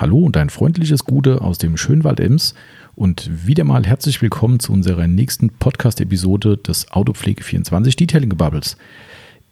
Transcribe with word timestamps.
Hallo 0.00 0.20
und 0.20 0.34
ein 0.38 0.48
freundliches 0.48 1.04
Gute 1.04 1.42
aus 1.42 1.58
dem 1.58 1.76
Schönwald 1.76 2.20
Ems 2.20 2.54
und 2.96 3.46
wieder 3.46 3.64
mal 3.64 3.84
herzlich 3.84 4.22
willkommen 4.22 4.58
zu 4.58 4.72
unserer 4.72 5.06
nächsten 5.06 5.50
Podcast-Episode 5.50 6.56
des 6.56 6.90
Autopflege24 6.90 7.98
Detailing 7.98 8.30
Bubbles. 8.30 8.78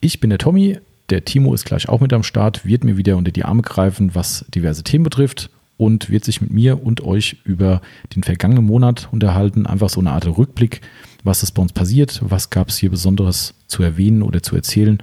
Ich 0.00 0.20
bin 0.20 0.30
der 0.30 0.38
Tommy, 0.38 0.78
der 1.10 1.26
Timo 1.26 1.52
ist 1.52 1.66
gleich 1.66 1.90
auch 1.90 2.00
mit 2.00 2.14
am 2.14 2.22
Start, 2.22 2.64
wird 2.64 2.82
mir 2.82 2.96
wieder 2.96 3.18
unter 3.18 3.30
die 3.30 3.44
Arme 3.44 3.60
greifen, 3.60 4.14
was 4.14 4.46
diverse 4.48 4.84
Themen 4.84 5.04
betrifft 5.04 5.50
und 5.76 6.08
wird 6.08 6.24
sich 6.24 6.40
mit 6.40 6.50
mir 6.50 6.82
und 6.82 7.02
euch 7.02 7.36
über 7.44 7.82
den 8.16 8.22
vergangenen 8.22 8.64
Monat 8.64 9.10
unterhalten. 9.12 9.66
Einfach 9.66 9.90
so 9.90 10.00
eine 10.00 10.12
Art 10.12 10.26
Rückblick, 10.26 10.80
was 11.24 11.42
ist 11.42 11.52
bei 11.52 11.60
uns 11.60 11.74
passiert, 11.74 12.22
was 12.22 12.48
gab 12.48 12.70
es 12.70 12.78
hier 12.78 12.88
Besonderes 12.88 13.52
zu 13.66 13.82
erwähnen 13.82 14.22
oder 14.22 14.42
zu 14.42 14.56
erzählen. 14.56 14.96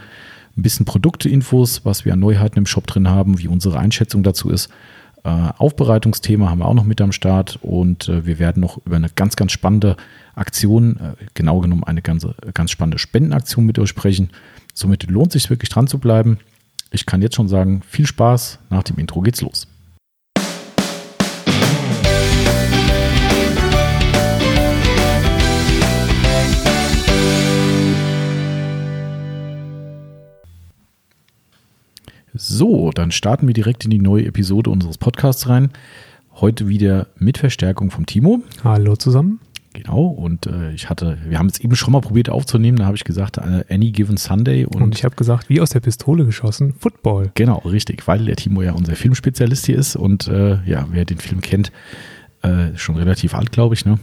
Ein 0.58 0.64
bisschen 0.64 0.88
Produktinfos, 0.88 1.86
was 1.86 2.04
wir 2.04 2.14
an 2.14 2.20
Neuheiten 2.20 2.58
im 2.58 2.66
Shop 2.66 2.88
drin 2.88 3.10
haben, 3.10 3.38
wie 3.38 3.48
unsere 3.48 3.78
Einschätzung 3.78 4.24
dazu 4.24 4.50
ist 4.50 4.72
Aufbereitungsthema 5.30 6.50
haben 6.50 6.60
wir 6.60 6.66
auch 6.66 6.74
noch 6.74 6.84
mit 6.84 7.02
am 7.02 7.12
Start 7.12 7.58
und 7.62 8.10
äh, 8.10 8.26
wir 8.26 8.40
werden 8.40 8.62
noch 8.62 8.78
über 8.86 8.96
eine 8.96 9.10
ganz, 9.10 9.36
ganz 9.36 9.52
spannende 9.52 9.98
Aktion, 10.36 10.98
äh, 10.98 11.26
genau 11.34 11.60
genommen 11.60 11.84
eine 11.84 12.02
ganze, 12.02 12.36
ganz 12.54 12.72
spannende 12.72 13.00
Spendenaktion 13.00 13.66
mit 13.66 13.80
euch 13.80 13.90
sprechen. 13.90 14.30
Somit 14.74 15.10
lohnt 15.10 15.36
es 15.36 15.44
sich 15.44 15.50
wirklich 15.50 15.70
dran 15.70 15.88
zu 15.88 16.00
bleiben. 16.00 16.40
Ich 16.92 17.06
kann 17.06 17.22
jetzt 17.22 17.36
schon 17.36 17.48
sagen, 17.48 17.82
viel 17.88 18.06
Spaß. 18.06 18.60
Nach 18.70 18.84
dem 18.84 18.98
Intro 18.98 19.22
geht's 19.22 19.42
los. 19.42 19.68
So, 32.38 32.92
dann 32.92 33.12
starten 33.12 33.48
wir 33.48 33.54
direkt 33.54 33.86
in 33.86 33.92
die 33.92 33.98
neue 33.98 34.26
Episode 34.26 34.70
unseres 34.70 34.98
Podcasts 34.98 35.48
rein. 35.48 35.70
Heute 36.34 36.68
wieder 36.68 37.08
mit 37.18 37.38
Verstärkung 37.38 37.92
vom 37.92 38.06
Timo. 38.06 38.44
Hallo 38.62 38.98
zusammen. 38.98 39.40
Genau, 39.72 40.08
und 40.08 40.46
äh, 40.46 40.74
ich 40.74 40.90
hatte, 40.90 41.18
wir 41.28 41.40
haben 41.40 41.48
es 41.48 41.60
eben 41.62 41.78
schon 41.78 41.94
mal 41.94 42.02
probiert 42.02 42.30
aufzunehmen, 42.30 42.78
da 42.78 42.86
habe 42.86 42.98
ich 42.98 43.06
gesagt, 43.06 43.38
äh, 43.38 43.64
Any 43.70 43.92
Given 43.92 44.18
Sunday. 44.18 44.66
Und, 44.66 44.82
und 44.82 44.96
ich 44.96 45.06
habe 45.06 45.16
gesagt, 45.16 45.48
wie 45.48 45.62
aus 45.62 45.70
der 45.70 45.80
Pistole 45.80 46.26
geschossen, 46.26 46.74
Football. 46.78 47.32
Genau, 47.36 47.60
richtig, 47.60 48.06
weil 48.06 48.26
der 48.26 48.36
Timo 48.36 48.62
ja 48.62 48.74
unser 48.74 48.98
Filmspezialist 48.98 49.66
hier 49.66 49.78
ist 49.78 49.96
und 49.96 50.28
äh, 50.28 50.60
ja, 50.66 50.88
wer 50.92 51.06
den 51.06 51.20
Film 51.20 51.40
kennt, 51.40 51.72
äh, 52.42 52.76
schon 52.76 52.98
relativ 52.98 53.34
alt, 53.34 53.54
glaube 53.54 53.76
ich, 53.76 53.86
ne? 53.86 53.98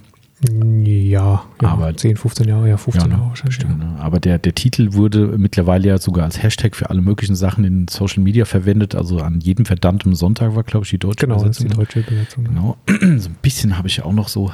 Ja, 0.50 1.44
ja, 1.62 1.68
aber 1.68 1.96
10, 1.96 2.16
15 2.16 2.48
Jahre, 2.48 2.68
ja, 2.68 2.76
15 2.76 3.10
ja, 3.10 3.16
Jahre 3.16 3.28
wahrscheinlich. 3.28 3.54
Stimmt, 3.54 3.78
ne? 3.78 3.94
Aber 3.98 4.18
der, 4.18 4.38
der 4.38 4.54
Titel 4.54 4.92
wurde 4.94 5.38
mittlerweile 5.38 5.88
ja 5.88 5.98
sogar 5.98 6.24
als 6.24 6.42
Hashtag 6.42 6.74
für 6.74 6.90
alle 6.90 7.00
möglichen 7.00 7.36
Sachen 7.36 7.64
in 7.64 7.86
Social 7.88 8.22
Media 8.22 8.44
verwendet. 8.44 8.96
Also 8.96 9.18
an 9.18 9.40
jedem 9.40 9.66
verdammten 9.66 10.16
Sonntag 10.16 10.56
war, 10.56 10.64
glaube 10.64 10.84
ich, 10.84 10.90
die 10.90 10.98
deutsche 10.98 11.26
genau, 11.26 11.36
Übersetzung. 11.36 11.68
Genau, 11.68 11.80
die 11.80 11.86
deutsche 11.86 12.00
Übersetzung. 12.00 12.44
Genau. 12.44 12.76
so 13.18 13.28
ein 13.28 13.36
bisschen 13.40 13.78
habe 13.78 13.86
ich 13.86 13.98
ja 13.98 14.04
auch 14.04 14.12
noch 14.12 14.28
so 14.28 14.50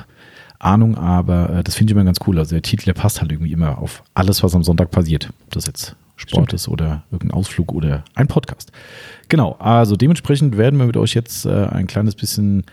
Ahnung, 0.58 0.96
aber 0.96 1.50
äh, 1.50 1.64
das 1.64 1.76
finde 1.76 1.92
ich 1.92 1.96
immer 1.96 2.04
ganz 2.04 2.18
cool. 2.26 2.38
Also 2.38 2.54
der 2.54 2.62
Titel, 2.62 2.84
der 2.84 2.94
passt 2.94 3.20
halt 3.20 3.32
irgendwie 3.32 3.52
immer 3.52 3.78
auf 3.78 4.02
alles, 4.14 4.42
was 4.42 4.54
am 4.54 4.64
Sonntag 4.64 4.90
passiert. 4.90 5.30
Ob 5.46 5.52
das 5.52 5.66
jetzt 5.66 5.96
Sport 6.16 6.48
Stimmt. 6.48 6.52
ist 6.52 6.68
oder 6.68 7.04
irgendein 7.12 7.36
Ausflug 7.36 7.72
oder 7.72 8.04
ein 8.14 8.26
Podcast. 8.26 8.72
Genau, 9.28 9.52
also 9.60 9.96
dementsprechend 9.96 10.56
werden 10.58 10.78
wir 10.78 10.86
mit 10.86 10.96
euch 10.96 11.14
jetzt 11.14 11.46
äh, 11.46 11.66
ein 11.66 11.86
kleines 11.86 12.16
bisschen 12.16 12.64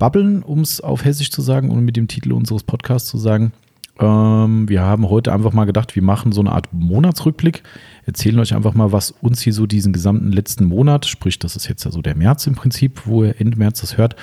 babbeln, 0.00 0.42
um 0.42 0.60
es 0.60 0.80
auf 0.80 1.04
Hessisch 1.04 1.30
zu 1.30 1.42
sagen 1.42 1.70
und 1.70 1.84
mit 1.84 1.96
dem 1.96 2.08
Titel 2.08 2.32
unseres 2.32 2.64
Podcasts 2.64 3.08
zu 3.08 3.18
sagen. 3.18 3.52
Ähm, 4.00 4.68
wir 4.68 4.80
haben 4.80 5.08
heute 5.10 5.32
einfach 5.32 5.52
mal 5.52 5.66
gedacht, 5.66 5.94
wir 5.94 6.02
machen 6.02 6.32
so 6.32 6.40
eine 6.40 6.52
Art 6.52 6.72
Monatsrückblick, 6.72 7.62
erzählen 8.06 8.38
euch 8.40 8.54
einfach 8.54 8.74
mal, 8.74 8.92
was 8.92 9.10
uns 9.10 9.42
hier 9.42 9.52
so 9.52 9.66
diesen 9.66 9.92
gesamten 9.92 10.32
letzten 10.32 10.64
Monat, 10.64 11.06
sprich, 11.06 11.38
das 11.38 11.54
ist 11.54 11.68
jetzt 11.68 11.84
ja 11.84 11.90
so 11.90 12.00
der 12.00 12.16
März 12.16 12.46
im 12.46 12.54
Prinzip, 12.54 13.02
wo 13.04 13.24
ihr 13.24 13.38
Ende 13.38 13.58
März 13.58 13.82
das 13.82 13.98
hört, 13.98 14.16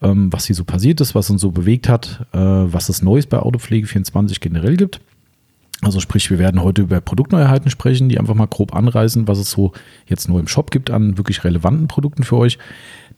ähm, 0.00 0.32
was 0.32 0.46
hier 0.46 0.54
so 0.54 0.64
passiert 0.64 1.00
ist, 1.00 1.16
was 1.16 1.28
uns 1.28 1.40
so 1.40 1.50
bewegt 1.50 1.88
hat, 1.88 2.26
äh, 2.32 2.38
was 2.38 2.88
es 2.88 3.02
Neues 3.02 3.26
bei 3.26 3.38
Autopflege24 3.38 4.40
generell 4.40 4.76
gibt. 4.76 5.00
Also 5.82 6.00
sprich, 6.00 6.30
wir 6.30 6.38
werden 6.38 6.62
heute 6.62 6.82
über 6.82 7.00
Produktneuheiten 7.00 7.70
sprechen, 7.70 8.08
die 8.08 8.18
einfach 8.18 8.34
mal 8.34 8.46
grob 8.46 8.74
anreißen, 8.74 9.28
was 9.28 9.38
es 9.38 9.50
so 9.50 9.72
jetzt 10.06 10.28
neu 10.28 10.38
im 10.38 10.48
Shop 10.48 10.70
gibt 10.70 10.90
an 10.90 11.18
wirklich 11.18 11.44
relevanten 11.44 11.86
Produkten 11.86 12.22
für 12.22 12.36
euch. 12.36 12.58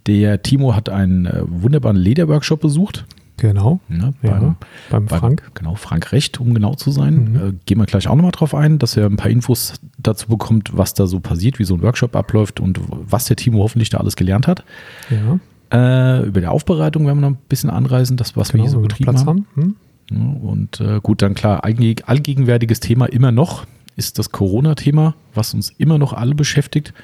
Der 0.08 0.42
Timo 0.42 0.74
hat 0.74 0.88
einen 0.88 1.26
äh, 1.26 1.42
wunderbaren 1.46 1.96
Lederworkshop 1.96 2.60
besucht. 2.60 3.04
Genau. 3.36 3.78
Ja, 3.88 4.12
beim, 4.22 4.30
ja, 4.30 4.38
beim, 4.38 4.56
beim 5.06 5.08
Frank. 5.08 5.50
Genau, 5.54 5.74
Frank 5.76 6.10
Recht, 6.12 6.40
um 6.40 6.54
genau 6.54 6.74
zu 6.74 6.90
sein. 6.90 7.32
Mhm. 7.32 7.36
Äh, 7.36 7.52
gehen 7.66 7.78
wir 7.78 7.84
gleich 7.84 8.08
auch 8.08 8.16
nochmal 8.16 8.32
drauf 8.32 8.54
ein, 8.54 8.78
dass 8.78 8.96
er 8.96 9.06
ein 9.06 9.16
paar 9.16 9.30
Infos 9.30 9.74
dazu 9.98 10.28
bekommt, 10.28 10.76
was 10.76 10.94
da 10.94 11.06
so 11.06 11.20
passiert, 11.20 11.58
wie 11.58 11.64
so 11.64 11.74
ein 11.74 11.82
Workshop 11.82 12.16
abläuft 12.16 12.58
und 12.58 12.80
was 12.88 13.26
der 13.26 13.36
Timo 13.36 13.62
hoffentlich 13.62 13.90
da 13.90 13.98
alles 13.98 14.16
gelernt 14.16 14.48
hat. 14.48 14.64
Ja. 15.10 15.38
Äh, 15.70 16.26
über 16.26 16.40
die 16.40 16.46
Aufbereitung 16.46 17.06
werden 17.06 17.18
wir 17.20 17.30
noch 17.30 17.36
ein 17.36 17.42
bisschen 17.48 17.68
anreißen, 17.68 18.16
das, 18.16 18.34
was 18.34 18.50
genau, 18.50 18.64
wir 18.64 18.68
hier 18.68 18.72
so 18.72 18.80
betrieben 18.80 19.10
Platz 19.10 19.26
haben. 19.26 19.46
haben. 19.54 19.62
Hm? 19.62 19.76
Ja, 20.10 20.48
und 20.48 20.80
äh, 20.80 21.00
gut, 21.02 21.20
dann 21.20 21.34
klar, 21.34 21.64
allgegenwärtiges 21.64 22.80
Thema 22.80 23.06
immer 23.06 23.30
noch 23.30 23.66
ist 23.94 24.18
das 24.18 24.32
Corona-Thema, 24.32 25.14
was 25.34 25.52
uns 25.52 25.70
immer 25.76 25.98
noch 25.98 26.14
alle 26.14 26.34
beschäftigt. 26.34 26.94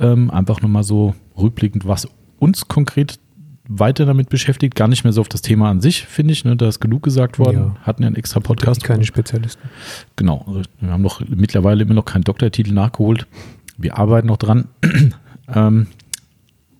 Ähm, 0.00 0.30
einfach 0.30 0.62
nochmal 0.62 0.84
so 0.84 1.14
rückblickend, 1.36 1.86
was 1.86 2.08
uns 2.40 2.66
konkret 2.66 3.20
weiter 3.68 4.04
damit 4.04 4.28
beschäftigt, 4.28 4.74
gar 4.74 4.88
nicht 4.88 5.04
mehr 5.04 5.12
so 5.12 5.20
auf 5.20 5.28
das 5.28 5.42
Thema 5.42 5.70
an 5.70 5.80
sich, 5.80 6.04
finde 6.04 6.32
ich. 6.32 6.44
Ne? 6.44 6.56
Da 6.56 6.66
ist 6.66 6.80
genug 6.80 7.04
gesagt 7.04 7.38
worden. 7.38 7.74
Ja. 7.76 7.76
Hatten 7.82 8.02
ja 8.02 8.08
einen 8.08 8.16
extra 8.16 8.40
Podcast. 8.40 8.82
Keine 8.82 9.04
Spezialisten. 9.04 9.68
Genau. 10.16 10.44
Also 10.48 10.62
wir 10.80 10.90
haben 10.90 11.02
noch 11.02 11.22
mittlerweile 11.28 11.82
immer 11.82 11.94
noch 11.94 12.04
keinen 12.04 12.24
Doktortitel 12.24 12.72
nachgeholt. 12.72 13.28
Wir 13.78 13.96
arbeiten 13.96 14.26
noch 14.26 14.38
dran. 14.38 14.68
ähm, 15.54 15.86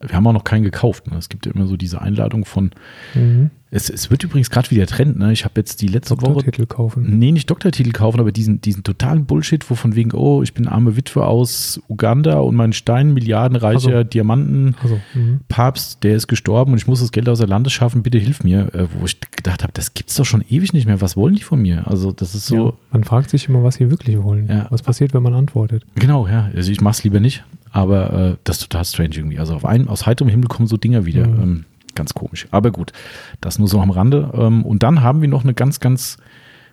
wir 0.00 0.16
haben 0.16 0.26
auch 0.26 0.32
noch 0.32 0.44
keinen 0.44 0.65
gekauft. 0.65 1.09
Ne? 1.09 1.16
Es 1.16 1.28
gibt 1.28 1.47
ja 1.47 1.53
immer 1.53 1.69
so 1.69 1.77
diese 1.77 2.00
Einladung 2.03 2.44
von 2.44 2.72
mhm. 3.15 3.50
Es, 3.72 3.88
es 3.88 4.10
wird 4.10 4.25
übrigens 4.25 4.50
gerade 4.50 4.70
wieder 4.72 4.86
Trend, 4.86 5.19
ne? 5.19 5.32
Ich 5.32 5.44
habe 5.44 5.54
jetzt 5.56 5.81
die 5.81 5.86
letzte 5.86 6.16
Doktortitel 6.16 6.62
Woche. 6.62 6.66
kaufen. 6.66 7.19
Nee, 7.19 7.31
nicht 7.31 7.48
Doktortitel 7.48 7.92
kaufen, 7.92 8.19
aber 8.19 8.32
diesen, 8.32 8.60
diesen 8.60 8.82
totalen 8.82 9.26
Bullshit, 9.26 9.69
wo 9.70 9.76
von 9.76 9.94
wegen, 9.94 10.12
oh, 10.12 10.42
ich 10.42 10.54
bin 10.54 10.66
arme 10.66 10.97
Witwe 10.97 11.25
aus 11.25 11.80
Uganda 11.88 12.41
und 12.41 12.56
mein 12.56 12.72
Stein, 12.72 13.14
milliardenreicher 13.14 13.98
also. 13.98 14.04
Diamanten, 14.04 14.75
also, 14.82 15.00
mhm. 15.14 15.41
Papst, 15.48 16.03
der 16.03 16.16
ist 16.16 16.26
gestorben 16.26 16.72
und 16.72 16.78
ich 16.78 16.88
muss 16.88 17.00
das 17.00 17.12
Geld 17.12 17.28
aus 17.28 17.38
der 17.38 17.47
Landes 17.47 17.72
schaffen, 17.72 18.03
bitte 18.03 18.19
hilf 18.19 18.42
mir. 18.42 18.75
Äh, 18.75 18.88
wo 18.98 19.04
ich 19.06 19.20
gedacht 19.20 19.62
habe, 19.62 19.72
das 19.72 19.94
gibt's 19.94 20.16
doch 20.16 20.25
schon 20.25 20.44
ewig 20.50 20.72
nicht 20.72 20.86
mehr. 20.86 21.00
Was 21.00 21.16
wollen 21.16 21.36
die 21.36 21.42
von 21.42 21.62
mir? 21.62 21.86
Also, 21.86 22.10
das 22.10 22.34
ist 22.34 22.47
so. 22.47 22.56
Ja, 22.56 22.72
man 22.91 23.04
fragt 23.04 23.30
sich 23.30 23.48
immer, 23.48 23.62
was 23.62 23.76
sie 23.76 23.88
wirklich 23.88 24.20
wollen. 24.20 24.48
Ja. 24.48 24.66
Was 24.70 24.82
passiert, 24.82 25.14
wenn 25.14 25.22
man 25.22 25.34
antwortet? 25.34 25.84
Genau, 25.94 26.26
ja. 26.26 26.50
Also 26.56 26.72
ich 26.72 26.80
mach's 26.80 27.04
lieber 27.04 27.20
nicht, 27.20 27.44
aber 27.70 28.12
äh, 28.12 28.36
das 28.42 28.56
ist 28.56 28.62
total 28.62 28.84
strange 28.84 29.14
irgendwie. 29.14 29.38
Also 29.38 29.54
auf 29.54 29.64
einen, 29.64 29.86
aus 29.86 30.06
heiterem 30.06 30.28
Himmel 30.28 30.48
kommen 30.48 30.66
so 30.66 30.76
Dinger 30.76 31.06
wieder. 31.06 31.26
Mhm. 31.26 31.42
Ähm, 31.42 31.64
Ganz 31.94 32.14
komisch. 32.14 32.46
Aber 32.50 32.70
gut, 32.70 32.92
das 33.40 33.58
nur 33.58 33.68
so 33.68 33.80
am 33.80 33.90
Rande. 33.90 34.30
Ähm, 34.34 34.64
und 34.64 34.82
dann 34.82 35.02
haben 35.02 35.20
wir 35.20 35.28
noch 35.28 35.44
eine 35.44 35.54
ganz, 35.54 35.80
ganz 35.80 36.18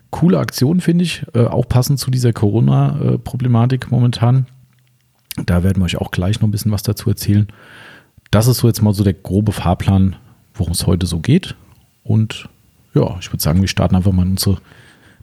coole 0.10 0.40
Aktion, 0.40 0.82
finde 0.82 1.04
ich, 1.04 1.26
äh, 1.34 1.46
auch 1.46 1.68
passend 1.68 2.00
zu 2.00 2.12
dieser 2.12 2.34
Corona-Problematik 2.34 3.92
momentan. 3.92 4.46
Da 5.46 5.64
werden 5.64 5.80
wir 5.82 5.86
euch 5.86 5.98
auch 5.98 6.12
gleich 6.12 6.40
noch 6.40 6.48
ein 6.48 6.52
bisschen 6.52 6.72
was 6.72 6.84
dazu 6.84 7.10
erzählen. 7.10 7.48
Das 8.32 8.48
ist 8.48 8.58
so 8.58 8.68
jetzt 8.68 8.82
mal 8.82 8.94
so 8.94 9.04
der 9.04 9.14
grobe 9.14 9.52
Fahrplan, 9.52 10.16
worum 10.54 10.74
es 10.74 10.88
heute 10.88 11.06
so 11.06 11.20
geht. 11.20 11.56
Und 12.04 12.50
ja, 12.94 13.18
ich 13.20 13.32
würde 13.32 13.44
sagen, 13.44 13.62
wir 13.62 13.68
starten 13.68 13.96
einfach 13.96 14.12
mal 14.12 14.26
unsere 14.26 14.58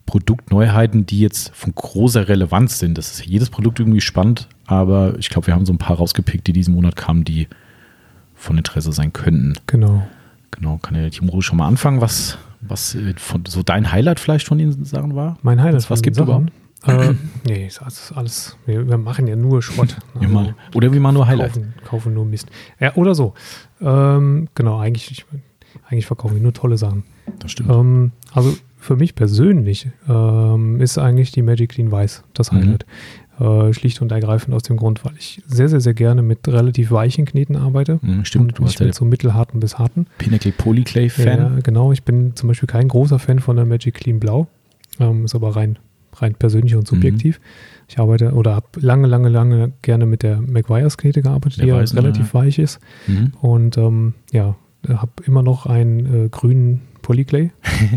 Produktneuheiten, 0.06 1.06
die 1.06 1.20
jetzt 1.20 1.54
von 1.54 1.74
großer 1.74 2.28
Relevanz 2.28 2.78
sind. 2.78 2.98
Das 2.98 3.12
ist 3.12 3.26
jedes 3.26 3.50
Produkt 3.50 3.80
irgendwie 3.80 4.00
spannend, 4.00 4.48
aber 4.66 5.18
ich 5.18 5.30
glaube, 5.30 5.46
wir 5.46 5.54
haben 5.54 5.66
so 5.66 5.72
ein 5.72 5.78
paar 5.78 5.96
rausgepickt, 5.96 6.46
die 6.46 6.52
diesen 6.52 6.74
Monat 6.74 6.96
kamen, 6.96 7.24
die 7.24 7.48
von 8.44 8.58
Interesse 8.58 8.92
sein 8.92 9.12
könnten. 9.12 9.54
Genau. 9.66 10.06
Genau, 10.50 10.78
kann 10.78 10.94
der 10.94 11.10
Timo 11.10 11.40
schon 11.40 11.58
mal 11.58 11.66
anfangen, 11.66 12.00
was, 12.00 12.38
was 12.60 12.94
äh, 12.94 13.14
von, 13.16 13.44
so 13.46 13.62
dein 13.62 13.90
Highlight 13.90 14.20
vielleicht 14.20 14.46
von 14.46 14.58
den 14.58 14.84
Sachen 14.84 15.16
war? 15.16 15.36
Mein 15.42 15.60
Highlight. 15.60 15.90
Was 15.90 16.02
gibt 16.02 16.16
es 16.16 16.22
überhaupt? 16.22 16.52
Äh, 16.86 17.14
nee, 17.46 17.66
ist 17.66 17.80
alles, 17.80 18.12
alles 18.14 18.56
wir, 18.66 18.98
machen 18.98 19.26
ja 19.26 19.36
nur 19.36 19.62
Schrott. 19.62 19.96
Also, 20.14 20.28
mal, 20.28 20.54
oder 20.74 20.92
wir 20.92 21.00
machen 21.00 21.14
nur 21.14 21.26
Highlight. 21.26 21.54
Kaufen, 21.54 21.74
kaufen 21.84 22.14
nur 22.14 22.24
Mist. 22.24 22.48
Ja, 22.78 22.94
oder 22.94 23.14
so. 23.14 23.34
Ähm, 23.80 24.48
genau, 24.54 24.78
eigentlich, 24.78 25.10
ich, 25.10 25.26
eigentlich 25.88 26.06
verkaufen 26.06 26.36
wir 26.36 26.42
nur 26.42 26.52
tolle 26.52 26.76
Sachen. 26.78 27.04
Das 27.38 27.50
stimmt. 27.50 27.70
Ähm, 27.70 28.12
also 28.32 28.54
für 28.76 28.96
mich 28.96 29.14
persönlich 29.14 29.88
ähm, 30.08 30.80
ist 30.80 30.98
eigentlich 30.98 31.32
die 31.32 31.42
Magic 31.42 31.70
Clean 31.70 31.90
Weiß 31.90 32.22
das 32.34 32.52
mhm. 32.52 32.56
Highlight. 32.58 32.86
Mhm. 32.86 33.23
Äh, 33.40 33.72
schlicht 33.72 34.00
und 34.00 34.12
ergreifend 34.12 34.54
aus 34.54 34.62
dem 34.62 34.76
Grund, 34.76 35.04
weil 35.04 35.14
ich 35.18 35.42
sehr, 35.46 35.68
sehr, 35.68 35.80
sehr 35.80 35.94
gerne 35.94 36.22
mit 36.22 36.46
relativ 36.46 36.92
weichen 36.92 37.24
Kneten 37.24 37.56
arbeite. 37.56 37.98
Mhm, 38.00 38.24
stimmt, 38.24 38.52
und 38.52 38.58
du 38.58 38.64
hast 38.64 38.78
ja 38.78 38.92
so 38.92 39.04
mittelharten 39.04 39.58
bis 39.58 39.76
harten. 39.76 40.06
Pinnacle 40.18 40.52
Polyclay 40.52 41.08
Fan. 41.08 41.38
Ja, 41.38 41.52
genau. 41.60 41.90
Ich 41.90 42.04
bin 42.04 42.36
zum 42.36 42.48
Beispiel 42.48 42.68
kein 42.68 42.86
großer 42.86 43.18
Fan 43.18 43.40
von 43.40 43.56
der 43.56 43.66
Magic 43.66 43.94
Clean 43.94 44.20
Blau. 44.20 44.46
Ähm, 45.00 45.24
ist 45.24 45.34
aber 45.34 45.56
rein, 45.56 45.80
rein 46.14 46.34
persönlich 46.34 46.76
und 46.76 46.86
subjektiv. 46.86 47.40
Mhm. 47.40 47.44
Ich 47.88 47.98
arbeite 47.98 48.32
oder 48.34 48.54
habe 48.54 48.66
lange, 48.78 49.08
lange, 49.08 49.28
lange 49.28 49.72
gerne 49.82 50.06
mit 50.06 50.22
der 50.22 50.40
McGuire's 50.40 50.96
Knete 50.96 51.22
gearbeitet, 51.22 51.58
der 51.58 51.64
die 51.64 51.70
ja 51.70 52.00
relativ 52.00 52.32
ja. 52.32 52.40
weich 52.40 52.60
ist. 52.60 52.78
Mhm. 53.08 53.32
Und 53.40 53.76
ähm, 53.78 54.14
ja, 54.30 54.54
habe 54.88 55.12
immer 55.26 55.42
noch 55.42 55.66
einen 55.66 56.26
äh, 56.26 56.28
grünen 56.28 56.82
Polyclay, 57.04 57.50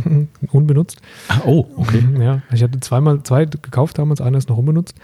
unbenutzt. 0.51 1.01
Ah, 1.29 1.41
oh, 1.45 1.65
okay. 1.77 2.01
Mhm, 2.01 2.21
ja, 2.21 2.41
ich 2.53 2.61
hatte 2.61 2.79
zweimal 2.79 3.23
zwei 3.23 3.45
gekauft 3.45 3.97
damals, 3.97 4.21
einer 4.21 4.37
ist 4.37 4.49
noch 4.49 4.57
unbenutzt. 4.57 4.95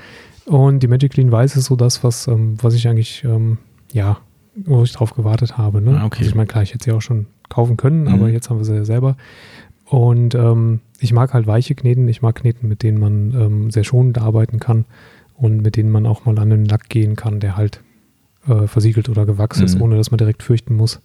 Und 0.46 0.82
die 0.84 0.88
Magic 0.88 1.14
Clean 1.14 1.32
Weiß 1.32 1.56
ist 1.56 1.66
so 1.66 1.76
das, 1.76 2.04
was, 2.04 2.28
ähm, 2.28 2.58
was 2.62 2.74
ich 2.76 2.88
eigentlich, 2.88 3.24
ähm, 3.24 3.58
ja, 3.92 4.18
wo 4.56 4.84
ich 4.84 4.92
drauf 4.92 5.14
gewartet 5.16 5.58
habe. 5.58 5.82
Ne? 5.82 5.98
Ah, 6.00 6.06
okay. 6.06 6.20
Also 6.20 6.30
ich 6.30 6.36
meine, 6.36 6.48
klar, 6.48 6.64
ich 6.64 6.74
hätte 6.74 6.84
sie 6.84 6.92
auch 6.92 7.02
schon 7.02 7.28
kaufen 7.50 7.78
können, 7.78 8.04
Mhm. 8.04 8.08
aber 8.10 8.30
jetzt 8.30 8.50
haben 8.50 8.58
wir 8.58 8.66
sie 8.66 8.76
ja 8.76 8.86
selber. 8.86 9.16
Und 9.86 10.36
ähm, 10.36 10.82
ich 11.00 11.14
mag 11.14 11.34
halt 11.34 11.48
weiche 11.48 11.76
Kneten. 11.76 12.08
Ich 12.08 12.22
mag 12.22 12.36
Kneten, 12.36 12.68
mit 12.68 12.84
denen 12.84 13.00
man 13.00 13.34
ähm, 13.40 13.72
sehr 13.72 13.84
schonend 13.84 14.18
arbeiten 14.18 14.60
kann 14.60 14.86
und 15.36 15.62
mit 15.62 15.76
denen 15.76 15.90
man 15.92 16.06
auch 16.06 16.26
mal 16.26 16.38
an 16.40 16.50
den 16.50 16.66
Lack 16.66 16.90
gehen 16.90 17.16
kann, 17.16 17.40
der 17.40 17.56
halt 17.58 17.82
äh, 18.48 18.68
versiegelt 18.68 19.08
oder 19.08 19.26
gewachsen 19.26 19.64
ist, 19.64 19.76
Mhm. 19.76 19.82
ohne 19.84 19.96
dass 19.98 20.12
man 20.12 20.18
direkt 20.18 20.44
fürchten 20.44 20.76
muss, 20.76 21.00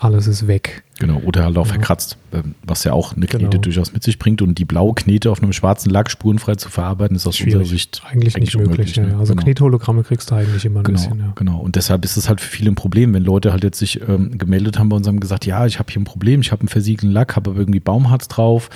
alles 0.00 0.26
ist 0.26 0.46
weg. 0.46 0.82
Genau, 0.98 1.18
oder 1.18 1.44
halt 1.44 1.56
auch 1.58 1.66
Ja. 1.66 1.72
verkratzt, 1.74 2.16
ähm, 2.32 2.54
was 2.62 2.84
ja 2.84 2.92
auch 2.92 3.14
eine 3.16 3.26
Knete 3.26 3.48
Genau. 3.50 3.60
durchaus 3.62 3.92
mit 3.92 4.02
sich 4.02 4.18
bringt. 4.18 4.42
Und 4.42 4.56
die 4.58 4.64
blaue 4.64 4.94
Knete 4.94 5.30
auf 5.30 5.42
einem 5.42 5.52
schwarzen 5.52 5.90
Lack 5.90 6.10
spurenfrei 6.10 6.54
zu 6.56 6.68
verarbeiten, 6.70 7.14
ist 7.16 7.26
aus 7.26 7.36
Schwierig. 7.36 7.56
unserer 7.56 7.70
Sicht 7.70 8.02
Eigentlich, 8.10 8.36
nicht 8.36 8.56
möglich. 8.56 8.96
ne? 8.96 9.10
ja. 9.10 9.18
Also 9.18 9.34
genau. 9.34 9.44
Knethologramme 9.44 10.02
kriegst 10.02 10.30
du 10.30 10.34
eigentlich 10.34 10.64
immer 10.64 10.80
ein 10.80 10.84
Genau, 10.84 10.98
bisschen. 10.98 11.18
Ja. 11.20 11.32
genau. 11.36 11.58
Und 11.58 11.76
deshalb 11.76 12.04
ist 12.04 12.16
es 12.16 12.28
halt 12.28 12.40
für 12.40 12.48
viele 12.50 12.70
ein 12.70 12.74
Problem, 12.74 13.14
wenn 13.14 13.24
Leute 13.24 13.52
halt 13.52 13.62
jetzt 13.62 13.78
sich 13.78 14.00
ähm, 14.08 14.36
gemeldet 14.38 14.78
haben 14.78 14.88
bei 14.88 14.96
uns 14.96 15.06
und 15.06 15.14
haben 15.14 15.20
gesagt, 15.20 15.46
ja, 15.46 15.66
ich 15.66 15.78
habe 15.78 15.92
hier 15.92 16.00
ein 16.00 16.04
Problem, 16.04 16.40
ich 16.40 16.50
habe 16.50 16.60
einen 16.60 16.68
versiegelten 16.68 17.10
Lack, 17.10 17.36
habe 17.36 17.50
aber 17.50 17.58
irgendwie 17.60 17.80
Baumharz 17.80 18.28
drauf. 18.28 18.70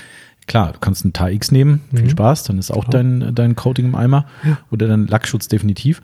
Klar, 0.46 0.72
du 0.74 0.78
kannst 0.78 1.04
einen 1.04 1.14
TAX 1.14 1.52
nehmen, 1.52 1.80
viel 1.94 2.04
Mhm. 2.04 2.10
Spaß, 2.10 2.42
dann 2.44 2.58
ist 2.58 2.70
auch 2.70 2.84
dein, 2.84 3.34
dein 3.34 3.56
Coating 3.56 3.86
im 3.86 3.94
Eimer 3.94 4.26
oder 4.70 4.86
dein 4.88 5.06
Lackschutz 5.06 5.48
definitiv. 5.48 6.02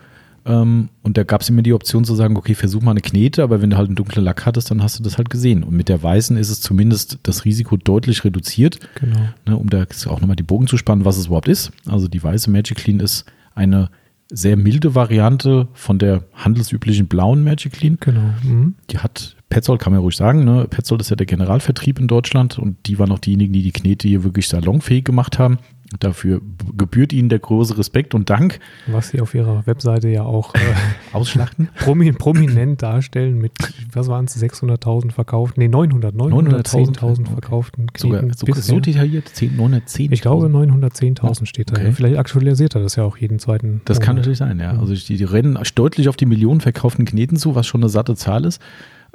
Ähm, 0.50 0.88
und 1.02 1.17
da 1.17 1.23
gab 1.23 1.41
es 1.43 1.49
immer 1.49 1.62
die 1.62 1.73
Option 1.73 2.05
zu 2.05 2.14
sagen, 2.14 2.37
okay, 2.37 2.55
versuch 2.55 2.82
mal 2.82 2.91
eine 2.93 3.00
Knete, 3.00 3.43
aber 3.43 3.62
wenn 3.62 3.70
du 3.70 3.76
halt 3.76 3.88
einen 3.88 3.97
dunklen 3.97 4.25
Lack 4.25 4.47
hattest, 4.47 4.70
dann 4.70 4.82
hast 4.82 4.99
du 4.99 5.02
das 5.02 5.17
halt 5.19 5.31
gesehen. 5.31 5.62
Und 5.62 5.75
mit 5.76 5.88
der 5.88 6.02
weißen 6.02 6.37
ist 6.37 6.50
es 6.50 6.61
zumindest 6.61 7.19
das 7.23 7.44
Risiko 7.44 7.76
deutlich 7.76 8.25
reduziert 8.25 8.79
Genau. 8.97 9.20
ne, 9.47 9.56
um 9.56 9.70
da 9.70 9.85
auch 10.06 10.20
nochmal 10.20 10.37
die 10.37 10.43
Bogen 10.43 10.67
zu 10.67 10.76
spannen, 10.76 11.05
was 11.05 11.17
es 11.17 11.26
überhaupt 11.26 11.49
ist. 11.49 11.73
Also 11.87 12.08
die 12.08 12.23
weiße 12.23 12.50
Magic 12.50 12.79
Clean 12.79 13.00
ist 13.00 13.25
eine 13.55 13.91
sehr 14.32 14.56
milde 14.56 14.94
Variante 14.94 15.69
von 15.73 15.99
der 15.99 16.23
handelsüblichen 16.35 17.08
blauen 17.08 17.43
Magic 17.43 17.73
Clean. 17.73 17.96
Genau. 18.00 18.32
Mhm. 18.44 18.75
Die 18.91 18.99
hat 18.99 19.37
Petzold, 19.49 19.81
kann 19.81 19.93
man 19.93 19.99
ja 20.00 20.03
ruhig 20.03 20.14
sagen, 20.17 20.44
ne? 20.44 20.67
Petzold 20.70 21.00
ist 21.00 21.11
ja 21.11 21.17
der 21.17 21.26
Generalvertrieb 21.26 21.99
in 21.99 22.06
Deutschland 22.06 22.58
und 22.58 22.76
die 22.87 23.00
waren 23.00 23.11
auch 23.11 23.19
diejenigen, 23.19 23.53
die 23.53 23.62
die 23.62 23.73
Knete 23.73 24.06
hier 24.06 24.23
wirklich 24.23 24.46
salonfähig 24.46 25.05
gemacht 25.05 25.41
haben. 25.41 25.58
Dafür 25.99 26.41
gebührt 26.77 27.13
ihnen 27.13 27.29
der 27.29 27.41
große 27.41 27.77
Respekt 27.77 28.15
und 28.15 28.31
Dank. 28.31 28.61
Was 28.87 29.09
sie 29.09 29.21
auf 29.21 29.35
ihrer 29.35 29.67
Webseite 29.67 30.09
ja 30.09 30.23
auch 30.23 30.55
äh, 30.55 30.59
Ausschlachten. 31.13 31.69
promi 31.81 32.13
prominent 32.13 32.81
darstellen 32.81 33.39
mit, 33.39 33.53
was 33.93 34.07
waren 34.09 34.27
es, 34.27 34.41
600.000 34.41 35.11
verkauften, 35.11 35.63
nee, 35.63 35.69
900, 35.69 36.15
910.000 36.15 37.21
Okay. 37.21 37.33
verkauften 37.33 37.87
Sogar, 37.97 38.21
Kneten 38.21 38.37
sogar 38.37 38.57
so 38.57 38.81
detailliert, 38.81 39.29
10, 39.29 39.57
910. 39.57 40.13
Ich 40.13 40.21
glaube, 40.21 40.47
910.000 40.47 41.47
steht 41.47 41.71
da. 41.71 41.77
Okay. 41.77 41.93
Vielleicht 41.93 42.19
aktualisiert 42.19 42.75
er 42.75 42.83
das 42.83 42.97
ja 42.97 43.05
auch 43.05 43.17
jeden 43.17 43.39
zweiten. 43.39 43.81
Das 43.85 44.01
kann 44.01 44.15
Monat. 44.15 44.19
natürlich 44.19 44.39
sein, 44.39 44.59
ja. 44.61 44.75
Mhm. 44.75 44.81
Also 44.81 44.95
die, 44.95 45.17
die 45.17 45.25
rennen 45.25 45.59
deutlich 45.75 46.09
auf 46.09 46.17
die 46.17 46.27
Millionen 46.27 46.61
verkauften 46.61 47.05
Kneten 47.05 47.37
zu, 47.37 47.55
was 47.55 47.67
schon 47.67 47.83
eine 47.83 47.89
satte 47.89 48.15
Zahl 48.15 48.45
ist. 48.45 48.61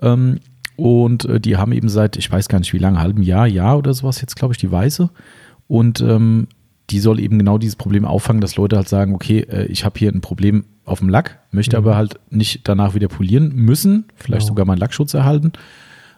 Ähm, 0.02 0.40
und 0.76 1.26
äh, 1.26 1.40
die 1.40 1.58
haben 1.58 1.72
eben 1.72 1.90
seit, 1.90 2.18
ich 2.18 2.30
weiß 2.32 2.50
gar 2.50 2.60
nicht 2.60 2.74
wie 2.74 2.80
lange, 2.80 3.00
halben 3.00 3.22
Jahr, 3.22 3.48
Jahr 3.48 3.78
oder 3.78 3.94
sowas 3.94 4.20
jetzt, 4.22 4.36
glaube 4.36 4.54
ich, 4.54 4.58
die 4.58 4.72
Weiße. 4.72 5.10
Und 5.68 6.02
ähm, 6.02 6.48
die 6.90 7.00
soll 7.00 7.20
eben 7.20 7.38
genau 7.40 7.58
dieses 7.58 7.76
Problem 7.76 8.06
auffangen, 8.06 8.42
dass 8.42 8.56
Leute 8.58 8.76
halt 8.78 8.88
sagen, 8.90 9.16
okay, 9.16 9.40
äh, 9.50 9.66
ich 9.66 9.86
habe 9.86 9.98
hier 9.98 10.12
ein 10.12 10.22
Problem 10.22 10.66
auf 10.86 11.00
dem 11.00 11.10
Lack, 11.10 11.40
möchte 11.52 11.76
Mhm. 11.80 11.84
aber 11.86 11.96
halt 11.96 12.20
nicht 12.30 12.68
danach 12.68 12.94
wieder 12.94 13.08
polieren 13.08 13.56
müssen, 13.56 14.06
vielleicht 14.16 14.42
Genau. 14.44 14.50
sogar 14.50 14.66
meinen 14.66 14.78
Lackschutz 14.78 15.14
erhalten. 15.14 15.52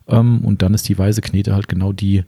Ähm, 0.07 0.39
und 0.41 0.61
dann 0.61 0.73
ist 0.73 0.87
die 0.89 0.97
weiße 0.97 1.21
Knete 1.21 1.53
halt 1.55 1.67
genau 1.67 1.93
die, 1.93 2.23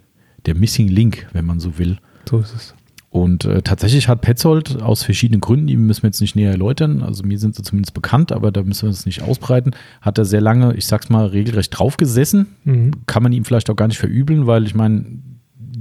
der 0.46 0.56
Missing 0.56 0.88
Link, 0.88 1.28
wenn 1.34 1.46
man 1.46 1.60
so 1.60 1.78
will. 1.78 1.98
So 2.30 2.40
ist 2.40 2.54
es. 2.56 2.76
Und 3.12 3.44
äh, 3.46 3.64
tatsächlich 3.64 4.08
hat 4.08 4.22
Petzold 4.22 4.82
aus 4.84 5.02
verschiedenen 5.02 5.42
Gründen, 5.42 5.66
die 5.66 5.76
müssen 5.78 6.04
wir 6.04 6.10
jetzt 6.10 6.22
nicht 6.22 6.36
näher 6.36 6.52
erläutern, 6.52 7.02
also 7.02 7.24
mir 7.24 7.40
sind 7.40 7.56
sie 7.56 7.64
zumindest 7.64 7.96
bekannt, 7.96 8.32
aber 8.32 8.52
da 8.52 8.62
müssen 8.62 8.84
wir 8.84 8.90
uns 8.90 9.06
nicht 9.08 9.24
ausbreiten, 9.24 9.72
hat 10.02 10.20
er 10.20 10.26
sehr 10.26 10.42
lange, 10.42 10.76
ich 10.76 10.86
sag's 10.86 11.10
mal, 11.10 11.26
regelrecht 11.26 11.78
draufgesessen. 11.78 12.46
Mhm. 12.66 12.92
Kann 13.08 13.24
man 13.24 13.34
ihm 13.34 13.46
vielleicht 13.46 13.70
auch 13.72 13.76
gar 13.76 13.88
nicht 13.88 13.98
verübeln, 13.98 14.46
weil 14.46 14.66
ich 14.66 14.76
meine, 14.76 15.06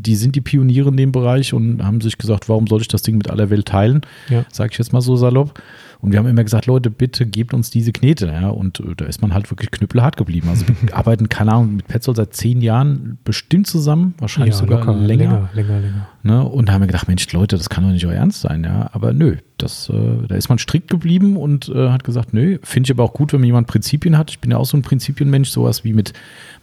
die 0.03 0.17
sind 0.17 0.37
die 0.37 0.41
Pioniere 0.41 0.89
in 0.89 0.97
dem 0.97 1.12
Bereich 1.12 1.53
und 1.53 1.85
haben 1.85 2.00
sich 2.00 2.19
gesagt, 2.19 2.49
warum 2.49 2.67
soll 2.67 2.81
ich 2.81 2.89
das 2.89 3.03
Ding 3.03 3.17
mit 3.17 3.31
aller 3.31 3.50
Welt 3.50 3.67
teilen? 3.67 4.03
Ja. 4.29 4.45
Sag 4.53 4.73
ich 4.73 4.79
jetzt 4.79 4.93
mal 4.93 5.00
so 5.00 5.17
salopp. 5.17 5.61
Und 6.00 6.12
wir 6.12 6.21
haben 6.21 6.29
immer 6.29 6.45
gesagt, 6.45 6.67
Leute, 6.67 6.91
bitte 6.91 7.27
gebt 7.27 7.53
uns 7.53 7.71
diese 7.71 7.93
Knete. 7.93 8.27
Ja, 8.27 8.50
und 8.50 8.79
äh, 8.81 8.95
da 8.97 9.06
ist 9.06 9.21
man 9.21 9.35
halt 9.35 9.50
wirklich 9.50 9.71
knüppelhart 9.71 10.17
geblieben. 10.17 10.49
Also 10.49 10.65
wir 10.69 10.75
arbeiten, 10.97 11.29
keine 11.29 11.53
Ahnung, 11.53 11.77
mit 11.77 11.89
Petzold 11.89 12.17
seit 12.17 12.35
zehn 12.35 12.61
Jahren 12.61 13.19
bestimmt 13.25 13.67
zusammen, 13.67 14.15
wahrscheinlich 14.19 14.55
ja, 14.55 14.61
sogar 14.61 14.79
locker, 14.79 14.95
länger. 14.95 15.25
länger, 15.25 15.50
länger, 15.55 15.81
länger. 15.81 16.09
Ne? 16.28 16.44
Und 16.44 16.69
da 16.69 16.75
haben 16.75 16.82
wir 16.82 16.86
gedacht, 16.88 17.08
Mensch, 17.08 17.32
Leute, 17.32 17.56
das 17.56 17.70
kann 17.70 17.84
doch 17.84 17.90
nicht 17.90 18.04
euer 18.04 18.12
Ernst 18.12 18.42
sein, 18.42 18.62
ja. 18.62 18.90
Aber 18.92 19.14
nö, 19.14 19.38
das, 19.56 19.88
äh, 19.88 20.26
da 20.28 20.34
ist 20.34 20.50
man 20.50 20.58
strikt 20.58 20.90
geblieben 20.90 21.38
und 21.38 21.70
äh, 21.70 21.88
hat 21.88 22.04
gesagt, 22.04 22.34
nö, 22.34 22.58
finde 22.62 22.86
ich 22.86 22.90
aber 22.90 23.02
auch 23.02 23.14
gut, 23.14 23.32
wenn 23.32 23.42
jemand 23.42 23.66
Prinzipien 23.66 24.19
hat. 24.19 24.30
Ich 24.30 24.38
bin 24.38 24.50
ja 24.50 24.58
auch 24.58 24.66
so 24.66 24.76
ein 24.76 24.82
Prinzipienmensch, 24.82 25.48
sowas 25.48 25.84
wie 25.84 25.94
mit, 25.94 26.12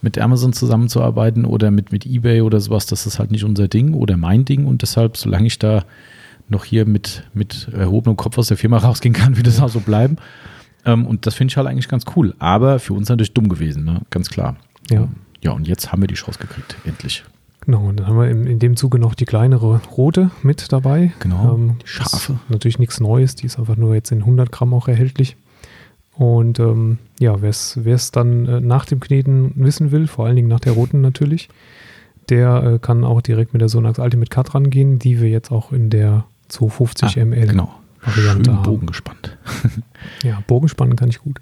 mit 0.03 0.19
Amazon 0.19 0.53
zusammenzuarbeiten 0.53 1.45
oder 1.45 1.71
mit, 1.71 1.91
mit 1.91 2.06
Ebay 2.06 2.41
oder 2.41 2.59
sowas, 2.59 2.85
das 2.85 3.07
ist 3.07 3.17
halt 3.17 3.31
nicht 3.31 3.44
unser 3.44 3.67
Ding 3.67 3.95
oder 3.95 4.17
mein 4.17 4.45
Ding. 4.45 4.67
Und 4.67 4.83
deshalb, 4.83 5.17
solange 5.17 5.47
ich 5.47 5.57
da 5.57 5.83
noch 6.47 6.63
hier 6.63 6.85
mit, 6.85 7.23
mit 7.33 7.67
erhobenem 7.73 8.17
Kopf 8.17 8.38
aus 8.38 8.50
der 8.50 8.57
Firma 8.57 8.77
rausgehen 8.83 9.15
kann, 9.15 9.35
wird 9.35 9.47
das 9.47 9.59
auch 9.59 9.69
so 9.69 9.79
bleiben. 9.79 10.17
Ähm, 10.85 11.07
und 11.07 11.25
das 11.25 11.33
finde 11.33 11.53
ich 11.53 11.57
halt 11.57 11.67
eigentlich 11.67 11.88
ganz 11.88 12.06
cool. 12.15 12.35
Aber 12.38 12.77
für 12.77 12.94
uns 12.94 13.09
natürlich 13.09 13.33
dumm 13.33 13.50
gewesen, 13.50 13.83
ne? 13.83 14.01
ganz 14.12 14.29
klar. 14.29 14.57
Ja. 14.91 15.07
Ja, 15.41 15.53
und 15.53 15.67
jetzt 15.67 15.91
haben 15.91 16.03
wir 16.03 16.07
die 16.07 16.13
Chance 16.13 16.38
gekriegt, 16.38 16.75
endlich. 16.85 17.23
Genau, 17.65 17.85
und 17.85 18.00
dann 18.00 18.07
haben 18.07 18.17
wir 18.19 18.29
in, 18.29 18.45
in 18.45 18.59
dem 18.59 18.75
Zuge 18.75 19.00
noch 19.00 19.15
die 19.15 19.25
kleinere 19.25 19.81
rote 19.97 20.29
mit 20.44 20.71
dabei. 20.71 21.13
Genau, 21.19 21.56
Ähm, 21.56 21.77
die 21.81 21.88
scharfe. 21.88 22.39
Natürlich 22.50 22.77
nichts 22.79 23.00
Neues, 23.00 23.35
die 23.35 23.45
ist 23.47 23.57
einfach 23.57 23.75
nur 23.77 23.95
jetzt 23.95 24.12
in 24.12 24.19
100 24.19 24.51
Gramm 24.51 24.73
auch 24.73 24.88
erhältlich. 24.88 25.35
Und 26.13 26.59
ähm, 26.59 27.00
ja, 27.19 27.41
wer 27.41 27.50
es 27.50 28.12
dann 28.12 28.45
äh, 28.47 28.59
nach 28.62 28.85
dem 28.85 29.00
Kneten 29.00 29.51
wissen 29.56 29.91
will, 29.91 30.07
vor 30.07 30.25
allen 30.25 30.35
Dingen 30.35 30.47
nach 30.47 30.59
der 30.62 30.73
roten 30.73 31.01
natürlich, 31.01 31.50
der 32.29 32.63
äh, 32.63 32.79
kann 32.79 33.03
auch 33.03 33.21
direkt 33.21 33.51
mit 33.53 33.62
der 33.62 33.69
Sonax 33.69 34.00
Ultimate 34.00 34.29
Cut 34.29 34.56
rangehen, 34.56 34.97
die 35.00 35.19
wir 35.19 35.29
jetzt 35.29 35.51
auch 35.51 35.71
in 35.71 35.89
der 35.89 36.25
250 36.50 37.19
Ah, 37.21 37.25
ml 37.25 37.47
Genau. 37.47 37.69
Variante 38.01 38.45
Schön 38.51 38.57
haben. 38.57 38.63
Bogen 38.63 38.85
gespannt. 38.88 39.38
Ja, 40.23 40.41
Bogenspannen 40.47 40.95
kann 40.95 41.09
ich 41.09 41.19
gut. 41.19 41.41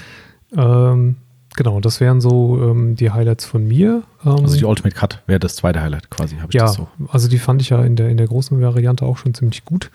ähm, 0.56 1.16
genau, 1.56 1.80
das 1.80 2.00
wären 2.00 2.20
so 2.20 2.58
ähm, 2.62 2.96
die 2.96 3.10
Highlights 3.10 3.44
von 3.44 3.66
mir. 3.66 4.02
Ähm, 4.24 4.30
Also 4.42 4.56
die 4.56 4.64
Ultimate 4.64 4.94
Cut 4.94 5.22
wäre 5.26 5.38
das 5.40 5.56
zweite 5.56 5.80
Highlight 5.82 6.10
quasi, 6.10 6.36
habe 6.36 6.48
ich 6.48 6.54
ja, 6.54 6.62
das 6.66 6.74
so. 6.74 6.88
also 7.08 7.28
die 7.28 7.38
fand 7.38 7.60
ich 7.62 7.70
ja 7.70 7.82
in 7.84 7.96
der, 7.96 8.08
in 8.10 8.16
der 8.16 8.26
großen 8.26 8.60
Variante 8.60 9.04
auch 9.04 9.16
schon 9.18 9.34
ziemlich 9.34 9.64
gut. 9.64 9.90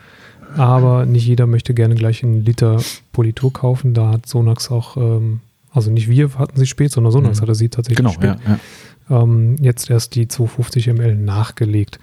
Aber 0.56 1.06
nicht 1.06 1.26
jeder 1.28 1.46
möchte 1.46 1.74
gerne 1.74 1.96
gleich 1.96 2.24
einen 2.24 2.44
Liter 2.46 2.80
Politur 3.12 3.52
kaufen. 3.52 3.94
Da 3.94 4.12
hat 4.14 4.26
Sonax 4.28 4.72
auch, 4.72 4.96
ähm, 4.98 5.42
also 5.74 5.92
nicht 5.92 6.08
wir 6.10 6.34
hatten 6.40 6.58
sie 6.58 6.66
spät, 6.66 6.92
sondern 6.92 7.12
Sonax 7.12 7.38
Mhm. 7.38 7.42
hatte 7.42 7.56
sie 7.56 7.70
tatsächlich 7.70 7.98
Genau, 7.98 8.12
spät. 8.12 8.38
ja, 8.48 8.60
ja. 9.10 9.24
Ähm, 9.24 9.58
jetzt 9.60 9.90
erst 9.90 10.16
die 10.16 10.28
250 10.28 10.88
ml 10.88 11.16
nachgelegt. 11.16 12.00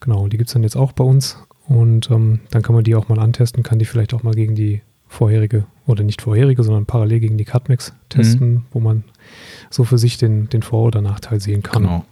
Genau, 0.00 0.28
die 0.28 0.38
gibt 0.38 0.48
es 0.48 0.54
dann 0.54 0.62
jetzt 0.62 0.76
auch 0.76 0.92
bei 0.92 1.04
uns. 1.04 1.36
Und 1.66 2.10
ähm, 2.10 2.40
dann 2.50 2.62
kann 2.62 2.74
man 2.74 2.84
die 2.84 2.94
auch 2.94 3.08
mal 3.08 3.18
antesten, 3.18 3.62
kann 3.62 3.78
die 3.78 3.84
vielleicht 3.86 4.12
auch 4.14 4.22
mal 4.22 4.34
gegen 4.34 4.54
die 4.54 4.80
vorherige, 5.14 5.64
oder 5.86 6.02
nicht 6.04 6.22
vorherige, 6.22 6.62
sondern 6.62 6.86
parallel 6.86 7.20
gegen 7.20 7.38
die 7.38 7.44
Cutmax 7.44 7.92
testen, 8.08 8.50
Mhm. 8.54 8.62
wo 8.72 8.80
man 8.80 9.04
so 9.70 9.84
für 9.84 9.98
sich 9.98 10.18
den, 10.18 10.48
den 10.48 10.62
Vor- 10.62 10.84
oder 10.84 11.00
Nachteil 11.00 11.40
sehen 11.40 11.62
kann. 11.62 11.82
Genau. 11.82 12.04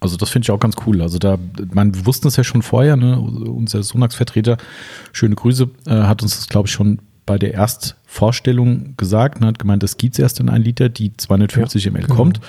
Also 0.00 0.16
das 0.16 0.30
finde 0.30 0.46
ich 0.46 0.50
auch 0.52 0.60
ganz 0.60 0.76
cool. 0.86 1.02
Also 1.02 1.18
da, 1.18 1.38
man, 1.72 1.94
wir 1.94 2.06
wussten 2.06 2.28
es 2.28 2.36
ja 2.36 2.44
schon 2.44 2.62
vorher, 2.62 2.96
ne? 2.96 3.18
unser 3.18 3.82
Sonax-Vertreter, 3.82 4.56
schöne 5.12 5.34
Grüße, 5.34 5.68
äh, 5.86 5.90
hat 5.90 6.22
uns 6.22 6.36
das, 6.36 6.48
glaube 6.48 6.68
ich, 6.68 6.72
schon 6.72 7.00
bei 7.26 7.36
der 7.36 7.52
Erstvorstellung 7.54 8.94
gesagt, 8.96 9.40
ne? 9.40 9.48
hat 9.48 9.58
gemeint, 9.58 9.82
das 9.82 9.96
gibt 9.96 10.14
es 10.14 10.18
erst 10.18 10.40
in 10.40 10.48
ein 10.48 10.62
Liter, 10.62 10.88
die 10.88 11.16
250 11.16 11.84
Ja, 11.84 11.90
ml 11.90 12.02
genau. 12.02 12.14
kommt. 12.14 12.40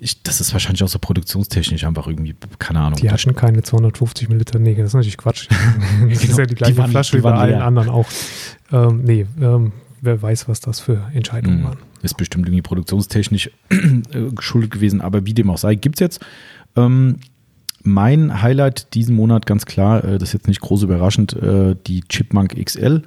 Ich, 0.00 0.22
das 0.22 0.40
ist 0.40 0.52
wahrscheinlich 0.52 0.82
auch 0.84 0.88
so 0.88 0.98
produktionstechnisch 1.00 1.82
einfach 1.84 2.06
irgendwie, 2.06 2.34
keine 2.60 2.80
Ahnung. 2.80 3.00
Die 3.00 3.10
hatten 3.10 3.34
keine 3.34 3.62
250 3.62 4.28
Milliliter. 4.28 4.58
Nee, 4.60 4.74
das 4.76 4.86
ist 4.88 4.94
natürlich 4.94 5.16
Quatsch. 5.16 5.48
das 6.08 6.22
ist 6.22 6.26
Genau, 6.26 6.38
ja 6.38 6.44
die 6.44 6.48
die 6.50 6.54
gleiche 6.54 6.76
waren- 6.78 6.90
Flasche 6.90 7.12
die 7.12 7.18
wie 7.18 7.22
bei 7.22 7.34
allen 7.34 7.50
leer. 7.50 7.64
anderen 7.64 7.88
auch. 7.88 8.06
Ähm, 8.70 9.02
nee, 9.04 9.26
ähm, 9.40 9.72
wer 10.00 10.22
weiß, 10.22 10.48
was 10.48 10.60
das 10.60 10.78
für 10.80 11.08
Entscheidungen 11.12 11.60
Mhm. 11.60 11.64
waren. 11.64 11.78
Ist 12.02 12.16
bestimmt 12.16 12.46
irgendwie 12.46 12.62
produktionstechnisch 12.62 13.50
äh, 13.70 14.30
geschuldet 14.34 14.70
gewesen, 14.70 15.00
aber 15.00 15.26
wie 15.26 15.34
dem 15.34 15.50
auch 15.50 15.58
sei, 15.58 15.74
gibt 15.74 15.96
es 15.96 16.00
jetzt. 16.00 16.20
Ähm, 16.76 17.16
mein 17.82 18.40
Highlight 18.42 18.94
diesen 18.94 19.16
Monat 19.16 19.46
ganz 19.46 19.66
klar, 19.66 20.04
äh, 20.04 20.18
das 20.18 20.28
ist 20.28 20.32
jetzt 20.34 20.46
nicht 20.48 20.60
groß 20.60 20.84
überraschend, 20.84 21.32
äh, 21.32 21.74
die 21.88 22.02
Chipmunk 22.02 22.54
XL 22.64 23.02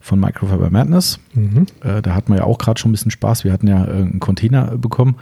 von 0.00 0.20
Microfiber 0.20 0.68
Madness. 0.68 1.20
Mhm. 1.32 1.64
Äh, 1.82 2.02
da 2.02 2.14
hatten 2.14 2.32
wir 2.32 2.40
ja 2.40 2.44
auch 2.44 2.58
gerade 2.58 2.78
schon 2.78 2.90
ein 2.90 2.92
bisschen 2.92 3.10
Spaß. 3.12 3.44
Wir 3.44 3.52
hatten 3.52 3.66
ja 3.66 3.82
äh, 3.86 3.90
einen 3.92 4.20
Container 4.20 4.72
äh, 4.72 4.76
bekommen. 4.76 5.16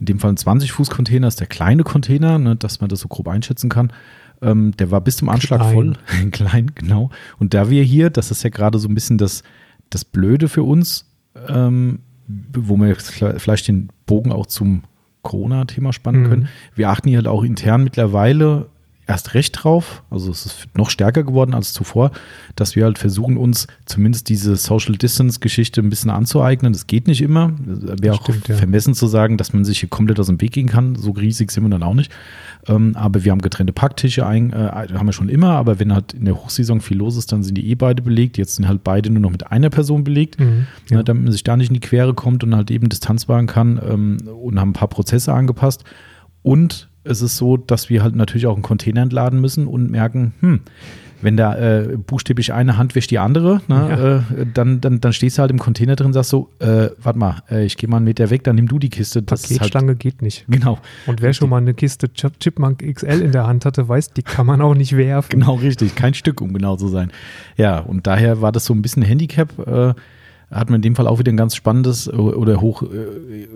In 0.00 0.06
dem 0.06 0.18
Fall 0.18 0.32
ein 0.32 0.36
20-Fuß-Container, 0.36 1.28
ist 1.28 1.40
der 1.40 1.46
kleine 1.46 1.82
Container, 1.84 2.38
ne, 2.38 2.56
dass 2.56 2.80
man 2.80 2.88
das 2.90 3.00
so 3.00 3.08
grob 3.08 3.28
einschätzen 3.28 3.68
kann. 3.70 3.92
Ähm, 4.42 4.76
der 4.76 4.90
war 4.90 5.00
bis 5.00 5.16
zum 5.16 5.28
Anschlag 5.28 5.60
Klein. 5.60 5.74
voll. 5.74 5.92
Klein, 6.32 6.72
genau. 6.74 7.10
Und 7.38 7.54
da 7.54 7.70
wir 7.70 7.82
hier, 7.82 8.10
das 8.10 8.30
ist 8.30 8.42
ja 8.42 8.50
gerade 8.50 8.78
so 8.78 8.88
ein 8.88 8.94
bisschen 8.94 9.18
das, 9.18 9.42
das 9.90 10.04
Blöde 10.04 10.48
für 10.48 10.64
uns, 10.64 11.06
ähm, 11.48 12.00
wo 12.26 12.76
wir 12.76 12.96
vielleicht 12.96 13.68
den 13.68 13.88
Bogen 14.06 14.32
auch 14.32 14.46
zum 14.46 14.82
Corona-Thema 15.22 15.92
spannen 15.92 16.22
Mhm. 16.24 16.28
können. 16.28 16.48
Wir 16.74 16.90
achten 16.90 17.08
hier 17.08 17.18
halt 17.18 17.28
auch 17.28 17.44
intern 17.44 17.84
mittlerweile 17.84 18.66
erst 19.06 19.34
recht 19.34 19.62
drauf, 19.62 20.02
also 20.10 20.30
es 20.30 20.46
ist 20.46 20.68
noch 20.74 20.90
stärker 20.90 21.22
geworden 21.24 21.54
als 21.54 21.72
zuvor, 21.72 22.10
dass 22.56 22.74
wir 22.76 22.84
halt 22.84 22.98
versuchen, 22.98 23.36
uns 23.36 23.66
zumindest 23.84 24.28
diese 24.28 24.56
Social 24.56 24.94
Distance-Geschichte 24.96 25.80
ein 25.80 25.90
bisschen 25.90 26.10
anzueignen. 26.10 26.72
Das 26.72 26.86
geht 26.86 27.06
nicht 27.06 27.20
immer. 27.20 27.52
Wäre 27.58 28.14
auch 28.14 28.28
ja. 28.28 28.56
vermessen 28.56 28.94
zu 28.94 29.06
sagen, 29.06 29.36
dass 29.36 29.52
man 29.52 29.64
sich 29.64 29.80
hier 29.80 29.88
komplett 29.88 30.18
aus 30.20 30.26
dem 30.26 30.40
Weg 30.40 30.52
gehen 30.52 30.68
kann. 30.68 30.96
So 30.96 31.10
riesig 31.10 31.50
sind 31.50 31.64
wir 31.64 31.70
dann 31.70 31.82
auch 31.82 31.94
nicht. 31.94 32.10
Ähm, 32.66 32.96
aber 32.96 33.24
wir 33.24 33.32
haben 33.32 33.42
getrennte 33.42 33.72
Packtische, 33.72 34.26
ein, 34.26 34.52
äh, 34.52 34.88
haben 34.94 35.06
wir 35.06 35.12
schon 35.12 35.28
immer, 35.28 35.50
aber 35.50 35.78
wenn 35.78 35.92
halt 35.92 36.14
in 36.14 36.24
der 36.24 36.34
Hochsaison 36.34 36.80
viel 36.80 36.96
los 36.96 37.16
ist, 37.16 37.30
dann 37.32 37.42
sind 37.42 37.56
die 37.56 37.68
eh 37.68 37.74
beide 37.74 38.00
belegt. 38.00 38.38
Jetzt 38.38 38.56
sind 38.56 38.68
halt 38.68 38.84
beide 38.84 39.10
nur 39.10 39.20
noch 39.20 39.30
mit 39.30 39.50
einer 39.50 39.70
Person 39.70 40.04
belegt, 40.04 40.40
mhm, 40.40 40.66
ja. 40.90 40.98
ne, 40.98 41.04
damit 41.04 41.24
man 41.24 41.32
sich 41.32 41.44
da 41.44 41.56
nicht 41.56 41.68
in 41.68 41.74
die 41.74 41.80
Quere 41.80 42.14
kommt 42.14 42.42
und 42.42 42.54
halt 42.54 42.70
eben 42.70 42.88
Distanz 42.88 43.28
wahren 43.28 43.46
kann 43.46 43.80
ähm, 43.86 44.16
und 44.28 44.58
haben 44.58 44.70
ein 44.70 44.74
paar 44.74 44.88
Prozesse 44.88 45.32
angepasst. 45.34 45.84
Und 46.42 46.88
es 47.04 47.22
ist 47.22 47.36
so, 47.36 47.56
dass 47.56 47.90
wir 47.90 48.02
halt 48.02 48.16
natürlich 48.16 48.46
auch 48.46 48.54
einen 48.54 48.62
Container 48.62 49.02
entladen 49.02 49.40
müssen 49.40 49.66
und 49.66 49.90
merken, 49.90 50.34
hm, 50.40 50.60
wenn 51.24 51.36
da 51.36 51.56
äh, 51.56 51.96
buchstäblich 51.96 52.52
eine 52.52 52.76
Hand 52.76 52.94
wäscht 52.94 53.10
die 53.10 53.18
andere, 53.18 53.62
ne, 53.66 54.22
ja. 54.36 54.42
äh, 54.42 54.46
dann, 54.52 54.80
dann, 54.80 55.00
dann 55.00 55.12
stehst 55.12 55.38
du 55.38 55.40
halt 55.40 55.50
im 55.50 55.58
Container 55.58 55.96
drin 55.96 56.08
und 56.08 56.12
sagst 56.12 56.30
so, 56.30 56.50
äh, 56.58 56.90
warte 57.02 57.18
mal, 57.18 57.42
äh, 57.50 57.64
ich 57.64 57.76
gehe 57.76 57.88
mal 57.88 57.96
einen 57.96 58.04
Meter 58.04 58.28
weg, 58.30 58.44
dann 58.44 58.56
nimm 58.56 58.68
du 58.68 58.78
die 58.78 58.90
Kiste. 58.90 59.22
Das 59.22 59.42
Paketstange 59.42 59.88
halt, 59.88 60.00
geht 60.00 60.22
nicht. 60.22 60.44
Genau. 60.48 60.78
Und 61.06 61.22
wer 61.22 61.32
schon 61.32 61.48
mal 61.48 61.58
eine 61.58 61.72
Kiste 61.72 62.12
Chipmunk 62.12 62.80
XL 62.80 63.22
in 63.22 63.32
der 63.32 63.46
Hand 63.46 63.64
hatte, 63.64 63.88
weiß, 63.88 64.10
die 64.10 64.22
kann 64.22 64.46
man 64.46 64.60
auch 64.60 64.74
nicht 64.74 64.96
werfen. 64.96 65.30
Genau, 65.30 65.54
richtig. 65.54 65.94
Kein 65.94 66.14
Stück, 66.14 66.40
um 66.40 66.52
genau 66.52 66.76
zu 66.76 66.88
sein. 66.88 67.10
Ja, 67.56 67.78
und 67.78 68.06
daher 68.06 68.42
war 68.42 68.52
das 68.52 68.66
so 68.66 68.74
ein 68.74 68.82
bisschen 68.82 69.02
Handicap. 69.02 69.94
Äh, 70.50 70.54
hat 70.56 70.70
man 70.70 70.76
in 70.76 70.82
dem 70.82 70.96
Fall 70.96 71.06
auch 71.06 71.18
wieder 71.18 71.32
ein 71.32 71.36
ganz 71.36 71.56
spannendes 71.56 72.12
oder 72.12 72.60
hoch, 72.60 72.82
äh, 72.82 73.46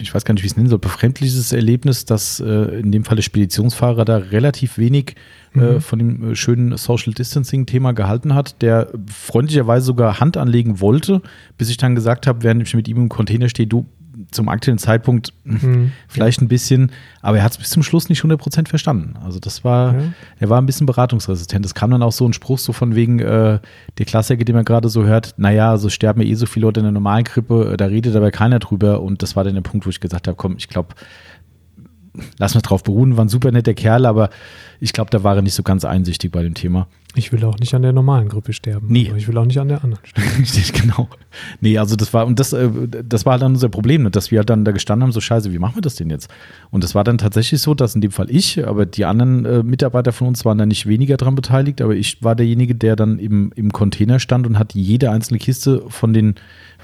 ich 0.00 0.14
weiß 0.14 0.24
gar 0.24 0.34
nicht, 0.34 0.42
wie 0.42 0.46
ich 0.46 0.52
es 0.52 0.56
nennen 0.56 0.68
soll, 0.68 0.78
befremdliches 0.78 1.52
Erlebnis, 1.52 2.04
dass 2.04 2.40
äh, 2.40 2.80
in 2.80 2.92
dem 2.92 3.04
Fall 3.04 3.16
der 3.16 3.22
Speditionsfahrer 3.22 4.04
da 4.04 4.16
relativ 4.16 4.78
wenig 4.78 5.16
äh, 5.54 5.58
mhm. 5.58 5.80
von 5.80 5.98
dem 5.98 6.34
schönen 6.34 6.76
Social 6.76 7.12
Distancing-Thema 7.12 7.92
gehalten 7.92 8.34
hat, 8.34 8.60
der 8.62 8.88
freundlicherweise 9.06 9.86
sogar 9.86 10.20
Hand 10.20 10.36
anlegen 10.36 10.80
wollte, 10.80 11.22
bis 11.58 11.70
ich 11.70 11.76
dann 11.76 11.94
gesagt 11.94 12.26
habe, 12.26 12.42
während 12.42 12.62
ich 12.62 12.74
mit 12.74 12.88
ihm 12.88 12.96
im 12.96 13.08
Container 13.08 13.48
stehe, 13.48 13.66
du, 13.66 13.86
zum 14.34 14.48
aktuellen 14.48 14.78
Zeitpunkt 14.78 15.32
mhm. 15.44 15.92
vielleicht 16.08 16.40
ein 16.40 16.48
bisschen, 16.48 16.92
aber 17.22 17.38
er 17.38 17.44
hat 17.44 17.52
es 17.52 17.58
bis 17.58 17.70
zum 17.70 17.82
Schluss 17.82 18.08
nicht 18.08 18.22
100% 18.22 18.68
verstanden. 18.68 19.14
Also 19.24 19.38
das 19.38 19.64
war, 19.64 19.94
ja. 19.94 20.02
er 20.38 20.50
war 20.50 20.60
ein 20.60 20.66
bisschen 20.66 20.86
beratungsresistent. 20.86 21.64
Es 21.64 21.74
kam 21.74 21.90
dann 21.90 22.02
auch 22.02 22.12
so 22.12 22.26
ein 22.26 22.32
Spruch 22.32 22.58
so 22.58 22.72
von 22.72 22.94
wegen, 22.94 23.20
äh, 23.20 23.58
der 23.98 24.06
Klassiker, 24.06 24.44
den 24.44 24.56
man 24.56 24.64
gerade 24.64 24.88
so 24.88 25.04
hört, 25.04 25.34
naja, 25.36 25.70
also 25.70 25.88
sterben 25.88 26.20
ja 26.22 26.28
eh 26.28 26.34
so 26.34 26.46
viele 26.46 26.66
Leute 26.66 26.80
in 26.80 26.84
der 26.84 26.92
normalen 26.92 27.24
Grippe, 27.24 27.72
äh, 27.72 27.76
da 27.76 27.86
redet 27.86 28.14
aber 28.16 28.30
keiner 28.30 28.58
drüber 28.58 29.00
und 29.00 29.22
das 29.22 29.36
war 29.36 29.44
dann 29.44 29.54
der 29.54 29.62
Punkt, 29.62 29.86
wo 29.86 29.90
ich 29.90 30.00
gesagt 30.00 30.26
habe, 30.26 30.36
komm, 30.36 30.56
ich 30.58 30.68
glaube, 30.68 30.94
lass 32.38 32.54
mal 32.54 32.60
drauf 32.60 32.82
beruhen, 32.82 33.16
war 33.16 33.24
ein 33.24 33.28
super 33.28 33.50
netter 33.50 33.74
Kerl, 33.74 34.06
aber 34.06 34.30
ich 34.80 34.92
glaube, 34.92 35.10
da 35.10 35.22
war 35.24 35.36
er 35.36 35.42
nicht 35.42 35.54
so 35.54 35.62
ganz 35.62 35.84
einsichtig 35.84 36.30
bei 36.32 36.42
dem 36.42 36.54
Thema. 36.54 36.88
Ich 37.16 37.32
will 37.32 37.44
auch 37.44 37.58
nicht 37.58 37.74
an 37.74 37.82
der 37.82 37.92
normalen 37.92 38.28
Grippe 38.28 38.52
sterben. 38.52 38.88
Nee. 38.90 39.12
ich 39.16 39.28
will 39.28 39.38
auch 39.38 39.44
nicht 39.44 39.58
an 39.58 39.68
der 39.68 39.84
anderen 39.84 40.04
sterben. 40.04 40.30
Richtig, 40.38 40.72
genau. 40.72 41.08
Nee, 41.60 41.78
also 41.78 41.94
das 41.94 42.12
war, 42.12 42.26
und 42.26 42.40
das, 42.40 42.52
äh, 42.52 42.68
das 43.08 43.24
war 43.24 43.38
dann 43.38 43.52
unser 43.52 43.68
Problem, 43.68 44.02
ne, 44.02 44.10
dass 44.10 44.30
wir 44.30 44.38
halt 44.38 44.50
dann 44.50 44.64
da 44.64 44.72
gestanden 44.72 45.04
haben, 45.04 45.12
so 45.12 45.20
scheiße, 45.20 45.52
wie 45.52 45.60
machen 45.60 45.76
wir 45.76 45.82
das 45.82 45.94
denn 45.94 46.10
jetzt? 46.10 46.28
Und 46.70 46.82
das 46.82 46.94
war 46.94 47.04
dann 47.04 47.18
tatsächlich 47.18 47.60
so, 47.60 47.74
dass 47.74 47.94
in 47.94 48.00
dem 48.00 48.10
Fall 48.10 48.30
ich, 48.30 48.66
aber 48.66 48.84
die 48.84 49.04
anderen 49.04 49.44
äh, 49.44 49.62
Mitarbeiter 49.62 50.12
von 50.12 50.26
uns 50.26 50.44
waren 50.44 50.58
da 50.58 50.66
nicht 50.66 50.86
weniger 50.86 51.16
dran 51.16 51.36
beteiligt, 51.36 51.80
aber 51.80 51.94
ich 51.94 52.22
war 52.22 52.34
derjenige, 52.34 52.74
der 52.74 52.96
dann 52.96 53.18
im, 53.20 53.52
im 53.54 53.72
Container 53.72 54.18
stand 54.18 54.46
und 54.46 54.58
hat 54.58 54.74
jede 54.74 55.10
einzelne 55.10 55.38
Kiste 55.38 55.84
von 55.88 56.12
den, 56.12 56.34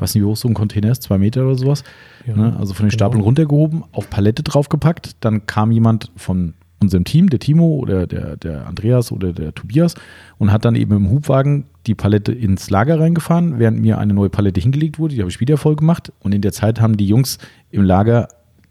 ich 0.01 0.03
weiß 0.03 0.15
nicht, 0.15 0.25
wie 0.25 0.27
hoch 0.27 0.37
so 0.37 0.49
ein 0.49 0.55
Container 0.55 0.91
ist, 0.91 1.03
zwei 1.03 1.19
Meter 1.19 1.45
oder 1.45 1.57
sowas, 1.57 1.85
ja, 2.27 2.35
ne, 2.35 2.57
also 2.59 2.73
von 2.73 2.87
den 2.87 2.89
genau. 2.89 2.97
Stapeln 2.97 3.23
runtergehoben, 3.23 3.85
auf 3.93 4.09
Palette 4.09 4.43
draufgepackt, 4.43 5.17
dann 5.21 5.45
kam 5.45 5.71
jemand 5.71 6.11
von 6.17 6.55
unserem 6.81 7.05
Team, 7.05 7.29
der 7.29 7.39
Timo 7.39 7.77
oder 7.77 8.07
der, 8.07 8.39
der 8.39 8.67
Andreas 8.67 9.13
oder 9.13 9.35
der 9.35 9.55
Tobias, 9.55 9.95
und 10.39 10.51
hat 10.51 10.65
dann 10.65 10.75
eben 10.75 10.97
im 10.97 11.11
Hubwagen 11.11 11.67
die 11.87 11.95
Palette 11.95 12.33
ins 12.33 12.71
Lager 12.71 12.99
reingefahren, 12.99 13.59
während 13.59 13.79
mir 13.79 13.99
eine 13.99 14.15
neue 14.15 14.31
Palette 14.31 14.59
hingelegt 14.59 14.99
wurde. 14.99 15.15
Die 15.15 15.21
habe 15.21 15.31
ich 15.31 15.41
wieder 15.41 15.59
voll 15.59 15.77
gemacht. 15.77 16.11
Und 16.21 16.33
in 16.33 16.41
der 16.41 16.53
Zeit 16.53 16.81
haben 16.81 16.97
die 16.97 17.07
Jungs 17.07 17.37
im 17.71 17.83
Lager 17.83 18.29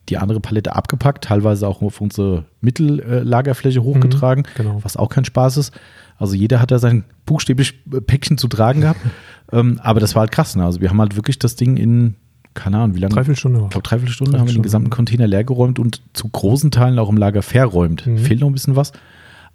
die 0.09 0.17
andere 0.17 0.39
Palette 0.39 0.75
abgepackt, 0.75 1.25
teilweise 1.25 1.67
auch 1.67 1.83
auf 1.83 2.01
unsere 2.01 2.45
Mittellagerfläche 2.61 3.83
hochgetragen, 3.83 4.43
mhm, 4.43 4.57
genau. 4.63 4.79
was 4.81 4.97
auch 4.97 5.09
kein 5.09 5.25
Spaß 5.25 5.57
ist. 5.57 5.79
Also 6.17 6.35
jeder 6.35 6.59
hat 6.59 6.71
da 6.71 6.79
sein 6.79 7.05
buchstäblich 7.25 7.85
Päckchen 8.07 8.37
zu 8.37 8.47
tragen 8.47 8.81
gehabt. 8.81 8.99
Ähm, 9.51 9.79
aber 9.83 9.99
das 9.99 10.15
war 10.15 10.21
halt 10.21 10.31
krass. 10.31 10.55
Ne? 10.55 10.63
Also 10.63 10.81
wir 10.81 10.89
haben 10.89 10.99
halt 10.99 11.15
wirklich 11.15 11.39
das 11.39 11.55
Ding 11.55 11.77
in 11.77 12.15
keine 12.53 12.77
Ahnung, 12.77 12.95
wie 12.95 12.99
lange? 12.99 13.13
Dreiviertel 13.13 13.37
Stunde. 13.37 13.61
Ich 13.63 13.69
glaube, 13.69 13.87
dreiviertel 13.87 14.13
Stunde 14.13 14.39
haben 14.39 14.47
wir 14.47 14.53
den 14.53 14.63
gesamten 14.63 14.89
Container 14.89 15.27
leergeräumt 15.27 15.79
und 15.79 16.01
zu 16.13 16.27
großen 16.27 16.71
Teilen 16.71 16.99
auch 16.99 17.09
im 17.09 17.17
Lager 17.17 17.41
verräumt. 17.41 18.05
Mhm. 18.05 18.17
Fehlt 18.17 18.41
noch 18.41 18.47
ein 18.47 18.53
bisschen 18.53 18.75
was. 18.75 18.91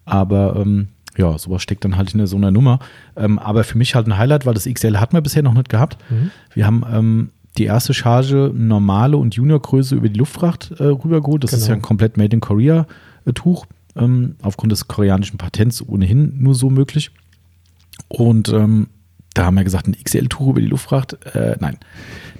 Aber 0.04 0.56
ähm, 0.56 0.88
ja, 1.16 1.36
sowas 1.38 1.62
steckt 1.62 1.84
dann 1.84 1.96
halt 1.96 2.14
in 2.14 2.26
so 2.26 2.36
einer 2.36 2.50
Nummer. 2.50 2.78
Ähm, 3.16 3.38
aber 3.38 3.64
für 3.64 3.78
mich 3.78 3.94
halt 3.94 4.06
ein 4.06 4.16
Highlight, 4.16 4.46
weil 4.46 4.54
das 4.54 4.64
XL 4.64 4.98
hat 4.98 5.12
man 5.12 5.22
bisher 5.22 5.42
noch 5.42 5.54
nicht 5.54 5.68
gehabt. 5.68 5.98
Mhm. 6.08 6.30
Wir 6.54 6.66
haben 6.66 6.84
ähm, 6.90 7.30
die 7.58 7.64
erste 7.64 7.94
Charge 7.94 8.52
normale 8.54 9.16
und 9.16 9.34
Juniorgröße 9.34 9.94
über 9.94 10.08
die 10.08 10.18
Luftfracht 10.18 10.72
äh, 10.78 10.84
rübergeholt. 10.84 11.44
Das 11.44 11.50
genau. 11.50 11.62
ist 11.62 11.68
ja 11.68 11.74
ein 11.74 11.82
komplett 11.82 12.16
Made 12.16 12.34
in 12.34 12.40
Korea 12.40 12.86
äh, 13.26 13.32
Tuch. 13.32 13.66
Ähm, 13.96 14.34
aufgrund 14.42 14.72
des 14.72 14.88
koreanischen 14.88 15.38
Patents 15.38 15.86
ohnehin 15.86 16.34
nur 16.38 16.54
so 16.54 16.68
möglich. 16.68 17.12
Und 18.08 18.48
ähm, 18.48 18.88
da 19.34 19.46
haben 19.46 19.56
wir 19.56 19.64
gesagt, 19.64 19.86
ein 19.86 19.96
XL-Tuch 20.02 20.48
über 20.48 20.60
die 20.60 20.68
Luftfracht. 20.68 21.14
Äh, 21.34 21.56
nein, 21.60 21.78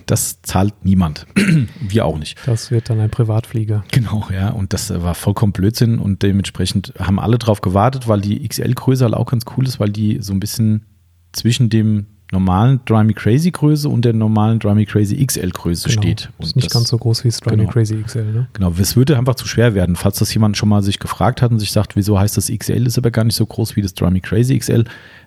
das 0.07 0.41
zahlt 0.43 0.85
niemand. 0.85 1.27
wir 1.81 2.05
auch 2.05 2.19
nicht. 2.19 2.39
Das 2.47 2.71
wird 2.71 2.89
dann 2.89 3.01
ein 3.01 3.11
Privatflieger. 3.11 3.85
Genau, 3.91 4.27
ja. 4.33 4.51
Und 4.51 4.73
das 4.73 4.91
war 5.03 5.15
vollkommen 5.15 5.53
Blödsinn 5.53 5.99
und 5.99 6.23
dementsprechend 6.23 6.95
haben 6.99 7.19
alle 7.19 7.39
drauf 7.39 7.61
gewartet, 7.61 8.09
weil 8.09 8.21
die 8.21 8.47
XL-Größe 8.47 9.05
halt 9.05 9.15
auch 9.15 9.27
ganz 9.27 9.45
cool 9.57 9.67
ist, 9.67 9.81
weil 9.81 9.91
die 9.91 10.19
so 10.21 10.33
ein 10.33 10.41
bisschen 10.41 10.87
zwischen 11.33 11.69
dem 11.69 12.07
normalen 12.33 12.81
Drive 12.85 13.07
Me 13.07 13.15
Crazy 13.15 13.51
Größe 13.51 13.89
und 13.89 14.05
der 14.05 14.13
normalen 14.13 14.59
Drive 14.59 14.75
Me 14.75 14.87
Crazy 14.87 15.25
XL 15.25 15.51
Größe 15.51 15.89
genau. 15.89 16.03
steht. 16.03 16.31
Und 16.39 16.47
ist 16.47 16.57
nicht 16.57 16.67
das, 16.67 16.73
ganz 16.75 16.89
so 16.89 16.99
groß 16.99 17.25
wie 17.25 17.29
das 17.29 17.41
Drive 17.41 17.53
genau. 17.53 17.65
Me 17.65 17.71
Crazy 17.71 18.03
XL, 18.03 18.33
ne? 18.33 18.49
Genau, 18.53 18.73
es 18.79 18.97
würde 18.97 19.17
einfach 19.17 19.37
zu 19.37 19.47
schwer 19.47 19.75
werden. 19.75 19.97
Falls 19.97 20.19
das 20.19 20.33
jemand 20.35 20.57
schon 20.57 20.69
mal 20.69 20.83
sich 20.83 20.99
gefragt 20.99 21.43
hat 21.43 21.53
und 21.53 21.61
sich 21.61 21.71
sagt, 21.71 21.97
wieso 21.97 22.19
heißt 22.19 22.37
das 22.37 22.51
XL, 22.51 22.87
ist 22.87 22.99
aber 22.99 23.11
gar 23.11 23.25
nicht 23.25 23.37
so 23.37 23.47
groß 23.47 23.77
wie 23.77 23.83
das 23.83 23.95
Drive 23.95 24.11
Me 24.11 24.21
Crazy 24.21 24.59
XL. 24.59 24.85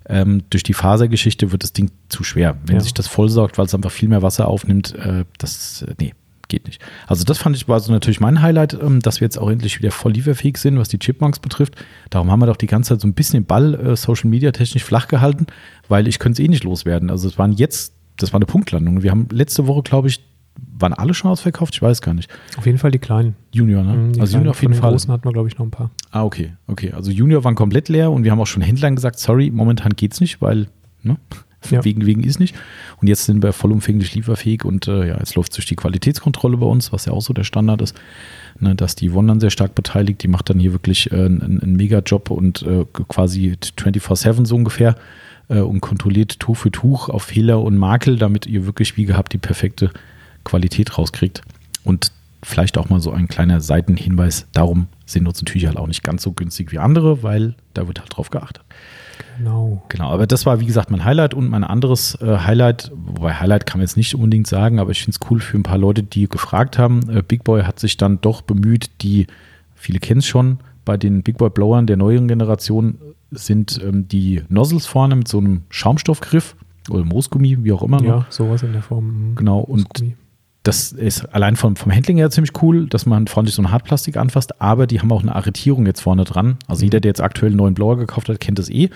Ähm, 0.10 0.44
durch 0.50 0.64
die 0.64 0.74
Fasergeschichte 0.74 1.52
wird 1.52 1.64
das 1.64 1.74
Ding 1.74 1.92
zu 2.10 2.24
schwer. 2.24 2.58
Wenn 2.66 2.78
ja. 2.78 2.82
sich 2.82 2.94
das 2.94 3.08
vollsaugt, 3.08 3.58
weil 3.58 3.66
es 3.66 3.76
einfach 3.76 3.92
viel 3.92 4.10
mehr 4.10 4.22
Wasser 4.22 4.48
aufnimmt, 4.48 4.96
äh, 4.96 5.26
das, 5.38 5.82
äh, 5.82 5.94
nee, 6.00 6.14
geht 6.48 6.66
nicht. 6.66 6.82
Also 7.08 7.24
das 7.24 7.38
fand 7.38 7.56
ich 7.56 7.68
war 7.68 7.80
so 7.80 7.92
natürlich 7.92 8.20
mein 8.20 8.42
Highlight, 8.42 8.74
ähm, 8.74 9.02
dass 9.02 9.20
wir 9.20 9.26
jetzt 9.26 9.38
auch 9.38 9.50
endlich 9.50 9.80
wieder 9.80 9.92
voll 9.92 10.14
lieferfähig 10.14 10.58
sind, 10.58 10.78
was 10.80 10.90
die 10.90 11.00
Chipmunks 11.00 11.40
betrifft. 11.40 11.76
Darum 12.10 12.32
haben 12.32 12.40
wir 12.40 12.46
doch 12.48 12.58
die 12.58 12.68
ganze 12.68 12.90
Zeit 12.90 13.02
so 13.02 13.08
ein 13.08 13.14
bisschen 13.14 13.42
den 13.42 13.46
Ball 13.46 13.74
äh, 13.76 13.96
Social 13.96 14.30
Media 14.30 14.52
technisch 14.52 14.84
flach 14.84 15.08
gehalten, 15.08 15.48
weil 15.88 16.08
ich 16.08 16.20
könnte 16.20 16.42
es 16.42 16.46
eh 16.46 16.50
nicht 16.50 16.64
loswerden. 16.64 17.10
Also 17.10 17.28
es 17.28 17.38
waren 17.38 17.52
jetzt, 17.52 17.94
das 18.18 18.34
war 18.34 18.38
eine 18.38 18.46
Punktlandung. 18.46 19.04
Wir 19.04 19.12
haben 19.12 19.28
letzte 19.32 19.68
Woche, 19.68 19.84
glaube 19.84 20.08
ich, 20.08 20.22
waren 20.80 20.94
alle 20.94 21.14
schon 21.14 21.32
ausverkauft? 21.32 21.76
Ich 21.76 21.82
weiß 21.82 22.02
gar 22.02 22.14
nicht. 22.14 22.30
Auf 22.58 22.66
jeden 22.66 22.78
Fall 22.78 22.92
die 22.92 23.00
kleinen. 23.00 23.36
Junior, 23.52 23.84
ne? 23.84 23.94
Mhm, 23.94 24.14
die 24.14 24.22
also 24.22 24.38
Junior 24.38 24.52
auf 24.52 24.62
jeden 24.62 24.74
Fall. 24.74 24.92
großen 24.92 25.12
hatten 25.12 25.26
wir, 25.26 25.34
glaube 25.34 25.48
ich, 25.48 25.58
noch 25.58 25.66
ein 25.66 25.72
paar. 25.72 25.92
Ah, 26.12 26.24
okay, 26.24 26.54
okay. 26.68 26.92
Also 26.92 27.12
Junior 27.12 27.44
waren 27.44 27.56
komplett 27.56 27.90
leer 27.90 28.12
und 28.12 28.24
wir 28.24 28.32
haben 28.32 28.40
auch 28.40 28.48
schon 28.48 28.62
Händlern 28.62 28.96
gesagt, 28.96 29.20
sorry, 29.20 29.52
momentan 29.52 29.94
geht's 29.96 30.22
nicht, 30.22 30.42
weil, 30.42 30.68
ne? 31.04 31.18
Ja. 31.72 31.84
Wegen, 31.84 32.06
wegen 32.06 32.24
ist 32.24 32.40
nicht. 32.40 32.56
Und 33.02 33.08
jetzt 33.08 33.26
sind 33.26 33.44
wir 33.44 33.52
vollumfänglich 33.52 34.14
lieferfähig 34.14 34.64
und 34.64 34.88
äh, 34.88 35.08
ja, 35.08 35.18
jetzt 35.18 35.36
läuft 35.36 35.58
durch 35.58 35.66
die 35.66 35.76
Qualitätskontrolle 35.76 36.58
bei 36.58 36.66
uns, 36.68 36.94
was 36.94 37.06
ja 37.06 37.14
auch 37.14 37.22
so 37.22 37.34
der 37.34 37.44
Standard 37.44 37.82
ist, 37.82 38.00
ne, 38.60 38.76
dass 38.76 38.96
die 38.96 39.10
dann 39.10 39.40
sehr 39.40 39.50
stark 39.50 39.76
beteiligt. 39.76 40.24
Die 40.24 40.28
macht 40.28 40.50
dann 40.50 40.60
hier 40.60 40.72
wirklich 40.72 41.12
äh, 41.12 41.16
einen, 41.16 41.60
einen 41.62 41.76
Mega-Job 41.76 42.30
und 42.30 42.62
äh, 42.62 42.86
quasi 43.10 43.58
24-7 43.60 44.46
so 44.46 44.56
ungefähr 44.56 44.96
äh, 45.50 45.60
und 45.60 45.82
kontrolliert 45.82 46.40
Tuch 46.40 46.58
für 46.58 46.72
Tuch 46.72 47.10
auf 47.10 47.24
Fehler 47.24 47.62
und 47.62 47.76
Makel, 47.76 48.18
damit 48.18 48.46
ihr 48.46 48.66
wirklich 48.66 48.96
wie 48.96 49.06
gehabt 49.06 49.34
die 49.34 49.40
perfekte 49.40 49.92
Qualität 50.48 50.98
rauskriegt. 50.98 51.42
Und 51.84 52.12
vielleicht 52.44 52.78
auch 52.78 52.90
mal 52.90 53.00
so 53.00 53.12
ein 53.12 53.28
kleiner 53.28 53.62
Seitenhinweis, 53.62 54.48
darum 54.54 54.88
sind 55.06 55.28
unsere 55.28 55.46
Tücher 55.46 55.70
halt 55.70 55.78
auch 55.78 55.88
nicht 55.88 56.04
ganz 56.04 56.24
so 56.24 56.32
günstig 56.32 56.72
wie 56.72 56.80
andere, 56.80 57.24
weil 57.24 57.56
da 57.74 57.88
wird 57.88 58.00
halt 58.00 58.16
drauf 58.16 58.30
geachtet. 58.30 58.64
Genau. 59.38 59.84
Genau, 59.90 60.10
aber 60.10 60.28
das 60.28 60.46
war 60.46 60.60
wie 60.60 60.66
gesagt 60.66 60.92
mein 60.92 61.04
Highlight 61.04 61.34
und 61.34 61.50
mein 61.50 61.64
anderes 61.64 62.16
äh, 62.22 62.38
Highlight, 62.40 62.92
wobei 62.96 63.34
Highlight 63.34 63.66
kann 63.66 63.80
man 63.80 63.86
jetzt 63.86 63.98
nicht 63.98 64.16
unbedingt 64.16 64.48
sagen, 64.48 64.80
aber 64.80 64.92
ich 64.92 65.04
finde 65.04 65.18
es 65.20 65.30
cool 65.30 65.40
für 65.40 65.58
ein 65.58 65.64
paar 65.64 65.78
Leute, 65.78 66.04
die 66.04 66.28
gefragt 66.28 66.78
haben. 66.78 67.10
Äh, 67.10 67.22
Big 67.22 67.44
Boy 67.44 67.64
hat 67.64 67.80
sich 67.80 67.98
dann 67.98 68.22
doch 68.22 68.42
bemüht, 68.42 68.90
die, 69.02 69.28
viele 69.76 70.00
kennen 70.00 70.20
es 70.20 70.28
schon, 70.28 70.60
bei 70.86 70.98
den 70.98 71.24
Big 71.24 71.38
Boy 71.38 71.50
Blowern 71.50 71.88
der 71.88 71.98
neueren 71.98 72.28
Generation 72.28 72.98
sind 73.32 73.80
ähm, 73.84 74.08
die 74.08 74.44
Nozzles 74.50 74.86
vorne 74.86 75.16
mit 75.16 75.28
so 75.28 75.40
einem 75.40 75.64
Schaumstoffgriff 75.70 76.56
oder 76.90 77.04
Moosgummi, 77.04 77.64
wie 77.64 77.72
auch 77.72 77.84
immer. 77.84 78.02
Ja, 78.04 78.26
sowas 78.30 78.64
in 78.64 78.74
der 78.74 78.82
Form. 78.82 79.32
Mhm. 79.32 79.36
Genau, 79.36 79.60
und 79.60 79.88
das 80.64 80.92
ist 80.92 81.26
allein 81.34 81.56
vom, 81.56 81.76
vom 81.76 81.94
Handling 81.94 82.18
her 82.18 82.30
ziemlich 82.30 82.52
cool, 82.62 82.88
dass 82.88 83.06
man 83.06 83.28
vorne 83.28 83.50
so 83.50 83.62
ein 83.62 83.72
Hartplastik 83.72 84.18
anfasst, 84.18 84.62
aber 84.62 84.86
die 84.86 85.00
haben 85.00 85.12
auch 85.12 85.22
eine 85.22 85.36
Arretierung 85.36 85.86
jetzt 85.86 86.02
vorne 86.02 86.26
dran. 86.26 86.58
Also 86.68 86.84
jeder, 86.84 87.00
der 87.00 87.10
jetzt 87.10 87.22
aktuell 87.22 87.52
einen 87.52 87.58
neuen 87.58 87.74
Blower 87.74 87.98
gekauft 87.98 88.28
hat, 88.28 88.40
kennt 88.40 88.60
das 88.60 88.70
eh 88.70 88.90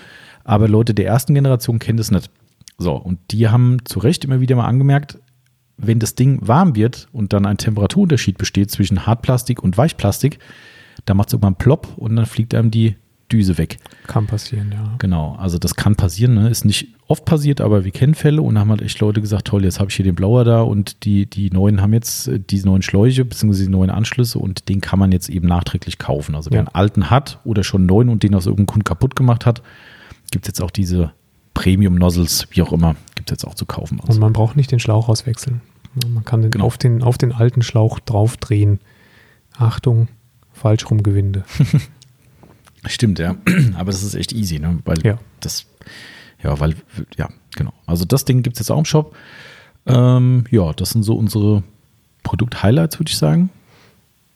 aber 0.44 0.68
Leute 0.68 0.94
der 0.94 1.06
ersten 1.06 1.34
Generation 1.34 1.78
kennen 1.78 1.98
das 1.98 2.10
nicht. 2.10 2.30
So, 2.78 2.94
und 2.94 3.18
die 3.30 3.48
haben 3.48 3.78
zu 3.84 3.98
Recht 4.00 4.24
immer 4.24 4.40
wieder 4.40 4.56
mal 4.56 4.66
angemerkt, 4.66 5.18
wenn 5.76 5.98
das 5.98 6.14
Ding 6.14 6.38
warm 6.46 6.76
wird 6.76 7.08
und 7.12 7.32
dann 7.32 7.46
ein 7.46 7.58
Temperaturunterschied 7.58 8.38
besteht 8.38 8.70
zwischen 8.70 9.06
Hartplastik 9.06 9.62
und 9.62 9.76
Weichplastik, 9.76 10.38
da 11.04 11.14
macht 11.14 11.28
es 11.28 11.34
irgendwann 11.34 11.56
plopp 11.56 11.96
und 11.96 12.16
dann 12.16 12.26
fliegt 12.26 12.54
einem 12.54 12.70
die 12.70 12.96
Düse 13.32 13.56
weg. 13.58 13.78
Kann 14.06 14.26
passieren, 14.26 14.70
ja. 14.72 14.94
Genau, 14.98 15.36
also 15.38 15.58
das 15.58 15.74
kann 15.74 15.96
passieren, 15.96 16.34
ne? 16.34 16.48
ist 16.48 16.64
nicht 16.64 16.88
oft 17.08 17.24
passiert, 17.24 17.60
aber 17.60 17.84
wir 17.84 17.90
kennen 17.90 18.14
Fälle 18.14 18.42
und 18.42 18.58
haben 18.58 18.70
halt 18.70 18.82
echt 18.82 19.00
Leute 19.00 19.20
gesagt, 19.20 19.46
toll, 19.46 19.64
jetzt 19.64 19.80
habe 19.80 19.90
ich 19.90 19.96
hier 19.96 20.04
den 20.04 20.14
Blauer 20.14 20.44
da 20.44 20.62
und 20.62 21.04
die, 21.04 21.26
die 21.26 21.50
neuen 21.50 21.80
haben 21.80 21.92
jetzt 21.92 22.28
äh, 22.28 22.38
diese 22.38 22.66
neuen 22.66 22.82
Schläuche 22.82 23.24
bzw. 23.24 23.64
die 23.64 23.70
neuen 23.70 23.90
Anschlüsse 23.90 24.38
und 24.38 24.68
den 24.68 24.80
kann 24.80 24.98
man 24.98 25.12
jetzt 25.12 25.28
eben 25.28 25.48
nachträglich 25.48 25.98
kaufen. 25.98 26.34
Also 26.34 26.50
wer 26.50 26.56
ja. 26.56 26.60
einen 26.66 26.74
alten 26.74 27.10
hat 27.10 27.40
oder 27.44 27.64
schon 27.64 27.82
einen 27.82 27.86
neuen 27.86 28.08
und 28.08 28.22
den 28.22 28.34
aus 28.34 28.46
irgendeinem 28.46 28.66
Kunden 28.66 28.84
kaputt 28.84 29.16
gemacht 29.16 29.46
hat, 29.46 29.62
gibt 30.30 30.44
es 30.44 30.48
jetzt 30.48 30.62
auch 30.62 30.70
diese 30.70 31.12
Premium-Nozzles, 31.54 32.48
wie 32.50 32.62
auch 32.62 32.72
immer, 32.72 32.96
gibt 33.14 33.30
es 33.30 33.34
jetzt 33.34 33.46
auch 33.46 33.54
zu 33.54 33.66
kaufen. 33.66 34.00
Und 34.00 34.18
man 34.18 34.32
braucht 34.32 34.56
nicht 34.56 34.70
den 34.70 34.78
Schlauch 34.78 35.08
auswechseln. 35.08 35.60
Man 36.08 36.24
kann 36.24 36.40
den 36.42 36.50
genau. 36.50 36.64
auf, 36.64 36.78
den, 36.78 37.02
auf 37.02 37.18
den 37.18 37.32
alten 37.32 37.62
Schlauch 37.62 37.98
draufdrehen. 38.00 38.80
Achtung, 39.58 40.08
falsch 40.52 40.90
rum 40.90 41.02
Gewinde. 41.02 41.44
Stimmt, 42.86 43.18
ja. 43.18 43.36
Aber 43.76 43.92
das 43.92 44.02
ist 44.02 44.14
echt 44.14 44.32
easy, 44.32 44.58
ne? 44.58 44.78
Weil 44.84 45.04
ja. 45.04 45.18
das, 45.40 45.66
ja, 46.42 46.58
weil, 46.58 46.74
ja, 47.16 47.28
genau. 47.54 47.72
Also 47.86 48.04
das 48.04 48.24
Ding 48.24 48.42
gibt 48.42 48.56
es 48.56 48.60
jetzt 48.60 48.70
auch 48.70 48.78
im 48.78 48.84
Shop. 48.84 49.14
Ähm, 49.86 50.44
ja, 50.50 50.72
das 50.72 50.90
sind 50.90 51.02
so 51.02 51.14
unsere 51.14 51.62
Produkt-Highlights, 52.22 52.98
würde 52.98 53.10
ich 53.10 53.16
sagen, 53.16 53.50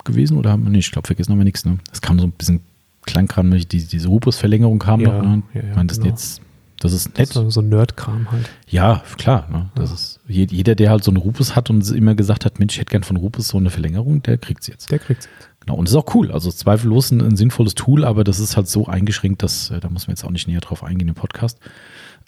gewesen. 0.04 0.36
Oder 0.36 0.50
haben 0.50 0.64
wir 0.64 0.70
nicht? 0.70 0.86
Ich 0.86 0.92
glaube, 0.92 1.06
vergessen 1.06 1.32
haben 1.32 1.38
wir 1.38 1.44
nichts, 1.44 1.64
ne? 1.64 1.78
Es 1.92 2.00
kam 2.00 2.18
so 2.18 2.26
ein 2.26 2.32
bisschen 2.32 2.60
Kleinkram, 3.04 3.50
die, 3.50 3.66
diese 3.66 4.08
Rupus-Verlängerung 4.08 4.78
kam 4.78 5.00
ja, 5.00 5.12
noch. 5.12 5.22
Ne? 5.22 5.42
Ja, 5.54 5.60
ja, 5.62 5.70
ich 5.70 5.76
meine, 5.76 5.86
das 5.86 5.98
genau. 5.98 6.10
jetzt 6.10 6.40
das 6.80 6.92
ist 6.92 7.16
nett. 7.16 7.28
So, 7.28 7.48
so 7.48 7.62
Nerd-Kram 7.62 8.30
halt. 8.30 8.50
Ja, 8.68 9.02
klar. 9.16 9.48
Ne? 9.50 9.70
Das 9.74 9.92
ist, 9.92 10.20
jeder, 10.28 10.74
der 10.74 10.90
halt 10.90 11.04
so 11.04 11.10
einen 11.10 11.16
Rupus 11.16 11.56
hat 11.56 11.70
und 11.70 11.88
immer 11.90 12.14
gesagt 12.14 12.44
hat, 12.44 12.58
Mensch, 12.58 12.74
ich 12.74 12.80
hätte 12.80 12.90
gern 12.90 13.02
von 13.02 13.16
Rupus 13.16 13.48
so 13.48 13.56
eine 13.56 13.70
Verlängerung, 13.70 14.22
der 14.22 14.36
kriegt 14.36 14.60
es 14.62 14.66
jetzt. 14.66 14.90
Der 14.90 14.98
kriegt 14.98 15.20
es 15.20 15.26
jetzt. 15.26 15.48
Genau. 15.66 15.78
Und 15.78 15.88
ist 15.88 15.94
auch 15.96 16.14
cool. 16.14 16.30
Also 16.30 16.50
zweifellos 16.50 17.10
ein, 17.10 17.20
ein, 17.20 17.36
sinnvolles 17.36 17.74
Tool, 17.74 18.04
aber 18.04 18.24
das 18.24 18.38
ist 18.38 18.56
halt 18.56 18.68
so 18.68 18.86
eingeschränkt, 18.86 19.42
dass 19.42 19.70
äh, 19.70 19.80
da 19.80 19.88
muss 19.90 20.06
man 20.06 20.14
jetzt 20.14 20.24
auch 20.24 20.30
nicht 20.30 20.46
näher 20.46 20.60
drauf 20.60 20.84
eingehen 20.84 21.08
im 21.08 21.14
Podcast. 21.14 21.58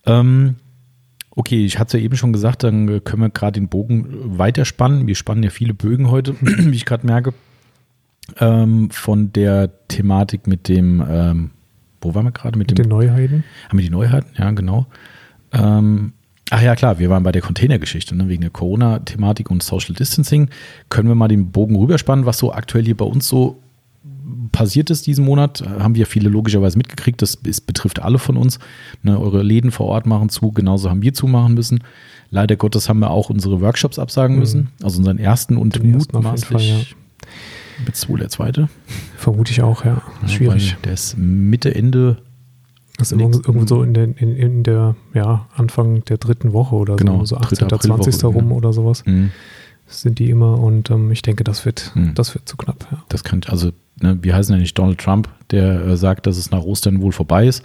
Ähm, 0.07 0.57
okay, 1.30 1.64
ich 1.64 1.78
hatte 1.78 1.97
es 1.97 2.00
ja 2.00 2.04
eben 2.04 2.16
schon 2.16 2.33
gesagt, 2.33 2.64
dann 2.64 2.88
äh, 2.88 3.00
können 3.00 3.23
wir 3.23 3.30
gerade 3.30 3.61
den 3.61 3.68
Bogen 3.68 4.38
weiterspannen. 4.38 5.07
Wir 5.07 5.14
spannen 5.14 5.45
ja 5.45 5.50
viele 5.50 5.73
Bögen 5.73 6.11
heute, 6.11 6.35
wie 6.40 6.76
ich 6.76 6.85
gerade 6.85 7.07
merke. 7.07 7.33
Ähm, 8.40 8.90
von 8.90 9.33
der 9.33 9.87
Thematik 9.87 10.47
mit 10.47 10.68
dem 10.68 11.02
ähm, 11.09 11.50
wo 12.00 12.14
waren 12.14 12.25
wir 12.25 12.33
gerade? 12.33 12.59
Mit, 12.59 12.71
mit 12.71 12.78
den 12.78 12.88
Neuheiten? 12.88 13.45
Haben 13.68 13.78
wir 13.78 13.85
die 13.85 13.90
Neuheiten? 13.90 14.30
Ja, 14.37 14.50
genau. 14.50 14.87
Ähm, 15.52 16.12
ach 16.50 16.62
ja, 16.62 16.75
klar, 16.75 16.99
wir 16.99 17.11
waren 17.11 17.23
bei 17.23 17.33
der 17.33 17.43
Containergeschichte, 17.43 18.14
ne? 18.14 18.28
wegen 18.28 18.43
der 18.43 18.50
Corona-Thematik 18.50 19.50
und 19.50 19.62
Social 19.62 19.95
Distancing. 19.95 20.49
Können 20.88 21.09
wir 21.09 21.14
mal 21.14 21.28
den 21.28 21.50
Bogen 21.50 21.76
rüberspannen, 21.76 22.26
was 22.26 22.38
so 22.38 22.52
aktuell 22.52 22.85
hier 22.85 22.97
bei 22.97 23.05
uns 23.05 23.28
so 23.28 23.61
passiert 24.52 24.90
ist 24.90 25.07
diesen 25.07 25.25
Monat? 25.25 25.62
Haben 25.67 25.95
wir 25.95 26.07
viele 26.07 26.28
logischerweise 26.28 26.76
mitgekriegt. 26.76 27.23
Das 27.23 27.35
ist, 27.35 27.62
betrifft 27.62 28.00
alle 28.00 28.19
von 28.19 28.37
uns. 28.37 28.59
Ne? 29.02 29.19
Eure 29.19 29.43
Läden 29.43 29.71
vor 29.71 29.87
Ort 29.87 30.07
machen 30.07 30.28
zu, 30.28 30.52
genauso 30.52 30.90
haben 30.90 31.02
wir 31.02 31.14
zumachen 31.14 31.55
müssen. 31.55 31.83
Leider 32.31 32.57
Gottes 32.57 32.88
haben 32.88 32.99
wir 32.99 33.11
auch 33.11 33.31
unsere 33.31 33.61
Workshops 33.61 33.99
absagen 33.99 34.37
mhm. 34.37 34.40
müssen. 34.40 34.69
Also 34.83 34.99
unseren 34.99 35.19
ersten 35.19 35.57
und 35.57 35.83
mutmaßlich 35.83 36.95
mit 37.85 38.09
wohl 38.09 38.19
der 38.19 38.28
zweite? 38.28 38.69
Vermute 39.17 39.52
ich 39.52 39.62
auch, 39.62 39.85
ja. 39.85 40.02
ja 40.23 40.28
Schwierig. 40.28 40.76
Der 40.85 40.93
ist 40.95 41.17
Mitte, 41.17 41.75
Ende. 41.75 42.19
Das 42.99 43.12
ist 43.12 43.21
irgendwo 43.21 43.67
so 43.67 43.83
in 43.83 43.95
der, 43.95 44.05
in, 44.05 44.37
in, 44.37 44.62
der, 44.64 44.97
ja, 45.14 45.47
Anfang 45.55 46.05
der 46.05 46.19
dritten 46.19 46.52
Woche 46.52 46.75
oder 46.75 46.97
genau, 46.97 47.21
so, 47.21 47.37
so 47.37 47.38
18. 47.38 47.69
20. 47.69 48.25
rum 48.25 48.50
ja. 48.50 48.57
oder 48.57 48.73
sowas. 48.73 49.05
Mhm. 49.07 49.31
Sind 49.87 50.19
die 50.19 50.28
immer 50.28 50.59
und 50.59 50.90
ähm, 50.90 51.11
ich 51.12 51.23
denke, 51.23 51.45
das 51.45 51.64
wird, 51.64 51.93
mhm. 51.95 52.14
das 52.14 52.35
wird 52.35 52.49
zu 52.49 52.57
knapp. 52.57 52.87
Ja. 52.90 53.02
Das 53.09 53.25
könnte, 53.25 53.50
also, 53.50 53.71
ne, 54.00 54.19
wir 54.21 54.35
heißen 54.35 54.55
ja 54.55 54.61
nicht 54.61 54.76
Donald 54.76 54.99
Trump, 54.99 55.28
der 55.50 55.87
äh, 55.87 55.97
sagt, 55.97 56.26
dass 56.26 56.37
es 56.37 56.50
nach 56.50 56.62
Ostern 56.62 57.00
wohl 57.00 57.12
vorbei 57.12 57.47
ist 57.47 57.62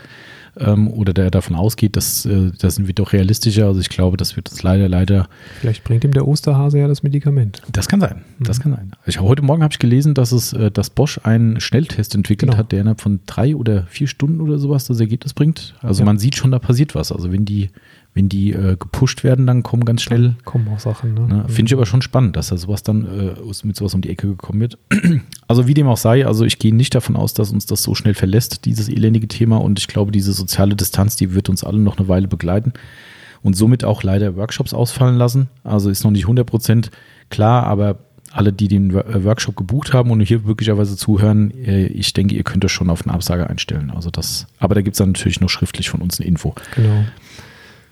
ähm, 0.60 0.88
oder 0.88 1.14
der 1.14 1.32
davon 1.32 1.56
ausgeht, 1.56 1.96
dass 1.96 2.26
äh, 2.26 2.52
da 2.58 2.70
sind 2.70 2.88
wir 2.88 2.94
doch 2.94 3.14
realistischer. 3.14 3.68
Also 3.68 3.80
ich 3.80 3.90
glaube, 3.90 4.18
das 4.18 4.36
wird 4.36 4.50
uns 4.50 4.62
leider, 4.64 4.88
leider. 4.88 5.28
Vielleicht 5.60 5.84
bringt 5.84 6.04
ihm 6.04 6.12
der 6.12 6.28
Osterhase 6.28 6.80
ja 6.80 6.88
das 6.88 7.04
Medikament. 7.04 7.62
Das 7.72 7.88
kann 7.88 8.00
sein. 8.00 8.24
Das 8.40 8.60
mhm. 8.60 8.64
kann 8.64 8.72
sein. 8.74 8.92
Ich, 9.06 9.20
heute 9.20 9.42
Morgen 9.42 9.64
habe 9.64 9.74
ich 9.74 9.80
gelesen, 9.80 10.14
dass 10.14 10.32
es, 10.32 10.54
äh, 10.54 10.72
dass 10.72 10.90
Bosch 10.90 11.20
einen 11.24 11.60
Schnelltest 11.60 12.16
entwickelt 12.16 12.52
genau. 12.52 12.60
hat, 12.60 12.72
der 12.72 12.82
innerhalb 12.82 13.02
von 13.02 13.22
drei 13.26 13.56
oder 13.56 13.84
vier 13.84 14.08
Stunden 14.08 14.42
oder 14.42 14.60
sowas 14.60 14.86
das 14.86 15.00
Ergebnis 15.00 15.34
bringt. 15.34 15.76
Also 15.82 16.02
ja. 16.02 16.06
man 16.06 16.20
sieht 16.20 16.36
schon, 16.36 16.52
da 16.52 16.60
passiert 16.60 16.96
was. 16.96 17.12
Also 17.12 17.32
wenn 17.32 17.46
die 17.46 17.70
wenn 18.14 18.30
die 18.30 18.54
äh, 18.54 18.78
gepusht 18.78 19.24
werden, 19.24 19.48
dann 19.48 19.64
kommen 19.64 19.86
ganz 19.86 20.04
schnell. 20.04 20.22
Dann 20.24 20.46
kommen 20.46 20.68
auch 20.68 20.80
Sachen. 20.80 21.14
Ne? 21.14 21.22
ne? 21.22 21.46
Finde 21.48 21.70
ich 21.70 21.74
aber 21.74 21.86
schon 21.86 22.02
spannend, 22.02 22.36
dass 22.36 22.50
da 22.50 22.58
sowas 22.58 22.84
dann 22.84 23.06
äh, 23.06 23.36
mit 23.64 23.76
sowas 23.76 23.94
um 23.94 24.02
die 24.02 24.10
Ecke 24.10 24.28
gekommen 24.28 24.60
wird. 24.60 24.78
also 25.48 25.68
wie 25.68 25.74
dem 25.74 25.88
auch 25.88 25.98
sei, 25.98 26.26
also 26.26 26.46
ich 26.46 26.60
gehe 26.60 26.76
nicht 26.76 26.94
davon 26.94 27.16
aus, 27.16 27.34
dass 27.34 27.52
uns 27.52 27.66
das 27.66 27.82
so 27.82 27.96
schnell 27.96 28.14
verlässt, 28.14 28.66
dieses 28.66 28.88
elendige 28.88 29.28
Thema. 29.28 29.58
Und 29.58 29.80
ich 29.80 29.88
glaube, 29.88 30.12
diese 30.12 30.34
soziale 30.34 30.76
Distanz, 30.76 31.16
die 31.16 31.34
wird 31.34 31.50
uns 31.50 31.64
alle 31.64 31.80
noch 31.80 31.98
eine 31.98 32.08
Weile 32.08 32.28
begleiten 32.28 32.74
und 33.42 33.56
somit 33.56 33.84
auch 33.84 34.04
leider 34.04 34.36
Workshops 34.36 34.74
ausfallen 34.74 35.18
lassen. 35.18 35.50
Also 35.64 35.90
ist 35.90 36.04
noch 36.04 36.12
nicht 36.12 36.26
100% 36.26 36.90
klar, 37.30 37.64
aber 37.66 37.98
alle, 38.32 38.52
die 38.52 38.68
den 38.68 38.92
äh, 38.92 39.24
Workshop 39.24 39.56
gebucht 39.56 39.94
haben 39.94 40.10
und 40.10 40.20
hier 40.22 40.40
möglicherweise 40.40 40.98
zuhören, 40.98 41.52
äh, 41.52 41.86
ich 41.86 42.14
denke, 42.14 42.36
ihr 42.36 42.44
könnt 42.44 42.64
das 42.64 42.72
schon 42.72 42.90
auf 42.90 43.06
eine 43.06 43.14
Absage 43.14 43.48
einstellen. 43.48 43.92
Also 43.92 44.10
das, 44.10 44.48
aber 44.58 44.76
da 44.76 44.82
gibt 44.82 44.96
es 44.96 44.98
dann 44.98 45.12
natürlich 45.12 45.40
noch 45.40 45.50
schriftlich 45.50 45.90
von 45.90 46.02
uns 46.02 46.20
eine 46.20 46.28
Info. 46.28 46.56
Genau. 46.76 47.06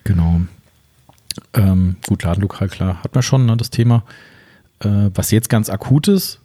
Genau. 0.04 0.42
Ähm, 1.54 1.96
gut, 2.08 2.24
Ladenlokal, 2.24 2.70
klar, 2.70 3.04
hat 3.04 3.14
man 3.14 3.24
schon, 3.24 3.46
ne, 3.46 3.56
das 3.58 3.70
Thema. 3.70 4.04
Äh, 4.80 5.10
was 5.14 5.32
jetzt 5.32 5.50
ganz 5.50 5.70
akut 5.70 6.08
ist, 6.08 6.40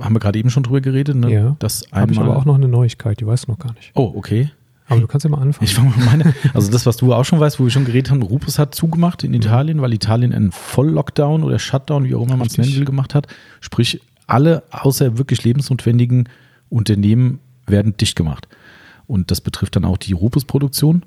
haben 0.00 0.14
wir 0.14 0.20
gerade 0.20 0.38
eben 0.38 0.50
schon 0.50 0.62
drüber 0.62 0.80
geredet. 0.80 1.16
Ne? 1.16 1.32
Ja, 1.32 1.56
das 1.58 1.84
habe 1.92 2.12
ich 2.12 2.18
aber 2.18 2.36
auch 2.36 2.44
noch 2.44 2.54
eine 2.54 2.68
Neuigkeit, 2.68 3.20
die 3.20 3.26
weißt 3.26 3.46
du 3.46 3.52
noch 3.52 3.58
gar 3.58 3.72
nicht. 3.74 3.92
Oh, 3.94 4.12
okay. 4.16 4.50
Aber 4.86 5.00
du 5.00 5.06
kannst 5.06 5.24
ja 5.24 5.30
mal 5.30 5.40
anfangen. 5.40 5.64
Ich 5.64 5.74
fange 5.74 5.90
mal 5.90 6.04
meine. 6.04 6.34
Also 6.52 6.70
das, 6.70 6.84
was 6.84 6.98
du 6.98 7.14
auch 7.14 7.24
schon 7.24 7.40
weißt, 7.40 7.58
wo 7.58 7.64
wir 7.64 7.70
schon 7.70 7.86
geredet 7.86 8.10
haben, 8.10 8.20
Rupus 8.22 8.58
hat 8.58 8.74
zugemacht 8.74 9.24
in 9.24 9.32
Italien, 9.32 9.80
weil 9.80 9.94
Italien 9.94 10.32
einen 10.34 10.52
Voll-Lockdown 10.52 11.42
oder 11.42 11.58
Shutdown, 11.58 12.04
wie 12.04 12.14
auch 12.14 12.22
immer 12.22 12.36
man 12.36 12.46
es 12.46 12.58
nennen 12.58 12.74
will, 12.74 12.84
gemacht 12.84 13.14
hat. 13.14 13.26
Sprich, 13.60 14.02
alle 14.26 14.62
außer 14.70 15.16
wirklich 15.16 15.42
lebensnotwendigen 15.42 16.28
Unternehmen 16.68 17.40
werden 17.66 17.96
dicht 17.96 18.14
gemacht. 18.14 18.46
Und 19.06 19.30
das 19.30 19.40
betrifft 19.40 19.76
dann 19.76 19.86
auch 19.86 19.96
die 19.96 20.12
Rupus-Produktion. 20.12 21.02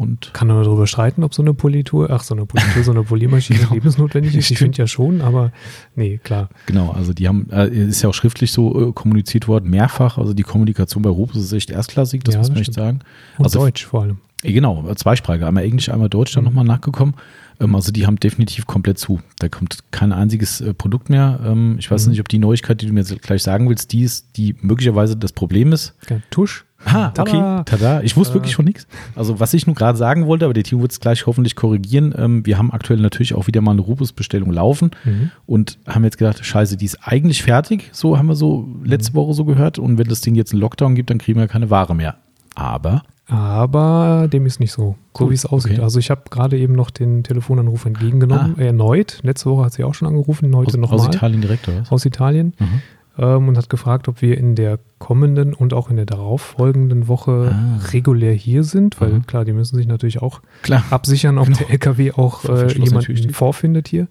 Und 0.00 0.32
Kann 0.32 0.48
man 0.48 0.64
darüber 0.64 0.86
streiten, 0.86 1.22
ob 1.24 1.34
so 1.34 1.42
eine 1.42 1.52
Politur, 1.52 2.08
ach, 2.08 2.22
so 2.22 2.34
eine 2.34 2.46
Politur, 2.46 2.82
so 2.82 2.90
eine 2.90 3.02
Poliermaschine 3.02 3.58
genau. 3.60 3.74
lebensnotwendig 3.74 4.34
ist. 4.34 4.50
Ich 4.50 4.56
finde 4.56 4.78
ja 4.78 4.86
schon, 4.86 5.20
aber 5.20 5.52
nee, 5.94 6.16
klar. 6.16 6.48
Genau, 6.64 6.90
also 6.92 7.12
die 7.12 7.28
haben, 7.28 7.50
äh, 7.50 7.68
ist 7.68 8.00
ja 8.00 8.08
auch 8.08 8.14
schriftlich 8.14 8.50
so 8.50 8.88
äh, 8.88 8.92
kommuniziert 8.92 9.46
worden, 9.46 9.68
mehrfach. 9.68 10.16
Also 10.16 10.32
die 10.32 10.42
Kommunikation 10.42 11.02
bei 11.02 11.10
Rupes 11.10 11.36
ist 11.36 11.52
echt 11.52 11.68
erstklassig, 11.68 12.24
das 12.24 12.32
ja, 12.32 12.38
muss 12.38 12.48
man 12.48 12.58
echt 12.60 12.72
sagen. 12.72 13.00
Und 13.36 13.44
also, 13.44 13.58
Deutsch 13.58 13.84
vor 13.84 14.00
allem. 14.00 14.18
Äh, 14.42 14.52
genau, 14.54 14.90
zweisprachig, 14.94 15.44
einmal 15.44 15.64
Englisch, 15.64 15.90
einmal 15.90 16.08
Deutsch, 16.08 16.32
dann 16.32 16.44
mhm. 16.44 16.48
nochmal 16.48 16.64
nachgekommen. 16.64 17.14
Ähm, 17.60 17.74
also 17.74 17.92
die 17.92 18.06
haben 18.06 18.16
definitiv 18.16 18.66
komplett 18.66 18.96
zu. 18.96 19.20
Da 19.38 19.50
kommt 19.50 19.80
kein 19.90 20.14
einziges 20.14 20.62
äh, 20.62 20.72
Produkt 20.72 21.10
mehr. 21.10 21.40
Ähm, 21.44 21.76
ich 21.78 21.90
weiß 21.90 22.06
mhm. 22.06 22.12
nicht, 22.12 22.20
ob 22.20 22.28
die 22.30 22.38
Neuigkeit, 22.38 22.80
die 22.80 22.86
du 22.86 22.94
mir 22.94 23.00
jetzt 23.00 23.20
gleich 23.20 23.42
sagen 23.42 23.68
willst, 23.68 23.92
die 23.92 24.00
ist, 24.00 24.38
die 24.38 24.56
möglicherweise 24.62 25.14
das 25.14 25.32
Problem 25.32 25.74
ist. 25.74 25.94
Ja, 26.08 26.20
Tusch. 26.30 26.64
Ah, 26.84 27.12
okay. 27.18 27.62
Tada. 27.64 28.00
Ich 28.02 28.16
wusste 28.16 28.34
wirklich 28.34 28.52
schon 28.52 28.64
nichts. 28.64 28.86
Also, 29.14 29.38
was 29.38 29.52
ich 29.54 29.66
nur 29.66 29.74
gerade 29.76 29.98
sagen 29.98 30.26
wollte, 30.26 30.44
aber 30.46 30.54
der 30.54 30.64
Team 30.64 30.80
wird 30.80 30.92
es 30.92 31.00
gleich 31.00 31.26
hoffentlich 31.26 31.56
korrigieren. 31.56 32.14
Ähm, 32.16 32.46
wir 32.46 32.58
haben 32.58 32.72
aktuell 32.72 33.00
natürlich 33.00 33.34
auch 33.34 33.46
wieder 33.46 33.60
mal 33.60 33.72
eine 33.72 33.82
Rubus-Bestellung 33.82 34.50
laufen 34.50 34.90
mhm. 35.04 35.30
und 35.46 35.78
haben 35.86 36.04
jetzt 36.04 36.18
gedacht, 36.18 36.44
scheiße, 36.44 36.76
die 36.76 36.86
ist 36.86 36.98
eigentlich 37.02 37.42
fertig. 37.42 37.90
So 37.92 38.18
haben 38.18 38.26
wir 38.26 38.36
so 38.36 38.68
letzte 38.82 39.12
mhm. 39.12 39.16
Woche 39.16 39.34
so 39.34 39.44
gehört. 39.44 39.78
Und 39.78 39.98
wenn 39.98 40.08
das 40.08 40.20
Ding 40.20 40.34
jetzt 40.34 40.52
einen 40.52 40.60
Lockdown 40.60 40.94
gibt, 40.94 41.10
dann 41.10 41.18
kriegen 41.18 41.38
wir 41.38 41.48
keine 41.48 41.70
Ware 41.70 41.94
mehr. 41.94 42.16
Aber. 42.54 43.02
Aber 43.26 44.26
dem 44.32 44.44
ist 44.46 44.58
nicht 44.58 44.72
so, 44.72 44.96
so 45.16 45.30
wie 45.30 45.34
es 45.34 45.46
aussieht. 45.46 45.74
Okay. 45.74 45.82
Also 45.82 46.00
ich 46.00 46.10
habe 46.10 46.22
gerade 46.30 46.58
eben 46.58 46.74
noch 46.74 46.90
den 46.90 47.22
Telefonanruf 47.22 47.84
entgegengenommen, 47.84 48.56
ah. 48.58 48.60
erneut. 48.60 49.20
Letzte 49.22 49.50
Woche 49.50 49.66
hat 49.66 49.72
sie 49.72 49.84
auch 49.84 49.94
schon 49.94 50.08
angerufen, 50.08 50.54
heute 50.56 50.78
nochmal. 50.78 50.98
Aus 50.98 51.06
Italien 51.06 51.40
direkt, 51.40 51.68
oder 51.68 51.82
was? 51.82 51.92
Aus 51.92 52.04
Italien. 52.04 52.54
Mhm 52.58 52.82
ähm, 53.20 53.48
und 53.48 53.58
hat 53.58 53.68
gefragt, 53.68 54.08
ob 54.08 54.22
wir 54.22 54.36
in 54.38 54.54
der 54.56 54.78
kommenden 54.98 55.54
und 55.54 55.74
auch 55.74 55.90
in 55.90 55.96
der 55.96 56.06
darauffolgenden 56.06 57.06
Woche 57.06 57.54
ah. 57.54 57.78
regulär 57.92 58.32
hier 58.32 58.64
sind, 58.64 59.00
weil 59.00 59.12
mhm. 59.12 59.26
klar, 59.26 59.44
die 59.44 59.52
müssen 59.52 59.76
sich 59.76 59.86
natürlich 59.86 60.22
auch 60.22 60.40
klar. 60.62 60.82
absichern, 60.90 61.38
ob 61.38 61.46
genau. 61.46 61.58
der 61.58 61.70
LKW 61.70 62.12
auch 62.12 62.44
äh, 62.46 62.72
jemanden 62.72 63.30
vorfindet 63.30 63.88
hier. 63.88 64.08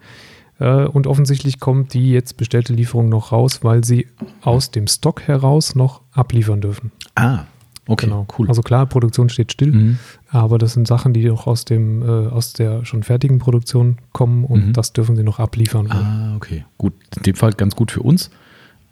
Äh, 0.59 0.85
und 0.85 1.07
offensichtlich 1.07 1.59
kommt 1.59 1.93
die 1.93 2.11
jetzt 2.11 2.37
bestellte 2.37 2.73
Lieferung 2.73 3.09
noch 3.09 3.31
raus, 3.31 3.59
weil 3.63 3.83
sie 3.83 4.07
aus 4.41 4.71
dem 4.71 4.87
Stock 4.87 5.21
heraus 5.23 5.75
noch 5.75 6.01
abliefern 6.11 6.61
dürfen. 6.61 6.91
Ah, 7.15 7.45
Okay, 7.89 8.05
genau. 8.05 8.27
cool. 8.37 8.47
Also 8.47 8.61
klar, 8.61 8.85
Produktion 8.85 9.29
steht 9.29 9.51
still, 9.51 9.71
mhm. 9.71 9.97
aber 10.29 10.59
das 10.59 10.73
sind 10.73 10.87
Sachen, 10.87 11.11
die 11.11 11.31
auch 11.31 11.47
aus 11.47 11.65
dem 11.65 12.03
äh, 12.03 12.27
aus 12.27 12.53
der 12.53 12.85
schon 12.85 13.01
fertigen 13.01 13.39
Produktion 13.39 13.97
kommen 14.11 14.45
und 14.45 14.67
mhm. 14.67 14.73
das 14.73 14.93
dürfen 14.93 15.15
sie 15.15 15.23
noch 15.23 15.39
abliefern. 15.39 15.89
Ah, 15.89 16.35
okay, 16.35 16.65
gut. 16.77 16.93
In 17.17 17.23
dem 17.23 17.35
Fall 17.35 17.53
ganz 17.53 17.75
gut 17.75 17.91
für 17.91 18.03
uns, 18.03 18.29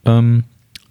ähm, 0.08 0.44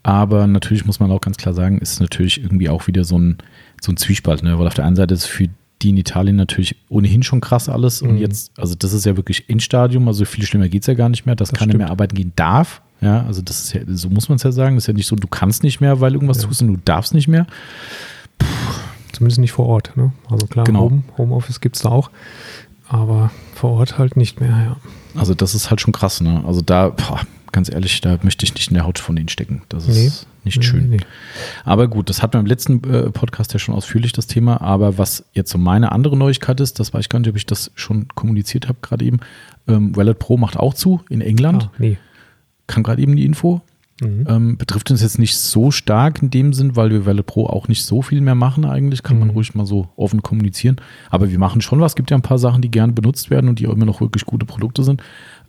aber 0.03 0.47
natürlich 0.47 0.87
muss 0.87 1.01
man 1.01 1.11
auch 1.11 1.21
ganz 1.21 1.37
klar 1.37 1.55
sagen, 1.55 1.79
ist 1.79 2.01
natürlich 2.01 2.41
irgendwie 2.43 2.69
auch 2.69 2.87
wieder 2.87 3.05
so 3.05 3.19
ein, 3.19 3.39
so 3.81 3.93
ein 3.93 3.97
Zwiespalt, 3.97 4.43
ne? 4.43 4.59
weil 4.59 4.67
auf 4.67 4.75
der 4.75 4.85
einen 4.85 4.97
Seite 4.97 5.15
ist 5.15 5.25
es 5.25 5.27
für 5.27 5.49
die 5.83 5.91
in 5.91 5.97
Italien 5.97 6.37
natürlich 6.37 6.77
ohnehin 6.89 7.23
schon 7.23 7.41
krass 7.41 7.69
alles. 7.69 8.03
Und 8.03 8.13
mhm. 8.13 8.19
jetzt, 8.19 8.59
also 8.59 8.75
das 8.75 8.93
ist 8.93 9.05
ja 9.05 9.17
wirklich 9.17 9.51
Endstadium, 9.51 10.09
also 10.09 10.25
viel 10.25 10.45
schlimmer 10.45 10.69
geht 10.69 10.83
es 10.83 10.87
ja 10.87 10.95
gar 10.95 11.09
nicht 11.09 11.27
mehr, 11.27 11.35
dass 11.35 11.51
das 11.51 11.59
keiner 11.59 11.73
stimmt. 11.73 11.85
mehr 11.85 11.91
arbeiten 11.91 12.15
gehen 12.15 12.33
darf. 12.37 12.83
Ja, 13.01 13.27
also 13.27 13.43
das 13.43 13.65
ist 13.65 13.73
ja, 13.75 13.83
so 13.87 14.09
muss 14.09 14.29
man 14.29 14.37
es 14.37 14.43
ja 14.43 14.53
sagen. 14.53 14.77
Das 14.77 14.85
ist 14.85 14.89
ja 14.89 14.95
nicht 14.95 15.07
so, 15.07 15.17
du 15.17 15.29
kannst 15.29 15.63
nicht 15.63 15.81
mehr, 15.81 16.01
weil 16.01 16.15
irgendwas 16.15 16.41
ja. 16.41 16.49
tust 16.49 16.63
und 16.63 16.69
du 16.69 16.79
darfst 16.85 17.13
nicht 17.13 17.29
mehr. 17.29 17.47
Puh. 18.39 18.47
Zumindest 19.13 19.41
nicht 19.41 19.53
vor 19.53 19.67
Ort. 19.67 19.97
Ne? 19.97 20.13
Also 20.31 20.47
klar, 20.47 20.65
genau. 20.65 20.83
Home, 20.83 21.03
Homeoffice 21.19 21.61
gibt 21.61 21.77
es 21.77 21.83
da 21.83 21.91
auch, 21.91 22.11
aber 22.89 23.31
vor 23.55 23.73
Ort 23.73 23.99
halt 23.99 24.17
nicht 24.17 24.41
mehr, 24.41 24.51
ja. 24.51 24.77
Also 25.19 25.35
das 25.35 25.55
ist 25.55 25.71
halt 25.71 25.81
schon 25.81 25.93
krass, 25.93 26.21
ne? 26.21 26.45
Also 26.47 26.61
da, 26.61 26.91
boah, 26.91 27.23
ganz 27.57 27.73
ehrlich, 27.73 28.03
da 28.03 28.19
möchte 28.21 28.45
ich 28.45 28.55
nicht 28.55 28.69
in 28.69 28.75
der 28.75 28.85
Haut 28.85 28.99
von 28.99 29.17
denen 29.17 29.31
stecken. 29.31 29.63
Das 29.71 29.89
ist 29.89 29.97
nee. 29.97 30.11
nicht 30.45 30.63
schön. 30.63 30.91
Nee, 30.91 30.97
nee. 30.99 31.05
Aber 31.65 31.89
gut, 31.89 32.11
das 32.11 32.23
hatten 32.23 32.35
wir 32.35 32.41
im 32.41 32.45
letzten 32.45 32.85
äh, 32.85 33.11
Podcast 33.11 33.55
ja 33.55 33.59
schon 33.59 33.75
ausführlich, 33.75 34.13
das 34.13 34.27
Thema. 34.27 34.61
Aber 34.61 34.99
was 34.99 35.25
jetzt 35.33 35.51
so 35.51 35.57
meine 35.57 35.91
andere 35.91 36.19
Neuigkeit 36.19 36.61
ist, 36.61 36.79
das 36.81 36.93
weiß 36.93 37.01
ich 37.01 37.09
gar 37.09 37.19
nicht, 37.19 37.31
ob 37.31 37.37
ich 37.37 37.47
das 37.47 37.73
schon 37.75 38.09
kommuniziert 38.09 38.69
habe 38.69 38.77
gerade 38.83 39.07
eben. 39.07 39.21
Ähm, 39.69 39.97
Wallet 39.97 40.19
Pro 40.19 40.37
macht 40.37 40.59
auch 40.59 40.75
zu 40.75 41.01
in 41.09 41.23
England. 41.23 41.71
Ah, 41.73 41.77
nee. 41.79 41.97
Kam 42.67 42.83
gerade 42.83 43.01
eben 43.01 43.17
die 43.17 43.25
Info. 43.25 43.63
Mhm. 44.03 44.27
Ähm, 44.29 44.57
betrifft 44.59 44.91
uns 44.91 45.01
jetzt 45.01 45.19
nicht 45.19 45.39
so 45.39 45.71
stark 45.71 46.21
in 46.21 46.29
dem 46.29 46.53
Sinn, 46.53 46.77
weil 46.77 46.91
wir 46.91 47.07
Welle 47.07 47.23
Pro 47.23 47.47
auch 47.47 47.69
nicht 47.69 47.83
so 47.85 48.03
viel 48.03 48.21
mehr 48.21 48.35
machen 48.35 48.67
eigentlich, 48.67 49.03
kann 49.03 49.17
mhm. 49.17 49.21
man 49.21 49.31
ruhig 49.31 49.55
mal 49.55 49.65
so 49.65 49.89
offen 49.97 50.23
kommunizieren. 50.23 50.77
Aber 51.09 51.31
wir 51.31 51.39
machen 51.39 51.63
schon 51.63 51.81
was. 51.81 51.93
Es 51.93 51.97
gibt 51.97 52.11
ja 52.11 52.19
ein 52.19 52.23
paar 52.23 52.39
Sachen, 52.39 52.61
die 52.61 52.71
gerne 52.71 52.93
benutzt 52.93 53.31
werden 53.31 53.49
und 53.49 53.59
die 53.59 53.67
auch 53.67 53.73
immer 53.73 53.87
noch 53.87 54.03
wirklich 54.03 54.27
gute 54.27 54.45
Produkte 54.45 54.83
sind. 54.83 55.03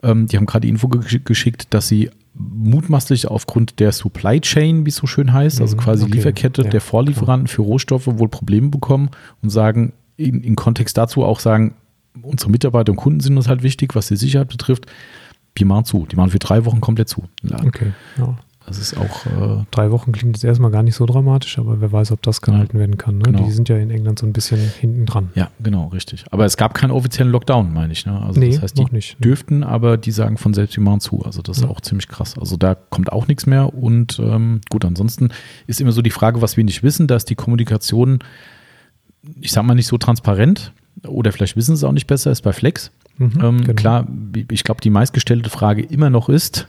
Ähm, 0.08 0.28
die 0.28 0.38
haben 0.38 0.46
gerade 0.46 0.62
die 0.62 0.70
Info 0.70 0.88
geschickt, 0.88 1.67
dass 1.74 1.88
sie 1.88 2.10
mutmaßlich 2.34 3.28
aufgrund 3.28 3.80
der 3.80 3.91
Supply 3.91 4.39
Chain, 4.39 4.86
wie 4.86 4.89
es 4.89 4.96
so 4.96 5.08
schön 5.08 5.34
heißt, 5.34 5.60
also 5.60 5.76
mhm. 5.76 5.80
quasi 5.82 6.04
okay. 6.04 6.13
Lieferkette 6.13 6.63
ja, 6.63 6.70
der 6.70 6.82
Vorlieferanten 6.82 7.48
klar. 7.48 7.56
für 7.56 7.62
Rohstoffe 7.63 8.08
wohl 8.08 8.30
Probleme 8.30 8.70
bekommen 8.70 9.10
und 9.41 9.50
sagen, 9.50 9.93
in, 10.17 10.41
in 10.41 10.56
Kontext 10.56 10.98
dazu 10.98 11.24
auch 11.24 11.39
sagen, 11.39 11.76
unsere 12.22 12.52
Mitarbeiter 12.52 12.91
und 12.91 12.98
Kunden 12.98 13.20
sind 13.20 13.38
uns 13.38 13.48
halt 13.48 13.63
wichtig, 13.63 13.96
was 13.96 14.08
die 14.08 14.15
Sicherheit 14.15 14.50
betrifft 14.50 14.88
die 15.58 15.65
machen 15.65 15.86
zu. 15.86 16.06
Die 16.10 16.15
machen 16.15 16.30
für 16.30 16.39
drei 16.39 16.65
Wochen 16.65 16.82
komplett 16.82 17.10
zu. 17.10 17.24
Okay, 17.65 17.93
ja. 18.17 18.38
Das 18.68 18.80
ist 18.80 18.98
auch. 18.98 19.26
Äh, 19.26 19.64
drei 19.72 19.92
Wochen 19.92 20.12
klingt 20.12 20.36
jetzt 20.36 20.44
erstmal 20.44 20.72
gar 20.72 20.84
nicht 20.84 20.96
so 20.96 21.06
dramatisch, 21.06 21.58
aber 21.58 21.80
wer 21.80 21.90
weiß, 21.90 22.12
ob 22.12 22.22
das 22.22 22.42
gehalten 22.42 22.78
werden 22.78 22.98
kann. 22.98 23.18
Ne? 23.18 23.24
Genau. 23.24 23.46
Die 23.46 23.52
sind 23.52 23.70
ja 23.70 23.78
in 23.78 23.90
England 23.90 24.20
so 24.20 24.26
ein 24.26 24.34
bisschen 24.34 24.60
hinten 24.60 25.06
dran. 25.06 25.30
Ja, 25.36 25.50
genau, 25.62 25.88
richtig. 25.88 26.26
Aber 26.32 26.44
es 26.44 26.58
gab 26.58 26.74
keinen 26.74 26.92
offiziellen 26.92 27.32
Lockdown, 27.32 27.74
meine 27.74 27.94
ich. 27.94 28.06
Ne? 28.06 28.22
Also 28.22 28.42
nee, 28.42 28.50
das 28.50 28.62
heißt, 28.64 28.78
die 28.78 28.86
nicht. 28.92 29.24
dürften, 29.24 29.64
aber 29.64 29.96
die 29.96 30.12
sagen 30.12 30.38
von 30.38 30.54
selbst, 30.54 30.76
die 30.76 30.82
machen 30.82 31.00
zu. 31.00 31.24
Also 31.24 31.42
das 31.42 31.58
ist 31.58 31.64
ja. 31.64 31.70
auch 31.70 31.80
ziemlich 31.80 32.10
krass. 32.10 32.38
Also 32.38 32.58
da 32.58 32.76
kommt 32.76 33.10
auch 33.14 33.28
nichts 33.30 33.46
mehr. 33.46 33.74
Und 33.74 34.20
ähm, 34.20 34.60
gut, 34.70 34.84
ansonsten 34.84 35.30
ist 35.66 35.80
immer 35.80 35.94
so 35.94 36.02
die 36.02 36.12
Frage, 36.12 36.42
was 36.42 36.58
wir 36.58 36.66
nicht 36.66 36.84
wissen, 36.84 37.08
dass 37.08 37.24
die 37.24 37.36
Kommunikation, 37.36 38.20
ich 39.40 39.54
sag 39.54 39.64
mal, 39.64 39.76
nicht 39.76 39.88
so 39.88 39.98
transparent 39.98 40.74
oder 41.08 41.32
vielleicht 41.32 41.56
wissen 41.56 41.78
sie 41.78 41.80
es 41.80 41.84
auch 41.86 41.94
nicht 41.94 42.08
besser, 42.08 42.32
ist 42.32 42.42
bei 42.42 42.52
Flex. 42.52 42.92
Mhm, 43.18 43.32
ähm, 43.42 43.62
genau. 43.62 43.74
Klar, 43.74 44.08
ich 44.52 44.66
glaube, 44.66 44.82
die 44.82 44.90
meistgestellte 44.90 45.50
Frage 45.50 45.84
immer 45.84 46.10
noch 46.10 46.28
ist: 46.28 46.68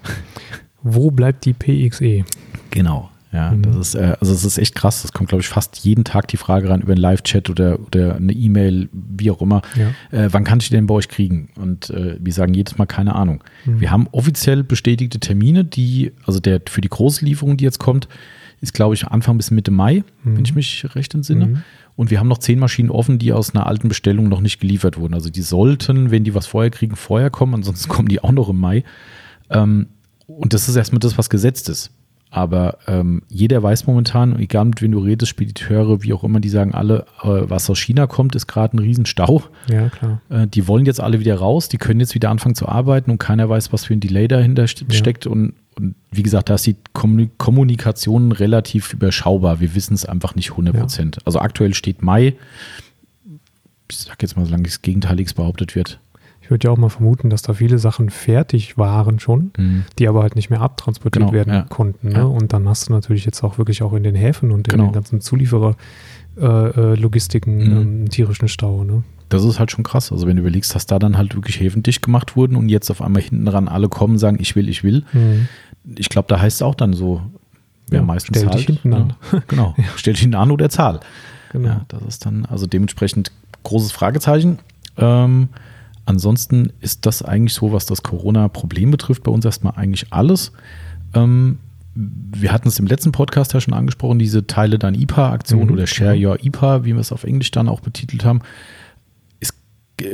Wo 0.83 1.11
bleibt 1.11 1.45
die 1.45 1.53
PXE? 1.53 2.25
Genau. 2.71 3.11
Ja, 3.33 3.51
mhm. 3.51 3.63
das 3.63 3.77
ist, 3.77 3.95
äh, 3.95 4.17
also 4.21 4.33
es 4.33 4.45
ist 4.45 4.59
echt 4.59 4.75
krass. 4.75 5.03
Das 5.03 5.13
kommt, 5.13 5.29
glaube 5.29 5.43
ich, 5.43 5.49
fast 5.49 5.79
jeden 5.85 6.05
Tag 6.05 6.29
die 6.29 6.37
Frage 6.37 6.71
rein 6.71 6.81
über 6.81 6.93
einen 6.93 7.01
Live-Chat 7.01 7.51
oder, 7.51 7.79
oder 7.79 8.17
eine 8.17 8.33
E-Mail, 8.33 8.89
wie 8.93 9.31
auch 9.31 9.43
immer. 9.43 9.63
Ja. 9.77 9.89
Äh, 10.19 10.29
wann 10.33 10.45
kann 10.45 10.61
ich 10.61 10.69
die 10.69 10.75
denn 10.75 10.87
bei 10.87 10.95
euch 10.95 11.09
kriegen? 11.09 11.51
Und 11.57 11.91
äh, 11.91 12.17
wir 12.19 12.33
sagen 12.33 12.55
jedes 12.55 12.79
Mal 12.79 12.87
keine 12.87 13.15
Ahnung. 13.15 13.45
Mhm. 13.67 13.81
Wir 13.81 13.91
haben 13.91 14.09
offiziell 14.13 14.65
bestätigte 14.65 15.21
Termine, 15.21 15.65
die, 15.65 16.13
also 16.25 16.41
der 16.41 16.63
für 16.67 16.81
die 16.81 16.89
Großlieferung, 16.89 17.59
die 17.59 17.65
jetzt 17.65 17.79
kommt, 17.79 18.09
ist, 18.61 18.73
glaube 18.73 18.95
ich, 18.95 19.07
Anfang 19.07 19.37
bis 19.37 19.51
Mitte 19.51 19.71
Mai, 19.71 20.05
mhm. 20.25 20.37
wenn 20.37 20.45
ich 20.45 20.55
mich 20.55 20.87
recht 20.95 21.15
entsinne. 21.15 21.47
Mhm. 21.47 21.63
Und 21.97 22.11
wir 22.11 22.21
haben 22.21 22.29
noch 22.29 22.39
zehn 22.39 22.59
Maschinen 22.59 22.91
offen, 22.91 23.19
die 23.19 23.33
aus 23.33 23.55
einer 23.55 23.67
alten 23.67 23.89
Bestellung 23.89 24.29
noch 24.29 24.41
nicht 24.41 24.61
geliefert 24.61 24.99
wurden. 24.99 25.15
Also 25.15 25.31
die 25.31 25.43
sollten, 25.43 26.11
wenn 26.11 26.25
die 26.25 26.35
was 26.35 26.47
vorher 26.47 26.71
kriegen, 26.71 26.97
vorher 26.97 27.29
kommen, 27.29 27.55
ansonsten 27.55 27.89
kommen 27.93 28.09
die 28.09 28.23
auch 28.23 28.33
noch 28.33 28.49
im 28.49 28.59
Mai. 28.59 28.85
Ähm, 29.51 29.89
und 30.29 30.55
das 30.55 30.69
ist 30.69 30.77
erstmal 30.77 31.01
das, 31.01 31.19
was 31.19 31.29
gesetzt 31.29 31.69
ist. 31.69 31.91
Aber 32.31 32.77
ähm, 32.87 33.23
jeder 33.29 33.63
weiß 33.63 33.87
momentan, 33.87 34.39
egal 34.39 34.67
mit 34.67 34.83
wem 34.83 34.93
du 34.93 34.99
redest, 34.99 35.31
Spediteure, 35.31 36.03
wie 36.03 36.13
auch 36.13 36.25
immer, 36.25 36.41
die 36.41 36.51
sagen 36.51 36.75
alle, 36.75 37.07
äh, 37.23 37.49
was 37.49 37.71
aus 37.71 37.79
China 37.79 38.07
kommt, 38.07 38.35
ist 38.35 38.47
gerade 38.47 38.77
ein 38.77 38.81
Riesenstau. 38.81 39.45
Ja, 39.71 39.89
klar. 39.89 40.21
Äh, 40.29 40.47
die 40.47 40.69
wollen 40.69 40.85
jetzt 40.85 41.01
alle 41.01 41.21
wieder 41.21 41.37
raus, 41.37 41.71
die 41.71 41.79
können 41.79 42.01
jetzt 42.01 42.15
wieder 42.15 42.29
anfangen 42.29 42.55
zu 42.55 42.69
arbeiten 42.69 43.11
und 43.11 43.19
keiner 43.19 43.49
weiß, 43.49 43.73
was 43.73 43.87
für 43.87 43.95
ein 43.95 44.01
Delay 44.01 44.29
dahinter 44.29 44.67
ja. 44.67 44.91
steckt. 44.91 45.27
Und 45.27 45.55
und 45.79 45.95
wie 46.11 46.25
gesagt, 46.25 46.51
da 46.51 46.57
ist 46.57 46.67
die 46.67 46.77
Kommunikation 46.93 48.33
relativ 48.33 48.93
überschaubar. 48.93 49.61
Wir 49.61 49.77
wissen 49.77 49.95
es 49.95 50.05
einfach 50.05 50.35
nicht 50.35 50.51
100 50.51 50.77
Prozent. 50.77 51.17
Ja. 51.17 51.23
Also 51.25 51.39
aktuell 51.39 51.73
steht 51.73 52.03
Mai. 52.03 52.35
Ich 53.89 53.99
sage 53.99 54.19
jetzt 54.23 54.37
mal, 54.37 54.45
solange 54.45 54.65
das 54.65 54.83
Gegenteiliges 54.83 55.35
behauptet 55.35 55.77
wird. 55.77 56.01
Ich 56.49 56.51
würde 56.51 56.67
ja 56.67 56.73
auch 56.73 56.79
mal 56.79 56.89
vermuten, 56.89 57.29
dass 57.29 57.43
da 57.43 57.53
viele 57.53 57.79
Sachen 57.79 58.09
fertig 58.09 58.79
waren 58.79 59.19
schon, 59.19 59.51
mhm. 59.59 59.85
die 59.99 60.09
aber 60.09 60.23
halt 60.23 60.35
nicht 60.35 60.49
mehr 60.49 60.63
abtransportiert 60.63 61.27
genau, 61.27 61.35
werden 61.35 61.53
ja. 61.53 61.67
konnten. 61.69 62.09
Ne? 62.09 62.15
Ja. 62.15 62.25
Und 62.25 62.55
dann 62.55 62.67
hast 62.67 62.89
du 62.89 62.93
natürlich 62.95 63.27
jetzt 63.27 63.45
auch 63.45 63.59
wirklich 63.59 63.83
auch 63.83 63.93
in 63.93 64.03
den 64.03 64.15
Häfen 64.15 64.51
und 64.51 64.67
genau. 64.69 64.85
in 64.85 64.89
den 64.89 64.95
ganzen 64.95 65.21
Zulieferer-Logistiken 65.21 67.61
äh, 67.61 67.63
äh, 67.63 67.69
mhm. 67.69 67.77
ähm, 67.77 68.09
tierischen 68.09 68.49
Stau. 68.49 68.85
Ne? 68.85 69.03
Das 69.29 69.45
ist 69.45 69.59
halt 69.59 69.71
schon 69.71 69.85
krass. 69.85 70.11
Also 70.11 70.27
wenn 70.27 70.37
du 70.37 70.41
überlegst, 70.41 70.75
dass 70.75 70.87
da 70.87 70.99
dann 70.99 71.19
halt 71.19 71.35
wirklich 71.35 71.61
Häfen 71.61 71.83
dicht 71.83 72.03
gemacht 72.03 72.35
wurden 72.35 72.57
und 72.57 72.71
jetzt 72.71 72.91
auf 72.91 73.03
einmal 73.03 73.21
hinten 73.21 73.45
dran 73.45 73.69
alle 73.69 73.91
kommen, 73.91 74.17
sagen, 74.17 74.39
ich 74.41 74.57
will, 74.57 74.71
ich 74.71 74.83
will. 74.83 75.05
Mhm 75.13 75.49
ich 75.97 76.09
glaube, 76.09 76.29
da 76.29 76.41
heißt 76.41 76.57
es 76.57 76.63
auch 76.63 76.75
dann 76.75 76.93
so, 76.93 77.23
wer 77.89 78.01
ja, 78.01 78.07
meistens 78.07 78.37
stell 78.37 78.51
zahlt. 78.51 78.59
Dich 78.59 78.67
hinten 78.67 78.95
an. 78.95 79.15
Ja, 79.33 79.43
genau, 79.49 79.75
ja. 79.77 79.85
stell 79.97 80.15
dich 80.15 80.23
hinten 80.23 80.37
an 80.37 80.51
oder 80.51 80.69
Zahl. 80.69 81.01
Genau. 81.53 81.69
Ja, 81.69 81.85
das 81.89 82.03
ist 82.03 82.27
dann 82.27 82.45
also 82.45 82.67
dementsprechend 82.67 83.33
großes 83.63 83.93
Fragezeichen. 83.93 84.59
Ähm, 84.97 85.49
ansonsten 86.09 86.73
ist 86.81 87.07
das 87.07 87.23
eigentlich 87.23 87.55
so, 87.55 87.73
was 87.73 87.87
das 87.87 88.03
Corona-Problem 88.03 88.91
betrifft, 88.91 89.23
bei 89.23 89.31
uns 89.31 89.45
erstmal 89.45 89.75
eigentlich 89.77 90.13
alles. 90.13 90.53
Ähm, 91.15 91.59
wir 91.95 92.53
hatten 92.53 92.69
es 92.69 92.79
im 92.79 92.87
letzten 92.87 93.13
Podcast 93.13 93.55
ja 93.55 93.61
schon 93.61 93.75
angesprochen, 93.75 94.19
diese 94.19 94.47
Teile 94.47 94.79
dein 94.79 94.95
IPA-Aktion 94.95 95.67
mhm, 95.67 95.73
oder 95.73 95.87
Share 95.87 96.17
genau. 96.17 96.31
Your 96.31 96.45
IPA, 96.45 96.85
wie 96.85 96.95
wir 96.95 97.01
es 97.01 97.13
auf 97.13 97.25
Englisch 97.25 97.51
dann 97.51 97.69
auch 97.69 97.81
betitelt 97.81 98.25
haben 98.25 98.43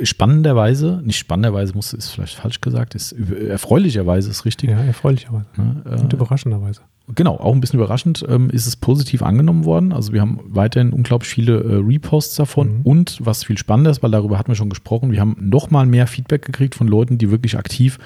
spannenderweise, 0.02 1.02
nicht 1.04 1.18
spannenderweise, 1.18 1.74
muss 1.74 1.92
ist 1.92 2.10
vielleicht 2.10 2.34
falsch 2.34 2.60
gesagt, 2.60 2.94
ist 2.94 3.12
erfreulicherweise 3.12 4.30
ist 4.30 4.44
richtig. 4.44 4.70
Ja, 4.70 4.80
erfreulicherweise. 4.80 5.46
Ja, 5.56 5.92
äh, 5.92 6.00
Und 6.00 6.12
überraschenderweise. 6.12 6.80
Genau, 7.14 7.36
auch 7.36 7.52
ein 7.52 7.60
bisschen 7.60 7.78
überraschend 7.78 8.24
ähm, 8.28 8.48
ist 8.48 8.66
es 8.66 8.76
positiv 8.76 9.22
angenommen 9.22 9.66
worden. 9.66 9.92
Also 9.92 10.14
wir 10.14 10.22
haben 10.22 10.40
weiterhin 10.46 10.94
unglaublich 10.94 11.30
viele 11.30 11.62
äh, 11.62 11.74
Reposts 11.76 12.36
davon. 12.36 12.78
Mhm. 12.78 12.82
Und 12.82 13.18
was 13.20 13.44
viel 13.44 13.58
spannender 13.58 13.90
ist, 13.90 14.02
weil 14.02 14.10
darüber 14.10 14.38
hatten 14.38 14.48
wir 14.48 14.54
schon 14.54 14.70
gesprochen, 14.70 15.12
wir 15.12 15.20
haben 15.20 15.36
noch 15.38 15.70
mal 15.70 15.84
mehr 15.84 16.06
Feedback 16.06 16.46
gekriegt 16.46 16.74
von 16.74 16.88
Leuten, 16.88 17.18
die 17.18 17.30
wirklich 17.30 17.58
aktiv 17.58 17.98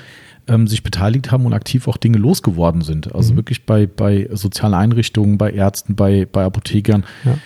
ähm, 0.48 0.66
sich 0.66 0.82
beteiligt 0.82 1.30
haben 1.30 1.46
und 1.46 1.52
aktiv 1.52 1.86
auch 1.86 1.96
Dinge 1.96 2.18
losgeworden 2.18 2.82
sind. 2.82 3.14
Also 3.14 3.32
mhm. 3.32 3.36
wirklich 3.36 3.66
bei, 3.66 3.86
bei 3.86 4.28
sozialen 4.32 4.74
Einrichtungen, 4.74 5.38
bei 5.38 5.52
Ärzten, 5.52 5.94
bei, 5.94 6.26
bei 6.30 6.44
Apothekern. 6.44 7.04
Ja. 7.24 7.38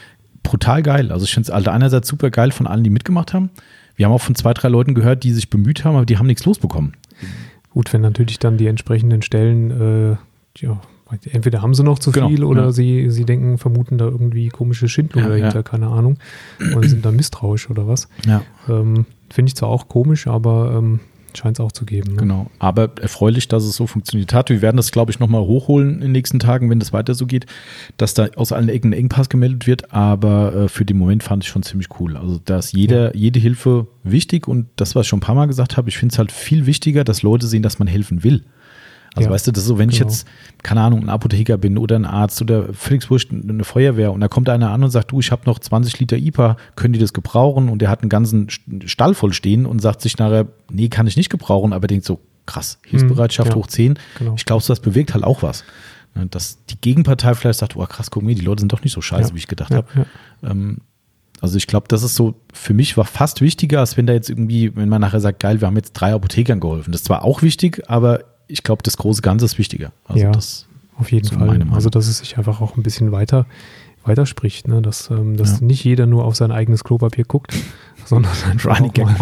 Brutal 0.42 0.82
geil. 0.82 1.12
Also 1.12 1.24
ich 1.24 1.34
finde 1.34 1.48
es 1.48 1.50
also 1.50 1.70
einerseits 1.70 2.08
super 2.08 2.30
geil 2.30 2.52
von 2.52 2.66
allen, 2.66 2.82
die 2.82 2.90
mitgemacht 2.90 3.34
haben. 3.34 3.50
Wir 3.94 4.06
haben 4.06 4.12
auch 4.12 4.22
von 4.22 4.34
zwei, 4.34 4.54
drei 4.54 4.68
Leuten 4.68 4.94
gehört, 4.94 5.22
die 5.22 5.32
sich 5.32 5.50
bemüht 5.50 5.84
haben, 5.84 5.96
aber 5.96 6.06
die 6.06 6.16
haben 6.16 6.26
nichts 6.26 6.46
losbekommen. 6.46 6.94
Gut, 7.70 7.92
wenn 7.92 8.00
natürlich 8.00 8.38
dann 8.38 8.56
die 8.56 8.66
entsprechenden 8.66 9.20
Stellen, 9.20 9.70
äh, 9.70 10.16
ja, 10.58 10.80
entweder 11.31 11.62
haben 11.62 11.75
sie 11.75 11.83
noch 11.83 11.98
zu 11.98 12.12
genau, 12.12 12.29
viel 12.29 12.44
oder 12.44 12.64
ja. 12.64 12.72
sie, 12.72 13.11
sie 13.11 13.25
denken, 13.25 13.59
vermuten 13.59 13.98
da 13.98 14.07
irgendwie 14.07 14.48
komische 14.48 14.88
Schindlung 14.88 15.25
ja, 15.25 15.29
dahinter, 15.29 15.57
ja. 15.57 15.62
keine 15.62 15.88
Ahnung. 15.88 16.18
Oder 16.77 16.88
sind 16.88 17.05
da 17.05 17.11
misstrauisch 17.11 17.70
oder 17.70 17.87
was. 17.87 18.09
Ja. 18.27 18.42
Ähm, 18.68 19.07
Finde 19.31 19.48
ich 19.48 19.57
zwar 19.57 19.70
auch 19.70 19.88
komisch, 19.88 20.27
aber 20.27 20.75
ähm, 20.77 21.01
Scheint 21.37 21.59
es 21.59 21.64
auch 21.64 21.72
zu 21.72 21.85
geben. 21.85 22.12
Ne? 22.12 22.16
Genau. 22.18 22.51
Aber 22.59 22.90
erfreulich, 23.01 23.48
dass 23.48 23.64
es 23.64 23.77
so 23.77 23.87
funktioniert 23.87 24.35
hat. 24.35 24.51
Wir 24.51 24.62
werden 24.62 24.77
das, 24.77 24.92
glaube 24.92 25.11
ich, 25.11 25.18
nochmal 25.18 25.42
hochholen 25.42 25.94
in 25.94 26.01
den 26.01 26.12
nächsten 26.12 26.38
Tagen, 26.38 26.68
wenn 26.70 26.79
das 26.79 26.92
weiter 26.92 27.14
so 27.14 27.27
geht, 27.27 27.46
dass 27.96 28.14
da 28.14 28.29
aus 28.37 28.53
allen 28.53 28.68
Ecken 28.68 28.90
ein 28.90 28.98
Engpass 28.98 29.29
gemeldet 29.29 29.66
wird. 29.66 29.92
Aber 29.92 30.55
äh, 30.55 30.68
für 30.68 30.85
den 30.85 30.98
Moment 30.98 31.22
fand 31.22 31.44
ich 31.44 31.51
schon 31.51 31.62
ziemlich 31.62 31.88
cool. 32.01 32.16
Also, 32.16 32.40
da 32.44 32.59
ist 32.59 32.72
jeder, 32.72 33.16
jede 33.16 33.40
Hilfe 33.40 33.87
wichtig 34.05 34.48
und 34.48 34.66
das, 34.77 34.94
was 34.94 35.07
ich 35.07 35.09
schon 35.09 35.18
ein 35.18 35.22
paar 35.22 35.35
Mal 35.35 35.46
gesagt 35.46 35.77
habe, 35.77 35.88
ich 35.88 35.96
finde 35.96 36.12
es 36.12 36.18
halt 36.18 36.33
viel 36.33 36.66
wichtiger, 36.66 37.05
dass 37.05 37.22
Leute 37.22 37.46
sehen, 37.46 37.62
dass 37.62 37.79
man 37.79 37.88
helfen 37.88 38.25
will. 38.25 38.44
Also 39.14 39.29
ja, 39.29 39.35
weißt 39.35 39.46
du, 39.46 39.53
das 39.53 39.64
ist 39.64 39.68
so, 39.68 39.79
wenn 39.79 39.90
genau. 39.90 39.94
ich 39.94 40.01
jetzt, 40.01 40.27
keine 40.62 40.81
Ahnung, 40.81 41.03
ein 41.03 41.09
Apotheker 41.11 41.59
bin 41.59 41.77
oder 41.77 41.96
ein 41.96 42.07
Arzt 42.07 42.40
oder 42.40 42.72
völlig 42.72 43.11
wurscht, 43.11 43.31
eine 43.31 43.64
Feuerwehr 43.64 44.12
und 44.12 44.20
da 44.20 44.29
kommt 44.29 44.48
einer 44.48 44.70
an 44.70 44.83
und 44.83 44.90
sagt, 44.90 45.12
du, 45.12 45.20
ich 45.20 45.31
habe 45.31 45.42
noch 45.44 45.59
20 45.59 45.98
Liter 46.01 46.16
IPA, 46.16 46.57
können 46.77 46.94
die 46.94 46.98
das 46.98 47.12
gebrauchen? 47.12 47.68
Und 47.68 47.81
der 47.81 47.90
hat 47.90 48.01
einen 48.01 48.09
ganzen 48.09 48.48
Stall 48.87 49.14
voll 49.14 49.35
stehen 49.35 49.66
und 49.66 49.81
sagt 49.81 50.01
sich 50.01 50.16
nachher, 50.16 50.46
nee, 50.70 50.88
kann 50.88 51.07
ich 51.07 51.16
nicht 51.16 51.29
gebrauchen, 51.29 51.72
aber 51.75 51.87
denkt 51.87 52.07
so, 52.07 52.20
krass, 52.46 52.79
Hilfsbereitschaft 52.87 53.51
mhm, 53.51 53.57
ja, 53.57 53.62
hoch 53.62 53.66
10. 53.66 53.98
Genau. 54.18 54.35
Ich 54.37 54.44
glaube, 54.46 54.64
das 54.66 54.81
bewirkt 54.81 55.14
halt 55.14 55.25
auch 55.25 55.42
was. 55.42 55.64
Ne, 56.14 56.27
dass 56.27 56.64
die 56.66 56.81
Gegenpartei 56.81 57.35
vielleicht 57.35 57.59
sagt, 57.59 57.77
oh 57.77 57.87
krass, 57.87 58.11
guck 58.11 58.22
mal, 58.22 58.35
die 58.35 58.40
Leute 58.40 58.61
sind 58.61 58.72
doch 58.72 58.83
nicht 58.83 58.92
so 58.92 59.01
scheiße, 59.01 59.31
ja, 59.31 59.35
wie 59.35 59.38
ich 59.38 59.46
gedacht 59.46 59.75
habe. 59.75 59.87
Ähm, 60.42 60.79
also 61.40 61.57
ich 61.57 61.66
glaube, 61.66 61.88
das 61.88 62.03
ist 62.03 62.14
so, 62.14 62.40
für 62.53 62.72
mich 62.72 62.96
war 62.96 63.05
fast 63.05 63.40
wichtiger, 63.40 63.81
als 63.81 63.96
wenn 63.96 64.07
da 64.07 64.12
jetzt 64.12 64.31
irgendwie, 64.31 64.77
wenn 64.77 64.88
man 64.88 65.01
nachher 65.01 65.20
sagt, 65.20 65.40
geil, 65.40 65.61
wir 65.61 65.66
haben 65.66 65.77
jetzt 65.77 65.92
drei 65.92 66.12
Apothekern 66.12 66.61
geholfen. 66.61 66.92
Das 66.92 67.01
ist 67.01 67.07
zwar 67.07 67.25
auch 67.25 67.42
wichtig, 67.42 67.83
aber 67.88 68.20
ich 68.52 68.62
glaube, 68.62 68.82
das 68.82 68.96
große 68.96 69.22
Ganze 69.22 69.44
ist 69.46 69.58
wichtiger. 69.58 69.92
Also 70.04 70.22
ja, 70.22 70.32
auf 70.98 71.10
jeden 71.10 71.28
Fall. 71.28 71.66
Also, 71.72 71.88
dass 71.88 72.06
es 72.06 72.18
sich 72.18 72.38
einfach 72.38 72.60
auch 72.60 72.76
ein 72.76 72.82
bisschen 72.82 73.12
weiter 73.12 73.46
weiterspricht, 74.04 74.68
ne? 74.68 74.82
dass, 74.82 75.10
ähm, 75.10 75.36
dass 75.36 75.60
ja. 75.60 75.66
nicht 75.66 75.84
jeder 75.84 76.06
nur 76.06 76.24
auf 76.24 76.34
sein 76.34 76.50
eigenes 76.50 76.84
Klopapier 76.84 77.24
guckt, 77.24 77.54
sondern 78.04 78.32
einfach 78.50 78.80
auch, 78.80 78.96
mal, 78.96 79.16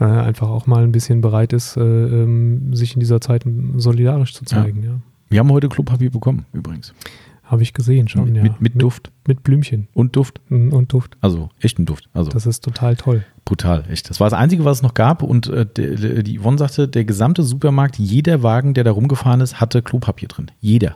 äh, 0.00 0.04
einfach 0.04 0.48
auch 0.48 0.66
mal 0.66 0.84
ein 0.84 0.92
bisschen 0.92 1.20
bereit 1.20 1.52
ist, 1.52 1.76
äh, 1.76 1.80
ähm, 1.80 2.74
sich 2.74 2.94
in 2.94 3.00
dieser 3.00 3.20
Zeit 3.20 3.44
solidarisch 3.76 4.34
zu 4.34 4.44
zeigen. 4.44 4.82
Ja. 4.82 4.90
ja. 4.90 5.00
Wir 5.30 5.40
haben 5.40 5.50
heute 5.50 5.68
Klopapier 5.68 6.10
bekommen, 6.10 6.46
übrigens. 6.52 6.94
Habe 7.44 7.62
ich 7.62 7.72
gesehen 7.72 8.06
schon, 8.06 8.26
mit, 8.26 8.36
ja. 8.36 8.42
Mit, 8.44 8.60
mit, 8.60 8.80
Duft. 8.80 9.10
Mit 9.26 9.42
Blümchen. 9.42 9.88
Und 9.92 10.14
Duft. 10.14 10.40
Mhm, 10.48 10.72
und 10.72 10.92
Duft. 10.92 11.16
Also 11.20 11.48
echten 11.58 11.84
Duft. 11.84 12.08
Also 12.12 12.30
das 12.30 12.46
ist 12.46 12.62
total 12.62 12.96
toll. 12.96 13.24
Brutal, 13.50 13.82
echt. 13.90 14.08
Das 14.08 14.20
war 14.20 14.30
das 14.30 14.38
Einzige, 14.38 14.64
was 14.64 14.76
es 14.76 14.82
noch 14.84 14.94
gab. 14.94 15.24
Und 15.24 15.48
äh, 15.48 15.66
die, 15.66 16.22
die 16.22 16.38
Yvonne 16.38 16.56
sagte, 16.56 16.86
der 16.86 17.04
gesamte 17.04 17.42
Supermarkt, 17.42 17.98
jeder 17.98 18.44
Wagen, 18.44 18.74
der 18.74 18.84
da 18.84 18.92
rumgefahren 18.92 19.40
ist, 19.40 19.60
hatte 19.60 19.82
Klopapier 19.82 20.28
drin. 20.28 20.52
Jeder. 20.60 20.94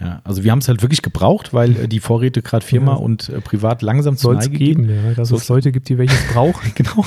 Ja, 0.00 0.20
also 0.24 0.42
wir 0.42 0.50
haben 0.50 0.58
es 0.58 0.66
halt 0.66 0.82
wirklich 0.82 1.02
gebraucht, 1.02 1.54
weil 1.54 1.76
äh, 1.76 1.86
die 1.86 2.00
Vorräte 2.00 2.42
gerade 2.42 2.66
Firma 2.66 2.94
ja. 2.94 2.98
und 2.98 3.28
äh, 3.28 3.40
privat 3.40 3.80
langsam 3.80 4.16
zu 4.16 4.32
Neige 4.32 4.58
geben. 4.58 4.90
Ja, 4.90 5.14
dass 5.14 5.28
Soll's 5.28 5.44
es 5.44 5.48
Leute 5.48 5.70
gibt, 5.70 5.88
die 5.88 5.96
welches 5.96 6.20
brauchen. 6.32 6.72
genau. 6.74 7.04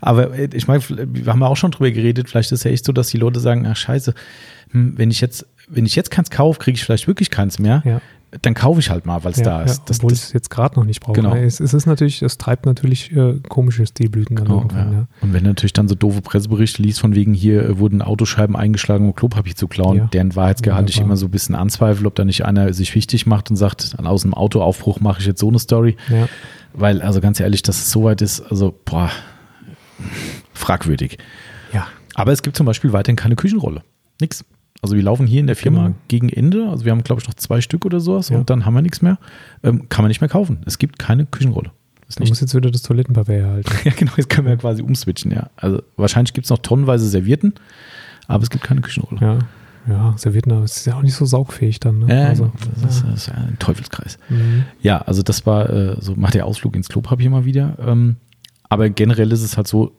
Aber 0.00 0.34
äh, 0.34 0.48
ich 0.54 0.66
meine, 0.66 0.82
wir 0.88 1.26
haben 1.26 1.42
ja 1.42 1.46
auch 1.46 1.58
schon 1.58 1.72
drüber 1.72 1.90
geredet, 1.90 2.30
vielleicht 2.30 2.50
ist 2.50 2.60
es 2.60 2.64
ja 2.64 2.70
echt 2.70 2.86
so, 2.86 2.94
dass 2.94 3.08
die 3.08 3.18
Leute 3.18 3.40
sagen, 3.40 3.66
ach 3.66 3.76
scheiße, 3.76 4.14
hm, 4.70 4.94
wenn 4.96 5.10
ich 5.10 5.20
jetzt, 5.20 5.44
wenn 5.68 5.84
ich 5.84 5.94
jetzt 5.96 6.10
keins 6.10 6.30
kaufe, 6.30 6.58
kriege 6.60 6.76
ich 6.76 6.82
vielleicht 6.82 7.06
wirklich 7.06 7.28
keins 7.28 7.58
mehr. 7.58 7.82
Ja 7.84 8.00
dann 8.42 8.54
kaufe 8.54 8.78
ich 8.78 8.90
halt 8.90 9.06
mal, 9.06 9.24
weil 9.24 9.32
es 9.32 9.38
ja, 9.38 9.44
da 9.44 9.62
ist. 9.62 9.78
Ja, 9.78 9.82
das, 9.86 9.98
obwohl 9.98 10.12
ich 10.12 10.20
es 10.20 10.32
jetzt 10.32 10.50
gerade 10.50 10.78
noch 10.78 10.84
nicht 10.84 11.00
brauche. 11.00 11.14
Genau. 11.14 11.34
Es, 11.34 11.58
es, 11.58 11.74
ist 11.74 11.86
natürlich, 11.86 12.22
es 12.22 12.38
treibt 12.38 12.64
natürlich 12.64 13.10
äh, 13.12 13.40
komische 13.48 13.84
Stilblüten 13.86 14.36
genau, 14.36 14.58
irgendwann. 14.58 14.92
Ja. 14.92 15.06
Und 15.20 15.32
wenn 15.32 15.42
du 15.42 15.50
natürlich 15.50 15.72
dann 15.72 15.88
so 15.88 15.96
doofe 15.96 16.20
Presseberichte 16.22 16.80
liest, 16.80 17.00
von 17.00 17.14
wegen 17.14 17.34
hier 17.34 17.64
äh, 17.64 17.78
wurden 17.78 18.02
Autoscheiben 18.02 18.54
eingeschlagen, 18.54 19.06
um 19.06 19.14
Klopapier 19.14 19.56
zu 19.56 19.66
klauen, 19.66 20.08
deren 20.12 20.36
Wahrheitsgehalt 20.36 20.90
ich 20.90 21.00
immer 21.00 21.16
so 21.16 21.26
ein 21.26 21.30
bisschen 21.30 21.54
anzweifle, 21.54 22.06
ob 22.06 22.14
da 22.14 22.24
nicht 22.24 22.44
einer 22.44 22.72
sich 22.72 22.94
wichtig 22.94 23.26
macht 23.26 23.50
und 23.50 23.56
sagt, 23.56 23.96
aus 23.98 24.24
einem 24.24 24.34
Autoaufbruch 24.34 25.00
mache 25.00 25.20
ich 25.20 25.26
jetzt 25.26 25.40
so 25.40 25.48
eine 25.48 25.58
Story. 25.58 25.96
Weil, 26.72 27.02
also 27.02 27.20
ganz 27.20 27.40
ehrlich, 27.40 27.62
dass 27.62 27.78
es 27.78 27.90
so 27.90 28.04
weit 28.04 28.22
ist, 28.22 28.40
also, 28.40 28.72
boah, 28.84 29.10
fragwürdig. 30.52 31.18
Ja. 31.72 31.88
Aber 32.14 32.32
es 32.32 32.42
gibt 32.42 32.56
zum 32.56 32.66
Beispiel 32.66 32.92
weiterhin 32.92 33.16
keine 33.16 33.34
Küchenrolle. 33.34 33.82
Nix. 34.20 34.44
Also 34.82 34.96
wir 34.96 35.02
laufen 35.02 35.26
hier 35.26 35.40
in 35.40 35.46
der 35.46 35.56
Firma 35.56 35.84
genau. 35.84 35.96
gegen 36.08 36.28
Ende. 36.30 36.68
Also 36.68 36.84
wir 36.84 36.92
haben, 36.92 37.02
glaube 37.02 37.20
ich, 37.20 37.28
noch 37.28 37.34
zwei 37.34 37.60
Stück 37.60 37.84
oder 37.84 38.00
sowas 38.00 38.30
ja. 38.30 38.38
und 38.38 38.48
dann 38.48 38.64
haben 38.64 38.74
wir 38.74 38.82
nichts 38.82 39.02
mehr. 39.02 39.18
Ähm, 39.62 39.88
kann 39.88 40.02
man 40.02 40.08
nicht 40.08 40.20
mehr 40.20 40.30
kaufen. 40.30 40.60
Es 40.66 40.78
gibt 40.78 40.98
keine 40.98 41.26
Küchenrolle. 41.26 41.70
Du 42.16 42.24
musst 42.24 42.40
jetzt 42.40 42.54
wieder 42.54 42.70
das 42.70 42.82
Toilettenpapier 42.82 43.36
erhalten. 43.36 43.70
ja, 43.84 43.92
genau, 43.96 44.12
jetzt 44.16 44.28
können 44.28 44.46
wir 44.46 44.54
ja 44.54 44.56
quasi 44.56 44.82
umswitchen, 44.82 45.30
ja. 45.30 45.50
Also 45.56 45.82
wahrscheinlich 45.96 46.32
gibt 46.34 46.46
es 46.46 46.50
noch 46.50 46.58
tonnenweise 46.58 47.08
Servierten, 47.08 47.54
aber 48.26 48.42
es 48.42 48.50
gibt 48.50 48.64
keine 48.64 48.80
Küchenrolle. 48.80 49.20
Ja, 49.20 49.38
ja 49.88 50.14
Servierten, 50.16 50.52
aber 50.52 50.64
es 50.64 50.78
ist 50.78 50.86
ja 50.86 50.96
auch 50.96 51.02
nicht 51.02 51.14
so 51.14 51.24
saugfähig 51.24 51.78
dann. 51.78 52.00
Ne? 52.00 52.14
Ja, 52.14 52.28
also, 52.28 52.50
das, 52.82 52.96
ist, 52.96 53.04
das, 53.04 53.14
ist, 53.14 53.26
ja 53.28 53.34
ein 53.34 53.58
Teufelskreis. 53.60 54.18
Mhm. 54.28 54.64
Ja, 54.80 54.98
also 55.02 55.22
das 55.22 55.46
war 55.46 55.70
äh, 55.70 55.96
so, 56.00 56.16
macht 56.16 56.34
der 56.34 56.46
Ausflug 56.46 56.74
ins 56.74 56.88
Klopapier 56.88 57.30
mal 57.30 57.44
wieder. 57.44 57.76
Ähm, 57.80 58.16
aber 58.68 58.88
generell 58.88 59.30
ist 59.30 59.42
es 59.42 59.56
halt 59.56 59.68
so, 59.68 59.92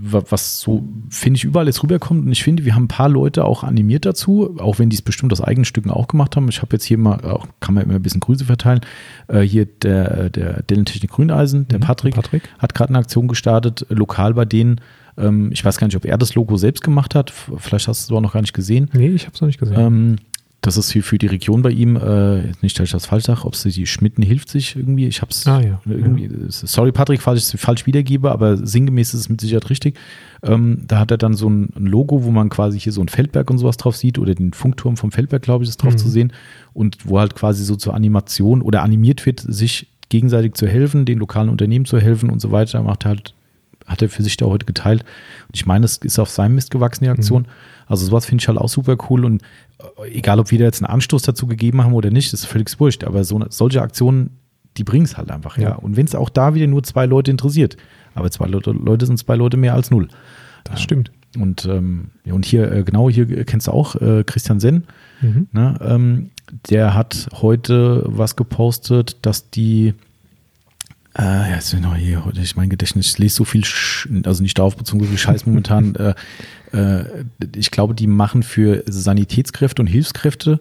was 0.00 0.60
so, 0.60 0.84
finde 1.08 1.38
ich, 1.38 1.44
überall 1.44 1.66
jetzt 1.66 1.82
rüberkommt. 1.82 2.26
Und 2.26 2.32
ich 2.32 2.42
finde, 2.42 2.64
wir 2.64 2.74
haben 2.74 2.84
ein 2.84 2.88
paar 2.88 3.08
Leute 3.08 3.44
auch 3.44 3.64
animiert 3.64 4.04
dazu, 4.04 4.56
auch 4.58 4.78
wenn 4.78 4.90
die 4.90 4.96
es 4.96 5.02
bestimmt 5.02 5.32
aus 5.32 5.40
eigenen 5.40 5.64
Stücken 5.64 5.90
auch 5.90 6.08
gemacht 6.08 6.36
haben. 6.36 6.48
Ich 6.48 6.62
habe 6.62 6.74
jetzt 6.74 6.84
hier 6.84 6.98
mal, 6.98 7.24
auch 7.24 7.46
kann 7.60 7.74
man 7.74 7.84
immer 7.84 7.94
ein 7.94 8.02
bisschen 8.02 8.20
Grüße 8.20 8.44
verteilen. 8.44 8.80
Äh, 9.28 9.40
hier 9.40 9.66
der, 9.66 10.30
der 10.30 10.62
Dellentechnik 10.62 11.10
Grüneisen, 11.10 11.68
der 11.68 11.78
mhm, 11.78 11.84
Patrick, 11.84 12.14
Patrick, 12.14 12.42
hat 12.58 12.74
gerade 12.74 12.90
eine 12.90 12.98
Aktion 12.98 13.28
gestartet, 13.28 13.86
lokal 13.88 14.34
bei 14.34 14.44
denen. 14.44 14.80
Ähm, 15.16 15.50
ich 15.52 15.64
weiß 15.64 15.78
gar 15.78 15.86
nicht, 15.86 15.96
ob 15.96 16.04
er 16.04 16.18
das 16.18 16.34
Logo 16.34 16.56
selbst 16.56 16.82
gemacht 16.82 17.14
hat. 17.14 17.30
Vielleicht 17.30 17.88
hast 17.88 18.08
du 18.08 18.14
es 18.14 18.16
auch 18.16 18.22
noch 18.22 18.32
gar 18.32 18.40
nicht 18.40 18.54
gesehen. 18.54 18.90
Nee, 18.92 19.08
ich 19.08 19.26
habe 19.26 19.34
es 19.34 19.40
noch 19.40 19.48
nicht 19.48 19.60
gesehen. 19.60 19.78
Ähm, 19.78 20.16
das 20.62 20.76
ist 20.76 20.92
für, 20.92 21.02
für 21.02 21.18
die 21.18 21.26
Region 21.26 21.60
bei 21.60 21.70
ihm, 21.70 21.96
äh, 21.96 22.52
nicht, 22.62 22.78
dass 22.78 22.84
ich 22.84 22.92
das 22.92 23.06
falsch 23.06 23.24
sage, 23.24 23.44
ob 23.44 23.54
es 23.54 23.64
die 23.64 23.86
Schmitten 23.86 24.22
hilft 24.22 24.48
sich 24.48 24.76
irgendwie. 24.76 25.08
Ich 25.08 25.20
habe 25.20 25.32
es 25.32 25.44
ah, 25.48 25.60
ja, 25.60 25.80
irgendwie, 25.84 26.30
sorry 26.48 26.92
Patrick, 26.92 27.20
falls 27.20 27.40
ich 27.40 27.52
es 27.52 27.60
falsch 27.60 27.84
wiedergebe, 27.84 28.30
aber 28.30 28.56
sinngemäß 28.56 29.12
ist 29.12 29.20
es 29.20 29.28
mit 29.28 29.40
Sicherheit 29.40 29.68
richtig. 29.70 29.98
Ähm, 30.44 30.84
da 30.86 31.00
hat 31.00 31.10
er 31.10 31.18
dann 31.18 31.34
so 31.34 31.50
ein, 31.50 31.70
ein, 31.74 31.86
Logo, 31.86 32.22
wo 32.22 32.30
man 32.30 32.48
quasi 32.48 32.78
hier 32.78 32.92
so 32.92 33.00
ein 33.00 33.08
Feldberg 33.08 33.50
und 33.50 33.58
sowas 33.58 33.76
drauf 33.76 33.96
sieht 33.96 34.20
oder 34.20 34.36
den 34.36 34.52
Funkturm 34.52 34.96
vom 34.96 35.10
Feldberg, 35.10 35.42
glaube 35.42 35.64
ich, 35.64 35.70
ist 35.70 35.82
drauf 35.82 35.94
mhm. 35.94 35.98
zu 35.98 36.08
sehen 36.08 36.32
und 36.74 37.08
wo 37.08 37.18
halt 37.18 37.34
quasi 37.34 37.64
so 37.64 37.74
zur 37.74 37.94
Animation 37.94 38.62
oder 38.62 38.82
animiert 38.82 39.26
wird, 39.26 39.40
sich 39.40 39.88
gegenseitig 40.10 40.54
zu 40.54 40.68
helfen, 40.68 41.06
den 41.06 41.18
lokalen 41.18 41.48
Unternehmen 41.48 41.86
zu 41.86 41.98
helfen 41.98 42.30
und 42.30 42.40
so 42.40 42.52
weiter. 42.52 42.80
Macht 42.84 43.04
halt, 43.04 43.34
hat 43.86 44.00
er 44.00 44.08
für 44.08 44.22
sich 44.22 44.36
da 44.36 44.46
heute 44.46 44.66
geteilt. 44.66 45.02
Und 45.48 45.56
ich 45.56 45.66
meine, 45.66 45.86
es 45.86 45.96
ist 45.96 46.20
auf 46.20 46.30
seinem 46.30 46.54
Mist 46.54 46.70
gewachsen, 46.70 47.02
die 47.02 47.10
Aktion. 47.10 47.42
Mhm. 47.42 47.71
Also 47.92 48.06
sowas 48.06 48.24
finde 48.24 48.40
ich 48.40 48.48
halt 48.48 48.56
auch 48.56 48.70
super 48.70 48.96
cool 49.10 49.26
und 49.26 49.42
egal 50.10 50.40
ob 50.40 50.50
wir 50.50 50.58
da 50.58 50.64
jetzt 50.64 50.82
einen 50.82 50.90
Anstoß 50.90 51.20
dazu 51.20 51.46
gegeben 51.46 51.84
haben 51.84 51.92
oder 51.92 52.10
nicht, 52.10 52.32
ist 52.32 52.46
völlig 52.46 52.80
wurscht. 52.80 53.04
Aber 53.04 53.22
so, 53.22 53.38
solche 53.50 53.82
Aktionen, 53.82 54.30
die 54.78 54.82
bringen 54.82 55.04
es 55.04 55.18
halt 55.18 55.30
einfach, 55.30 55.58
ja. 55.58 55.70
ja. 55.70 55.74
Und 55.74 55.94
wenn 55.98 56.06
es 56.06 56.14
auch 56.14 56.30
da 56.30 56.54
wieder 56.54 56.66
nur 56.66 56.82
zwei 56.84 57.04
Leute 57.04 57.30
interessiert, 57.30 57.76
aber 58.14 58.30
zwei 58.30 58.46
Leute, 58.46 58.70
Leute 58.70 59.04
sind 59.04 59.18
zwei 59.18 59.36
Leute 59.36 59.58
mehr 59.58 59.74
als 59.74 59.90
null. 59.90 60.08
Das 60.64 60.78
ja. 60.78 60.84
stimmt. 60.84 61.12
Und, 61.38 61.66
ähm, 61.66 62.12
und 62.24 62.46
hier, 62.46 62.72
äh, 62.72 62.82
genau, 62.82 63.10
hier 63.10 63.44
kennst 63.44 63.66
du 63.66 63.72
auch 63.72 63.94
äh, 63.96 64.24
Christian 64.24 64.58
Senn. 64.58 64.84
Mhm. 65.20 65.48
Ne, 65.52 65.78
ähm, 65.82 66.30
der 66.70 66.94
hat 66.94 67.28
heute 67.42 68.04
was 68.06 68.36
gepostet, 68.36 69.18
dass 69.20 69.50
die 69.50 69.92
äh, 71.18 71.22
ja, 71.22 71.56
ist 71.56 71.78
noch 71.80 71.94
hier 71.94 72.24
heute, 72.24 72.40
ich 72.40 72.56
mein 72.56 72.70
Gedächtnis, 72.70 73.12
ich 73.12 73.18
lese 73.18 73.36
so 73.36 73.44
viel, 73.44 73.64
Sch 73.64 74.08
also 74.24 74.42
nicht 74.42 74.58
darauf 74.58 74.76
bezogen, 74.76 75.02
so 75.02 75.08
viel 75.08 75.18
Scheiß 75.18 75.46
momentan. 75.46 75.94
äh, 75.96 76.14
äh, 76.72 77.24
ich 77.54 77.70
glaube, 77.70 77.94
die 77.94 78.06
machen 78.06 78.42
für 78.42 78.82
Sanitätskräfte 78.86 79.82
und 79.82 79.88
Hilfskräfte 79.88 80.60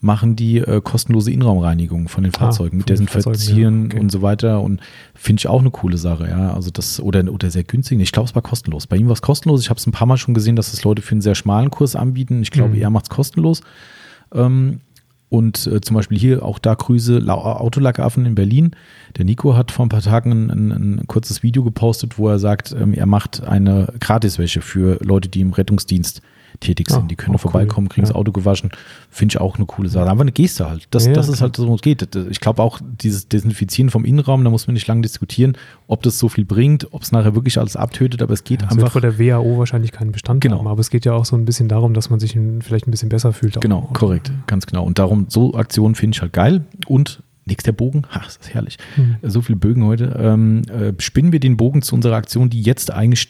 machen 0.00 0.34
die 0.34 0.58
äh, 0.58 0.80
kostenlose 0.82 1.30
Innenraumreinigung 1.30 2.08
von 2.08 2.24
den 2.24 2.34
ah, 2.34 2.38
Fahrzeugen 2.38 2.76
ah, 2.76 2.78
mit 2.78 2.88
Desinfizieren 2.88 3.82
ja, 3.82 3.86
okay. 3.86 4.00
und 4.00 4.10
so 4.10 4.20
weiter 4.20 4.60
und 4.60 4.80
finde 5.14 5.40
ich 5.40 5.46
auch 5.46 5.60
eine 5.60 5.70
coole 5.70 5.96
Sache, 5.96 6.28
ja. 6.28 6.52
Also 6.52 6.70
das 6.72 6.98
oder 6.98 7.22
oder 7.32 7.50
sehr 7.50 7.62
günstig. 7.62 8.00
Ich 8.00 8.10
glaube, 8.10 8.28
es 8.28 8.34
war 8.34 8.42
kostenlos. 8.42 8.88
Bei 8.88 8.96
ihm 8.96 9.06
war 9.06 9.12
es 9.12 9.22
kostenlos. 9.22 9.62
Ich 9.62 9.70
habe 9.70 9.78
es 9.78 9.86
ein 9.86 9.92
paar 9.92 10.08
Mal 10.08 10.16
schon 10.16 10.34
gesehen, 10.34 10.56
dass 10.56 10.72
das 10.72 10.82
Leute 10.82 11.02
für 11.02 11.12
einen 11.12 11.22
sehr 11.22 11.36
schmalen 11.36 11.70
Kurs 11.70 11.94
anbieten. 11.94 12.42
Ich 12.42 12.50
glaube, 12.50 12.74
mhm. 12.74 12.82
er 12.82 12.90
macht 12.90 13.04
es 13.04 13.10
kostenlos. 13.10 13.60
Ähm, 14.34 14.80
und 15.32 15.66
äh, 15.66 15.80
zum 15.80 15.96
Beispiel 15.96 16.18
hier 16.18 16.44
auch 16.44 16.58
da 16.58 16.74
Grüße, 16.74 17.24
Autolackaffen 17.26 18.26
in 18.26 18.34
Berlin. 18.34 18.72
Der 19.16 19.24
Nico 19.24 19.56
hat 19.56 19.70
vor 19.70 19.86
ein 19.86 19.88
paar 19.88 20.02
Tagen 20.02 20.30
ein, 20.30 20.50
ein, 20.50 20.98
ein 20.98 21.06
kurzes 21.06 21.42
Video 21.42 21.64
gepostet, 21.64 22.18
wo 22.18 22.28
er 22.28 22.38
sagt, 22.38 22.76
ähm, 22.78 22.92
er 22.92 23.06
macht 23.06 23.42
eine 23.42 23.94
Gratiswäsche 23.98 24.60
für 24.60 24.98
Leute, 25.02 25.30
die 25.30 25.40
im 25.40 25.54
Rettungsdienst 25.54 26.20
tätig 26.62 26.88
sind. 26.88 27.04
Ah, 27.04 27.06
die 27.06 27.16
können 27.16 27.36
vorbeikommen, 27.38 27.88
kriegen 27.88 28.06
ja. 28.06 28.12
das 28.12 28.16
Auto 28.16 28.32
gewaschen. 28.32 28.70
Finde 29.10 29.32
ich 29.34 29.40
auch 29.40 29.56
eine 29.56 29.66
coole 29.66 29.88
Sache. 29.88 30.08
Aber 30.08 30.22
eine 30.22 30.32
Geste 30.32 30.68
halt. 30.68 30.86
Das, 30.90 31.10
das 31.12 31.28
ist 31.28 31.42
halt 31.42 31.56
so, 31.56 31.74
es 31.74 31.82
geht. 31.82 32.16
Ich 32.30 32.40
glaube 32.40 32.62
auch, 32.62 32.80
dieses 32.82 33.28
Desinfizieren 33.28 33.90
vom 33.90 34.04
Innenraum, 34.04 34.44
da 34.44 34.50
muss 34.50 34.66
man 34.66 34.74
nicht 34.74 34.86
lange 34.86 35.02
diskutieren, 35.02 35.56
ob 35.86 36.02
das 36.02 36.18
so 36.18 36.28
viel 36.28 36.44
bringt, 36.44 36.92
ob 36.92 37.02
es 37.02 37.12
nachher 37.12 37.34
wirklich 37.34 37.58
alles 37.58 37.76
abtötet, 37.76 38.22
aber 38.22 38.32
es 38.32 38.44
geht 38.44 38.62
einfach. 38.62 38.76
Wird 38.76 38.92
vor 38.92 39.00
der 39.00 39.18
WHO 39.18 39.58
wahrscheinlich 39.58 39.92
keinen 39.92 40.12
Bestand 40.12 40.40
genau. 40.40 40.58
haben, 40.58 40.68
aber 40.68 40.80
es 40.80 40.90
geht 40.90 41.04
ja 41.04 41.12
auch 41.12 41.24
so 41.24 41.36
ein 41.36 41.44
bisschen 41.44 41.68
darum, 41.68 41.94
dass 41.94 42.10
man 42.10 42.20
sich 42.20 42.38
vielleicht 42.60 42.86
ein 42.86 42.90
bisschen 42.90 43.08
besser 43.08 43.32
fühlt. 43.32 43.60
Genau, 43.60 43.88
auch. 43.90 43.92
korrekt, 43.92 44.32
ganz 44.46 44.66
genau. 44.66 44.84
Und 44.84 44.98
darum, 44.98 45.26
so 45.28 45.54
Aktionen 45.54 45.94
finde 45.94 46.16
ich 46.16 46.22
halt 46.22 46.32
geil 46.32 46.64
und 46.86 47.22
Nächster 47.44 47.72
Bogen, 47.72 48.02
ach, 48.12 48.24
das 48.24 48.36
ist 48.36 48.54
herrlich. 48.54 48.78
Mhm. 48.96 49.16
So 49.22 49.42
viele 49.42 49.56
Bögen 49.56 49.84
heute. 49.84 50.16
Ähm, 50.16 50.62
äh, 50.68 50.92
spinnen 50.98 51.32
wir 51.32 51.40
den 51.40 51.56
Bogen 51.56 51.82
zu 51.82 51.96
unserer 51.96 52.14
Aktion, 52.14 52.50
die 52.50 52.62
jetzt 52.62 52.92
eigentlich 52.92 53.28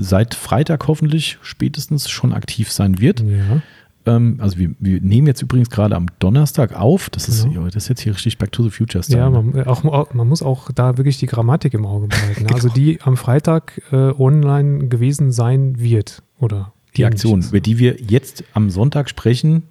seit 0.00 0.34
Freitag 0.34 0.86
hoffentlich 0.86 1.38
spätestens 1.42 2.08
schon 2.08 2.32
aktiv 2.32 2.70
sein 2.70 3.00
wird. 3.00 3.20
Ja. 3.20 3.62
Ähm, 4.06 4.38
also 4.40 4.58
wir, 4.58 4.70
wir, 4.78 5.00
nehmen 5.00 5.26
jetzt 5.26 5.42
übrigens 5.42 5.70
gerade 5.70 5.96
am 5.96 6.06
Donnerstag 6.18 6.78
auf. 6.78 7.10
Das, 7.10 7.26
genau. 7.26 7.66
ist, 7.66 7.74
das 7.74 7.84
ist 7.84 7.88
jetzt 7.88 8.00
hier 8.00 8.14
richtig 8.14 8.38
Back 8.38 8.52
to 8.52 8.62
the 8.62 8.70
Future 8.70 9.02
Style. 9.02 9.18
Ja, 9.18 9.30
man, 9.30 9.66
auch, 9.66 10.12
man 10.14 10.28
muss 10.28 10.42
auch 10.42 10.70
da 10.72 10.96
wirklich 10.98 11.18
die 11.18 11.26
Grammatik 11.26 11.74
im 11.74 11.86
Auge 11.86 12.08
behalten. 12.08 12.34
genau. 12.44 12.54
Also 12.54 12.68
die 12.68 13.00
am 13.02 13.16
Freitag 13.16 13.80
äh, 13.92 13.96
online 13.96 14.88
gewesen 14.88 15.32
sein 15.32 15.78
wird, 15.78 16.22
oder? 16.38 16.72
Die 16.96 17.04
Aktion, 17.04 17.42
über 17.42 17.60
die 17.60 17.78
wir 17.78 18.00
jetzt 18.00 18.44
am 18.52 18.70
Sonntag 18.70 19.10
sprechen, 19.10 19.64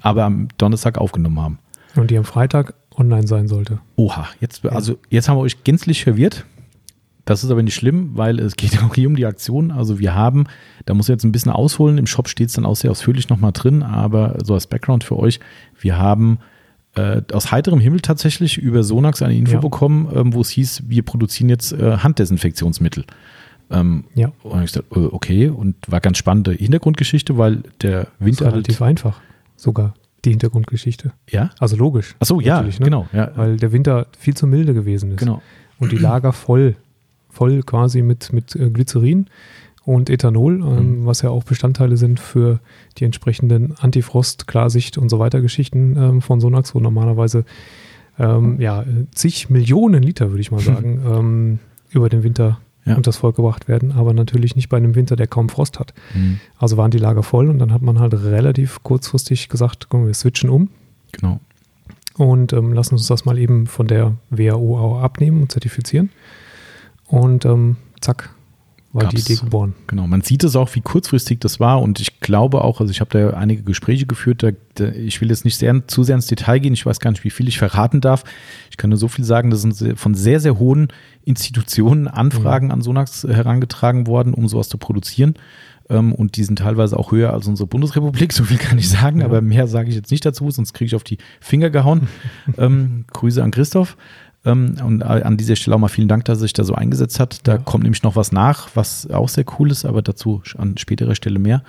aber 0.00 0.24
am 0.24 0.46
Donnerstag 0.56 0.96
aufgenommen 0.96 1.40
haben. 1.40 1.58
Und 1.96 2.12
die 2.12 2.18
am 2.18 2.24
Freitag 2.24 2.74
online 2.96 3.26
sein 3.26 3.48
sollte. 3.48 3.80
Oha, 3.96 4.28
jetzt, 4.40 4.64
also 4.66 4.98
jetzt 5.10 5.28
haben 5.28 5.38
wir 5.38 5.42
euch 5.42 5.64
gänzlich 5.64 6.04
verwirrt. 6.04 6.44
Das 7.28 7.44
ist 7.44 7.50
aber 7.50 7.62
nicht 7.62 7.74
schlimm, 7.74 8.12
weil 8.14 8.40
es 8.40 8.56
geht 8.56 8.82
auch 8.82 8.94
hier 8.94 9.06
um 9.06 9.14
die 9.14 9.26
Aktion. 9.26 9.70
Also 9.70 9.98
wir 9.98 10.14
haben, 10.14 10.46
da 10.86 10.94
muss 10.94 11.10
ich 11.10 11.12
jetzt 11.12 11.24
ein 11.24 11.32
bisschen 11.32 11.52
ausholen, 11.52 11.98
im 11.98 12.06
Shop 12.06 12.26
steht 12.26 12.48
es 12.48 12.54
dann 12.54 12.64
auch 12.64 12.76
sehr 12.76 12.90
ausführlich 12.90 13.28
nochmal 13.28 13.52
drin, 13.52 13.82
aber 13.82 14.38
so 14.42 14.54
als 14.54 14.66
Background 14.66 15.04
für 15.04 15.18
euch, 15.18 15.38
wir 15.78 15.98
haben 15.98 16.38
äh, 16.94 17.20
aus 17.34 17.52
heiterem 17.52 17.80
Himmel 17.80 18.00
tatsächlich 18.00 18.56
über 18.56 18.82
Sonax 18.82 19.20
eine 19.20 19.36
Info 19.36 19.52
ja. 19.52 19.60
bekommen, 19.60 20.10
ähm, 20.14 20.32
wo 20.32 20.40
es 20.40 20.48
hieß, 20.48 20.84
wir 20.86 21.02
produzieren 21.02 21.50
jetzt 21.50 21.72
äh, 21.72 21.98
Handdesinfektionsmittel. 21.98 23.04
Ähm, 23.70 24.04
ja. 24.14 24.32
Und 24.42 24.64
ich 24.64 24.72
dachte, 24.72 24.86
äh, 24.98 25.08
okay, 25.12 25.48
und 25.50 25.76
war 25.86 26.00
ganz 26.00 26.16
spannende 26.16 26.52
Hintergrundgeschichte, 26.52 27.36
weil 27.36 27.62
der 27.82 28.06
Winter. 28.18 28.46
Das 28.46 28.52
ist 28.52 28.54
relativ 28.54 28.80
einfach, 28.80 29.20
sogar 29.54 29.92
die 30.24 30.30
Hintergrundgeschichte. 30.30 31.12
Ja? 31.28 31.50
Also 31.58 31.76
logisch. 31.76 32.16
Ach 32.20 32.26
so, 32.26 32.40
ja, 32.40 32.62
ne? 32.62 32.70
genau. 32.78 33.06
Ja. 33.12 33.32
Weil 33.34 33.58
der 33.58 33.72
Winter 33.72 34.06
viel 34.18 34.34
zu 34.34 34.46
milde 34.46 34.72
gewesen 34.72 35.10
ist. 35.10 35.18
Genau. 35.18 35.42
Und 35.78 35.92
die 35.92 35.98
Lager 35.98 36.32
voll 36.32 36.74
voll 37.28 37.62
quasi 37.62 38.02
mit, 38.02 38.32
mit 38.32 38.56
äh, 38.56 38.70
Glycerin 38.70 39.26
und 39.88 40.10
Ethanol, 40.10 40.60
ähm, 40.60 41.00
mhm. 41.00 41.06
was 41.06 41.22
ja 41.22 41.30
auch 41.30 41.44
Bestandteile 41.44 41.96
sind 41.96 42.20
für 42.20 42.60
die 42.98 43.04
entsprechenden 43.04 43.74
Antifrost, 43.78 44.46
Klarsicht 44.46 44.98
und 44.98 45.08
so 45.08 45.18
weiter 45.18 45.40
Geschichten 45.40 45.96
ähm, 45.96 46.20
von 46.20 46.40
Sonax, 46.40 46.74
wo 46.74 46.80
normalerweise 46.80 47.46
ähm, 48.18 48.60
ja, 48.60 48.84
zig 49.14 49.48
Millionen 49.48 50.02
Liter, 50.02 50.28
würde 50.30 50.42
ich 50.42 50.50
mal 50.50 50.60
sagen, 50.60 51.00
ähm, 51.06 51.58
über 51.88 52.10
den 52.10 52.22
Winter 52.22 52.60
ja. 52.84 52.96
und 52.96 53.06
das 53.06 53.16
Volk 53.16 53.36
gebracht 53.36 53.66
werden, 53.66 53.92
aber 53.92 54.12
natürlich 54.12 54.56
nicht 54.56 54.68
bei 54.68 54.76
einem 54.76 54.94
Winter, 54.94 55.16
der 55.16 55.26
kaum 55.26 55.48
Frost 55.48 55.78
hat. 55.78 55.94
Mhm. 56.14 56.38
Also 56.58 56.76
waren 56.76 56.90
die 56.90 56.98
Lager 56.98 57.22
voll 57.22 57.48
und 57.48 57.58
dann 57.58 57.72
hat 57.72 57.80
man 57.80 57.98
halt 57.98 58.12
relativ 58.12 58.82
kurzfristig 58.82 59.48
gesagt, 59.48 59.88
komm, 59.88 60.06
wir 60.06 60.12
switchen 60.12 60.50
um. 60.50 60.68
Genau. 61.12 61.40
Und 62.18 62.50
lassen 62.50 62.94
uns 62.94 63.06
das 63.06 63.24
mal 63.24 63.38
eben 63.38 63.68
von 63.68 63.86
der 63.86 64.16
WHO 64.30 64.76
auch 64.76 65.00
abnehmen 65.00 65.40
und 65.40 65.52
zertifizieren. 65.52 66.10
Und 67.08 67.44
ähm, 67.44 67.76
zack, 68.00 68.30
war 68.92 69.02
Gab's, 69.02 69.24
die 69.24 69.32
Idee 69.32 69.40
geboren. 69.42 69.74
Genau, 69.86 70.06
man 70.06 70.22
sieht 70.22 70.44
es 70.44 70.56
auch, 70.56 70.74
wie 70.74 70.80
kurzfristig 70.80 71.40
das 71.40 71.60
war 71.60 71.82
und 71.82 72.00
ich 72.00 72.20
glaube 72.20 72.62
auch, 72.64 72.80
also 72.80 72.90
ich 72.90 73.00
habe 73.00 73.10
da 73.18 73.36
einige 73.36 73.62
Gespräche 73.62 74.06
geführt, 74.06 74.42
da, 74.42 74.50
da, 74.74 74.88
ich 74.88 75.20
will 75.20 75.28
jetzt 75.28 75.44
nicht 75.44 75.56
sehr, 75.56 75.86
zu 75.86 76.04
sehr 76.04 76.14
ins 76.14 76.26
Detail 76.26 76.58
gehen, 76.58 76.72
ich 76.72 76.86
weiß 76.86 76.98
gar 77.00 77.10
nicht, 77.10 77.24
wie 77.24 77.30
viel 77.30 77.48
ich 77.48 77.58
verraten 77.58 78.00
darf. 78.00 78.24
Ich 78.70 78.76
kann 78.76 78.90
nur 78.90 78.98
so 78.98 79.08
viel 79.08 79.24
sagen, 79.24 79.50
das 79.50 79.60
sind 79.60 79.98
von 79.98 80.14
sehr, 80.14 80.40
sehr 80.40 80.58
hohen 80.58 80.88
Institutionen 81.24 82.08
Anfragen 82.08 82.66
mhm. 82.66 82.72
an 82.72 82.82
Sonax 82.82 83.24
herangetragen 83.24 84.06
worden, 84.06 84.32
um 84.32 84.48
sowas 84.48 84.68
zu 84.68 84.78
produzieren. 84.78 85.34
Ähm, 85.90 86.14
und 86.14 86.36
die 86.36 86.44
sind 86.44 86.58
teilweise 86.60 86.98
auch 86.98 87.12
höher 87.12 87.32
als 87.32 87.46
unsere 87.46 87.66
Bundesrepublik, 87.66 88.32
so 88.34 88.44
viel 88.44 88.58
kann 88.58 88.78
ich 88.78 88.88
sagen, 88.88 89.20
ja. 89.20 89.26
aber 89.26 89.42
mehr 89.42 89.66
sage 89.66 89.90
ich 89.90 89.96
jetzt 89.96 90.10
nicht 90.10 90.24
dazu, 90.24 90.50
sonst 90.50 90.72
kriege 90.72 90.86
ich 90.86 90.94
auf 90.94 91.04
die 91.04 91.18
Finger 91.40 91.68
gehauen. 91.70 92.08
ähm, 92.56 93.04
Grüße 93.12 93.42
an 93.42 93.50
Christoph. 93.50 93.96
Ähm, 94.44 94.76
und 94.84 95.02
an 95.02 95.36
dieser 95.36 95.56
Stelle 95.56 95.76
auch 95.76 95.80
mal 95.80 95.88
vielen 95.88 96.08
Dank, 96.08 96.24
dass 96.24 96.38
er 96.38 96.42
sich 96.42 96.52
da 96.52 96.64
so 96.64 96.74
eingesetzt 96.74 97.20
hat. 97.20 97.46
Da 97.46 97.52
ja. 97.52 97.58
kommt 97.58 97.84
nämlich 97.84 98.02
noch 98.02 98.16
was 98.16 98.32
nach, 98.32 98.70
was 98.74 99.10
auch 99.10 99.28
sehr 99.28 99.44
cool 99.58 99.70
ist, 99.70 99.84
aber 99.84 100.02
dazu 100.02 100.42
an 100.56 100.78
späterer 100.78 101.14
Stelle 101.14 101.38
mehr. 101.38 101.62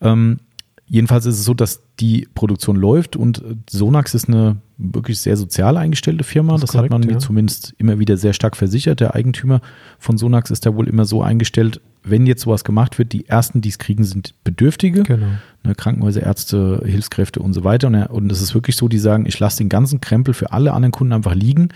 Ähm, 0.00 0.38
jedenfalls 0.86 1.26
ist 1.26 1.38
es 1.38 1.44
so, 1.44 1.54
dass 1.54 1.82
die 2.00 2.28
Produktion 2.34 2.76
läuft 2.76 3.16
und 3.16 3.42
Sonax 3.70 4.14
ist 4.14 4.28
eine 4.28 4.56
wirklich 4.76 5.20
sehr 5.20 5.36
sozial 5.36 5.76
eingestellte 5.76 6.24
Firma. 6.24 6.52
Das, 6.52 6.62
das 6.62 6.72
korrekt, 6.72 6.92
hat 6.92 7.00
man 7.00 7.06
mir 7.06 7.14
ja. 7.14 7.18
zumindest 7.18 7.74
immer 7.78 7.98
wieder 7.98 8.16
sehr 8.16 8.32
stark 8.32 8.56
versichert. 8.56 9.00
Der 9.00 9.14
Eigentümer 9.14 9.60
von 9.98 10.18
Sonax 10.18 10.50
ist 10.50 10.66
da 10.66 10.74
wohl 10.74 10.88
immer 10.88 11.04
so 11.04 11.22
eingestellt, 11.22 11.80
wenn 12.02 12.26
jetzt 12.26 12.42
sowas 12.42 12.64
gemacht 12.64 12.98
wird, 12.98 13.12
die 13.12 13.26
ersten, 13.28 13.60
die 13.60 13.70
es 13.70 13.78
kriegen, 13.78 14.04
sind 14.04 14.34
Bedürftige. 14.44 15.04
Genau. 15.04 15.26
Ne, 15.62 15.74
Krankenhäuser, 15.74 16.22
Ärzte, 16.22 16.82
Hilfskräfte 16.84 17.40
und 17.40 17.54
so 17.54 17.64
weiter. 17.64 18.10
Und 18.10 18.30
es 18.30 18.42
ist 18.42 18.54
wirklich 18.54 18.76
so, 18.76 18.88
die 18.88 18.98
sagen, 18.98 19.24
ich 19.26 19.38
lasse 19.38 19.58
den 19.58 19.70
ganzen 19.70 20.00
Krempel 20.00 20.34
für 20.34 20.52
alle 20.52 20.74
anderen 20.74 20.92
Kunden 20.92 21.14
einfach 21.14 21.34
liegen 21.34 21.70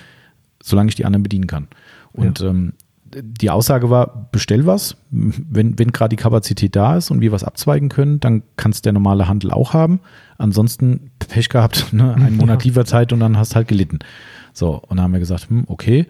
solange 0.68 0.88
ich 0.88 0.94
die 0.94 1.04
anderen 1.04 1.22
bedienen 1.22 1.46
kann. 1.46 1.68
Und 2.12 2.40
ja. 2.40 2.48
ähm, 2.48 2.72
die 3.14 3.50
Aussage 3.50 3.90
war, 3.90 4.28
bestell 4.32 4.66
was, 4.66 4.96
wenn, 5.10 5.78
wenn 5.78 5.92
gerade 5.92 6.10
die 6.10 6.22
Kapazität 6.22 6.76
da 6.76 6.96
ist 6.96 7.10
und 7.10 7.20
wir 7.20 7.32
was 7.32 7.44
abzweigen 7.44 7.88
können, 7.88 8.20
dann 8.20 8.42
kann 8.56 8.70
es 8.70 8.82
der 8.82 8.92
normale 8.92 9.28
Handel 9.28 9.50
auch 9.50 9.72
haben. 9.72 10.00
Ansonsten 10.36 11.10
Pech 11.18 11.48
gehabt, 11.48 11.86
ne? 11.92 12.14
einen 12.14 12.36
Monat 12.36 12.62
ja. 12.64 12.68
Lieferzeit 12.68 13.12
und 13.12 13.20
dann 13.20 13.38
hast 13.38 13.56
halt 13.56 13.68
gelitten. 13.68 14.00
So, 14.52 14.74
und 14.74 14.96
dann 14.96 15.02
haben 15.04 15.12
wir 15.12 15.20
gesagt, 15.20 15.48
hm, 15.48 15.64
okay, 15.68 16.06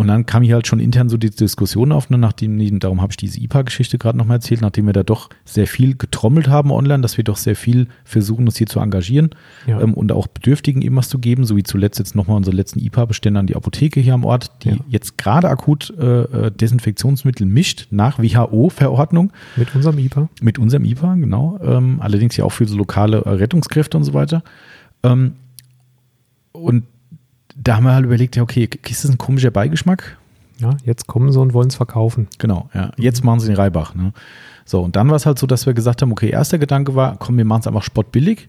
und 0.00 0.06
dann 0.06 0.24
kam 0.24 0.42
hier 0.42 0.54
halt 0.54 0.66
schon 0.66 0.80
intern 0.80 1.10
so 1.10 1.18
die 1.18 1.28
Diskussion 1.28 1.92
auf, 1.92 2.08
ne, 2.08 2.16
nachdem, 2.16 2.80
darum 2.80 3.02
habe 3.02 3.12
ich 3.12 3.18
diese 3.18 3.38
IPA-Geschichte 3.38 3.98
gerade 3.98 4.16
nochmal 4.16 4.38
erzählt, 4.38 4.62
nachdem 4.62 4.86
wir 4.86 4.94
da 4.94 5.02
doch 5.02 5.28
sehr 5.44 5.66
viel 5.66 5.94
getrommelt 5.94 6.48
haben 6.48 6.72
online, 6.72 7.02
dass 7.02 7.18
wir 7.18 7.24
doch 7.24 7.36
sehr 7.36 7.54
viel 7.54 7.86
versuchen, 8.04 8.46
uns 8.46 8.56
hier 8.56 8.66
zu 8.66 8.80
engagieren 8.80 9.28
ja. 9.66 9.78
ähm, 9.78 9.92
und 9.92 10.10
auch 10.10 10.26
Bedürftigen 10.26 10.80
eben 10.80 10.96
was 10.96 11.10
zu 11.10 11.18
geben, 11.18 11.44
so 11.44 11.54
wie 11.54 11.64
zuletzt 11.64 11.98
jetzt 11.98 12.16
nochmal 12.16 12.38
unsere 12.38 12.56
letzten 12.56 12.80
IPA-Bestände 12.80 13.40
an 13.40 13.46
die 13.46 13.54
Apotheke 13.54 14.00
hier 14.00 14.14
am 14.14 14.24
Ort, 14.24 14.64
die 14.64 14.70
ja. 14.70 14.76
jetzt 14.88 15.18
gerade 15.18 15.50
akut 15.50 15.92
äh, 15.98 16.22
äh 16.22 16.50
Desinfektionsmittel 16.50 17.46
mischt 17.46 17.88
nach 17.90 18.18
WHO-Verordnung. 18.18 19.34
Mit 19.56 19.74
unserem 19.74 19.98
IPA? 19.98 20.30
Mit 20.40 20.58
unserem 20.58 20.86
IPA, 20.86 21.16
genau. 21.16 21.58
Ähm, 21.62 22.00
allerdings 22.00 22.38
ja 22.38 22.46
auch 22.46 22.52
für 22.52 22.66
so 22.66 22.74
lokale 22.74 23.18
äh, 23.18 23.28
Rettungskräfte 23.28 23.98
und 23.98 24.04
so 24.04 24.14
weiter. 24.14 24.42
Ähm, 25.02 25.34
und 26.52 26.84
da 27.62 27.76
haben 27.76 27.84
wir 27.84 27.94
halt 27.94 28.04
überlegt, 28.04 28.36
ja, 28.36 28.42
okay, 28.42 28.68
ist 28.88 29.04
das 29.04 29.10
ein 29.10 29.18
komischer 29.18 29.50
Beigeschmack? 29.50 30.16
Ja, 30.58 30.76
jetzt 30.84 31.06
kommen 31.06 31.32
sie 31.32 31.40
und 31.40 31.54
wollen 31.54 31.68
es 31.68 31.74
verkaufen. 31.74 32.28
Genau, 32.38 32.68
ja. 32.74 32.92
Jetzt 32.96 33.24
machen 33.24 33.40
sie 33.40 33.46
den 33.46 33.56
Reibach. 33.56 33.94
Ne? 33.94 34.12
So, 34.64 34.80
und 34.82 34.96
dann 34.96 35.08
war 35.08 35.16
es 35.16 35.26
halt 35.26 35.38
so, 35.38 35.46
dass 35.46 35.66
wir 35.66 35.72
gesagt 35.72 36.02
haben, 36.02 36.12
okay, 36.12 36.28
erster 36.28 36.58
Gedanke 36.58 36.94
war, 36.94 37.16
komm, 37.18 37.38
wir 37.38 37.44
machen 37.44 37.60
es 37.60 37.66
einfach 37.66 37.82
spottbillig. 37.82 38.48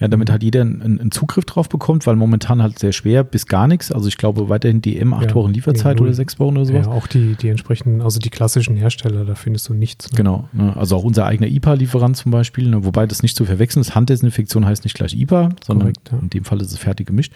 Ja, 0.00 0.08
damit 0.08 0.32
halt 0.32 0.42
jeder 0.42 0.62
einen, 0.62 0.82
einen, 0.82 1.10
Zugriff 1.12 1.44
drauf 1.44 1.68
bekommt, 1.68 2.08
weil 2.08 2.16
momentan 2.16 2.60
halt 2.60 2.76
sehr 2.76 2.90
schwer 2.90 3.22
bis 3.22 3.46
gar 3.46 3.68
nichts. 3.68 3.92
Also 3.92 4.08
ich 4.08 4.16
glaube 4.16 4.48
weiterhin 4.48 4.82
DM, 4.82 5.14
acht 5.14 5.28
ja, 5.28 5.34
Wochen 5.36 5.52
Lieferzeit 5.52 5.98
ja, 5.98 6.02
oder 6.02 6.12
sechs 6.12 6.40
Wochen 6.40 6.56
oder 6.56 6.66
sowas. 6.66 6.86
Ja, 6.86 6.92
auch 6.92 7.06
die, 7.06 7.36
die 7.36 7.48
entsprechenden, 7.50 8.00
also 8.00 8.18
die 8.18 8.30
klassischen 8.30 8.74
Hersteller, 8.74 9.24
da 9.24 9.36
findest 9.36 9.68
du 9.68 9.74
nichts. 9.74 10.10
Ne? 10.10 10.16
Genau, 10.16 10.48
ne? 10.52 10.76
also 10.76 10.96
auch 10.96 11.04
unser 11.04 11.26
eigener 11.26 11.48
IPA-Lieferant 11.48 12.16
zum 12.16 12.32
Beispiel, 12.32 12.68
ne? 12.68 12.84
wobei 12.84 13.06
das 13.06 13.22
nicht 13.22 13.36
zu 13.36 13.44
verwechseln 13.44 13.82
ist. 13.82 13.94
Handdesinfektion 13.94 14.66
heißt 14.66 14.82
nicht 14.82 14.94
gleich 14.94 15.14
IPA, 15.14 15.50
sondern 15.64 15.92
Korrekt, 15.92 16.10
ja. 16.10 16.18
in 16.18 16.30
dem 16.30 16.44
Fall 16.44 16.60
ist 16.60 16.72
es 16.72 16.78
fertig 16.78 17.06
gemischt. 17.06 17.34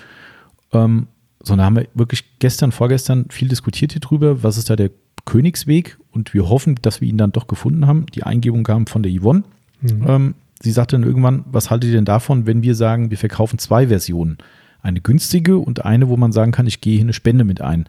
Ähm, 0.73 1.07
sondern 1.47 1.67
haben 1.67 1.77
wir 1.77 1.87
wirklich 1.95 2.25
gestern, 2.41 2.73
vorgestern 2.73 3.27
viel 3.31 3.49
diskutiert 3.49 3.93
hier 3.93 4.01
drüber, 4.01 4.43
was 4.43 4.59
ist 4.59 4.69
da 4.69 4.77
der 4.77 4.91
Königsweg 5.25 5.97
und 6.11 6.35
wir 6.35 6.49
hoffen, 6.49 6.77
dass 6.83 7.01
wir 7.01 7.09
ihn 7.09 7.19
dann 7.19 7.33
doch 7.33 7.47
gefunden 7.47 7.87
haben. 7.87 8.07
Die 8.15 8.25
Eingebung 8.25 8.65
kam 8.65 8.87
von 8.87 9.03
der 9.03 9.13
Yvonne. 9.13 9.45
Mhm. 9.81 10.05
Ähm, 10.07 10.35
sie 10.61 10.73
sagte 10.73 10.97
dann 10.97 11.05
irgendwann, 11.05 11.45
was 11.47 11.71
haltet 11.71 11.91
ihr 11.91 11.97
denn 11.97 12.05
davon, 12.05 12.47
wenn 12.47 12.63
wir 12.63 12.75
sagen, 12.75 13.11
wir 13.11 13.19
verkaufen 13.19 13.59
zwei 13.59 13.89
Versionen? 13.89 14.39
Eine 14.83 15.01
günstige 15.01 15.59
und 15.59 15.85
eine, 15.85 16.09
wo 16.09 16.17
man 16.17 16.33
sagen 16.33 16.53
kann, 16.53 16.67
ich 16.67 16.81
gehe 16.81 16.95
hier 16.95 17.05
eine 17.05 17.13
Spende 17.13 17.45
mit 17.45 17.61
ein. 17.61 17.87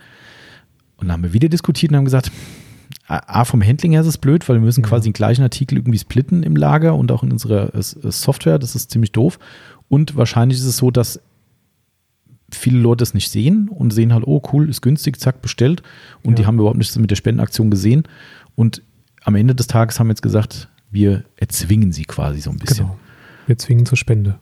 Und 0.98 1.08
dann 1.08 1.14
haben 1.14 1.24
wir 1.24 1.34
wieder 1.34 1.50
diskutiert 1.50 1.92
und 1.92 1.98
haben 1.98 2.06
gesagt, 2.06 2.32
A, 3.08 3.46
vom 3.46 3.64
Handling 3.64 3.94
her 3.94 4.02
ist 4.02 4.08
es 4.08 4.18
blöd, 4.18 4.48
weil 4.48 4.58
wir 4.58 4.66
müssen 4.66 4.84
ja. 4.84 4.90
quasi 4.90 5.10
den 5.10 5.14
gleichen 5.14 5.44
Artikel 5.44 5.78
irgendwie 5.78 6.00
splitten 6.00 6.44
im 6.44 6.56
Lager 6.56 6.96
und 6.96 7.12
auch 7.12 7.24
in 7.24 7.32
unserer 7.32 7.72
Software. 7.82 8.60
Das 8.60 8.76
ist 8.76 8.92
ziemlich 8.92 9.12
doof. 9.14 9.40
Und 9.90 10.16
wahrscheinlich 10.16 10.60
ist 10.60 10.66
es 10.66 10.78
so, 10.78 10.92
dass 10.92 11.22
viele 12.52 12.80
Leute 12.80 13.04
es 13.04 13.14
nicht 13.14 13.30
sehen 13.30 13.70
und 13.70 13.92
sehen 13.92 14.14
halt, 14.14 14.26
oh 14.26 14.42
cool, 14.54 14.70
ist 14.70 14.82
günstig, 14.82 15.20
zack, 15.20 15.42
bestellt. 15.42 15.84
Und 16.24 16.32
ja. 16.32 16.36
die 16.36 16.46
haben 16.46 16.60
überhaupt 16.60 16.78
nichts 16.78 16.98
mit 16.98 17.12
der 17.12 17.16
Spendenaktion 17.16 17.70
gesehen. 17.70 18.04
Und 18.56 18.82
am 19.24 19.36
Ende 19.36 19.56
des 19.56 19.68
Tages 19.68 20.00
haben 20.00 20.08
wir 20.08 20.12
jetzt 20.12 20.22
gesagt, 20.22 20.70
wir 20.90 21.24
erzwingen 21.36 21.92
sie 21.92 22.06
quasi 22.06 22.40
so 22.40 22.50
ein 22.50 22.58
bisschen. 22.58 22.86
Genau. 22.86 22.98
Wir 23.46 23.58
zwingen 23.58 23.86
zur 23.86 23.98
Spende. 23.98 24.40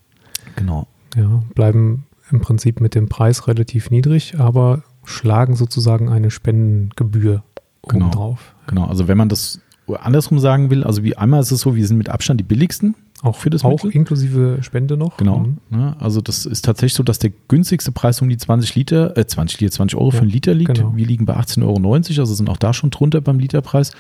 Genau. 0.56 0.88
Ja, 1.16 1.44
bleiben 1.56 2.06
im 2.32 2.42
Prinzip 2.42 2.82
mit 2.82 2.96
dem 2.96 3.08
Preis 3.08 3.48
relativ 3.48 3.90
niedrig, 3.90 4.40
aber 4.40 4.84
schlagen 5.04 5.56
sozusagen 5.56 6.10
eine 6.10 6.32
Spendengebühr 6.32 7.44
genau. 7.88 8.10
drauf. 8.10 8.56
Genau, 8.68 8.86
also 8.86 9.08
wenn 9.08 9.18
man 9.18 9.30
das 9.30 9.62
andersrum 9.88 10.40
sagen 10.40 10.70
will, 10.70 10.84
also 10.84 11.04
wie 11.04 11.16
einmal 11.16 11.42
ist 11.42 11.52
es 11.52 11.62
so, 11.62 11.76
wir 11.76 11.86
sind 11.88 11.98
mit 11.98 12.10
Abstand 12.10 12.40
die 12.40 12.44
billigsten, 12.44 12.96
auch 13.22 13.36
für 13.36 13.50
das 13.50 13.64
Auch 13.64 13.84
Mittel? 13.84 13.92
inklusive 13.92 14.60
Spende 14.62 14.98
noch? 14.98 15.18
Genau. 15.18 15.40
Mhm. 15.40 15.58
Ja, 15.72 15.96
also 16.00 16.22
das 16.22 16.46
ist 16.46 16.64
tatsächlich 16.66 16.94
so, 16.94 17.04
dass 17.04 17.18
der 17.18 17.32
günstigste 17.48 17.92
Preis 17.92 18.22
um 18.22 18.30
die 18.30 18.38
20 18.38 18.76
Liter, 18.76 19.18
äh 19.18 19.26
20 19.26 19.62
Liter, 19.62 19.72
20 19.72 19.98
Euro 19.98 20.10
ja, 20.12 20.18
für 20.18 20.22
einen 20.22 20.32
Liter 20.32 20.54
liegt. 20.54 20.76
Genau. 20.76 20.94
Wir 20.96 21.06
liegen 21.06 21.26
bei 21.26 21.36
18,90 21.36 21.64
Euro, 21.66 21.94
also 21.94 22.26
sind 22.26 22.50
auch 22.50 22.58
da 22.58 22.74
schon 22.74 22.92
drunter 22.92 23.22
beim 23.22 23.40
Literpreis. 23.40 23.92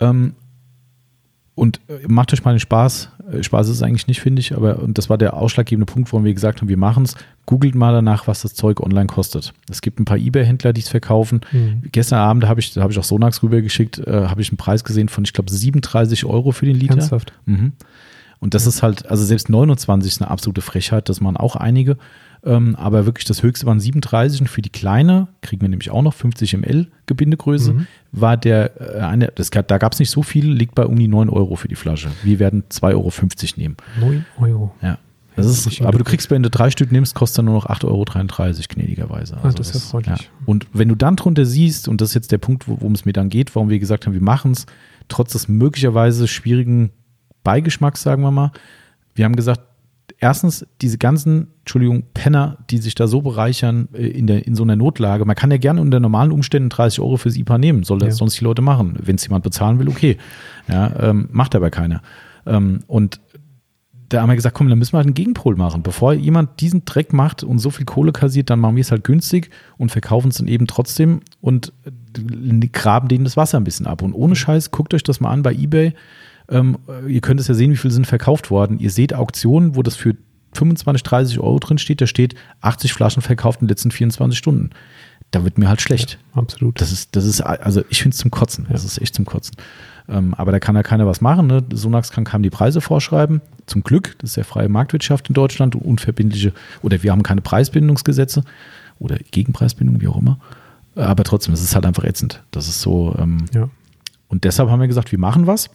Ähm, 0.00 0.34
und 1.54 1.80
äh, 1.88 2.06
macht 2.06 2.32
euch 2.32 2.44
mal 2.44 2.52
den 2.54 2.60
Spaß. 2.60 3.10
Äh, 3.32 3.42
Spaß 3.42 3.68
ist 3.68 3.76
es 3.76 3.82
eigentlich 3.82 4.06
nicht, 4.06 4.20
finde 4.20 4.40
ich, 4.40 4.54
aber 4.56 4.80
und 4.80 4.96
das 4.98 5.10
war 5.10 5.18
der 5.18 5.34
ausschlaggebende 5.34 5.92
Punkt, 5.92 6.12
warum 6.12 6.24
wir 6.24 6.34
gesagt 6.34 6.60
haben, 6.60 6.68
wir 6.68 6.76
machen 6.76 7.04
es. 7.04 7.16
Googelt 7.46 7.74
mal 7.74 7.92
danach, 7.92 8.26
was 8.26 8.42
das 8.42 8.54
Zeug 8.54 8.80
online 8.80 9.06
kostet. 9.06 9.54
Es 9.70 9.80
gibt 9.80 9.98
ein 9.98 10.04
paar 10.04 10.18
Ebay-Händler, 10.18 10.72
die 10.72 10.82
es 10.82 10.88
verkaufen. 10.88 11.40
Mhm. 11.50 11.82
Gestern 11.90 12.18
Abend 12.18 12.46
habe 12.46 12.60
ich, 12.60 12.74
da 12.74 12.82
habe 12.82 12.92
ich 12.92 12.98
auch 12.98 13.04
Sonax 13.04 13.42
rübergeschickt, 13.42 13.98
äh, 13.98 14.26
habe 14.26 14.40
ich 14.40 14.50
einen 14.50 14.58
Preis 14.58 14.84
gesehen 14.84 15.08
von, 15.08 15.24
ich 15.24 15.32
glaube, 15.32 15.50
37 15.50 16.26
Euro 16.26 16.52
für 16.52 16.66
den 16.66 16.76
Liter. 16.76 16.94
Ernsthaft? 16.94 17.32
Mhm. 17.46 17.72
Und 18.40 18.54
das 18.54 18.64
ja. 18.64 18.68
ist 18.70 18.82
halt, 18.82 19.06
also 19.06 19.24
selbst 19.24 19.48
29 19.48 20.12
ist 20.12 20.22
eine 20.22 20.30
absolute 20.30 20.60
Frechheit, 20.60 21.08
das 21.08 21.20
machen 21.20 21.36
auch 21.36 21.56
einige. 21.56 21.96
Ähm, 22.44 22.76
aber 22.76 23.04
wirklich 23.04 23.24
das 23.24 23.42
höchste 23.42 23.66
waren 23.66 23.80
37 23.80 24.42
und 24.42 24.46
für 24.46 24.62
die 24.62 24.70
kleine, 24.70 25.26
kriegen 25.42 25.62
wir 25.62 25.68
nämlich 25.68 25.90
auch 25.90 26.02
noch 26.02 26.14
50 26.14 26.56
ml 26.56 26.86
Gebindegröße, 27.06 27.72
mhm. 27.72 27.86
war 28.12 28.36
der 28.36 28.80
äh, 28.80 29.00
eine, 29.00 29.32
das, 29.34 29.50
da 29.50 29.78
gab 29.78 29.92
es 29.92 29.98
nicht 29.98 30.10
so 30.10 30.22
viel, 30.22 30.52
liegt 30.52 30.76
bei 30.76 30.86
um 30.86 30.96
die 30.96 31.08
9 31.08 31.28
Euro 31.30 31.56
für 31.56 31.66
die 31.66 31.74
Flasche. 31.74 32.08
Wir 32.22 32.38
werden 32.38 32.62
2,50 32.70 32.94
Euro 32.94 33.12
nehmen. 33.56 33.76
9 34.00 34.24
Euro. 34.38 34.74
Ja. 34.82 34.98
Das 35.38 35.46
ist, 35.46 35.82
aber 35.82 35.98
du 35.98 36.04
kriegst, 36.04 36.30
wenn 36.32 36.42
du 36.42 36.50
drei 36.50 36.70
Stück 36.70 36.90
nimmst, 36.90 37.14
kostet 37.14 37.38
dann 37.38 37.44
nur 37.44 37.54
noch 37.54 37.66
8,33 37.66 37.84
Euro 37.86 38.04
gnädigerweise. 38.68 39.36
Also 39.36 39.48
ah, 39.48 39.52
das 39.52 39.68
ist 39.68 39.74
ja 39.74 39.90
freundlich. 39.90 40.20
Ja. 40.22 40.28
Und 40.46 40.66
wenn 40.72 40.88
du 40.88 40.96
dann 40.96 41.14
drunter 41.14 41.46
siehst, 41.46 41.86
und 41.86 42.00
das 42.00 42.10
ist 42.10 42.14
jetzt 42.14 42.32
der 42.32 42.38
Punkt, 42.38 42.66
worum 42.66 42.92
es 42.92 43.04
mir 43.04 43.12
dann 43.12 43.28
geht, 43.28 43.54
warum 43.54 43.68
wir 43.68 43.78
gesagt 43.78 44.06
haben, 44.06 44.14
wir 44.14 44.22
machen 44.22 44.52
es, 44.52 44.66
trotz 45.06 45.32
des 45.32 45.46
möglicherweise 45.46 46.26
schwierigen 46.26 46.90
Beigeschmacks, 47.48 48.02
sagen 48.02 48.20
wir 48.20 48.30
mal. 48.30 48.52
Wir 49.14 49.24
haben 49.24 49.34
gesagt, 49.34 49.62
erstens, 50.18 50.66
diese 50.82 50.98
ganzen, 50.98 51.48
Entschuldigung, 51.60 52.02
Penner, 52.12 52.58
die 52.68 52.76
sich 52.76 52.94
da 52.94 53.06
so 53.06 53.22
bereichern 53.22 53.88
äh, 53.94 54.06
in, 54.06 54.26
der, 54.26 54.46
in 54.46 54.54
so 54.54 54.64
einer 54.64 54.76
Notlage, 54.76 55.24
man 55.24 55.34
kann 55.34 55.50
ja 55.50 55.56
gerne 55.56 55.80
unter 55.80 55.98
normalen 55.98 56.30
Umständen 56.30 56.68
30 56.68 57.00
Euro 57.00 57.16
fürs 57.16 57.38
IPA 57.38 57.56
nehmen, 57.56 57.84
soll 57.84 58.00
das 58.00 58.08
ja. 58.08 58.14
sonst 58.16 58.38
die 58.38 58.44
Leute 58.44 58.60
machen. 58.60 58.98
Wenn 59.02 59.16
es 59.16 59.24
jemand 59.24 59.44
bezahlen 59.44 59.78
will, 59.78 59.88
okay. 59.88 60.18
Ja, 60.68 60.92
ähm, 61.00 61.30
macht 61.32 61.54
aber 61.54 61.70
keiner. 61.70 62.02
Ähm, 62.44 62.80
und 62.86 63.18
da 64.10 64.20
haben 64.20 64.28
wir 64.28 64.36
gesagt, 64.36 64.54
komm, 64.54 64.68
dann 64.68 64.78
müssen 64.78 64.92
wir 64.92 64.98
halt 64.98 65.06
einen 65.06 65.14
Gegenpol 65.14 65.56
machen. 65.56 65.82
Bevor 65.82 66.12
jemand 66.12 66.60
diesen 66.60 66.84
Dreck 66.84 67.14
macht 67.14 67.44
und 67.44 67.60
so 67.60 67.70
viel 67.70 67.86
Kohle 67.86 68.12
kassiert, 68.12 68.50
dann 68.50 68.60
machen 68.60 68.76
wir 68.76 68.82
es 68.82 68.90
halt 68.90 69.04
günstig 69.04 69.48
und 69.78 69.90
verkaufen 69.90 70.28
es 70.28 70.36
dann 70.36 70.48
eben 70.48 70.66
trotzdem 70.66 71.20
und 71.40 71.72
graben 72.72 73.08
denen 73.08 73.24
das 73.24 73.38
Wasser 73.38 73.56
ein 73.56 73.64
bisschen 73.64 73.86
ab. 73.86 74.02
Und 74.02 74.12
ohne 74.12 74.36
Scheiß, 74.36 74.70
guckt 74.70 74.92
euch 74.92 75.02
das 75.02 75.20
mal 75.20 75.30
an 75.30 75.42
bei 75.42 75.54
Ebay. 75.54 75.94
Ähm, 76.50 76.78
ihr 77.06 77.20
könnt 77.20 77.40
es 77.40 77.48
ja 77.48 77.54
sehen, 77.54 77.72
wie 77.72 77.76
viel 77.76 77.90
sind 77.90 78.06
verkauft 78.06 78.50
worden. 78.50 78.78
Ihr 78.78 78.90
seht 78.90 79.14
Auktionen, 79.14 79.76
wo 79.76 79.82
das 79.82 79.96
für 79.96 80.16
25, 80.54 81.02
30 81.02 81.40
Euro 81.40 81.58
drin 81.58 81.78
steht, 81.78 82.00
da 82.00 82.06
steht 82.06 82.34
80 82.60 82.92
Flaschen 82.92 83.22
verkauft 83.22 83.60
in 83.60 83.66
den 83.66 83.70
letzten 83.70 83.90
24 83.90 84.38
Stunden. 84.38 84.70
Da 85.30 85.44
wird 85.44 85.58
mir 85.58 85.68
halt 85.68 85.82
schlecht. 85.82 86.18
Ja, 86.34 86.40
absolut. 86.40 86.80
Das 86.80 86.90
ist, 86.90 87.14
das 87.14 87.26
ist, 87.26 87.42
also 87.42 87.82
ich 87.90 88.02
finde 88.02 88.14
es 88.14 88.18
zum 88.18 88.30
Kotzen. 88.30 88.66
Das 88.70 88.84
ist 88.84 89.00
echt 89.00 89.14
zum 89.14 89.26
Kotzen. 89.26 89.56
Ähm, 90.08 90.32
aber 90.34 90.52
da 90.52 90.58
kann 90.58 90.74
ja 90.74 90.82
keiner 90.82 91.06
was 91.06 91.20
machen. 91.20 91.48
Ne? 91.48 91.62
Sonax 91.70 92.10
kann 92.10 92.24
kaum 92.24 92.42
die 92.42 92.50
Preise 92.50 92.80
vorschreiben. 92.80 93.42
Zum 93.66 93.82
Glück, 93.82 94.16
das 94.20 94.30
ist 94.30 94.36
ja 94.36 94.44
freie 94.44 94.70
Marktwirtschaft 94.70 95.28
in 95.28 95.34
Deutschland, 95.34 95.76
unverbindliche, 95.76 96.54
oder 96.80 97.02
wir 97.02 97.12
haben 97.12 97.22
keine 97.22 97.42
Preisbindungsgesetze 97.42 98.42
oder 98.98 99.18
Gegenpreisbindung, 99.30 100.00
wie 100.00 100.08
auch 100.08 100.16
immer. 100.16 100.38
Aber 100.94 101.24
trotzdem, 101.24 101.52
es 101.52 101.62
ist 101.62 101.74
halt 101.74 101.84
einfach 101.84 102.04
ätzend. 102.04 102.42
Das 102.50 102.66
ist 102.66 102.80
so. 102.80 103.14
Ähm, 103.18 103.44
ja. 103.52 103.68
Und 104.28 104.44
deshalb 104.44 104.70
haben 104.70 104.80
wir 104.80 104.88
gesagt, 104.88 105.12
wir 105.12 105.18
machen 105.18 105.46
was. 105.46 105.68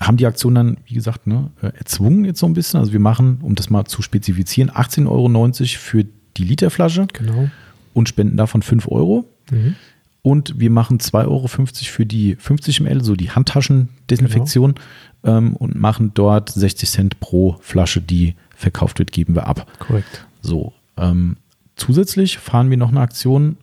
Haben 0.00 0.16
die 0.16 0.26
Aktion 0.26 0.54
dann, 0.54 0.76
wie 0.86 0.94
gesagt, 0.94 1.26
ne, 1.26 1.50
äh, 1.62 1.72
erzwungen 1.76 2.24
jetzt 2.24 2.40
so 2.40 2.46
ein 2.46 2.54
bisschen. 2.54 2.80
Also 2.80 2.92
wir 2.92 3.00
machen, 3.00 3.38
um 3.42 3.54
das 3.54 3.70
mal 3.70 3.84
zu 3.84 4.02
spezifizieren, 4.02 4.70
18,90 4.70 5.08
Euro 5.08 5.78
für 5.78 6.04
die 6.36 6.44
Literflasche. 6.44 7.06
Genau. 7.12 7.48
Und 7.94 8.08
spenden 8.08 8.36
davon 8.36 8.62
5 8.62 8.88
Euro. 8.88 9.24
Mhm. 9.50 9.74
Und 10.22 10.60
wir 10.60 10.70
machen 10.70 10.98
2,50 10.98 11.26
Euro 11.26 11.48
für 11.48 12.06
die 12.06 12.36
50 12.36 12.80
ml, 12.80 13.02
so 13.02 13.16
die 13.16 13.30
Handtaschendesinfektion. 13.30 14.74
Genau. 15.22 15.38
Ähm, 15.38 15.56
und 15.56 15.74
machen 15.74 16.12
dort 16.14 16.50
60 16.50 16.90
Cent 16.90 17.20
pro 17.20 17.56
Flasche, 17.60 18.00
die 18.00 18.34
verkauft 18.54 18.98
wird, 18.98 19.10
geben 19.10 19.34
wir 19.34 19.46
ab. 19.46 19.66
Korrekt. 19.78 20.26
So. 20.42 20.72
Ähm, 20.96 21.36
zusätzlich 21.76 22.38
fahren 22.38 22.70
wir 22.70 22.76
noch 22.76 22.90
eine 22.90 23.00
Aktion, 23.00 23.56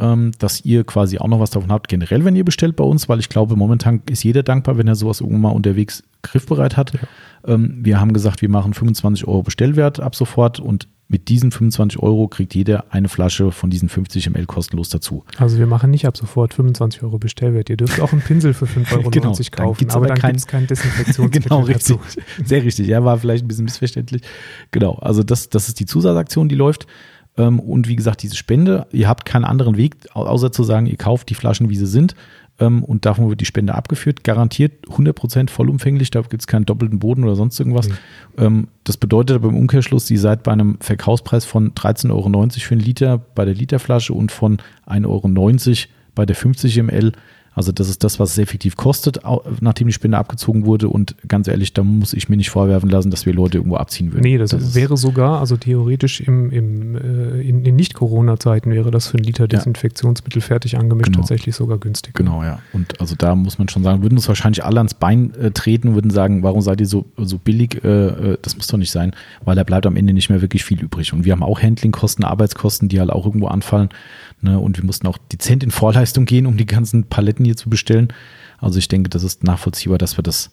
ähm, 0.00 0.32
dass 0.38 0.64
ihr 0.64 0.84
quasi 0.84 1.18
auch 1.18 1.28
noch 1.28 1.40
was 1.40 1.50
davon 1.50 1.70
habt, 1.70 1.88
generell, 1.88 2.24
wenn 2.24 2.36
ihr 2.36 2.44
bestellt 2.44 2.76
bei 2.76 2.84
uns, 2.84 3.08
weil 3.08 3.20
ich 3.20 3.28
glaube, 3.28 3.56
momentan 3.56 4.02
ist 4.10 4.24
jeder 4.24 4.42
dankbar, 4.42 4.78
wenn 4.78 4.88
er 4.88 4.94
sowas 4.96 5.20
irgendwann 5.20 5.42
mal 5.42 5.50
unterwegs 5.50 6.02
griffbereit 6.22 6.76
hat. 6.76 6.92
Ja. 6.94 7.00
Ähm, 7.54 7.78
wir 7.82 8.00
haben 8.00 8.12
gesagt, 8.12 8.42
wir 8.42 8.48
machen 8.48 8.74
25 8.74 9.26
Euro 9.26 9.42
Bestellwert 9.42 10.00
ab 10.00 10.14
sofort 10.14 10.60
und 10.60 10.88
mit 11.10 11.28
diesen 11.28 11.50
25 11.50 12.00
Euro 12.00 12.28
kriegt 12.28 12.54
jeder 12.54 12.84
eine 12.90 13.08
Flasche 13.08 13.50
von 13.50 13.68
diesen 13.68 13.88
50 13.88 14.30
ml 14.30 14.46
kostenlos 14.46 14.90
dazu. 14.90 15.24
Also 15.38 15.58
wir 15.58 15.66
machen 15.66 15.90
nicht 15.90 16.06
ab 16.06 16.16
sofort 16.16 16.54
25 16.54 17.02
Euro 17.02 17.18
Bestellwert. 17.18 17.68
Ihr 17.68 17.76
dürft 17.76 18.00
auch 18.00 18.12
einen 18.12 18.22
Pinsel 18.22 18.54
für 18.54 18.66
5,90 18.66 18.92
Euro 18.92 19.10
genau, 19.10 19.32
kaufen, 19.50 19.88
dann 19.88 19.96
aber, 19.96 20.06
aber 20.06 20.14
dann 20.14 20.30
gibt 20.30 20.36
es 20.36 20.46
kein 20.46 20.66
Desinfektionsmittel 20.68 21.42
Genau, 21.42 21.60
richtig. 21.62 21.96
Dazu. 21.96 22.00
Sehr 22.44 22.62
richtig. 22.62 22.86
Ja, 22.86 23.04
war 23.04 23.18
vielleicht 23.18 23.44
ein 23.44 23.48
bisschen 23.48 23.64
missverständlich. 23.64 24.22
Genau, 24.70 24.94
also 25.00 25.24
das, 25.24 25.48
das 25.48 25.66
ist 25.66 25.80
die 25.80 25.86
Zusatzaktion, 25.86 26.48
die 26.48 26.54
läuft. 26.54 26.86
Ähm, 27.36 27.60
und 27.60 27.88
wie 27.88 27.96
gesagt, 27.96 28.22
diese 28.22 28.36
Spende, 28.36 28.86
ihr 28.92 29.08
habt 29.08 29.24
keinen 29.24 29.44
anderen 29.44 29.76
Weg, 29.76 29.96
außer 30.14 30.52
zu 30.52 30.64
sagen, 30.64 30.86
ihr 30.86 30.96
kauft 30.96 31.30
die 31.30 31.34
Flaschen, 31.34 31.70
wie 31.70 31.76
sie 31.76 31.86
sind 31.86 32.14
ähm, 32.60 32.84
und 32.84 33.06
davon 33.06 33.28
wird 33.28 33.40
die 33.40 33.46
Spende 33.46 33.74
abgeführt. 33.74 34.22
Garantiert 34.22 34.86
100% 34.86 35.50
vollumfänglich, 35.50 36.10
da 36.10 36.20
gibt 36.20 36.42
es 36.42 36.46
keinen 36.46 36.66
doppelten 36.66 36.98
Boden 36.98 37.24
oder 37.24 37.36
sonst 37.36 37.58
irgendwas. 37.58 37.88
Mhm. 38.36 38.68
das 38.84 38.96
bedeutet 38.96 39.36
aber 39.36 39.48
im 39.48 39.56
Umkehrschluss, 39.56 40.10
ihr 40.10 40.20
seid 40.20 40.42
bei 40.42 40.52
einem 40.52 40.78
Verkaufspreis 40.80 41.44
von 41.44 41.72
13,90 41.72 42.10
Euro 42.10 42.48
für 42.50 42.74
einen 42.74 42.80
Liter 42.80 43.18
bei 43.18 43.44
der 43.44 43.54
Literflasche 43.54 44.12
und 44.12 44.30
von 44.30 44.58
1,90 44.86 45.06
Euro 45.06 45.88
bei 46.14 46.26
der 46.26 46.36
50 46.36 46.82
ml 46.82 47.12
also 47.52 47.72
das 47.72 47.88
ist 47.88 48.04
das, 48.04 48.20
was 48.20 48.32
es 48.32 48.38
effektiv 48.38 48.76
kostet, 48.76 49.20
nachdem 49.60 49.88
die 49.88 49.92
Spende 49.92 50.18
abgezogen 50.18 50.66
wurde. 50.66 50.88
Und 50.88 51.16
ganz 51.26 51.48
ehrlich, 51.48 51.72
da 51.72 51.82
muss 51.82 52.12
ich 52.12 52.28
mir 52.28 52.36
nicht 52.36 52.50
vorwerfen 52.50 52.88
lassen, 52.88 53.10
dass 53.10 53.26
wir 53.26 53.32
Leute 53.32 53.58
irgendwo 53.58 53.76
abziehen 53.76 54.12
würden. 54.12 54.22
Nee, 54.22 54.38
das, 54.38 54.50
das 54.50 54.74
wäre 54.74 54.96
sogar, 54.96 55.40
also 55.40 55.56
theoretisch 55.56 56.20
im, 56.20 56.50
im, 56.50 56.96
äh, 56.96 57.40
in, 57.40 57.64
in 57.64 57.74
Nicht-Corona-Zeiten 57.74 58.70
wäre 58.70 58.92
das 58.92 59.08
für 59.08 59.16
einen 59.16 59.24
Liter 59.24 59.48
Desinfektionsmittel 59.48 60.40
fertig 60.40 60.78
angemischt 60.78 61.06
genau. 61.06 61.18
tatsächlich 61.18 61.56
sogar 61.56 61.78
günstig. 61.78 62.14
Genau, 62.14 62.44
ja. 62.44 62.60
Und 62.72 63.00
also 63.00 63.16
da 63.18 63.34
muss 63.34 63.58
man 63.58 63.68
schon 63.68 63.82
sagen, 63.82 64.02
würden 64.02 64.16
uns 64.16 64.28
wahrscheinlich 64.28 64.64
alle 64.64 64.78
ans 64.78 64.94
Bein 64.94 65.34
äh, 65.34 65.50
treten 65.50 65.88
und 65.88 65.94
würden 65.96 66.10
sagen, 66.12 66.44
warum 66.44 66.60
seid 66.60 66.80
ihr 66.80 66.86
so, 66.86 67.06
so 67.16 67.38
billig? 67.38 67.82
Äh, 67.82 67.88
äh, 67.88 68.38
das 68.42 68.56
muss 68.56 68.68
doch 68.68 68.78
nicht 68.78 68.92
sein, 68.92 69.12
weil 69.44 69.56
da 69.56 69.64
bleibt 69.64 69.86
am 69.86 69.96
Ende 69.96 70.12
nicht 70.12 70.30
mehr 70.30 70.40
wirklich 70.40 70.64
viel 70.64 70.80
übrig. 70.80 71.12
Und 71.12 71.24
wir 71.24 71.32
haben 71.32 71.42
auch 71.42 71.60
Handlingkosten, 71.60 72.24
Arbeitskosten, 72.24 72.88
die 72.88 73.00
halt 73.00 73.10
auch 73.10 73.26
irgendwo 73.26 73.48
anfallen. 73.48 73.88
Ne? 74.42 74.58
Und 74.58 74.76
wir 74.76 74.84
mussten 74.84 75.06
auch 75.06 75.18
dezent 75.18 75.62
in 75.62 75.70
Vorleistung 75.70 76.24
gehen, 76.24 76.46
um 76.46 76.56
die 76.56 76.66
ganzen 76.66 77.04
Paletten 77.04 77.44
hier 77.44 77.56
zu 77.56 77.70
bestellen. 77.70 78.08
Also 78.58 78.78
ich 78.78 78.88
denke, 78.88 79.10
das 79.10 79.24
ist 79.24 79.44
nachvollziehbar, 79.44 79.98
dass 79.98 80.18
wir 80.18 80.22
das, 80.22 80.50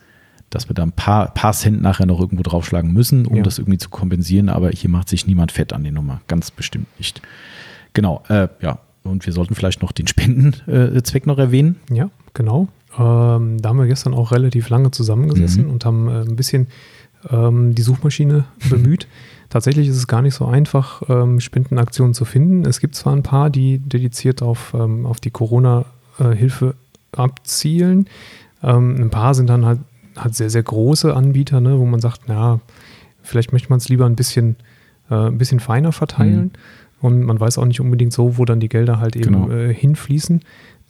dass 0.49 0.69
wir 0.69 0.73
da 0.73 0.83
ein 0.83 0.91
paar, 0.91 1.33
paar 1.33 1.53
Cent 1.53 1.81
nachher 1.81 2.05
noch 2.05 2.19
irgendwo 2.19 2.43
draufschlagen 2.43 2.93
müssen, 2.93 3.25
um 3.25 3.37
ja. 3.37 3.43
das 3.43 3.59
irgendwie 3.59 3.77
zu 3.77 3.89
kompensieren. 3.89 4.49
Aber 4.49 4.69
hier 4.69 4.89
macht 4.89 5.09
sich 5.09 5.27
niemand 5.27 5.51
fett 5.51 5.73
an 5.73 5.83
die 5.83 5.91
Nummer. 5.91 6.21
Ganz 6.27 6.51
bestimmt 6.51 6.87
nicht. 6.97 7.21
Genau, 7.93 8.23
äh, 8.29 8.47
ja. 8.61 8.79
Und 9.03 9.25
wir 9.25 9.31
sollten 9.31 9.55
vielleicht 9.55 9.81
noch 9.81 9.93
den 9.93 10.07
Spendenzweck 10.07 11.25
noch 11.25 11.37
erwähnen. 11.37 11.77
Ja, 11.89 12.09
genau. 12.33 12.67
Ähm, 12.97 13.61
da 13.61 13.69
haben 13.69 13.79
wir 13.79 13.87
gestern 13.87 14.13
auch 14.13 14.31
relativ 14.31 14.69
lange 14.69 14.91
zusammengesessen 14.91 15.65
mhm. 15.65 15.71
und 15.71 15.85
haben 15.85 16.07
äh, 16.09 16.21
ein 16.21 16.35
bisschen 16.35 16.67
ähm, 17.29 17.73
die 17.73 17.81
Suchmaschine 17.81 18.45
bemüht. 18.69 19.07
Tatsächlich 19.49 19.87
ist 19.87 19.97
es 19.97 20.07
gar 20.07 20.21
nicht 20.21 20.35
so 20.35 20.45
einfach, 20.45 21.01
ähm, 21.09 21.39
Spendenaktionen 21.39 22.13
zu 22.13 22.25
finden. 22.25 22.65
Es 22.65 22.79
gibt 22.79 22.95
zwar 22.95 23.13
ein 23.13 23.23
paar, 23.23 23.49
die 23.49 23.79
dediziert 23.79 24.41
auf, 24.41 24.73
ähm, 24.77 25.05
auf 25.05 25.19
die 25.19 25.31
Corona-Hilfe 25.31 26.75
abzielen. 27.13 28.07
Ähm, 28.61 28.95
ein 29.01 29.09
paar 29.09 29.33
sind 29.35 29.49
dann 29.49 29.65
halt, 29.65 29.79
halt 30.17 30.35
sehr, 30.35 30.49
sehr 30.49 30.63
große 30.63 31.15
Anbieter, 31.15 31.61
ne, 31.61 31.79
wo 31.79 31.85
man 31.85 32.01
sagt, 32.01 32.21
na, 32.27 32.59
vielleicht 33.21 33.53
möchte 33.53 33.69
man 33.69 33.77
es 33.77 33.87
lieber 33.87 34.05
ein 34.05 34.15
bisschen, 34.15 34.57
äh, 35.09 35.27
ein 35.27 35.37
bisschen 35.37 35.59
feiner 35.59 35.91
verteilen. 35.91 36.43
Mhm. 36.43 36.51
Und 36.99 37.23
man 37.23 37.39
weiß 37.39 37.59
auch 37.59 37.65
nicht 37.65 37.79
unbedingt 37.79 38.11
so, 38.11 38.37
wo 38.37 38.45
dann 38.45 38.59
die 38.59 38.69
Gelder 38.69 38.99
halt 38.99 39.15
eben 39.15 39.47
genau. 39.47 39.51
äh, 39.51 39.73
hinfließen. 39.73 40.41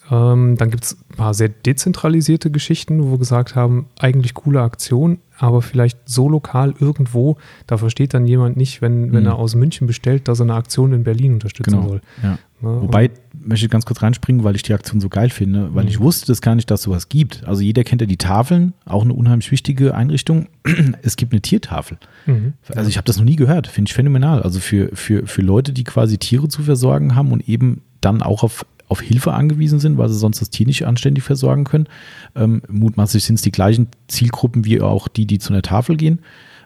Ähm, 0.09 0.55
dann 0.57 0.69
gibt 0.71 0.85
es 0.85 0.97
ein 1.11 1.15
paar 1.17 1.33
sehr 1.33 1.49
dezentralisierte 1.49 2.49
Geschichten, 2.51 3.03
wo 3.03 3.11
wir 3.11 3.17
gesagt 3.17 3.55
haben, 3.55 3.87
eigentlich 3.99 4.33
coole 4.33 4.61
Aktion, 4.61 5.19
aber 5.37 5.61
vielleicht 5.61 5.97
so 6.05 6.29
lokal 6.29 6.73
irgendwo, 6.79 7.37
da 7.67 7.77
versteht 7.77 8.13
dann 8.13 8.25
jemand 8.25 8.57
nicht, 8.57 8.81
wenn, 8.81 9.11
wenn 9.11 9.23
mhm. 9.23 9.29
er 9.29 9.35
aus 9.35 9.55
München 9.55 9.85
bestellt, 9.85 10.27
dass 10.27 10.39
er 10.39 10.43
eine 10.43 10.53
Aktion 10.53 10.93
in 10.93 11.03
Berlin 11.03 11.33
unterstützen 11.33 11.71
genau. 11.71 11.87
soll. 11.89 12.01
Ja. 12.23 12.37
Ja, 12.61 12.81
Wobei, 12.81 13.11
möchte 13.39 13.65
ich 13.67 13.71
ganz 13.71 13.85
kurz 13.85 14.01
reinspringen, 14.01 14.43
weil 14.43 14.55
ich 14.55 14.63
die 14.63 14.73
Aktion 14.73 14.99
so 14.99 15.09
geil 15.09 15.29
finde, 15.29 15.75
weil 15.75 15.83
mhm. 15.83 15.89
ich 15.89 15.99
wusste 15.99 16.25
das 16.25 16.41
gar 16.41 16.55
nicht, 16.55 16.71
dass 16.71 16.81
sowas 16.81 17.07
gibt. 17.07 17.45
Also 17.45 17.61
jeder 17.61 17.83
kennt 17.83 18.01
ja 18.01 18.07
die 18.07 18.17
Tafeln, 18.17 18.73
auch 18.85 19.03
eine 19.03 19.13
unheimlich 19.13 19.51
wichtige 19.51 19.93
Einrichtung. 19.93 20.47
es 21.03 21.17
gibt 21.17 21.33
eine 21.33 21.41
Tiertafel. 21.41 21.99
Mhm. 22.25 22.53
Also 22.73 22.89
ich 22.89 22.97
habe 22.97 23.05
das 23.05 23.17
noch 23.17 23.25
nie 23.25 23.35
gehört, 23.35 23.67
finde 23.67 23.89
ich 23.89 23.93
phänomenal. 23.93 24.41
Also 24.41 24.59
für, 24.59 24.89
für, 24.95 25.27
für 25.27 25.43
Leute, 25.43 25.71
die 25.71 25.83
quasi 25.83 26.17
Tiere 26.17 26.47
zu 26.47 26.63
versorgen 26.63 27.15
haben 27.15 27.31
und 27.31 27.47
eben 27.47 27.81
dann 28.01 28.23
auch 28.23 28.41
auf 28.41 28.65
auf 28.87 29.01
Hilfe 29.01 29.33
angewiesen 29.33 29.79
sind, 29.79 29.97
weil 29.97 30.09
sie 30.09 30.17
sonst 30.17 30.41
das 30.41 30.49
Tier 30.49 30.65
nicht 30.65 30.85
anständig 30.85 31.23
versorgen 31.23 31.63
können. 31.63 31.87
Ähm, 32.35 32.61
mutmaßlich 32.69 33.23
sind 33.23 33.35
es 33.35 33.41
die 33.41 33.51
gleichen 33.51 33.87
Zielgruppen 34.07 34.65
wie 34.65 34.81
auch 34.81 35.07
die, 35.07 35.25
die 35.25 35.39
zu 35.39 35.53
einer 35.53 35.61
Tafel 35.61 35.97
gehen. 35.97 36.21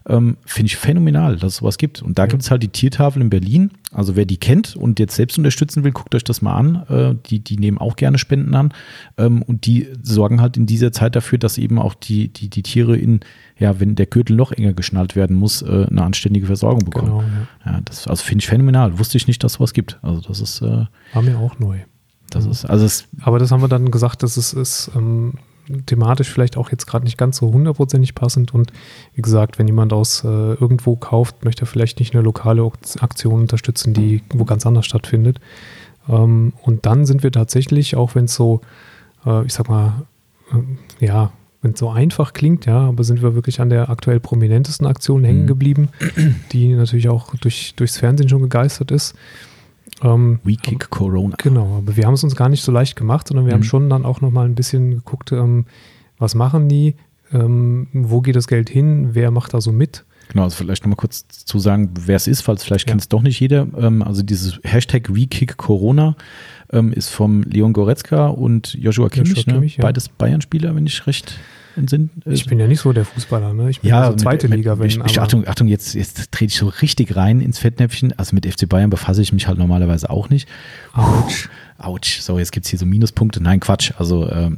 Ähm, 0.08 0.38
Finde 0.46 0.68
ich 0.68 0.78
phänomenal, 0.78 1.36
dass 1.36 1.54
es 1.54 1.56
sowas 1.58 1.78
gibt. 1.78 2.02
Und 2.02 2.18
da 2.18 2.26
gibt 2.26 2.42
es 2.42 2.50
halt 2.50 2.64
die 2.64 2.70
Tiertafel 2.70 3.22
in 3.22 3.30
Berlin. 3.30 3.72
Also 3.92 4.16
wer 4.16 4.26
die 4.26 4.38
kennt 4.38 4.76
und 4.76 5.00
jetzt 5.00 5.16
selbst 5.16 5.38
unterstützen 5.38 5.84
will, 5.84 5.92
guckt 5.92 6.16
euch 6.16 6.24
das 6.24 6.42
mal 6.42 6.56
an. 6.56 6.76
Äh, 6.90 7.16
die, 7.30 7.40
die 7.40 7.58
nehmen 7.58 7.78
auch 7.78 7.96
gerne 7.96 8.18
Spenden 8.18 8.56
an. 8.56 8.74
Ähm, 9.18 9.44
und 9.44 9.68
die 9.68 9.88
sorgen 10.02 10.42
halt 10.42 10.58
in 10.58 10.66
dieser 10.66 10.92
Zeit 10.92 11.16
dafür, 11.16 11.38
dass 11.38 11.58
eben 11.60 11.78
auch 11.78 11.94
die, 11.94 12.30
die, 12.30 12.50
die 12.50 12.64
Tiere 12.64 12.98
in, 12.98 13.20
ja, 13.60 13.80
wenn 13.80 13.96
der 13.96 14.08
Gürtel 14.08 14.36
noch 14.36 14.52
enger 14.52 14.74
geschnallt 14.74 15.16
werden 15.16 15.36
muss, 15.36 15.62
äh, 15.62 15.86
eine 15.90 16.02
anständige 16.02 16.48
Versorgung 16.48 16.86
bekommen. 16.86 17.08
Genau, 17.08 17.22
ja. 17.66 17.74
ja 17.74 17.82
das, 17.86 18.08
also 18.08 18.24
finde 18.24 18.42
ich 18.42 18.48
phänomenal. 18.48 18.98
Wusste 18.98 19.18
ich 19.18 19.28
nicht, 19.28 19.44
dass 19.44 19.54
sowas 19.54 19.74
gibt. 19.74 20.00
Also 20.02 20.22
das 20.22 20.42
ist. 20.42 20.62
Äh, 20.62 20.86
War 21.14 21.22
mir 21.22 21.38
auch 21.38 21.60
neu. 21.60 21.78
Das 22.32 22.46
ist, 22.46 22.66
also 22.66 22.86
es 22.86 23.08
Aber 23.22 23.40
das 23.40 23.52
haben 23.52 23.62
wir 23.62 23.68
dann 23.68 23.92
gesagt, 23.92 24.24
dass 24.24 24.38
es 24.38 24.54
ist 24.54 24.92
ähm, 24.96 25.34
thematisch 25.86 26.30
vielleicht 26.30 26.58
auch 26.58 26.72
jetzt 26.72 26.88
gerade 26.88 27.06
nicht 27.06 27.18
ganz 27.18 27.38
so 27.38 27.52
hundertprozentig 27.52 28.16
passend. 28.16 28.54
Und 28.54 28.72
wie 29.14 29.22
gesagt, 29.22 29.60
wenn 29.60 29.68
jemand 29.68 29.94
aus 29.94 30.24
äh, 30.24 30.28
irgendwo 30.28 30.96
kauft, 30.96 31.46
möchte 31.46 31.64
er 31.64 31.68
vielleicht 31.68 32.00
nicht 32.00 32.14
eine 32.14 32.24
lokale 32.24 32.70
Aktion 33.00 33.42
unterstützen, 33.42 33.94
die 33.94 34.24
wo 34.34 34.46
ganz 34.46 34.66
anders 34.66 34.86
stattfindet. 34.86 35.40
Ähm, 36.10 36.54
und 36.64 36.86
dann 36.86 37.06
sind 37.06 37.24
wir 37.24 37.32
tatsächlich, 37.32 37.96
auch 37.96 38.16
wenn 38.16 38.26
es 38.26 38.36
so, 38.36 38.62
äh, 39.26 39.46
ich 39.46 39.54
sag 39.54 39.70
mal, 39.70 40.06
äh, 40.52 41.06
ja, 41.06 41.32
wenn 41.62 41.74
es 41.74 41.80
so 41.80 41.90
einfach 41.90 42.34
klingt, 42.34 42.66
ja, 42.66 42.88
aber 42.88 43.04
sind 43.04 43.22
wir 43.22 43.36
wirklich 43.36 43.62
an 43.62 43.70
der 43.70 43.90
aktuell 43.90 44.20
prominentesten 44.20 44.88
Aktion 44.88 45.24
hängen 45.24 45.44
mhm. 45.44 45.48
geblieben, 45.48 45.90
die 46.52 46.74
natürlich 46.74 47.08
auch 47.08 47.36
durch, 47.36 47.76
durchs 47.76 47.98
Fernsehen 47.98 48.30
schon 48.30 48.42
gegeistert 48.42 48.90
ist. 48.90 49.16
Ähm, 50.02 50.40
We 50.44 50.56
Kick 50.56 50.90
Corona. 50.90 51.36
Genau, 51.38 51.78
aber 51.78 51.96
wir 51.96 52.06
haben 52.06 52.16
es 52.16 52.24
uns 52.24 52.36
gar 52.36 52.50
nicht 52.50 52.64
so 52.64 52.72
leicht 52.72 52.96
gemacht, 52.96 53.28
sondern 53.28 53.46
wir 53.46 53.54
mhm. 53.54 53.58
haben 53.58 53.64
schon 53.64 53.90
dann 53.90 54.06
auch 54.06 54.22
nochmal 54.22 54.46
ein 54.46 54.56
bisschen 54.56 54.92
geguckt, 54.92 55.32
ähm, 55.32 55.66
was 56.18 56.36
machen 56.36 56.70
die, 56.70 56.96
ähm, 57.34 57.88
wo 57.94 58.22
geht 58.22 58.36
das 58.36 58.48
Geld 58.48 58.70
hin, 58.70 59.10
wer 59.14 59.32
macht 59.32 59.54
da 59.54 59.62
so 59.62 59.72
mit. 59.72 60.06
Genau, 60.30 60.44
also 60.44 60.56
vielleicht 60.56 60.84
nochmal 60.84 60.96
kurz 60.96 61.28
zu 61.28 61.60
sagen, 61.60 61.92
wer 62.06 62.16
es 62.16 62.28
ist, 62.28 62.42
falls 62.42 62.64
vielleicht 62.64 62.88
ja. 62.88 62.92
kennt 62.92 63.02
es 63.02 63.10
doch 63.10 63.22
nicht 63.22 63.40
jeder. 63.40 63.68
Ähm, 63.78 64.02
also 64.02 64.24
dieses 64.24 64.60
Hashtag 64.64 65.14
WeKickCorona 65.14 66.16
ähm, 66.72 66.94
ist 66.94 67.10
vom 67.10 67.44
Leon 67.44 67.74
Goretzka 67.74 68.28
und 68.28 68.74
Joshua 68.76 69.10
Kimmich, 69.10 69.30
Joshua 69.30 69.52
ne? 69.52 69.54
Kimmich 69.60 69.78
ja. 69.78 69.82
beides 69.82 70.08
Bayern-Spieler, 70.08 70.74
wenn 70.74 70.86
ich 70.86 71.06
recht 71.06 71.38
sind. 71.76 72.12
Äh, 72.26 72.34
ich 72.34 72.46
bin 72.46 72.60
ja 72.60 72.68
nicht 72.68 72.80
so 72.80 72.94
der 72.94 73.06
Fußballer, 73.06 73.54
ne? 73.54 73.70
Ich 73.70 73.82
bin 73.82 73.90
ja 73.90 74.12
so 74.12 74.18
zweite 74.18 74.48
mit, 74.48 74.58
Liga. 74.58 74.80
Wenn, 74.80 74.88
ich, 74.88 74.98
ich, 74.98 75.20
Achtung, 75.20 75.48
Achtung, 75.48 75.68
jetzt, 75.68 75.94
jetzt 75.96 76.32
trete 76.32 76.52
ich 76.52 76.58
so 76.58 76.68
richtig 76.68 77.16
rein 77.16 77.42
ins 77.42 77.60
Fettnäpfchen. 77.60 78.18
Also 78.18 78.36
mit 78.36 78.46
FC 78.46 78.68
Bayern 78.68 78.90
befasse 78.90 79.22
ich 79.22 79.34
mich 79.34 79.48
halt 79.48 79.58
normalerweise 79.58 80.10
auch 80.10 80.30
nicht. 80.30 80.48
Autsch. 80.94 81.50
Autsch, 81.78 82.22
so 82.22 82.38
jetzt 82.38 82.52
gibt 82.52 82.66
es 82.66 82.70
hier 82.70 82.80
so 82.80 82.86
Minuspunkte. 82.86 83.42
Nein, 83.42 83.60
Quatsch. 83.60 83.92
Also 83.98 84.30
ähm, 84.30 84.58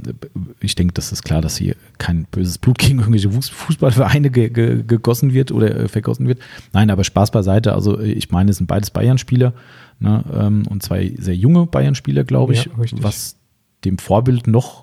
ich 0.60 0.76
denke, 0.76 0.94
das 0.94 1.12
ist 1.12 1.24
klar, 1.24 1.42
dass 1.42 1.58
hier 1.58 1.76
kein 1.98 2.26
böses 2.30 2.58
Blut 2.58 2.78
gegen 2.78 3.00
irgendwelche 3.00 3.32
Fußballvereine 3.32 4.30
ge 4.30 4.50
ge 4.50 4.84
gegossen 4.86 5.34
wird 5.34 5.52
oder 5.52 5.76
äh, 5.76 5.88
vergossen 5.88 6.28
wird. 6.28 6.40
Nein, 6.74 6.90
aber 6.90 7.04
Spaß 7.04 7.32
beiseite. 7.32 7.74
Also 7.74 8.00
ich 8.00 8.32
meine, 8.32 8.52
es 8.52 8.58
sind 8.58 8.68
beides 8.68 8.92
Bayern-Spieler 8.92 9.54
ne, 10.00 10.24
ähm, 10.34 10.64
und 10.70 10.84
zwei 10.84 11.14
sehr 11.18 11.36
junge 11.36 11.66
Bayern-Spieler, 11.66 12.24
glaube 12.24 12.54
ich, 12.54 12.66
ja, 12.66 12.72
was 12.76 13.38
dem 13.86 13.98
Vorbild 13.98 14.48
noch 14.48 14.83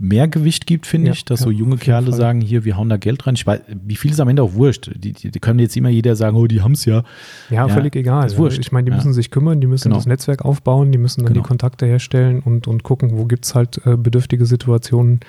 mehr 0.00 0.28
Gewicht 0.28 0.66
gibt, 0.66 0.86
finde 0.86 1.08
ja, 1.08 1.12
ich, 1.12 1.26
dass 1.26 1.40
ja, 1.40 1.44
so 1.44 1.50
junge 1.50 1.76
Kerle 1.76 2.08
Fall. 2.08 2.18
sagen, 2.18 2.40
hier, 2.40 2.64
wir 2.64 2.76
hauen 2.76 2.88
da 2.88 2.96
Geld 2.96 3.26
rein. 3.26 3.34
Ich 3.34 3.46
weiß, 3.46 3.60
wie 3.84 3.96
viel 3.96 4.10
ist 4.10 4.18
am 4.18 4.28
Ende 4.28 4.42
auch 4.42 4.54
wurscht. 4.54 4.90
Die, 4.96 5.12
die, 5.12 5.30
die 5.30 5.40
können 5.40 5.58
jetzt 5.58 5.76
immer 5.76 5.90
jeder 5.90 6.16
sagen, 6.16 6.36
oh, 6.36 6.46
die 6.46 6.62
haben 6.62 6.72
es 6.72 6.86
ja. 6.86 7.04
ja. 7.50 7.66
Ja, 7.66 7.68
völlig 7.68 7.94
egal. 7.94 8.26
Ist 8.26 8.38
wurscht. 8.38 8.58
Ich 8.58 8.72
meine, 8.72 8.90
die 8.90 8.96
müssen 8.96 9.12
sich 9.12 9.30
kümmern, 9.30 9.60
die 9.60 9.66
müssen 9.66 9.90
genau. 9.90 9.96
das 9.96 10.06
Netzwerk 10.06 10.44
aufbauen, 10.44 10.90
die 10.90 10.98
müssen 10.98 11.22
dann 11.22 11.34
genau. 11.34 11.44
die 11.44 11.48
Kontakte 11.48 11.84
herstellen 11.84 12.40
und, 12.40 12.66
und 12.66 12.82
gucken, 12.82 13.18
wo 13.18 13.26
gibt 13.26 13.44
es 13.44 13.54
halt 13.54 13.80
äh, 13.84 13.96
bedürftige 13.96 14.46
Situationen. 14.46 15.20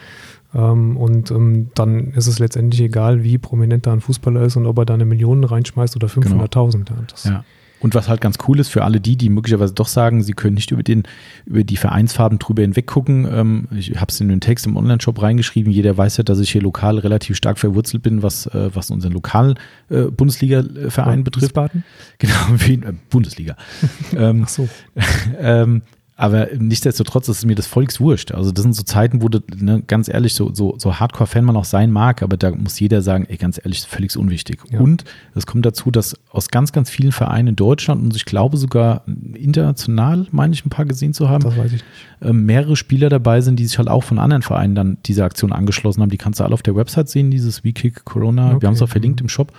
Ähm, 0.55 0.95
und 0.95 1.31
ähm, 1.31 1.69
dann 1.75 2.11
ist 2.11 2.27
es 2.27 2.39
letztendlich 2.39 2.81
egal, 2.81 3.23
wie 3.23 3.37
prominent 3.37 3.85
da 3.85 3.93
ein 3.93 4.01
Fußballer 4.01 4.41
ist 4.43 4.55
und 4.55 4.65
ob 4.67 4.77
er 4.77 4.85
da 4.85 4.93
eine 4.93 5.05
Million 5.05 5.43
reinschmeißt 5.43 5.97
oder 5.97 6.07
500.000. 6.07 6.85
Genau. 6.85 7.01
Ja. 7.25 7.43
Und 7.81 7.95
was 7.95 8.07
halt 8.07 8.21
ganz 8.21 8.37
cool 8.47 8.59
ist 8.59 8.69
für 8.69 8.83
alle 8.83 9.01
die, 9.01 9.17
die 9.17 9.29
möglicherweise 9.29 9.73
doch 9.73 9.87
sagen, 9.87 10.23
sie 10.23 10.33
können 10.33 10.53
nicht 10.53 10.71
über, 10.71 10.83
den, 10.83 11.03
über 11.45 11.63
die 11.63 11.77
Vereinsfarben 11.77 12.39
drüber 12.39 12.61
hinweg 12.61 12.87
gucken. 12.87 13.27
Ähm, 13.31 13.67
ich 13.75 13.99
habe 13.99 14.07
es 14.09 14.21
in 14.21 14.29
den 14.29 14.39
Text 14.39 14.65
im 14.65 14.77
Online-Shop 14.77 15.21
reingeschrieben. 15.21 15.71
Jeder 15.71 15.97
weiß 15.97 16.17
ja, 16.17 16.23
dass 16.23 16.39
ich 16.39 16.51
hier 16.51 16.61
lokal 16.61 16.99
relativ 16.99 17.37
stark 17.37 17.57
verwurzelt 17.57 18.03
bin, 18.03 18.23
was, 18.23 18.45
äh, 18.47 18.69
was 18.73 18.91
unseren 18.91 19.13
lokalen 19.13 19.55
äh, 19.89 20.03
Bundesliga-Verein 20.03 21.23
betrifft. 21.23 21.47
Wiesbaden? 21.47 21.83
Genau, 22.19 22.35
wie, 22.55 22.73
äh, 22.75 22.93
Bundesliga. 23.09 23.57
ähm, 24.15 24.43
Ach 24.45 24.49
so. 24.49 24.69
ähm, 25.39 25.81
aber 26.21 26.49
nichtsdestotrotz 26.55 27.27
ist 27.29 27.47
mir 27.47 27.55
das 27.55 27.65
Volkswurscht. 27.65 28.31
Also 28.31 28.51
das 28.51 28.61
sind 28.61 28.73
so 28.73 28.83
Zeiten, 28.83 29.23
wo 29.23 29.27
du, 29.27 29.39
ne, 29.57 29.81
ganz 29.87 30.07
ehrlich, 30.07 30.35
so, 30.35 30.53
so, 30.53 30.75
so 30.77 30.99
Hardcore-Fan 30.99 31.43
man 31.43 31.57
auch 31.57 31.65
sein 31.65 31.89
mag, 31.91 32.21
aber 32.21 32.37
da 32.37 32.51
muss 32.51 32.79
jeder 32.79 33.01
sagen, 33.01 33.25
ey, 33.27 33.37
ganz 33.37 33.57
ehrlich, 33.57 33.81
völlig 33.81 34.15
unwichtig. 34.15 34.59
Ja. 34.69 34.81
Und 34.81 35.03
es 35.33 35.47
kommt 35.47 35.65
dazu, 35.65 35.89
dass 35.89 36.15
aus 36.29 36.49
ganz, 36.49 36.73
ganz 36.73 36.91
vielen 36.91 37.11
Vereinen 37.11 37.47
in 37.47 37.55
Deutschland 37.55 38.03
und 38.03 38.15
ich 38.15 38.25
glaube 38.25 38.57
sogar 38.57 39.03
international, 39.33 40.27
meine 40.29 40.53
ich, 40.53 40.63
ein 40.63 40.69
paar 40.69 40.85
gesehen 40.85 41.15
zu 41.15 41.27
haben. 41.27 41.43
Äh, 42.21 42.33
mehrere 42.33 42.75
Spieler 42.75 43.09
dabei 43.09 43.41
sind, 43.41 43.57
die 43.57 43.65
sich 43.65 43.79
halt 43.79 43.87
auch 43.87 44.03
von 44.03 44.19
anderen 44.19 44.43
Vereinen 44.43 44.75
dann 44.75 44.97
diese 45.07 45.23
Aktion 45.23 45.51
angeschlossen 45.51 46.03
haben. 46.03 46.11
Die 46.11 46.17
kannst 46.17 46.39
du 46.39 46.43
alle 46.43 46.53
auf 46.53 46.61
der 46.61 46.75
Website 46.75 47.09
sehen, 47.09 47.31
dieses 47.31 47.63
WeKick 47.63 48.05
Corona. 48.05 48.51
Okay. 48.51 48.61
Wir 48.61 48.67
haben 48.67 48.75
es 48.75 48.81
auch 48.83 48.89
verlinkt 48.89 49.21
im 49.21 49.27
Shop 49.27 49.51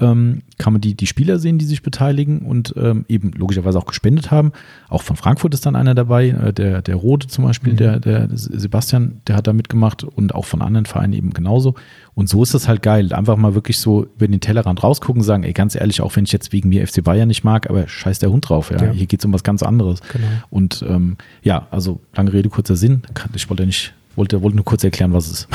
ähm, 0.00 0.42
kann 0.58 0.72
man 0.72 0.80
die, 0.80 0.94
die 0.94 1.06
Spieler 1.06 1.38
sehen, 1.38 1.58
die 1.58 1.64
sich 1.64 1.82
beteiligen 1.82 2.40
und 2.40 2.74
ähm, 2.76 3.04
eben 3.08 3.32
logischerweise 3.32 3.78
auch 3.78 3.86
gespendet 3.86 4.30
haben. 4.30 4.52
Auch 4.88 5.02
von 5.02 5.16
Frankfurt 5.16 5.54
ist 5.54 5.66
dann 5.66 5.76
einer 5.76 5.94
dabei, 5.94 6.28
äh, 6.28 6.52
der, 6.52 6.82
der 6.82 6.96
Rode 6.96 7.26
zum 7.26 7.44
Beispiel, 7.44 7.74
mhm. 7.74 7.76
der, 7.76 8.00
der 8.00 8.28
Sebastian, 8.32 9.20
der 9.26 9.36
hat 9.36 9.46
da 9.46 9.52
mitgemacht 9.52 10.04
und 10.04 10.34
auch 10.34 10.44
von 10.44 10.62
anderen 10.62 10.86
Vereinen 10.86 11.12
eben 11.12 11.32
genauso. 11.32 11.74
Und 12.14 12.28
so 12.28 12.42
ist 12.42 12.54
das 12.54 12.68
halt 12.68 12.82
geil. 12.82 13.12
Einfach 13.12 13.36
mal 13.36 13.54
wirklich 13.54 13.78
so 13.78 14.04
über 14.04 14.28
den 14.28 14.40
Tellerrand 14.40 14.82
rausgucken, 14.82 15.22
sagen, 15.22 15.44
ey, 15.44 15.52
ganz 15.52 15.74
ehrlich, 15.74 16.00
auch 16.00 16.14
wenn 16.16 16.24
ich 16.24 16.32
jetzt 16.32 16.52
wegen 16.52 16.68
mir 16.68 16.86
FC 16.86 17.02
Bayern 17.02 17.28
nicht 17.28 17.44
mag, 17.44 17.70
aber 17.70 17.88
scheiß 17.88 18.18
der 18.18 18.30
Hund 18.30 18.48
drauf, 18.48 18.70
ja. 18.70 18.82
ja. 18.82 18.90
Hier 18.90 19.06
geht 19.06 19.20
es 19.20 19.24
um 19.24 19.32
was 19.32 19.44
ganz 19.44 19.62
anderes. 19.62 20.00
Genau. 20.12 20.26
Und 20.50 20.84
ähm, 20.88 21.16
ja, 21.42 21.68
also 21.70 22.00
lange 22.14 22.32
Rede, 22.32 22.48
kurzer 22.48 22.76
Sinn. 22.76 23.02
Ich 23.34 23.48
wollte 23.48 23.66
nicht, 23.66 23.94
wollte, 24.16 24.42
wollte 24.42 24.56
nur 24.56 24.64
kurz 24.64 24.84
erklären, 24.84 25.12
was 25.12 25.26
es 25.26 25.32
ist. 25.32 25.48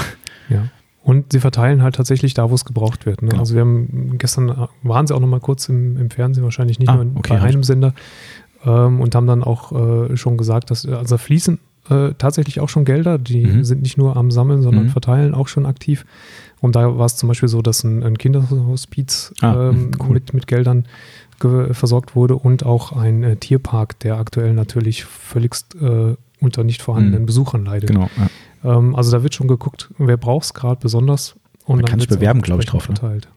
Ja. 0.49 0.69
Und 1.07 1.31
sie 1.31 1.39
verteilen 1.39 1.83
halt 1.83 1.95
tatsächlich 1.95 2.33
da, 2.33 2.49
wo 2.49 2.53
es 2.53 2.65
gebraucht 2.65 3.05
wird. 3.05 3.21
Ne? 3.21 3.29
Genau. 3.29 3.39
Also 3.39 3.53
wir 3.53 3.61
haben 3.61 4.17
gestern 4.17 4.67
waren 4.83 5.07
sie 5.07 5.15
auch 5.15 5.21
noch 5.21 5.27
mal 5.27 5.39
kurz 5.39 5.69
im, 5.69 5.95
im 5.95 6.09
Fernsehen, 6.09 6.43
wahrscheinlich 6.43 6.79
nicht 6.79 6.89
ah, 6.89 7.01
nur 7.01 7.15
okay, 7.15 7.35
bei 7.35 7.39
einem 7.39 7.63
Sender, 7.63 7.93
ähm, 8.65 8.99
und 8.99 9.15
haben 9.15 9.25
dann 9.25 9.41
auch 9.41 9.71
äh, 9.71 10.17
schon 10.17 10.35
gesagt, 10.35 10.69
dass 10.69 10.85
also 10.85 11.17
fließen 11.17 11.59
äh, 11.89 12.09
tatsächlich 12.17 12.59
auch 12.59 12.67
schon 12.67 12.83
Gelder, 12.83 13.19
die 13.19 13.45
mhm. 13.45 13.63
sind 13.63 13.83
nicht 13.83 13.97
nur 13.97 14.17
am 14.17 14.31
Sammeln, 14.31 14.61
sondern 14.61 14.87
mhm. 14.87 14.89
verteilen 14.89 15.33
auch 15.33 15.47
schon 15.47 15.65
aktiv. 15.65 16.05
Und 16.59 16.75
da 16.75 16.97
war 16.97 17.05
es 17.05 17.15
zum 17.15 17.29
Beispiel 17.29 17.47
so, 17.47 17.61
dass 17.61 17.85
ein, 17.85 18.03
ein 18.03 18.17
Kinderhospiz 18.17 19.33
ah, 19.39 19.69
ähm, 19.69 19.91
cool. 20.01 20.09
mit, 20.09 20.33
mit 20.33 20.45
Geldern 20.45 20.87
versorgt 21.39 22.17
wurde 22.17 22.35
und 22.35 22.65
auch 22.65 22.91
ein 22.91 23.23
äh, 23.23 23.37
Tierpark, 23.37 23.97
der 23.99 24.17
aktuell 24.17 24.53
natürlich 24.53 25.05
völligst 25.05 25.75
äh, 25.75 26.15
unter 26.41 26.65
nicht 26.65 26.81
vorhandenen 26.81 27.21
mhm. 27.21 27.25
Besuchern 27.27 27.63
leidet. 27.63 27.91
Genau. 27.91 28.09
Ja. 28.17 28.27
Ähm, 28.63 28.95
also 28.95 29.11
da 29.11 29.23
wird 29.23 29.33
schon 29.35 29.47
geguckt, 29.47 29.89
wer 29.97 30.17
braucht 30.17 30.45
es 30.45 30.53
gerade 30.53 30.79
besonders. 30.81 31.35
Und 31.65 31.77
Man 31.77 31.85
kann 31.85 31.99
sich 31.99 32.07
bewerben, 32.07 32.41
glaube 32.41 32.63
ich, 32.63 32.69
drauf. 32.69 32.87
Ne? 32.87 32.95
Verteilt. 32.95 33.25
Ne? 33.25 33.31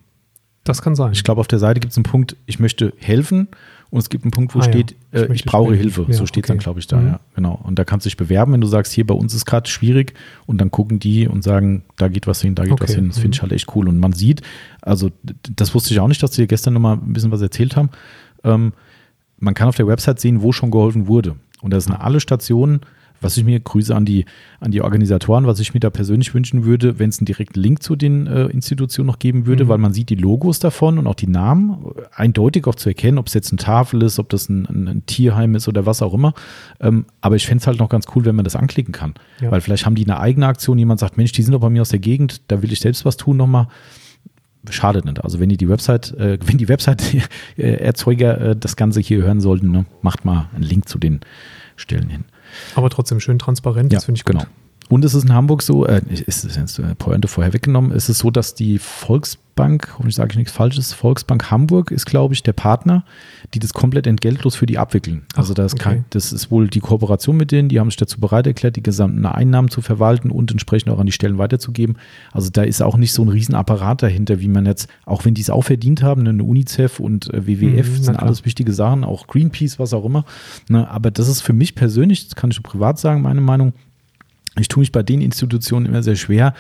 Das 0.64 0.82
kann 0.82 0.94
sein. 0.94 1.12
Ich 1.12 1.24
glaube, 1.24 1.40
auf 1.40 1.48
der 1.48 1.58
Seite 1.58 1.80
gibt 1.80 1.92
es 1.92 1.96
einen 1.96 2.04
Punkt, 2.04 2.36
ich 2.46 2.58
möchte 2.58 2.92
helfen. 2.98 3.48
Und 3.90 3.98
es 3.98 4.08
gibt 4.08 4.24
einen 4.24 4.30
Punkt, 4.30 4.54
wo 4.54 4.60
ah, 4.60 4.62
steht, 4.62 4.94
ja. 5.12 5.22
ich, 5.22 5.30
äh, 5.30 5.34
ich 5.34 5.44
brauche 5.44 5.74
Hilfe. 5.74 6.04
Ja, 6.06 6.14
so 6.14 6.26
steht 6.26 6.44
es 6.44 6.50
okay. 6.50 6.58
dann, 6.58 6.62
glaube 6.62 6.78
ich, 6.78 6.86
da. 6.86 6.98
Mhm. 6.98 7.06
Ja, 7.08 7.20
genau. 7.34 7.58
Und 7.64 7.76
da 7.76 7.84
kannst 7.84 8.06
du 8.06 8.08
dich 8.08 8.16
bewerben, 8.16 8.52
wenn 8.52 8.60
du 8.60 8.68
sagst, 8.68 8.92
hier 8.92 9.04
bei 9.04 9.14
uns 9.14 9.34
ist 9.34 9.46
gerade 9.46 9.68
schwierig. 9.68 10.14
Und 10.46 10.60
dann 10.60 10.70
gucken 10.70 11.00
die 11.00 11.26
und 11.26 11.42
sagen, 11.42 11.82
da 11.96 12.06
geht 12.06 12.28
was 12.28 12.40
hin, 12.40 12.54
da 12.54 12.62
geht 12.62 12.72
okay. 12.72 12.84
was 12.84 12.94
hin. 12.94 13.08
Das 13.08 13.16
mhm. 13.16 13.22
finde 13.22 13.34
ich 13.34 13.42
halt 13.42 13.52
echt 13.52 13.74
cool. 13.74 13.88
Und 13.88 13.98
man 13.98 14.12
sieht, 14.12 14.42
also 14.80 15.10
das 15.56 15.74
wusste 15.74 15.92
ich 15.92 15.98
auch 15.98 16.08
nicht, 16.08 16.22
dass 16.22 16.30
die 16.32 16.46
gestern 16.46 16.74
nochmal 16.74 16.98
ein 16.98 17.12
bisschen 17.12 17.32
was 17.32 17.40
erzählt 17.40 17.74
haben. 17.74 17.90
Ähm, 18.44 18.74
man 19.38 19.54
kann 19.54 19.68
auf 19.68 19.76
der 19.76 19.88
Website 19.88 20.20
sehen, 20.20 20.42
wo 20.42 20.52
schon 20.52 20.70
geholfen 20.70 21.08
wurde. 21.08 21.34
Und 21.60 21.72
da 21.72 21.80
sind 21.80 21.94
alle 21.94 22.20
Stationen 22.20 22.80
was 23.20 23.36
ich 23.36 23.44
mir, 23.44 23.60
Grüße 23.60 23.94
an 23.94 24.04
die, 24.04 24.24
an 24.60 24.70
die 24.70 24.82
Organisatoren, 24.82 25.46
was 25.46 25.60
ich 25.60 25.74
mir 25.74 25.80
da 25.80 25.90
persönlich 25.90 26.34
wünschen 26.34 26.64
würde, 26.64 26.98
wenn 26.98 27.10
es 27.10 27.18
einen 27.18 27.26
direkten 27.26 27.60
Link 27.60 27.82
zu 27.82 27.96
den 27.96 28.26
äh, 28.26 28.46
Institutionen 28.46 29.06
noch 29.06 29.18
geben 29.18 29.46
würde, 29.46 29.64
mhm. 29.64 29.68
weil 29.68 29.78
man 29.78 29.92
sieht 29.92 30.10
die 30.10 30.14
Logos 30.14 30.58
davon 30.58 30.98
und 30.98 31.06
auch 31.06 31.14
die 31.14 31.26
Namen, 31.26 31.84
eindeutig 32.14 32.66
auch 32.66 32.74
zu 32.74 32.88
erkennen, 32.88 33.18
ob 33.18 33.26
es 33.26 33.34
jetzt 33.34 33.52
eine 33.52 33.58
Tafel 33.58 34.02
ist, 34.02 34.18
ob 34.18 34.28
das 34.28 34.48
ein, 34.48 34.66
ein, 34.66 34.88
ein 34.88 35.06
Tierheim 35.06 35.54
ist 35.54 35.68
oder 35.68 35.86
was 35.86 36.02
auch 36.02 36.14
immer. 36.14 36.34
Ähm, 36.80 37.06
aber 37.20 37.36
ich 37.36 37.46
fände 37.46 37.60
es 37.60 37.66
halt 37.66 37.78
noch 37.78 37.88
ganz 37.88 38.06
cool, 38.14 38.24
wenn 38.24 38.36
man 38.36 38.44
das 38.44 38.56
anklicken 38.56 38.92
kann. 38.92 39.14
Ja. 39.40 39.50
Weil 39.50 39.60
vielleicht 39.60 39.86
haben 39.86 39.94
die 39.94 40.04
eine 40.04 40.18
eigene 40.18 40.46
Aktion, 40.46 40.78
jemand 40.78 41.00
sagt, 41.00 41.16
Mensch, 41.16 41.32
die 41.32 41.42
sind 41.42 41.52
doch 41.52 41.60
bei 41.60 41.70
mir 41.70 41.82
aus 41.82 41.90
der 41.90 41.98
Gegend, 41.98 42.42
da 42.48 42.62
will 42.62 42.72
ich 42.72 42.80
selbst 42.80 43.04
was 43.04 43.16
tun 43.16 43.36
nochmal 43.36 43.68
schadet 44.68 45.04
nicht. 45.04 45.24
Also 45.24 45.40
wenn 45.40 45.48
die 45.48 45.56
die 45.56 45.68
Website, 45.68 46.12
äh, 46.12 46.38
wenn 46.44 46.58
die 46.58 46.68
Website-Erzeuger 46.68 48.40
äh, 48.40 48.56
das 48.56 48.76
Ganze 48.76 49.00
hier 49.00 49.22
hören 49.22 49.40
sollten, 49.40 49.70
ne, 49.70 49.86
macht 50.02 50.24
mal 50.24 50.48
einen 50.54 50.64
Link 50.64 50.88
zu 50.88 50.98
den 50.98 51.20
Stellen 51.76 52.08
hin. 52.08 52.24
Aber 52.74 52.90
trotzdem 52.90 53.20
schön 53.20 53.38
transparent, 53.38 53.92
ja, 53.92 53.98
das 53.98 54.04
finde 54.04 54.18
ich 54.18 54.24
gut. 54.24 54.36
Genau. 54.36 54.46
Und 54.88 55.04
es 55.04 55.14
ist 55.14 55.22
in 55.22 55.32
Hamburg 55.32 55.62
so, 55.62 55.86
äh, 55.86 56.02
ist 56.08 56.44
es 56.44 56.56
jetzt 56.56 56.78
äh, 56.80 56.94
Pointe 56.96 57.28
vorher 57.28 57.52
weggenommen, 57.52 57.92
ist 57.92 58.08
es 58.08 58.18
so, 58.18 58.30
dass 58.30 58.54
die 58.54 58.78
Volksbank, 59.60 59.88
hoffentlich 59.92 60.14
sage 60.14 60.30
ich 60.32 60.36
nichts 60.38 60.52
Falsches, 60.52 60.92
Volksbank 60.92 61.50
Hamburg 61.50 61.90
ist, 61.90 62.06
glaube 62.06 62.34
ich, 62.34 62.42
der 62.42 62.52
Partner, 62.52 63.04
die 63.52 63.58
das 63.58 63.72
komplett 63.74 64.06
entgeltlos 64.06 64.56
für 64.56 64.66
die 64.66 64.78
abwickeln. 64.78 65.22
Also 65.34 65.54
das, 65.54 65.74
okay. 65.74 65.82
kann, 65.82 66.04
das 66.10 66.32
ist 66.32 66.50
wohl 66.50 66.68
die 66.68 66.80
Kooperation 66.80 67.36
mit 67.36 67.52
denen, 67.52 67.68
die 67.68 67.78
haben 67.78 67.90
sich 67.90 67.96
dazu 67.96 68.20
bereit 68.20 68.46
erklärt, 68.46 68.76
die 68.76 68.82
gesamten 68.82 69.24
Einnahmen 69.26 69.68
zu 69.68 69.82
verwalten 69.82 70.30
und 70.30 70.50
entsprechend 70.50 70.90
auch 70.90 70.98
an 70.98 71.06
die 71.06 71.12
Stellen 71.12 71.38
weiterzugeben. 71.38 71.96
Also 72.32 72.50
da 72.50 72.62
ist 72.62 72.82
auch 72.82 72.96
nicht 72.96 73.12
so 73.12 73.22
ein 73.22 73.28
Riesenapparat 73.28 74.02
dahinter, 74.02 74.40
wie 74.40 74.48
man 74.48 74.66
jetzt, 74.66 74.88
auch 75.04 75.24
wenn 75.24 75.34
die 75.34 75.42
es 75.42 75.50
auch 75.50 75.62
verdient 75.62 76.02
haben, 76.02 76.26
eine 76.26 76.42
UNICEF 76.42 77.00
und 77.00 77.32
äh, 77.32 77.46
WWF 77.46 77.88
mhm, 77.88 78.02
sind 78.02 78.16
alles 78.16 78.44
wichtige 78.44 78.72
Sachen, 78.72 79.04
auch 79.04 79.26
Greenpeace, 79.26 79.78
was 79.78 79.92
auch 79.92 80.04
immer. 80.04 80.24
Ne, 80.68 80.88
aber 80.88 81.10
das 81.10 81.28
ist 81.28 81.42
für 81.42 81.52
mich 81.52 81.74
persönlich, 81.74 82.28
das 82.28 82.36
kann 82.36 82.50
ich 82.50 82.56
so 82.56 82.62
privat 82.62 82.98
sagen, 82.98 83.22
meine 83.22 83.40
Meinung, 83.40 83.74
ich 84.58 84.68
tue 84.68 84.80
mich 84.80 84.92
bei 84.92 85.02
den 85.02 85.20
Institutionen 85.20 85.86
immer 85.86 86.02
sehr 86.02 86.16
schwer, 86.16 86.54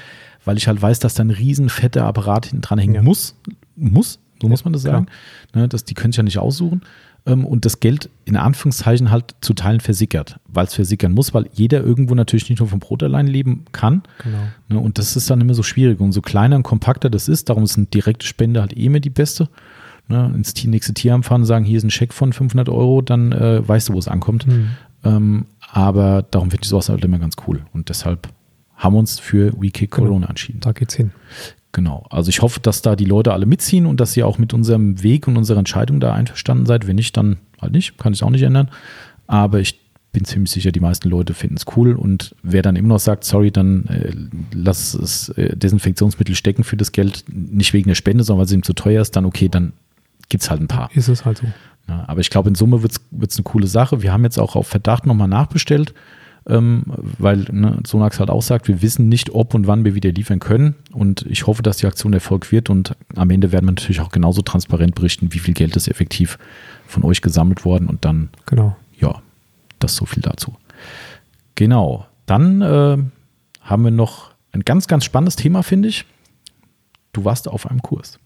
weil 0.44 0.56
ich 0.56 0.68
halt 0.68 0.80
weiß, 0.80 0.98
dass 0.98 1.14
da 1.14 1.22
ein 1.22 1.30
riesen 1.30 1.68
fetter 1.68 2.04
Apparat 2.06 2.46
hinten 2.46 2.62
dran 2.62 2.78
hängen 2.78 2.94
ja. 2.94 3.02
muss. 3.02 3.36
Muss, 3.76 4.18
so 4.40 4.48
muss 4.48 4.64
man 4.64 4.72
das 4.72 4.82
sagen. 4.82 5.06
Ne, 5.54 5.68
das, 5.68 5.84
die 5.84 5.94
können 5.94 6.12
sich 6.12 6.18
ja 6.18 6.22
nicht 6.22 6.38
aussuchen. 6.38 6.82
Ähm, 7.26 7.44
und 7.44 7.64
das 7.64 7.80
Geld 7.80 8.08
in 8.24 8.36
Anführungszeichen 8.36 9.10
halt 9.10 9.34
zu 9.40 9.54
Teilen 9.54 9.80
versickert, 9.80 10.40
weil 10.46 10.66
es 10.66 10.74
versickern 10.74 11.12
muss, 11.12 11.34
weil 11.34 11.48
jeder 11.52 11.82
irgendwo 11.82 12.14
natürlich 12.14 12.48
nicht 12.48 12.60
nur 12.60 12.68
vom 12.68 12.80
Brot 12.80 13.02
allein 13.02 13.26
leben 13.26 13.64
kann. 13.72 14.02
Genau. 14.22 14.38
Ne, 14.68 14.78
und 14.78 14.98
das 14.98 15.16
ist 15.16 15.28
dann 15.30 15.40
immer 15.40 15.54
so 15.54 15.62
schwierig. 15.62 16.00
Und 16.00 16.12
so 16.12 16.22
kleiner 16.22 16.56
und 16.56 16.62
kompakter 16.62 17.10
das 17.10 17.28
ist, 17.28 17.48
darum 17.48 17.64
ist 17.64 17.76
eine 17.76 17.86
direkte 17.86 18.26
Spende 18.26 18.60
halt 18.60 18.76
eh 18.76 18.86
immer 18.86 19.00
die 19.00 19.10
beste. 19.10 19.48
Ne, 20.08 20.32
ins 20.34 20.54
nächste 20.64 20.94
Tierheim 20.94 21.22
fahren 21.22 21.42
und 21.42 21.46
sagen, 21.46 21.64
hier 21.64 21.78
ist 21.78 21.84
ein 21.84 21.90
Scheck 21.90 22.12
von 22.12 22.32
500 22.32 22.68
Euro, 22.68 23.00
dann 23.00 23.30
äh, 23.30 23.66
weißt 23.66 23.88
du, 23.90 23.92
wo 23.92 23.98
es 23.98 24.08
ankommt. 24.08 24.46
Mhm. 24.46 24.70
Ähm, 25.04 25.46
aber 25.72 26.26
darum 26.30 26.50
finde 26.50 26.64
ich 26.64 26.68
sowas 26.68 26.88
halt 26.88 27.04
immer 27.04 27.18
ganz 27.18 27.36
cool. 27.46 27.62
Und 27.72 27.88
deshalb 27.88 28.28
haben 28.80 28.96
uns 28.96 29.20
für 29.20 29.52
WeKick 29.60 29.92
genau. 29.92 30.08
Corona 30.08 30.28
entschieden. 30.28 30.60
Da 30.60 30.72
geht's 30.72 30.94
hin. 30.94 31.12
Genau. 31.72 32.06
Also 32.10 32.30
ich 32.30 32.42
hoffe, 32.42 32.58
dass 32.60 32.82
da 32.82 32.96
die 32.96 33.04
Leute 33.04 33.32
alle 33.32 33.46
mitziehen 33.46 33.86
und 33.86 34.00
dass 34.00 34.16
ihr 34.16 34.26
auch 34.26 34.38
mit 34.38 34.52
unserem 34.52 35.02
Weg 35.02 35.28
und 35.28 35.36
unserer 35.36 35.58
Entscheidung 35.58 36.00
da 36.00 36.14
einverstanden 36.14 36.66
seid. 36.66 36.88
Wenn 36.88 36.96
nicht, 36.96 37.16
dann 37.16 37.36
halt 37.60 37.72
nicht. 37.72 37.96
Kann 37.98 38.12
ich 38.12 38.24
auch 38.24 38.30
nicht 38.30 38.42
ändern. 38.42 38.70
Aber 39.28 39.60
ich 39.60 39.78
bin 40.12 40.24
ziemlich 40.24 40.50
sicher, 40.50 40.72
die 40.72 40.80
meisten 40.80 41.08
Leute 41.08 41.34
finden 41.34 41.56
es 41.56 41.66
cool. 41.76 41.94
Und 41.94 42.34
wer 42.42 42.62
dann 42.62 42.74
immer 42.74 42.88
noch 42.88 42.98
sagt, 42.98 43.24
sorry, 43.24 43.52
dann 43.52 43.86
äh, 43.86 44.12
lass 44.52 44.94
es 44.94 45.28
äh, 45.30 45.54
Desinfektionsmittel 45.56 46.34
stecken 46.34 46.64
für 46.64 46.76
das 46.76 46.90
Geld, 46.90 47.24
nicht 47.28 47.72
wegen 47.74 47.88
der 47.88 47.94
Spende, 47.94 48.24
sondern 48.24 48.40
weil 48.40 48.46
es 48.46 48.52
ihm 48.52 48.64
zu 48.64 48.72
teuer 48.72 49.02
ist, 49.02 49.14
dann 49.14 49.26
okay, 49.26 49.48
dann 49.48 49.72
gibt 50.28 50.42
es 50.42 50.50
halt 50.50 50.60
ein 50.60 50.68
paar. 50.68 50.90
Ist 50.94 51.08
es 51.08 51.24
halt 51.24 51.38
so. 51.38 51.46
Ja, 51.86 52.04
aber 52.08 52.20
ich 52.20 52.30
glaube, 52.30 52.48
in 52.48 52.54
Summe 52.54 52.82
wird 52.82 52.98
es 53.28 53.36
eine 53.36 53.44
coole 53.44 53.66
Sache. 53.66 54.02
Wir 54.02 54.12
haben 54.12 54.24
jetzt 54.24 54.38
auch 54.38 54.56
auf 54.56 54.66
Verdacht 54.66 55.06
nochmal 55.06 55.28
nachbestellt. 55.28 55.94
Ähm, 56.50 56.82
weil 56.86 57.46
ne, 57.50 57.78
Sonax 57.86 58.20
halt 58.20 58.30
auch 58.30 58.42
sagt, 58.42 58.68
wir 58.68 58.82
wissen 58.82 59.08
nicht, 59.08 59.30
ob 59.30 59.54
und 59.54 59.66
wann 59.66 59.84
wir 59.84 59.94
wieder 59.94 60.12
liefern 60.12 60.40
können. 60.40 60.74
Und 60.92 61.24
ich 61.28 61.46
hoffe, 61.46 61.62
dass 61.62 61.78
die 61.78 61.86
Aktion 61.86 62.12
Erfolg 62.12 62.52
wird. 62.52 62.68
Und 62.68 62.96
am 63.16 63.30
Ende 63.30 63.52
werden 63.52 63.66
wir 63.66 63.72
natürlich 63.72 64.00
auch 64.00 64.10
genauso 64.10 64.42
transparent 64.42 64.94
berichten, 64.94 65.32
wie 65.32 65.38
viel 65.38 65.54
Geld 65.54 65.76
ist 65.76 65.88
effektiv 65.88 66.38
von 66.86 67.04
euch 67.04 67.22
gesammelt 67.22 67.64
worden. 67.64 67.88
Und 67.88 68.04
dann, 68.04 68.30
genau. 68.46 68.76
ja, 68.98 69.22
das 69.78 69.96
so 69.96 70.04
viel 70.04 70.22
dazu. 70.22 70.56
Genau. 71.54 72.06
Dann 72.26 72.62
äh, 72.62 72.98
haben 73.60 73.84
wir 73.84 73.90
noch 73.90 74.30
ein 74.52 74.62
ganz, 74.62 74.86
ganz 74.86 75.04
spannendes 75.04 75.36
Thema, 75.36 75.62
finde 75.62 75.88
ich. 75.88 76.04
Du 77.12 77.24
warst 77.24 77.48
auf 77.48 77.70
einem 77.70 77.82
Kurs. 77.82 78.18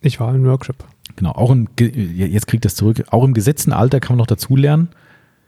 Ich 0.00 0.20
war 0.20 0.34
im 0.34 0.44
Workshop. 0.44 0.76
Genau, 1.16 1.32
auch 1.32 1.50
im, 1.50 1.68
jetzt 1.78 2.46
kriegt 2.46 2.64
das 2.64 2.74
zurück, 2.74 3.04
auch 3.10 3.24
im 3.24 3.34
gesetzten 3.34 3.72
Alter 3.72 4.00
kann 4.00 4.16
man 4.16 4.18
noch 4.18 4.26
dazulernen. 4.26 4.88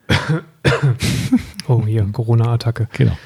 oh, 1.68 1.84
hier, 1.86 2.06
Corona-Attacke. 2.12 2.88
Genau. 2.92 3.16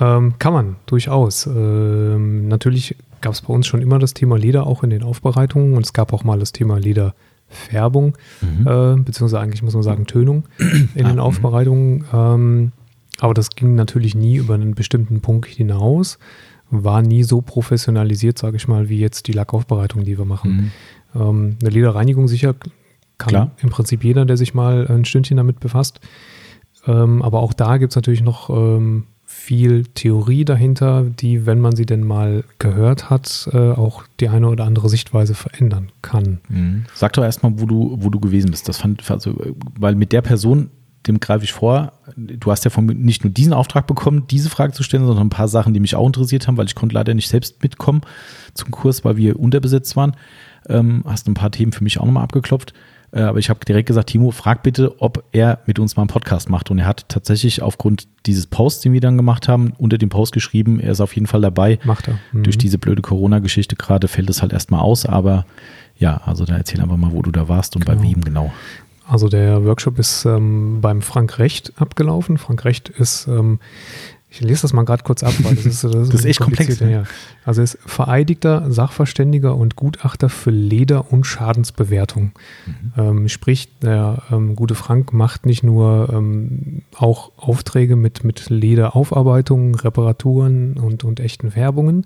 Ähm, 0.00 0.34
kann 0.38 0.52
man, 0.52 0.76
durchaus. 0.86 1.46
Ähm, 1.46 2.48
natürlich 2.48 2.96
gab 3.20 3.32
es 3.32 3.42
bei 3.42 3.52
uns 3.52 3.66
schon 3.66 3.80
immer 3.80 3.98
das 3.98 4.14
Thema 4.14 4.36
Leder 4.36 4.66
auch 4.66 4.82
in 4.82 4.90
den 4.90 5.02
Aufbereitungen 5.02 5.74
und 5.74 5.84
es 5.84 5.92
gab 5.92 6.12
auch 6.12 6.24
mal 6.24 6.38
das 6.38 6.52
Thema 6.52 6.78
Lederfärbung, 6.78 8.16
mhm. 8.40 8.66
äh, 8.66 8.96
beziehungsweise 9.02 9.40
eigentlich 9.40 9.62
muss 9.62 9.74
man 9.74 9.82
sagen 9.82 10.06
Tönung 10.06 10.44
in 10.94 11.06
ah, 11.06 11.08
den 11.08 11.14
mhm. 11.14 11.20
Aufbereitungen. 11.20 12.04
Ähm, 12.12 12.72
aber 13.18 13.32
das 13.32 13.50
ging 13.50 13.74
natürlich 13.74 14.14
nie 14.14 14.36
über 14.36 14.54
einen 14.54 14.74
bestimmten 14.74 15.20
Punkt 15.20 15.46
hinaus, 15.46 16.18
war 16.70 17.00
nie 17.00 17.22
so 17.22 17.40
professionalisiert, 17.40 18.38
sage 18.38 18.56
ich 18.56 18.68
mal, 18.68 18.88
wie 18.88 18.98
jetzt 18.98 19.28
die 19.28 19.32
Lackaufbereitung, 19.32 20.04
die 20.04 20.18
wir 20.18 20.26
machen. 20.26 20.70
Mhm. 21.14 21.20
Ähm, 21.20 21.56
eine 21.60 21.70
Lederreinigung 21.70 22.28
sicher 22.28 22.54
kann 23.18 23.30
Klar. 23.30 23.50
im 23.62 23.70
Prinzip 23.70 24.04
jeder, 24.04 24.24
der 24.24 24.36
sich 24.36 24.54
mal 24.54 24.86
ein 24.88 25.04
Stündchen 25.04 25.36
damit 25.36 25.60
befasst. 25.60 26.00
Ähm, 26.86 27.22
aber 27.22 27.40
auch 27.40 27.52
da 27.52 27.78
gibt 27.78 27.92
es 27.92 27.96
natürlich 27.96 28.22
noch 28.22 28.50
ähm, 28.50 29.04
viel 29.24 29.84
Theorie 29.86 30.44
dahinter, 30.44 31.02
die, 31.02 31.46
wenn 31.46 31.60
man 31.60 31.74
sie 31.74 31.84
denn 31.84 32.04
mal 32.04 32.44
gehört 32.58 33.10
hat, 33.10 33.48
äh, 33.52 33.72
auch 33.72 34.04
die 34.20 34.28
eine 34.28 34.48
oder 34.48 34.64
andere 34.64 34.88
Sichtweise 34.88 35.34
verändern 35.34 35.90
kann. 36.00 36.40
Mhm. 36.48 36.84
Sag 36.94 37.14
doch 37.14 37.24
erstmal, 37.24 37.58
wo 37.60 37.66
du, 37.66 37.96
wo 38.00 38.08
du 38.08 38.20
gewesen 38.20 38.50
bist. 38.50 38.68
Das 38.68 38.78
fand, 38.78 39.08
also, 39.10 39.34
weil 39.78 39.96
mit 39.96 40.12
der 40.12 40.22
Person, 40.22 40.70
dem 41.08 41.18
greife 41.18 41.44
ich 41.44 41.52
vor, 41.52 41.92
du 42.16 42.50
hast 42.50 42.64
ja 42.64 42.70
von 42.70 42.86
nicht 42.86 43.24
nur 43.24 43.32
diesen 43.32 43.52
Auftrag 43.52 43.86
bekommen, 43.88 44.26
diese 44.30 44.48
Frage 44.48 44.72
zu 44.72 44.84
stellen, 44.84 45.06
sondern 45.06 45.26
ein 45.26 45.30
paar 45.30 45.48
Sachen, 45.48 45.74
die 45.74 45.80
mich 45.80 45.96
auch 45.96 46.06
interessiert 46.06 46.46
haben, 46.46 46.56
weil 46.56 46.66
ich 46.66 46.74
konnte 46.74 46.94
leider 46.94 47.12
nicht 47.12 47.28
selbst 47.28 47.62
mitkommen 47.62 48.02
zum 48.54 48.70
Kurs, 48.70 49.04
weil 49.04 49.16
wir 49.16 49.38
unterbesetzt 49.38 49.96
waren. 49.96 50.16
Ähm, 50.68 51.02
hast 51.04 51.28
ein 51.28 51.34
paar 51.34 51.50
Themen 51.50 51.72
für 51.72 51.84
mich 51.84 51.98
auch 51.98 52.06
nochmal 52.06 52.24
abgeklopft. 52.24 52.72
Äh, 53.16 53.22
aber 53.22 53.38
ich 53.38 53.48
habe 53.48 53.64
direkt 53.64 53.86
gesagt, 53.88 54.10
Timo, 54.10 54.30
frag 54.30 54.62
bitte, 54.62 55.00
ob 55.00 55.24
er 55.32 55.60
mit 55.66 55.78
uns 55.78 55.96
mal 55.96 56.02
einen 56.02 56.08
Podcast 56.08 56.50
macht. 56.50 56.70
Und 56.70 56.78
er 56.78 56.86
hat 56.86 57.08
tatsächlich 57.08 57.62
aufgrund 57.62 58.08
dieses 58.26 58.46
Posts, 58.46 58.82
den 58.82 58.92
wir 58.92 59.00
dann 59.00 59.16
gemacht 59.16 59.48
haben, 59.48 59.72
unter 59.78 59.96
dem 59.96 60.10
Post 60.10 60.32
geschrieben, 60.32 60.78
er 60.80 60.92
ist 60.92 61.00
auf 61.00 61.14
jeden 61.14 61.26
Fall 61.26 61.40
dabei. 61.40 61.78
Macht 61.84 62.08
er. 62.08 62.18
Mhm. 62.32 62.42
Durch 62.42 62.58
diese 62.58 62.76
blöde 62.76 63.00
Corona-Geschichte 63.00 63.74
gerade 63.76 64.06
fällt 64.06 64.28
es 64.28 64.42
halt 64.42 64.52
erstmal 64.52 64.80
aus. 64.80 65.06
Aber 65.06 65.46
ja, 65.98 66.20
also 66.26 66.44
dann 66.44 66.58
erzähl 66.58 66.80
einfach 66.80 66.98
mal, 66.98 67.12
wo 67.12 67.22
du 67.22 67.30
da 67.30 67.48
warst 67.48 67.74
und 67.74 67.86
genau. 67.86 67.98
bei 67.98 68.06
wem 68.06 68.20
genau. 68.20 68.52
Also 69.08 69.28
der 69.28 69.64
Workshop 69.64 69.98
ist 69.98 70.24
ähm, 70.24 70.80
beim 70.80 71.00
Frank 71.00 71.38
Recht 71.38 71.72
abgelaufen. 71.76 72.38
Frank 72.38 72.64
Recht 72.64 72.88
ist 72.88 73.28
ähm, 73.28 73.60
ich 74.28 74.40
lese 74.40 74.62
das 74.62 74.72
mal 74.72 74.84
gerade 74.84 75.04
kurz 75.04 75.22
ab, 75.22 75.32
weil 75.42 75.54
das 75.54 75.66
ist, 75.66 75.84
das 75.84 75.94
ist, 75.94 76.08
das 76.12 76.20
ist 76.20 76.24
echt 76.24 76.40
komplex. 76.40 76.80
Ja. 76.80 77.04
Also 77.44 77.60
er 77.60 77.64
ist 77.64 77.78
vereidigter 77.86 78.70
Sachverständiger 78.70 79.56
und 79.56 79.76
Gutachter 79.76 80.28
für 80.28 80.50
Leder- 80.50 81.12
und 81.12 81.24
Schadensbewertung. 81.24 82.32
Mhm. 82.66 82.92
Ähm, 82.96 83.28
sprich, 83.28 83.68
der 83.80 84.22
ähm, 84.32 84.56
gute 84.56 84.74
Frank 84.74 85.12
macht 85.12 85.46
nicht 85.46 85.62
nur 85.62 86.10
ähm, 86.12 86.82
auch 86.96 87.30
Aufträge 87.36 87.94
mit, 87.94 88.24
mit 88.24 88.50
Lederaufarbeitung, 88.50 89.76
Reparaturen 89.76 90.74
und, 90.74 91.04
und 91.04 91.20
echten 91.20 91.52
Färbungen. 91.52 92.04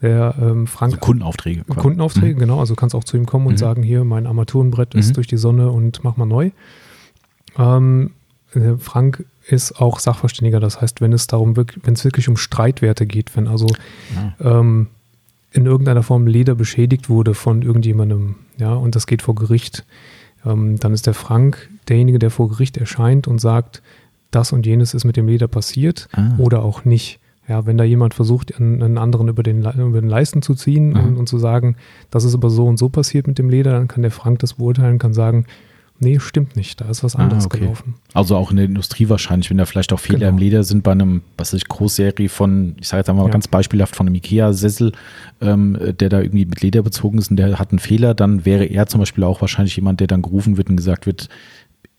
Der 0.00 0.34
ähm, 0.40 0.66
Frank. 0.66 0.94
Also 0.94 1.04
Kundenaufträge. 1.04 1.64
Quasi. 1.64 1.78
Kundenaufträge, 1.78 2.36
mhm. 2.36 2.38
genau. 2.38 2.60
Also 2.60 2.74
kannst 2.74 2.94
auch 2.94 3.04
zu 3.04 3.18
ihm 3.18 3.26
kommen 3.26 3.46
und 3.46 3.54
mhm. 3.54 3.58
sagen: 3.58 3.82
Hier, 3.82 4.04
mein 4.04 4.26
Armaturenbrett 4.26 4.94
ist 4.94 5.10
mhm. 5.10 5.12
durch 5.14 5.26
die 5.26 5.36
Sonne 5.36 5.70
und 5.70 6.02
mach 6.04 6.16
mal 6.16 6.24
neu. 6.24 6.52
Ähm, 7.58 8.12
Frank 8.78 9.26
ist 9.52 9.80
auch 9.80 9.98
Sachverständiger. 9.98 10.60
Das 10.60 10.80
heißt, 10.80 11.00
wenn 11.00 11.12
es 11.12 11.26
darum, 11.26 11.56
wenn 11.56 11.94
es 11.94 12.04
wirklich 12.04 12.28
um 12.28 12.36
Streitwerte 12.36 13.06
geht, 13.06 13.36
wenn 13.36 13.48
also 13.48 13.66
ja. 14.14 14.60
ähm, 14.60 14.88
in 15.52 15.66
irgendeiner 15.66 16.02
Form 16.02 16.26
Leder 16.26 16.54
beschädigt 16.54 17.08
wurde 17.08 17.34
von 17.34 17.62
irgendjemandem, 17.62 18.36
ja, 18.58 18.72
und 18.74 18.94
das 18.94 19.06
geht 19.06 19.22
vor 19.22 19.34
Gericht, 19.34 19.84
ähm, 20.46 20.78
dann 20.78 20.92
ist 20.92 21.06
der 21.06 21.14
Frank 21.14 21.68
derjenige, 21.88 22.18
der 22.18 22.30
vor 22.30 22.48
Gericht 22.48 22.76
erscheint 22.76 23.26
und 23.26 23.40
sagt, 23.40 23.82
das 24.30 24.52
und 24.52 24.64
jenes 24.64 24.94
ist 24.94 25.04
mit 25.04 25.16
dem 25.16 25.26
Leder 25.26 25.48
passiert 25.48 26.08
ah. 26.12 26.34
oder 26.38 26.62
auch 26.62 26.84
nicht. 26.84 27.18
Ja, 27.48 27.66
wenn 27.66 27.76
da 27.76 27.82
jemand 27.82 28.14
versucht, 28.14 28.54
einen, 28.60 28.96
anderen 28.96 29.26
über 29.26 29.42
den, 29.42 29.64
über 29.64 30.00
den 30.00 30.08
Leisten 30.08 30.40
zu 30.40 30.54
ziehen 30.54 30.94
und, 30.94 31.16
und, 31.16 31.28
zu 31.28 31.36
sagen, 31.36 31.74
das 32.12 32.22
ist 32.22 32.34
aber 32.34 32.48
so 32.48 32.66
und 32.66 32.76
so 32.76 32.88
passiert 32.88 33.26
mit 33.26 33.38
dem 33.38 33.50
Leder, 33.50 33.72
dann 33.72 33.88
kann 33.88 34.02
der 34.02 34.12
Frank 34.12 34.38
das 34.38 34.54
beurteilen, 34.54 35.00
kann 35.00 35.14
sagen, 35.14 35.46
Nee, 36.02 36.18
stimmt 36.18 36.56
nicht. 36.56 36.80
Da 36.80 36.88
ist 36.88 37.04
was 37.04 37.14
ah, 37.14 37.20
anderes 37.20 37.44
ah, 37.44 37.46
okay. 37.46 37.60
gelaufen. 37.60 37.94
Also 38.14 38.34
auch 38.34 38.50
in 38.50 38.56
der 38.56 38.64
Industrie 38.64 39.10
wahrscheinlich, 39.10 39.50
wenn 39.50 39.58
da 39.58 39.66
vielleicht 39.66 39.92
auch 39.92 40.00
Fehler 40.00 40.20
genau. 40.20 40.30
im 40.30 40.38
Leder 40.38 40.64
sind 40.64 40.82
bei 40.82 40.92
einem, 40.92 41.20
was 41.36 41.52
weiß 41.52 41.58
ich, 41.58 41.68
Großserie 41.68 42.30
von, 42.30 42.74
ich 42.80 42.88
sage 42.88 43.00
jetzt 43.00 43.10
einmal 43.10 43.26
ja. 43.26 43.30
ganz 43.30 43.48
beispielhaft 43.48 43.94
von 43.94 44.06
einem 44.06 44.16
Ikea-Sessel, 44.16 44.92
ähm, 45.42 45.78
der 45.78 46.08
da 46.08 46.20
irgendwie 46.20 46.46
mit 46.46 46.62
Leder 46.62 46.82
bezogen 46.82 47.18
ist 47.18 47.30
und 47.30 47.36
der 47.36 47.58
hat 47.58 47.70
einen 47.70 47.78
Fehler, 47.78 48.14
dann 48.14 48.46
wäre 48.46 48.64
er 48.64 48.86
zum 48.86 49.00
Beispiel 49.00 49.24
auch 49.24 49.42
wahrscheinlich 49.42 49.76
jemand, 49.76 50.00
der 50.00 50.06
dann 50.06 50.22
gerufen 50.22 50.56
wird 50.56 50.70
und 50.70 50.76
gesagt 50.76 51.06
wird, 51.06 51.28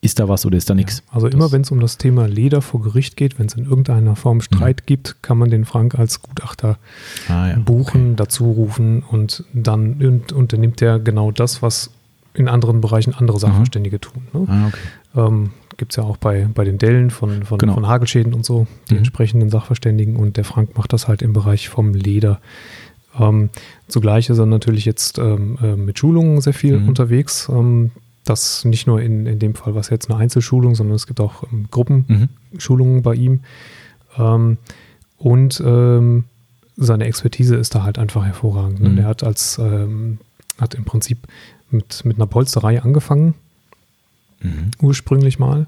ist 0.02 0.20
da 0.20 0.28
was 0.28 0.46
oder 0.48 0.58
ist 0.58 0.68
da 0.70 0.74
nichts? 0.74 1.04
Ja, 1.08 1.16
also 1.16 1.28
immer 1.28 1.52
wenn 1.52 1.62
es 1.62 1.70
um 1.70 1.80
das 1.80 2.00
Thema 2.00 2.28
Leder 2.28 2.64
vor 2.64 2.82
Gericht 2.82 3.16
geht, 3.16 3.38
wenn 3.38 3.46
es 3.46 3.54
in 3.54 3.66
irgendeiner 3.66 4.16
Form 4.16 4.42
Streit 4.42 4.82
mhm. 4.82 4.86
gibt, 4.88 5.22
kann 5.22 5.38
man 5.38 5.52
den 5.52 5.64
Frank 5.64 5.98
als 5.98 6.24
Gutachter 6.24 6.80
ah, 7.30 7.50
ja. 7.50 7.60
buchen, 7.60 8.08
okay. 8.08 8.16
dazu 8.16 8.52
rufen 8.52 9.04
und 9.04 9.46
dann 9.54 10.04
und, 10.04 10.32
unternimmt 10.34 10.82
er 10.82 10.98
genau 10.98 11.32
das, 11.32 11.62
was 11.62 11.92
in 12.34 12.48
anderen 12.48 12.82
Bereichen 12.82 13.14
andere. 13.14 13.40
Sachverständige 13.40 13.98
mhm. 13.98 14.02
tun. 14.02 14.24
Ne? 14.34 14.48
Ah, 14.48 14.68
okay. 14.68 15.28
ähm, 15.28 15.52
Gibt 15.78 15.94
es 15.94 15.96
ja 15.96 16.04
auch 16.04 16.18
bei, 16.18 16.48
bei 16.54 16.64
den 16.64 16.78
Dellen 16.78 17.10
von, 17.10 17.44
von, 17.44 17.58
genau. 17.58 17.74
von 17.74 17.88
Hagelschäden 17.88 18.34
und 18.34 18.46
so, 18.46 18.68
die 18.90 18.94
mhm. 18.94 19.00
entsprechenden 19.00 19.50
Sachverständigen. 19.50 20.16
Und 20.16 20.38
der 20.38 20.44
Frank 20.44 20.78
macht 20.78 20.94
das 20.94 21.08
halt 21.08 21.22
im 21.22 21.34
Bereich 21.34 21.70
vom 21.70 21.94
Leder. 21.94 22.40
Ähm, 23.20 23.50
zugleich 23.88 24.30
ist 24.30 24.38
er 24.38 24.46
natürlich 24.46 24.86
jetzt 24.86 25.18
ähm, 25.18 25.58
äh, 25.62 25.76
mit 25.76 25.98
Schulungen 25.98 26.40
sehr 26.42 26.54
viel 26.54 26.80
mhm. 26.80 26.90
unterwegs. 26.90 27.50
Ähm, 27.50 27.92
das 28.24 28.64
nicht 28.66 28.86
nur 28.86 29.02
in, 29.02 29.26
in 29.26 29.40
dem 29.40 29.56
Fall, 29.56 29.74
was 29.74 29.90
jetzt 29.90 30.10
eine 30.10 30.20
Einzelschulung, 30.20 30.76
sondern 30.76 30.96
es 30.96 31.08
gibt 31.08 31.20
auch 31.20 31.44
ähm, 31.52 31.68
Gruppenschulungen 31.72 32.98
mhm. 32.98 33.02
bei 33.02 33.16
ihm. 33.16 33.40
Ähm, 34.18 34.58
und 35.18 35.62
ähm, 35.66 36.26
seine 36.78 37.06
Expertise 37.06 37.56
ist 37.56 37.74
da 37.74 37.84
halt 37.84 37.98
einfach 37.98 38.24
hervorragend. 38.24 38.82
Ne? 38.82 38.90
Mhm. 38.90 38.96
Der 38.98 39.06
hat 39.06 39.24
als 39.24 39.60
hat 40.62 40.76
im 40.76 40.86
Prinzip 40.86 41.28
mit, 41.72 42.06
mit 42.06 42.18
einer 42.18 42.28
Polsterei 42.28 42.82
angefangen, 42.82 43.34
mhm. 44.42 44.72
ursprünglich 44.82 45.40
mal, 45.40 45.68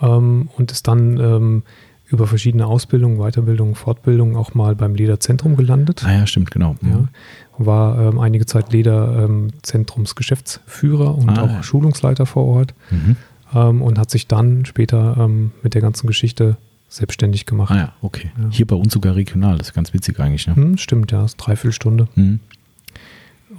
ähm, 0.00 0.48
und 0.56 0.72
ist 0.72 0.88
dann 0.88 1.18
ähm, 1.18 1.62
über 2.10 2.26
verschiedene 2.26 2.66
Ausbildungen, 2.66 3.18
Weiterbildungen, 3.18 3.76
Fortbildungen 3.76 4.36
auch 4.36 4.52
mal 4.54 4.74
beim 4.74 4.94
Lederzentrum 4.94 5.56
gelandet. 5.56 6.02
Ah 6.04 6.12
ja, 6.12 6.26
stimmt, 6.26 6.50
genau. 6.50 6.76
Mhm. 6.80 6.90
Ja, 6.90 7.08
war 7.58 8.00
ähm, 8.00 8.18
einige 8.18 8.46
Zeit 8.46 8.72
Lederzentrumsgeschäftsführer 8.72 11.16
ähm, 11.16 11.28
und 11.28 11.38
ah, 11.38 11.42
auch 11.42 11.50
ja. 11.50 11.62
Schulungsleiter 11.62 12.26
vor 12.26 12.46
Ort 12.46 12.74
mhm. 12.90 13.14
Ähm, 13.52 13.82
und 13.82 13.98
hat 13.98 14.12
sich 14.12 14.28
dann 14.28 14.64
später 14.64 15.16
ähm, 15.18 15.50
mit 15.64 15.74
der 15.74 15.82
ganzen 15.82 16.06
Geschichte 16.06 16.56
selbstständig 16.88 17.46
gemacht. 17.46 17.72
Ah 17.72 17.76
ja, 17.76 17.92
okay. 18.00 18.30
Ja. 18.38 18.44
Hier 18.50 18.64
bei 18.64 18.76
uns 18.76 18.92
sogar 18.92 19.16
regional, 19.16 19.58
das 19.58 19.70
ist 19.70 19.74
ganz 19.74 19.92
witzig 19.92 20.20
eigentlich. 20.20 20.46
Ne? 20.46 20.54
Hm, 20.54 20.78
stimmt, 20.78 21.10
ja, 21.10 21.24
ist 21.24 21.36
dreiviertel 21.36 21.72
Stunde. 21.72 22.06
Mhm. 22.14 22.38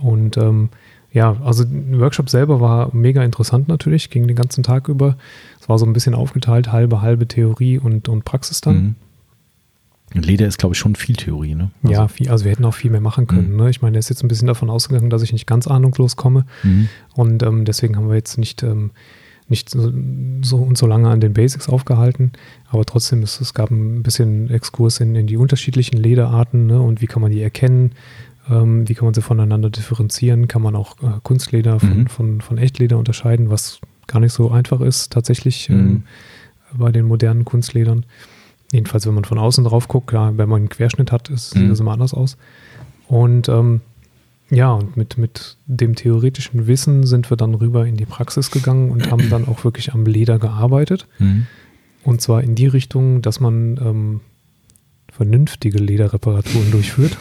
Und 0.01 0.37
ähm, 0.37 0.69
ja, 1.13 1.35
also 1.43 1.65
der 1.65 1.99
Workshop 1.99 2.29
selber 2.29 2.61
war 2.61 2.95
mega 2.95 3.23
interessant 3.23 3.67
natürlich, 3.67 4.09
ging 4.09 4.27
den 4.27 4.35
ganzen 4.35 4.63
Tag 4.63 4.87
über. 4.87 5.17
Es 5.59 5.67
war 5.67 5.77
so 5.77 5.85
ein 5.85 5.93
bisschen 5.93 6.15
aufgeteilt, 6.15 6.71
halbe, 6.71 7.01
halbe 7.01 7.27
Theorie 7.27 7.77
und, 7.77 8.07
und 8.07 8.23
Praxis 8.23 8.61
dann. 8.61 8.75
Mhm. 8.75 8.95
Leder 10.13 10.47
ist, 10.47 10.57
glaube 10.57 10.73
ich, 10.73 10.79
schon 10.79 10.95
viel 10.95 11.15
Theorie, 11.15 11.55
ne? 11.55 11.71
Also 11.83 11.93
ja, 11.93 12.07
viel, 12.07 12.29
also 12.29 12.43
wir 12.43 12.51
hätten 12.51 12.65
auch 12.65 12.73
viel 12.73 12.91
mehr 12.91 13.01
machen 13.01 13.27
können. 13.27 13.51
Mhm. 13.51 13.57
Ne? 13.57 13.69
Ich 13.69 13.81
meine, 13.81 13.97
er 13.97 13.99
ist 13.99 14.09
jetzt 14.09 14.23
ein 14.23 14.27
bisschen 14.27 14.47
davon 14.47 14.69
ausgegangen, 14.69 15.09
dass 15.09 15.21
ich 15.21 15.31
nicht 15.31 15.47
ganz 15.47 15.67
ahnungslos 15.67 16.15
komme. 16.15 16.45
Mhm. 16.63 16.89
Und 17.13 17.43
ähm, 17.43 17.63
deswegen 17.63 17.95
haben 17.95 18.09
wir 18.09 18.15
jetzt 18.15 18.37
nicht, 18.37 18.61
ähm, 18.63 18.91
nicht 19.47 19.69
so, 19.69 19.91
so, 20.41 20.57
und 20.57 20.77
so 20.77 20.85
lange 20.85 21.09
an 21.09 21.21
den 21.21 21.33
Basics 21.33 21.69
aufgehalten. 21.69 22.33
Aber 22.69 22.85
trotzdem, 22.85 23.23
es, 23.23 23.39
es 23.39 23.53
gab 23.53 23.71
ein 23.71 24.03
bisschen 24.03 24.49
Exkurs 24.49 24.99
in, 24.99 25.15
in 25.15 25.27
die 25.27 25.37
unterschiedlichen 25.37 25.97
Lederarten 25.97 26.67
ne? 26.67 26.81
und 26.81 27.01
wie 27.01 27.07
kann 27.07 27.21
man 27.21 27.31
die 27.31 27.41
erkennen 27.41 27.91
ähm, 28.49 28.87
wie 28.87 28.93
kann 28.93 29.05
man 29.05 29.13
sie 29.13 29.21
voneinander 29.21 29.69
differenzieren? 29.69 30.47
Kann 30.47 30.61
man 30.61 30.75
auch 30.75 30.97
äh, 31.01 31.19
Kunstleder 31.23 31.79
von, 31.79 31.99
mhm. 31.99 32.07
von, 32.07 32.41
von 32.41 32.57
Echtleder 32.57 32.97
unterscheiden, 32.97 33.49
was 33.49 33.79
gar 34.07 34.19
nicht 34.19 34.33
so 34.33 34.51
einfach 34.51 34.81
ist 34.81 35.11
tatsächlich 35.11 35.69
mhm. 35.69 35.77
ähm, 35.77 36.03
bei 36.73 36.91
den 36.91 37.05
modernen 37.05 37.45
Kunstledern. 37.45 38.05
Jedenfalls, 38.71 39.05
wenn 39.05 39.13
man 39.13 39.25
von 39.25 39.37
außen 39.37 39.63
drauf 39.63 39.87
guckt, 39.87 40.07
klar, 40.07 40.37
wenn 40.37 40.49
man 40.49 40.61
einen 40.61 40.69
Querschnitt 40.69 41.11
hat, 41.11 41.29
ist, 41.29 41.55
mhm. 41.55 41.61
sieht 41.61 41.71
das 41.71 41.79
immer 41.79 41.91
anders 41.91 42.13
aus. 42.13 42.37
Und 43.07 43.49
ähm, 43.49 43.81
ja, 44.49 44.73
und 44.73 44.97
mit, 44.97 45.17
mit 45.17 45.57
dem 45.65 45.95
theoretischen 45.95 46.67
Wissen 46.67 47.05
sind 47.05 47.29
wir 47.29 47.37
dann 47.37 47.53
rüber 47.55 47.85
in 47.85 47.95
die 47.95 48.05
Praxis 48.05 48.51
gegangen 48.51 48.91
und 48.91 49.09
haben 49.09 49.29
dann 49.29 49.47
auch 49.47 49.63
wirklich 49.63 49.93
am 49.93 50.05
Leder 50.05 50.39
gearbeitet. 50.39 51.07
Mhm. 51.19 51.47
Und 52.03 52.21
zwar 52.21 52.43
in 52.43 52.55
die 52.55 52.67
Richtung, 52.67 53.21
dass 53.21 53.39
man 53.39 53.77
ähm, 53.77 54.19
vernünftige 55.11 55.77
Lederreparaturen 55.77 56.71
durchführt. 56.71 57.17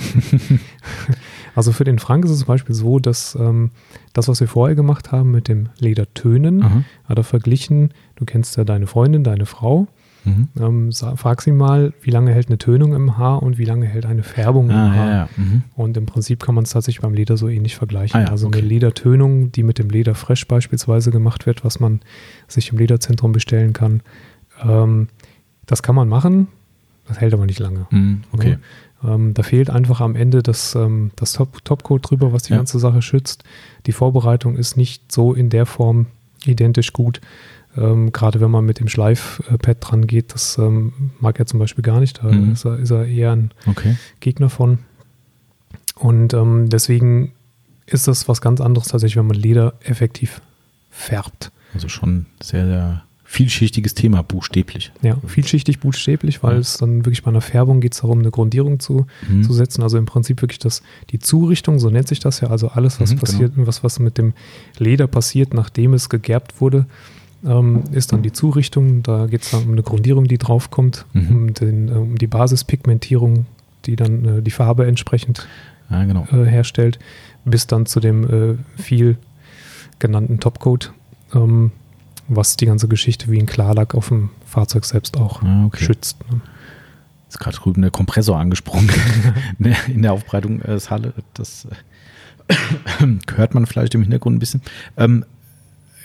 also 1.54 1.72
für 1.72 1.84
den 1.84 1.98
Frank 1.98 2.24
ist 2.24 2.30
es 2.30 2.38
zum 2.38 2.46
Beispiel 2.46 2.74
so, 2.74 2.98
dass 2.98 3.36
ähm, 3.38 3.70
das, 4.12 4.28
was 4.28 4.40
wir 4.40 4.48
vorher 4.48 4.74
gemacht 4.74 5.12
haben 5.12 5.30
mit 5.30 5.48
dem 5.48 5.68
Ledertönen, 5.78 6.62
Aha. 6.62 6.84
hat 7.04 7.18
er 7.18 7.24
verglichen, 7.24 7.92
du 8.16 8.24
kennst 8.24 8.56
ja 8.56 8.64
deine 8.64 8.86
Freundin, 8.86 9.24
deine 9.24 9.46
Frau, 9.46 9.88
Mhm. 10.24 10.48
Ähm, 10.58 10.92
frag 10.92 11.42
sie 11.42 11.52
mal, 11.52 11.92
wie 12.02 12.10
lange 12.10 12.32
hält 12.32 12.48
eine 12.48 12.58
Tönung 12.58 12.94
im 12.94 13.16
Haar 13.16 13.42
und 13.42 13.58
wie 13.58 13.64
lange 13.64 13.86
hält 13.86 14.06
eine 14.06 14.22
Färbung 14.22 14.70
ah, 14.70 14.72
im 14.72 14.94
Haar. 14.94 15.06
Ja, 15.06 15.12
ja. 15.12 15.28
Mhm. 15.36 15.62
Und 15.74 15.96
im 15.96 16.06
Prinzip 16.06 16.42
kann 16.42 16.54
man 16.54 16.64
es 16.64 16.70
tatsächlich 16.70 17.02
beim 17.02 17.14
Leder 17.14 17.36
so 17.36 17.48
ähnlich 17.48 17.76
vergleichen. 17.76 18.20
Ah, 18.20 18.24
ja, 18.24 18.30
also 18.30 18.48
okay. 18.48 18.58
eine 18.58 18.68
Ledertönung, 18.68 19.52
die 19.52 19.62
mit 19.62 19.78
dem 19.78 19.88
Leder 19.88 20.14
Fresh 20.14 20.46
beispielsweise 20.46 21.10
gemacht 21.10 21.46
wird, 21.46 21.64
was 21.64 21.80
man 21.80 22.00
sich 22.48 22.72
im 22.72 22.78
Lederzentrum 22.78 23.32
bestellen 23.32 23.72
kann. 23.72 24.02
Ähm, 24.62 25.08
das 25.66 25.82
kann 25.82 25.94
man 25.94 26.08
machen, 26.08 26.48
das 27.10 27.20
hält 27.20 27.34
aber 27.34 27.44
nicht 27.44 27.58
lange. 27.58 27.86
Mhm, 27.90 28.22
okay. 28.30 28.58
Ähm, 29.02 29.34
da 29.34 29.42
fehlt 29.42 29.68
einfach 29.68 30.00
am 30.00 30.14
Ende 30.14 30.42
das, 30.42 30.74
ähm, 30.76 31.10
das 31.16 31.32
Top 31.32 31.64
Topcoat 31.64 32.08
drüber, 32.08 32.32
was 32.32 32.44
die 32.44 32.52
ganze 32.52 32.78
Sache 32.78 33.02
schützt. 33.02 33.42
Die 33.86 33.92
Vorbereitung 33.92 34.56
ist 34.56 34.76
nicht 34.76 35.10
so 35.10 35.34
in 35.34 35.50
der 35.50 35.66
Form 35.66 36.06
identisch 36.44 36.92
gut. 36.92 37.20
Ähm, 37.76 38.12
Gerade 38.12 38.40
wenn 38.40 38.50
man 38.50 38.64
mit 38.64 38.78
dem 38.78 38.88
Schleifpad 38.88 39.78
dran 39.80 40.06
geht, 40.06 40.34
das 40.34 40.56
ähm, 40.58 40.92
mag 41.18 41.38
er 41.38 41.46
zum 41.46 41.58
Beispiel 41.58 41.82
gar 41.82 41.98
nicht. 41.98 42.22
Da 42.22 42.30
mhm. 42.30 42.52
ist, 42.52 42.64
er, 42.64 42.78
ist, 42.78 42.90
er, 42.90 43.06
eher 43.06 43.32
ein 43.32 43.50
okay. 43.66 43.96
Gegner 44.20 44.50
von. 44.50 44.78
Und 45.96 46.32
ähm, 46.32 46.68
deswegen 46.68 47.32
ist 47.86 48.06
das 48.06 48.28
was 48.28 48.40
ganz 48.40 48.60
anderes 48.60 48.88
tatsächlich, 48.88 49.16
wenn 49.16 49.26
man 49.26 49.36
Leder 49.36 49.74
effektiv 49.82 50.40
färbt. 50.90 51.50
Also 51.74 51.88
schon 51.88 52.26
sehr, 52.40 52.66
sehr 52.66 53.02
vielschichtiges 53.30 53.94
Thema, 53.94 54.24
buchstäblich. 54.24 54.90
Ja, 55.02 55.16
vielschichtig, 55.24 55.78
buchstäblich, 55.78 56.42
weil 56.42 56.56
es 56.56 56.78
dann 56.78 57.04
wirklich 57.04 57.22
bei 57.22 57.30
einer 57.30 57.40
Färbung 57.40 57.80
geht 57.80 57.92
es 57.92 58.00
darum, 58.00 58.18
eine 58.18 58.32
Grundierung 58.32 58.80
zu, 58.80 59.06
mhm. 59.28 59.44
zu 59.44 59.52
setzen. 59.52 59.84
Also 59.84 59.98
im 59.98 60.04
Prinzip 60.04 60.42
wirklich 60.42 60.58
das, 60.58 60.82
die 61.10 61.20
Zurichtung, 61.20 61.78
so 61.78 61.90
nennt 61.90 62.08
sich 62.08 62.18
das 62.18 62.40
ja, 62.40 62.48
also 62.48 62.70
alles, 62.70 63.00
was 63.00 63.14
mhm, 63.14 63.20
passiert, 63.20 63.54
genau. 63.54 63.68
was, 63.68 63.84
was 63.84 64.00
mit 64.00 64.18
dem 64.18 64.32
Leder 64.78 65.06
passiert, 65.06 65.54
nachdem 65.54 65.94
es 65.94 66.08
gegerbt 66.08 66.60
wurde, 66.60 66.86
ähm, 67.46 67.84
ist 67.92 68.12
dann 68.12 68.24
die 68.24 68.32
Zurichtung. 68.32 69.04
Da 69.04 69.26
geht 69.26 69.42
es 69.42 69.52
dann 69.52 69.62
um 69.62 69.72
eine 69.72 69.84
Grundierung, 69.84 70.24
die 70.24 70.36
draufkommt, 70.36 71.06
mhm. 71.12 71.28
um, 71.30 71.54
den, 71.54 71.88
äh, 71.88 71.92
um 71.92 72.18
die 72.18 72.26
Basispigmentierung, 72.26 73.46
die 73.86 73.94
dann 73.94 74.24
äh, 74.24 74.42
die 74.42 74.50
Farbe 74.50 74.86
entsprechend 74.86 75.46
ja, 75.88 76.04
genau. 76.04 76.26
äh, 76.32 76.46
herstellt, 76.46 76.98
bis 77.44 77.68
dann 77.68 77.86
zu 77.86 78.00
dem 78.00 78.24
äh, 78.24 78.56
viel 78.82 79.18
genannten 80.00 80.40
Topcoat, 80.40 80.92
ähm, 81.32 81.70
was 82.30 82.56
die 82.56 82.66
ganze 82.66 82.88
Geschichte 82.88 83.30
wie 83.30 83.38
ein 83.38 83.46
Klarlack 83.46 83.94
auf 83.94 84.08
dem 84.08 84.30
Fahrzeug 84.46 84.84
selbst 84.84 85.16
auch 85.16 85.42
ah, 85.42 85.66
okay. 85.66 85.84
schützt. 85.84 86.16
Ne? 86.30 86.40
Ist 87.28 87.40
gerade 87.40 87.56
drüben 87.56 87.82
der 87.82 87.90
Kompressor 87.90 88.38
angesprungen 88.38 88.90
ne, 89.58 89.76
in 89.88 90.02
der 90.02 90.12
Aufbereitungshalle. 90.12 91.08
Äh, 91.08 91.22
das 91.34 91.66
äh, 92.48 93.06
hört 93.34 93.54
man 93.54 93.66
vielleicht 93.66 93.94
im 93.94 94.02
Hintergrund 94.02 94.36
ein 94.36 94.38
bisschen. 94.38 94.62
Ähm, 94.96 95.24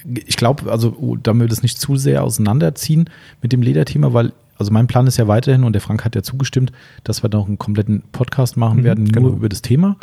ich 0.03 0.37
glaube, 0.37 0.71
also 0.71 0.95
oh, 0.99 1.15
damit 1.15 1.45
wir 1.45 1.49
das 1.49 1.63
nicht 1.63 1.79
zu 1.79 1.95
sehr 1.95 2.23
auseinanderziehen 2.23 3.09
mit 3.41 3.53
dem 3.53 3.61
Lederthema, 3.61 4.13
weil 4.13 4.33
also 4.57 4.71
mein 4.71 4.87
Plan 4.87 5.05
ist 5.05 5.17
ja 5.17 5.27
weiterhin, 5.27 5.63
und 5.63 5.73
der 5.73 5.81
Frank 5.81 6.05
hat 6.05 6.15
ja 6.15 6.23
zugestimmt, 6.23 6.71
dass 7.03 7.23
wir 7.23 7.29
noch 7.29 7.47
einen 7.47 7.59
kompletten 7.59 8.03
Podcast 8.11 8.55
machen 8.55 8.79
mhm, 8.79 8.83
werden, 8.83 9.03
nur 9.03 9.13
genau. 9.13 9.29
über 9.35 9.49
das 9.49 9.61
Thema. 9.61 9.97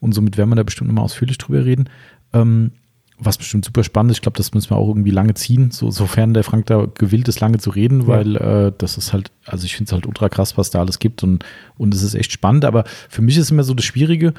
Und 0.00 0.12
somit 0.12 0.36
werden 0.36 0.50
wir 0.50 0.56
da 0.56 0.62
bestimmt 0.62 0.88
nochmal 0.88 1.04
ausführlich 1.04 1.38
drüber 1.38 1.64
reden. 1.64 1.88
Ähm, 2.32 2.72
was 3.18 3.38
bestimmt 3.38 3.64
super 3.64 3.82
spannend 3.82 4.10
ist. 4.10 4.18
Ich 4.18 4.22
glaube, 4.22 4.36
das 4.36 4.52
müssen 4.52 4.70
wir 4.70 4.76
auch 4.76 4.88
irgendwie 4.88 5.10
lange 5.10 5.34
ziehen, 5.34 5.70
so, 5.70 5.90
sofern 5.90 6.34
der 6.34 6.44
Frank 6.44 6.66
da 6.66 6.86
gewillt 6.86 7.28
ist, 7.28 7.40
lange 7.40 7.58
zu 7.58 7.70
reden, 7.70 8.02
ja. 8.02 8.06
weil 8.08 8.36
äh, 8.36 8.72
das 8.76 8.98
ist 8.98 9.12
halt, 9.12 9.30
also 9.46 9.64
ich 9.64 9.74
finde 9.74 9.88
es 9.88 9.92
halt 9.92 10.06
ultra 10.06 10.28
krass, 10.28 10.58
was 10.58 10.70
da 10.70 10.80
alles 10.80 10.98
gibt 10.98 11.22
und, 11.22 11.44
und 11.78 11.94
es 11.94 12.02
ist 12.02 12.14
echt 12.14 12.32
spannend. 12.32 12.64
Aber 12.64 12.84
für 13.08 13.22
mich 13.22 13.36
ist 13.36 13.50
immer 13.50 13.64
so 13.64 13.74
das 13.74 13.84
Schwierige, 13.84 14.34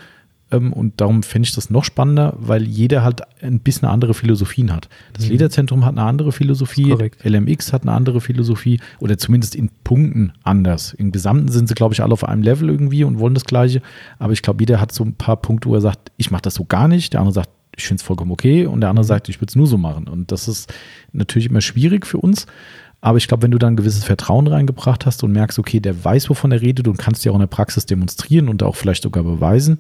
ähm, 0.51 0.73
und 0.73 1.01
darum 1.01 1.23
fände 1.23 1.47
ich 1.47 1.55
das 1.55 1.69
noch 1.69 1.83
spannender, 1.83 2.33
weil 2.37 2.63
jeder 2.63 3.03
halt 3.03 3.21
ein 3.41 3.59
bisschen 3.59 3.87
andere 3.87 4.13
Philosophien 4.13 4.73
hat. 4.73 4.87
Das 5.13 5.25
mhm. 5.25 5.31
Lederzentrum 5.31 5.85
hat 5.85 5.97
eine 5.97 6.03
andere 6.03 6.31
Philosophie. 6.31 6.95
LMX 7.23 7.73
hat 7.73 7.83
eine 7.83 7.91
andere 7.91 8.21
Philosophie 8.21 8.79
oder 8.99 9.17
zumindest 9.17 9.55
in 9.55 9.69
Punkten 9.83 10.33
anders. 10.43 10.93
Im 10.93 11.11
Gesamten 11.11 11.49
sind 11.49 11.67
sie, 11.67 11.75
glaube 11.75 11.93
ich, 11.93 12.01
alle 12.01 12.13
auf 12.13 12.23
einem 12.23 12.43
Level 12.43 12.69
irgendwie 12.69 13.03
und 13.03 13.19
wollen 13.19 13.33
das 13.33 13.45
Gleiche. 13.45 13.81
Aber 14.19 14.33
ich 14.33 14.41
glaube, 14.41 14.61
jeder 14.61 14.79
hat 14.79 14.91
so 14.91 15.03
ein 15.03 15.13
paar 15.13 15.37
Punkte, 15.37 15.69
wo 15.69 15.75
er 15.75 15.81
sagt, 15.81 16.11
ich 16.17 16.31
mache 16.31 16.43
das 16.43 16.55
so 16.55 16.65
gar 16.65 16.87
nicht. 16.87 17.13
Der 17.13 17.21
andere 17.21 17.33
sagt, 17.33 17.49
ich 17.77 17.87
finde 17.87 18.01
es 18.01 18.05
vollkommen 18.05 18.31
okay. 18.31 18.65
Und 18.65 18.81
der 18.81 18.89
andere 18.89 19.05
mhm. 19.05 19.07
sagt, 19.07 19.29
ich 19.29 19.39
würde 19.39 19.51
es 19.51 19.55
nur 19.55 19.67
so 19.67 19.77
machen. 19.77 20.07
Und 20.07 20.31
das 20.31 20.47
ist 20.47 20.73
natürlich 21.13 21.49
immer 21.49 21.61
schwierig 21.61 22.05
für 22.05 22.17
uns. 22.17 22.47
Aber 22.99 23.19
ich 23.19 23.27
glaube, 23.27 23.43
wenn 23.43 23.51
du 23.51 23.59
da 23.59 23.67
ein 23.67 23.75
gewisses 23.75 24.03
Vertrauen 24.03 24.47
reingebracht 24.47 25.05
hast 25.05 25.23
und 25.23 25.31
merkst, 25.31 25.59
okay, 25.59 25.79
der 25.79 26.03
weiß, 26.03 26.29
wovon 26.29 26.51
er 26.51 26.61
redet 26.61 26.87
und 26.87 26.97
kannst 26.97 27.23
dir 27.23 27.31
auch 27.31 27.35
in 27.35 27.41
der 27.41 27.47
Praxis 27.47 27.85
demonstrieren 27.85 28.49
und 28.49 28.63
auch 28.63 28.75
vielleicht 28.75 29.03
sogar 29.03 29.23
beweisen, 29.23 29.77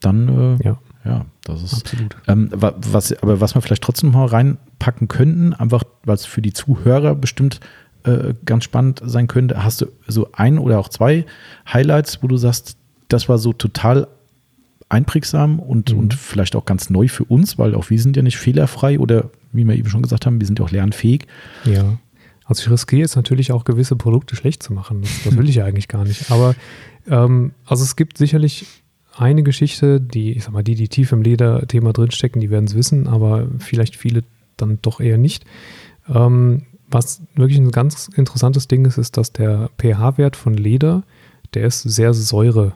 dann 0.00 0.58
äh, 0.58 0.64
ja. 0.64 0.78
ja, 1.04 1.26
das 1.44 1.62
ist 1.62 1.74
absolut. 1.74 2.16
Ähm, 2.26 2.48
was, 2.52 3.12
aber 3.22 3.40
was 3.42 3.54
wir 3.54 3.60
vielleicht 3.60 3.82
trotzdem 3.82 4.12
mal 4.12 4.26
reinpacken 4.26 5.08
könnten, 5.08 5.52
einfach 5.52 5.82
weil 6.04 6.14
es 6.14 6.24
für 6.24 6.40
die 6.40 6.54
Zuhörer 6.54 7.14
bestimmt 7.14 7.60
äh, 8.04 8.32
ganz 8.46 8.64
spannend 8.64 9.02
sein 9.04 9.26
könnte, 9.26 9.62
hast 9.62 9.82
du 9.82 9.86
so 10.06 10.28
ein 10.32 10.58
oder 10.58 10.78
auch 10.78 10.88
zwei 10.88 11.26
Highlights, 11.70 12.22
wo 12.22 12.28
du 12.28 12.38
sagst, 12.38 12.78
das 13.08 13.28
war 13.28 13.36
so 13.36 13.52
total 13.52 14.08
einprägsam 14.88 15.58
und, 15.58 15.92
mhm. 15.92 15.98
und 15.98 16.14
vielleicht 16.14 16.56
auch 16.56 16.64
ganz 16.64 16.90
neu 16.90 17.08
für 17.08 17.24
uns, 17.24 17.58
weil 17.58 17.74
auch 17.74 17.90
wir 17.90 18.00
sind 18.00 18.16
ja 18.16 18.22
nicht 18.22 18.38
fehlerfrei 18.38 18.98
oder 18.98 19.30
wie 19.52 19.64
wir 19.64 19.74
eben 19.74 19.88
schon 19.88 20.02
gesagt 20.02 20.26
haben, 20.26 20.40
wir 20.40 20.46
sind 20.46 20.58
ja 20.58 20.64
auch 20.64 20.70
lernfähig. 20.70 21.26
Ja. 21.64 21.98
Also 22.44 22.62
ich 22.62 22.70
riskiere 22.70 23.02
jetzt 23.02 23.16
natürlich 23.16 23.52
auch 23.52 23.64
gewisse 23.64 23.96
Produkte 23.96 24.34
schlecht 24.34 24.62
zu 24.62 24.72
machen. 24.72 25.02
Das, 25.02 25.24
das 25.24 25.36
will 25.36 25.48
ich 25.48 25.56
ja 25.56 25.66
eigentlich 25.66 25.88
gar 25.88 26.04
nicht. 26.04 26.30
Aber 26.30 26.54
ähm, 27.06 27.52
also 27.66 27.84
es 27.84 27.96
gibt 27.96 28.16
sicherlich 28.16 28.66
eine 29.14 29.42
Geschichte, 29.42 30.00
die, 30.00 30.32
ich 30.32 30.44
sag 30.44 30.52
mal, 30.52 30.62
die, 30.62 30.74
die 30.74 30.88
tief 30.88 31.12
im 31.12 31.22
Lederthema 31.22 31.92
drinstecken, 31.92 32.40
die 32.40 32.50
werden 32.50 32.66
es 32.66 32.74
wissen, 32.74 33.06
aber 33.06 33.48
vielleicht 33.58 33.96
viele 33.96 34.24
dann 34.56 34.78
doch 34.80 35.00
eher 35.00 35.18
nicht. 35.18 35.44
Ähm, 36.08 36.62
was 36.90 37.22
wirklich 37.34 37.58
ein 37.58 37.70
ganz 37.70 38.08
interessantes 38.14 38.68
Ding 38.68 38.86
ist, 38.86 38.96
ist, 38.96 39.16
dass 39.18 39.32
der 39.32 39.70
pH-Wert 39.78 40.36
von 40.36 40.54
Leder, 40.54 41.02
der 41.52 41.66
ist 41.66 41.82
sehr 41.82 42.14
Säure, 42.14 42.72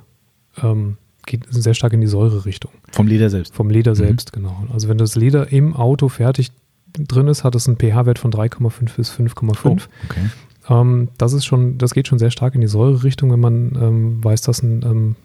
ähm, 0.62 0.98
geht 1.26 1.46
sehr 1.50 1.74
stark 1.74 1.92
in 1.92 2.00
die 2.00 2.06
Säure-Richtung. 2.06 2.72
Vom 2.90 3.06
Leder 3.06 3.30
selbst? 3.30 3.54
Vom 3.54 3.70
Leder 3.70 3.92
mhm. 3.92 3.96
selbst, 3.96 4.32
genau. 4.32 4.64
Also 4.72 4.88
wenn 4.88 4.98
das 4.98 5.14
Leder 5.16 5.52
im 5.52 5.74
Auto 5.74 6.08
fertig 6.08 6.52
drin 6.92 7.28
ist, 7.28 7.44
hat 7.44 7.54
es 7.54 7.66
einen 7.66 7.76
pH-Wert 7.76 8.18
von 8.18 8.32
3,5 8.32 8.96
bis 8.96 9.10
5,5. 9.12 9.56
Oh, 9.64 9.76
okay. 10.04 10.30
Ähm, 10.68 11.08
das 11.18 11.32
ist 11.32 11.44
schon, 11.44 11.78
das 11.78 11.94
geht 11.94 12.08
schon 12.08 12.18
sehr 12.18 12.30
stark 12.30 12.54
in 12.54 12.60
die 12.60 12.66
Säure-Richtung, 12.66 13.30
wenn 13.32 13.40
man 13.40 13.78
ähm, 13.80 14.24
weiß, 14.24 14.42
dass 14.42 14.62
ein 14.62 14.82
ähm, 14.84 15.16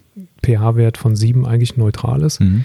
pH-Wert 0.44 0.98
von 0.98 1.16
7 1.16 1.46
eigentlich 1.46 1.76
neutral 1.76 2.22
ist. 2.22 2.40
Mhm. 2.40 2.64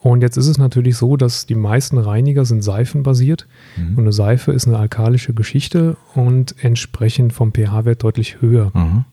Und 0.00 0.20
jetzt 0.20 0.36
ist 0.36 0.48
es 0.48 0.58
natürlich 0.58 0.98
so, 0.98 1.16
dass 1.16 1.46
die 1.46 1.54
meisten 1.54 1.96
Reiniger 1.96 2.44
sind 2.44 2.62
seifenbasiert 2.62 3.46
mhm. 3.76 3.96
und 3.96 4.00
eine 4.00 4.12
Seife 4.12 4.52
ist 4.52 4.66
eine 4.66 4.78
alkalische 4.78 5.32
Geschichte 5.32 5.96
und 6.14 6.54
entsprechend 6.62 7.32
vom 7.32 7.54
pH-Wert 7.54 8.02
deutlich 8.02 8.42
höher. 8.42 8.70
Mhm. 8.74 9.06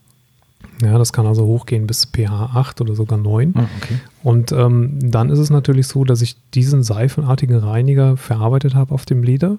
Ja, 0.84 0.98
das 0.98 1.12
kann 1.12 1.26
also 1.26 1.46
hochgehen 1.46 1.86
bis 1.86 2.06
pH 2.06 2.50
8 2.54 2.80
oder 2.80 2.94
sogar 2.94 3.18
9. 3.18 3.54
Ah, 3.56 3.66
okay. 3.80 3.94
Und 4.22 4.52
ähm, 4.52 4.98
dann 5.00 5.30
ist 5.30 5.38
es 5.38 5.50
natürlich 5.50 5.86
so, 5.86 6.04
dass 6.04 6.22
ich 6.22 6.36
diesen 6.50 6.82
seifenartigen 6.82 7.56
Reiniger 7.56 8.16
verarbeitet 8.16 8.74
habe 8.74 8.92
auf 8.94 9.04
dem 9.04 9.22
Leder 9.22 9.58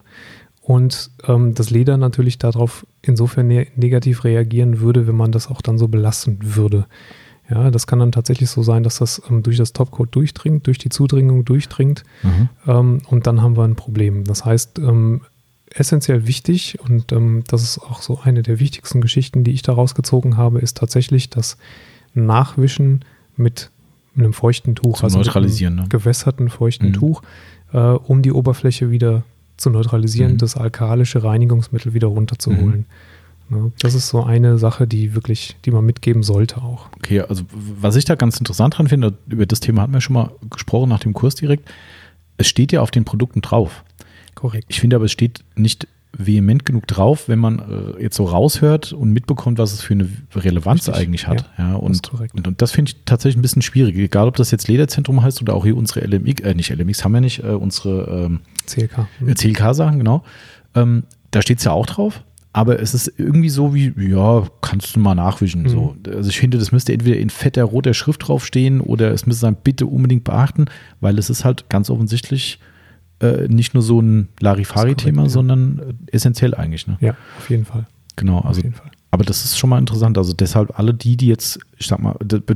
und 0.63 1.11
ähm, 1.27 1.53
das 1.53 1.69
Leder 1.69 1.97
natürlich 1.97 2.37
darauf 2.37 2.87
insofern 3.01 3.47
ne 3.47 3.67
negativ 3.75 4.23
reagieren 4.23 4.79
würde, 4.79 5.07
wenn 5.07 5.15
man 5.15 5.31
das 5.31 5.49
auch 5.49 5.61
dann 5.61 5.77
so 5.77 5.89
belassen 5.89 6.39
würde. 6.41 6.85
Ja, 7.49 7.69
das 7.69 7.85
kann 7.85 7.99
dann 7.99 8.13
tatsächlich 8.13 8.49
so 8.49 8.63
sein, 8.63 8.83
dass 8.83 8.99
das 8.99 9.21
ähm, 9.29 9.43
durch 9.43 9.57
das 9.57 9.73
Topcoat 9.73 10.15
durchdringt, 10.15 10.65
durch 10.65 10.77
die 10.77 10.87
Zudringung 10.87 11.43
durchdringt 11.43 12.05
mhm. 12.23 12.49
ähm, 12.65 13.01
und 13.07 13.27
dann 13.27 13.41
haben 13.41 13.57
wir 13.57 13.63
ein 13.65 13.75
Problem. 13.75 14.23
Das 14.23 14.45
heißt, 14.45 14.79
ähm, 14.79 15.21
essentiell 15.73 16.27
wichtig 16.27 16.79
und 16.79 17.11
ähm, 17.11 17.43
das 17.47 17.63
ist 17.63 17.79
auch 17.79 18.01
so 18.01 18.19
eine 18.23 18.43
der 18.43 18.59
wichtigsten 18.59 19.01
Geschichten, 19.01 19.43
die 19.43 19.51
ich 19.51 19.61
da 19.61 19.73
rausgezogen 19.73 20.37
habe, 20.37 20.59
ist 20.59 20.77
tatsächlich 20.77 21.29
das 21.29 21.57
Nachwischen 22.13 23.03
mit 23.35 23.71
einem 24.15 24.33
feuchten 24.33 24.75
Tuch, 24.75 24.97
Zum 24.97 25.05
also 25.05 25.17
neutralisieren, 25.17 25.75
ne? 25.75 25.85
gewässerten 25.89 26.49
feuchten 26.49 26.89
mhm. 26.89 26.93
Tuch, 26.93 27.21
äh, 27.71 27.79
um 27.79 28.21
die 28.21 28.31
Oberfläche 28.31 28.91
wieder 28.91 29.23
zu 29.57 29.69
neutralisieren, 29.69 30.33
mhm. 30.33 30.37
das 30.37 30.55
alkalische 30.55 31.23
Reinigungsmittel 31.23 31.93
wieder 31.93 32.07
runterzuholen. 32.07 32.85
Mhm. 33.49 33.57
Ne? 33.57 33.71
Das 33.79 33.93
ist 33.93 34.09
so 34.09 34.23
eine 34.23 34.57
Sache, 34.57 34.87
die 34.87 35.15
wirklich, 35.15 35.55
die 35.65 35.71
man 35.71 35.85
mitgeben 35.85 36.23
sollte 36.23 36.57
auch. 36.61 36.87
Okay, 36.97 37.21
also 37.21 37.43
was 37.51 37.95
ich 37.95 38.05
da 38.05 38.15
ganz 38.15 38.37
interessant 38.37 38.77
dran 38.77 38.87
finde, 38.87 39.17
über 39.27 39.45
das 39.45 39.59
Thema 39.59 39.81
hatten 39.81 39.93
wir 39.93 40.01
schon 40.01 40.13
mal 40.13 40.31
gesprochen 40.49 40.89
nach 40.89 40.99
dem 40.99 41.13
Kurs 41.13 41.35
direkt. 41.35 41.69
Es 42.37 42.47
steht 42.47 42.71
ja 42.71 42.81
auf 42.81 42.91
den 42.91 43.05
Produkten 43.05 43.41
drauf. 43.41 43.83
Korrekt. 44.35 44.65
Ich 44.69 44.79
finde 44.79 44.95
aber, 44.95 45.05
es 45.05 45.11
steht 45.11 45.43
nicht 45.55 45.87
vehement 46.15 46.63
genug 46.63 46.85
drauf, 46.85 47.27
wenn 47.27 47.39
man 47.39 47.59
äh, 47.97 48.03
jetzt 48.03 48.15
so 48.15 48.25
raushört 48.25 48.93
und 48.93 49.11
mitbekommt, 49.11 49.57
was 49.57 49.73
es 49.73 49.81
für 49.81 49.95
eine 49.95 50.07
Relevanz 50.35 50.87
Richtig. 50.87 51.03
eigentlich 51.03 51.27
hat. 51.27 51.49
Ja, 51.57 51.71
ja 51.71 51.75
und, 51.75 52.07
das 52.11 52.19
und, 52.33 52.47
und, 52.47 52.61
das 52.61 52.71
finde 52.71 52.91
ich 52.91 52.97
tatsächlich 53.05 53.39
ein 53.39 53.41
bisschen 53.41 53.63
schwierig. 53.63 53.95
Egal, 53.97 54.27
ob 54.27 54.35
das 54.35 54.51
jetzt 54.51 54.67
Lederzentrum 54.67 55.23
heißt 55.23 55.41
oder 55.41 55.55
auch 55.55 55.65
hier 55.65 55.75
unsere 55.75 56.05
LMX, 56.05 56.41
äh, 56.43 56.53
nicht 56.53 56.69
LMX 56.69 57.03
haben 57.03 57.13
wir 57.13 57.21
nicht, 57.21 57.43
äh, 57.43 57.47
unsere 57.47 58.25
ähm, 58.25 58.41
CLK. 58.67 59.07
CLK-Sachen, 59.33 59.97
genau. 59.97 60.23
Ähm, 60.75 61.03
da 61.31 61.41
steht 61.41 61.57
es 61.57 61.63
ja 61.63 61.71
auch 61.71 61.87
drauf 61.87 62.23
aber 62.53 62.79
es 62.79 62.93
ist 62.93 63.11
irgendwie 63.17 63.49
so 63.49 63.73
wie, 63.73 63.91
ja, 63.97 64.45
kannst 64.61 64.95
du 64.95 64.99
mal 64.99 65.15
nachwischen. 65.15 65.63
Mhm. 65.63 65.69
So. 65.69 65.95
Also 66.07 66.29
ich 66.29 66.39
finde, 66.39 66.59
das 66.59 66.71
müsste 66.71 66.93
entweder 66.93 67.17
in 67.17 67.31
fetter 67.31 67.63
roter 67.63 67.95
Schrift 67.95 68.27
draufstehen 68.27 68.79
oder 68.79 69.11
es 69.11 69.25
müsste 69.25 69.41
sein, 69.41 69.57
bitte 69.61 69.87
unbedingt 69.87 70.23
beachten, 70.23 70.65
weil 71.01 71.17
es 71.17 71.31
ist 71.31 71.43
halt 71.43 71.67
ganz 71.69 71.89
offensichtlich 71.89 72.59
äh, 73.23 73.47
nicht 73.47 73.73
nur 73.73 73.83
so 73.83 74.01
ein 74.01 74.27
Larifari-Thema, 74.39 75.23
ja. 75.23 75.29
sondern 75.29 75.79
äh, 76.07 76.15
essentiell 76.15 76.53
eigentlich. 76.53 76.87
Ne? 76.87 76.97
Ja, 76.99 77.15
auf 77.37 77.49
jeden 77.49 77.65
Fall. 77.65 77.87
Genau, 78.15 78.41
also 78.41 78.61
aber 79.13 79.23
das 79.23 79.45
ist 79.45 79.59
schon 79.59 79.69
mal 79.69 79.77
interessant. 79.77 80.17
Also 80.17 80.33
deshalb 80.33 80.79
alle 80.79 80.91
die, 80.91 81.17
die 81.17 81.27
jetzt, 81.27 81.59
ich 81.77 81.85
sag 81.85 81.99
mal, 81.99 82.15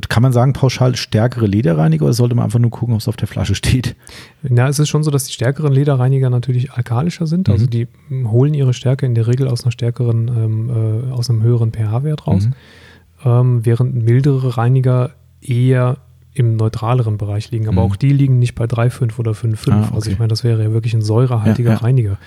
kann 0.10 0.24
man 0.24 0.34
sagen 0.34 0.54
pauschal 0.54 0.96
stärkere 0.96 1.46
Lederreiniger 1.46 2.06
oder 2.06 2.14
sollte 2.14 2.34
man 2.34 2.46
einfach 2.46 2.58
nur 2.58 2.72
gucken, 2.72 2.96
ob 2.96 3.02
es 3.02 3.08
auf 3.08 3.16
der 3.16 3.28
Flasche 3.28 3.54
steht? 3.54 3.96
Ja, 4.42 4.68
es 4.68 4.80
ist 4.80 4.90
schon 4.90 5.04
so, 5.04 5.12
dass 5.12 5.26
die 5.26 5.34
stärkeren 5.34 5.72
Lederreiniger 5.72 6.32
natürlich 6.32 6.72
alkalischer 6.72 7.28
sind. 7.28 7.48
Also 7.50 7.66
mhm. 7.66 7.70
die 7.70 7.88
holen 8.10 8.56
ihre 8.56 8.74
Stärke 8.74 9.06
in 9.06 9.14
der 9.14 9.28
Regel 9.28 9.48
aus 9.48 9.66
einer 9.66 9.72
stärkeren, 9.72 10.30
ähm, 10.30 10.70
äh, 11.10 11.12
aus 11.12 11.30
einem 11.30 11.44
höheren 11.44 11.74
pH-Wert 11.74 12.26
raus. 12.26 12.48
Mhm. 12.48 12.54
Ähm, 13.24 13.64
während 13.64 13.94
mildere 13.94 14.58
Reiniger 14.58 15.12
eher 15.42 15.98
im 16.38 16.56
neutraleren 16.56 17.18
Bereich 17.18 17.52
liegen. 17.52 17.68
Aber 17.68 17.84
mhm. 17.84 17.92
auch 17.92 17.96
die 17.96 18.12
liegen 18.12 18.40
nicht 18.40 18.56
bei 18.56 18.66
3,5 18.66 19.20
oder 19.20 19.32
5,5. 19.32 19.72
Ah, 19.72 19.82
okay. 19.82 19.96
Also 19.96 20.12
ich 20.12 20.20
meine, 20.20 20.30
das 20.30 20.44
wäre 20.44 20.64
ja 20.64 20.72
wirklich 20.72 20.94
ein 20.94 21.02
säurehaltiger 21.02 21.72
ja, 21.72 21.76
ja. 21.76 21.82
Reiniger. 21.82 22.18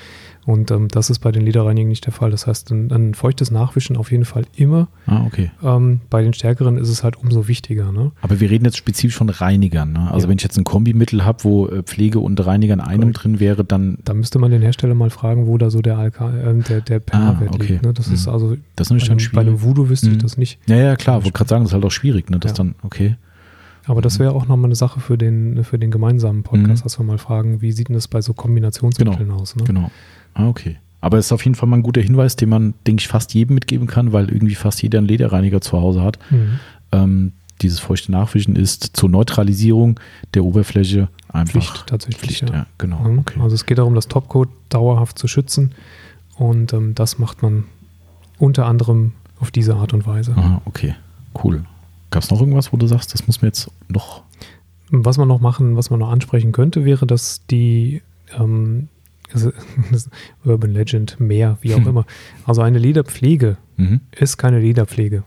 Und 0.46 0.70
ähm, 0.70 0.88
das 0.88 1.10
ist 1.10 1.18
bei 1.18 1.32
den 1.32 1.44
Lederreinigern 1.44 1.88
nicht 1.88 2.06
der 2.06 2.12
Fall. 2.12 2.30
Das 2.30 2.46
heißt, 2.46 2.70
ein, 2.70 2.90
ein 2.90 3.14
feuchtes 3.14 3.50
Nachwischen 3.50 3.96
auf 3.96 4.10
jeden 4.10 4.24
Fall 4.24 4.44
immer. 4.56 4.88
Ah, 5.06 5.24
okay. 5.26 5.50
Ähm, 5.62 6.00
bei 6.08 6.22
den 6.22 6.32
stärkeren 6.32 6.78
ist 6.78 6.88
es 6.88 7.04
halt 7.04 7.16
umso 7.16 7.46
wichtiger. 7.46 7.92
Ne? 7.92 8.12
Aber 8.22 8.40
wir 8.40 8.50
reden 8.50 8.64
jetzt 8.64 8.78
spezifisch 8.78 9.16
von 9.16 9.28
Reinigern. 9.28 9.92
Ne? 9.92 10.10
Also 10.10 10.26
ja. 10.26 10.30
wenn 10.30 10.38
ich 10.38 10.42
jetzt 10.42 10.56
ein 10.56 10.64
Kombimittel 10.64 11.24
habe, 11.24 11.44
wo 11.44 11.68
äh, 11.68 11.82
Pflege 11.82 12.20
und 12.20 12.44
Reiniger 12.44 12.74
in 12.74 12.80
einem 12.80 13.00
Correct. 13.00 13.24
drin 13.24 13.40
wäre, 13.40 13.64
dann. 13.64 13.98
Da 14.04 14.14
müsste 14.14 14.38
man 14.38 14.50
den 14.50 14.62
Hersteller 14.62 14.94
mal 14.94 15.10
fragen, 15.10 15.46
wo 15.46 15.58
da 15.58 15.70
so 15.70 15.82
der, 15.82 15.98
Alka 15.98 16.30
äh, 16.30 16.54
der, 16.54 16.80
der 16.80 17.02
ah, 17.12 17.36
okay. 17.46 17.72
liegt. 17.72 17.82
Ne? 17.84 17.92
Das 17.92 18.08
mhm. 18.08 18.14
ist 18.14 18.26
also. 18.26 18.56
Das 18.76 18.90
ist 18.90 19.06
bei, 19.06 19.12
einem, 19.12 19.18
bei 19.32 19.40
einem 19.42 19.62
Voodoo 19.62 19.88
wüsste 19.90 20.08
mhm. 20.08 20.16
ich 20.16 20.22
das 20.22 20.36
nicht. 20.38 20.58
Ja, 20.66 20.76
ja, 20.76 20.96
klar. 20.96 21.18
Ich 21.18 21.24
wollte 21.24 21.36
gerade 21.36 21.48
sagen, 21.48 21.64
das 21.64 21.70
ist 21.70 21.74
halt 21.74 21.84
auch 21.84 21.90
schwierig. 21.90 22.30
Ne? 22.30 22.38
Das 22.38 22.54
dann, 22.54 22.74
okay. 22.82 23.16
Aber 23.90 24.02
das 24.02 24.18
mhm. 24.18 24.22
wäre 24.22 24.34
auch 24.34 24.46
nochmal 24.46 24.66
eine 24.66 24.76
Sache 24.76 25.00
für 25.00 25.18
den, 25.18 25.64
für 25.64 25.76
den 25.76 25.90
gemeinsamen 25.90 26.44
Podcast, 26.44 26.82
mhm. 26.82 26.84
dass 26.84 26.98
wir 27.00 27.04
mal 27.04 27.18
fragen, 27.18 27.60
wie 27.60 27.72
sieht 27.72 27.88
denn 27.88 27.94
das 27.94 28.06
bei 28.06 28.22
so 28.22 28.32
Kombinationsmitteln 28.32 29.18
genau. 29.18 29.40
aus? 29.40 29.56
Ne? 29.56 29.64
Genau. 29.64 29.90
Ah, 30.34 30.46
okay. 30.46 30.76
Aber 31.00 31.18
es 31.18 31.26
ist 31.26 31.32
auf 31.32 31.44
jeden 31.44 31.56
Fall 31.56 31.68
mal 31.68 31.78
ein 31.78 31.82
guter 31.82 32.00
Hinweis, 32.00 32.36
den 32.36 32.50
man, 32.50 32.74
denke 32.86 33.00
ich, 33.00 33.08
fast 33.08 33.34
jedem 33.34 33.54
mitgeben 33.54 33.88
kann, 33.88 34.12
weil 34.12 34.30
irgendwie 34.30 34.54
fast 34.54 34.80
jeder 34.80 34.98
einen 34.98 35.08
Lederreiniger 35.08 35.60
zu 35.60 35.80
Hause 35.80 36.02
hat. 36.02 36.20
Mhm. 36.30 36.60
Ähm, 36.92 37.32
dieses 37.62 37.80
feuchte 37.80 38.12
Nachwischen 38.12 38.54
ist 38.54 38.96
zur 38.96 39.08
Neutralisierung 39.08 39.98
der 40.34 40.44
Oberfläche 40.44 41.08
einfach 41.28 41.54
Pflicht, 41.54 41.86
tatsächlich. 41.88 42.20
Pflicht, 42.20 42.48
ja. 42.48 42.58
ja 42.58 42.66
genau. 42.78 43.00
Mhm. 43.00 43.18
Okay. 43.18 43.40
Also 43.40 43.56
es 43.56 43.66
geht 43.66 43.78
darum, 43.78 43.96
das 43.96 44.06
Topcoat 44.06 44.50
dauerhaft 44.68 45.18
zu 45.18 45.26
schützen 45.26 45.72
und 46.36 46.72
ähm, 46.72 46.94
das 46.94 47.18
macht 47.18 47.42
man 47.42 47.64
unter 48.38 48.66
anderem 48.66 49.14
auf 49.40 49.50
diese 49.50 49.74
Art 49.74 49.92
und 49.92 50.06
Weise. 50.06 50.34
Aha, 50.36 50.62
okay, 50.64 50.94
cool. 51.42 51.64
Gab 52.10 52.22
es 52.22 52.30
noch 52.30 52.40
irgendwas, 52.40 52.72
wo 52.72 52.76
du 52.76 52.86
sagst, 52.86 53.14
das 53.14 53.26
muss 53.26 53.42
mir 53.42 53.48
jetzt 53.48 53.70
noch. 53.88 54.22
Was 54.90 55.18
man 55.18 55.28
noch 55.28 55.40
machen, 55.40 55.76
was 55.76 55.90
man 55.90 56.00
noch 56.00 56.10
ansprechen 56.10 56.52
könnte, 56.52 56.84
wäre, 56.84 57.06
dass 57.06 57.46
die 57.46 58.02
ähm, 58.38 58.88
Urban 60.44 60.72
Legend, 60.72 61.20
mehr, 61.20 61.58
wie 61.60 61.74
auch 61.74 61.78
hm. 61.78 61.88
immer. 61.88 62.06
Also 62.44 62.62
eine 62.62 62.78
Lederpflege 62.78 63.56
mhm. 63.76 64.00
ist 64.12 64.36
keine 64.36 64.58
Lederpflege. 64.58 65.22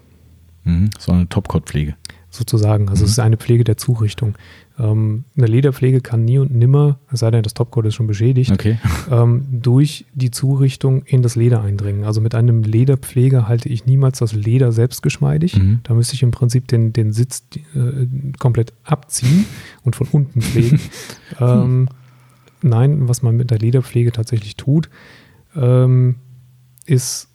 Mhm, 0.66 0.90
sondern 0.98 1.22
eine 1.22 1.30
Topcoat-Pflege. 1.30 1.96
Sozusagen. 2.30 2.90
Also 2.90 3.02
mhm. 3.02 3.06
es 3.06 3.12
ist 3.12 3.20
eine 3.20 3.38
Pflege 3.38 3.64
der 3.64 3.78
Zurichtung. 3.78 4.36
Ähm, 4.80 5.26
eine 5.38 5.46
Lederpflege 5.46 6.02
kann 6.02 6.26
nie 6.26 6.40
und 6.40 6.54
nimmer, 6.54 6.98
es 7.12 7.20
sei 7.20 7.30
denn, 7.30 7.44
das 7.44 7.54
Topcoat 7.54 7.86
ist 7.86 7.96
schon 7.96 8.08
beschädigt, 8.08 8.52
okay. 8.52 8.80
ähm, 9.12 9.46
durch 9.52 10.06
die 10.16 10.32
Zurichtung 10.32 11.04
in 11.04 11.22
das 11.22 11.36
Leder 11.36 11.62
eindringen. 11.62 12.06
Also 12.06 12.22
mit 12.22 12.34
einem 12.34 12.64
Lederpflege 12.64 13.48
halte 13.48 13.70
ich 13.70 13.86
niemals 13.86 14.18
das 14.18 14.34
Leder 14.34 14.72
selbst 14.72 15.04
geschmeidig. 15.04 15.58
Mhm. 15.58 15.82
Da 15.84 15.94
müsste 15.94 16.16
ich 16.16 16.24
im 16.24 16.32
Prinzip 16.32 16.68
den, 16.68 16.92
den 16.92 17.14
Sitz 17.14 17.44
äh, 17.76 18.08
komplett 18.40 18.74
abziehen 18.84 19.46
und 19.84 19.96
von 19.96 20.08
unten 20.12 20.42
pflegen. 20.42 20.80
ähm, 21.40 21.88
nein, 22.64 23.08
was 23.08 23.22
man 23.22 23.36
mit 23.36 23.52
der 23.52 23.60
Lederpflege 23.60 24.12
tatsächlich 24.12 24.56
tut, 24.56 24.90
ähm, 25.56 26.16
ist, 26.88 27.28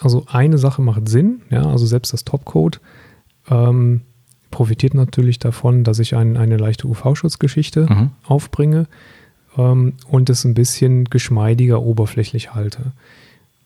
also 0.00 0.26
eine 0.26 0.58
Sache 0.58 0.82
macht 0.82 1.08
Sinn, 1.08 1.42
ja, 1.50 1.64
also 1.64 1.86
selbst 1.86 2.12
das 2.12 2.24
Topcoat 2.24 2.80
ähm, 3.48 4.02
profitiert 4.54 4.94
natürlich 4.94 5.40
davon, 5.40 5.82
dass 5.82 5.98
ich 5.98 6.14
ein, 6.14 6.36
eine 6.36 6.56
leichte 6.56 6.86
UV-Schutzgeschichte 6.86 7.86
mhm. 7.90 8.10
aufbringe 8.22 8.86
ähm, 9.58 9.94
und 10.08 10.30
es 10.30 10.44
ein 10.44 10.54
bisschen 10.54 11.06
geschmeidiger 11.06 11.82
oberflächlich 11.82 12.54
halte. 12.54 12.92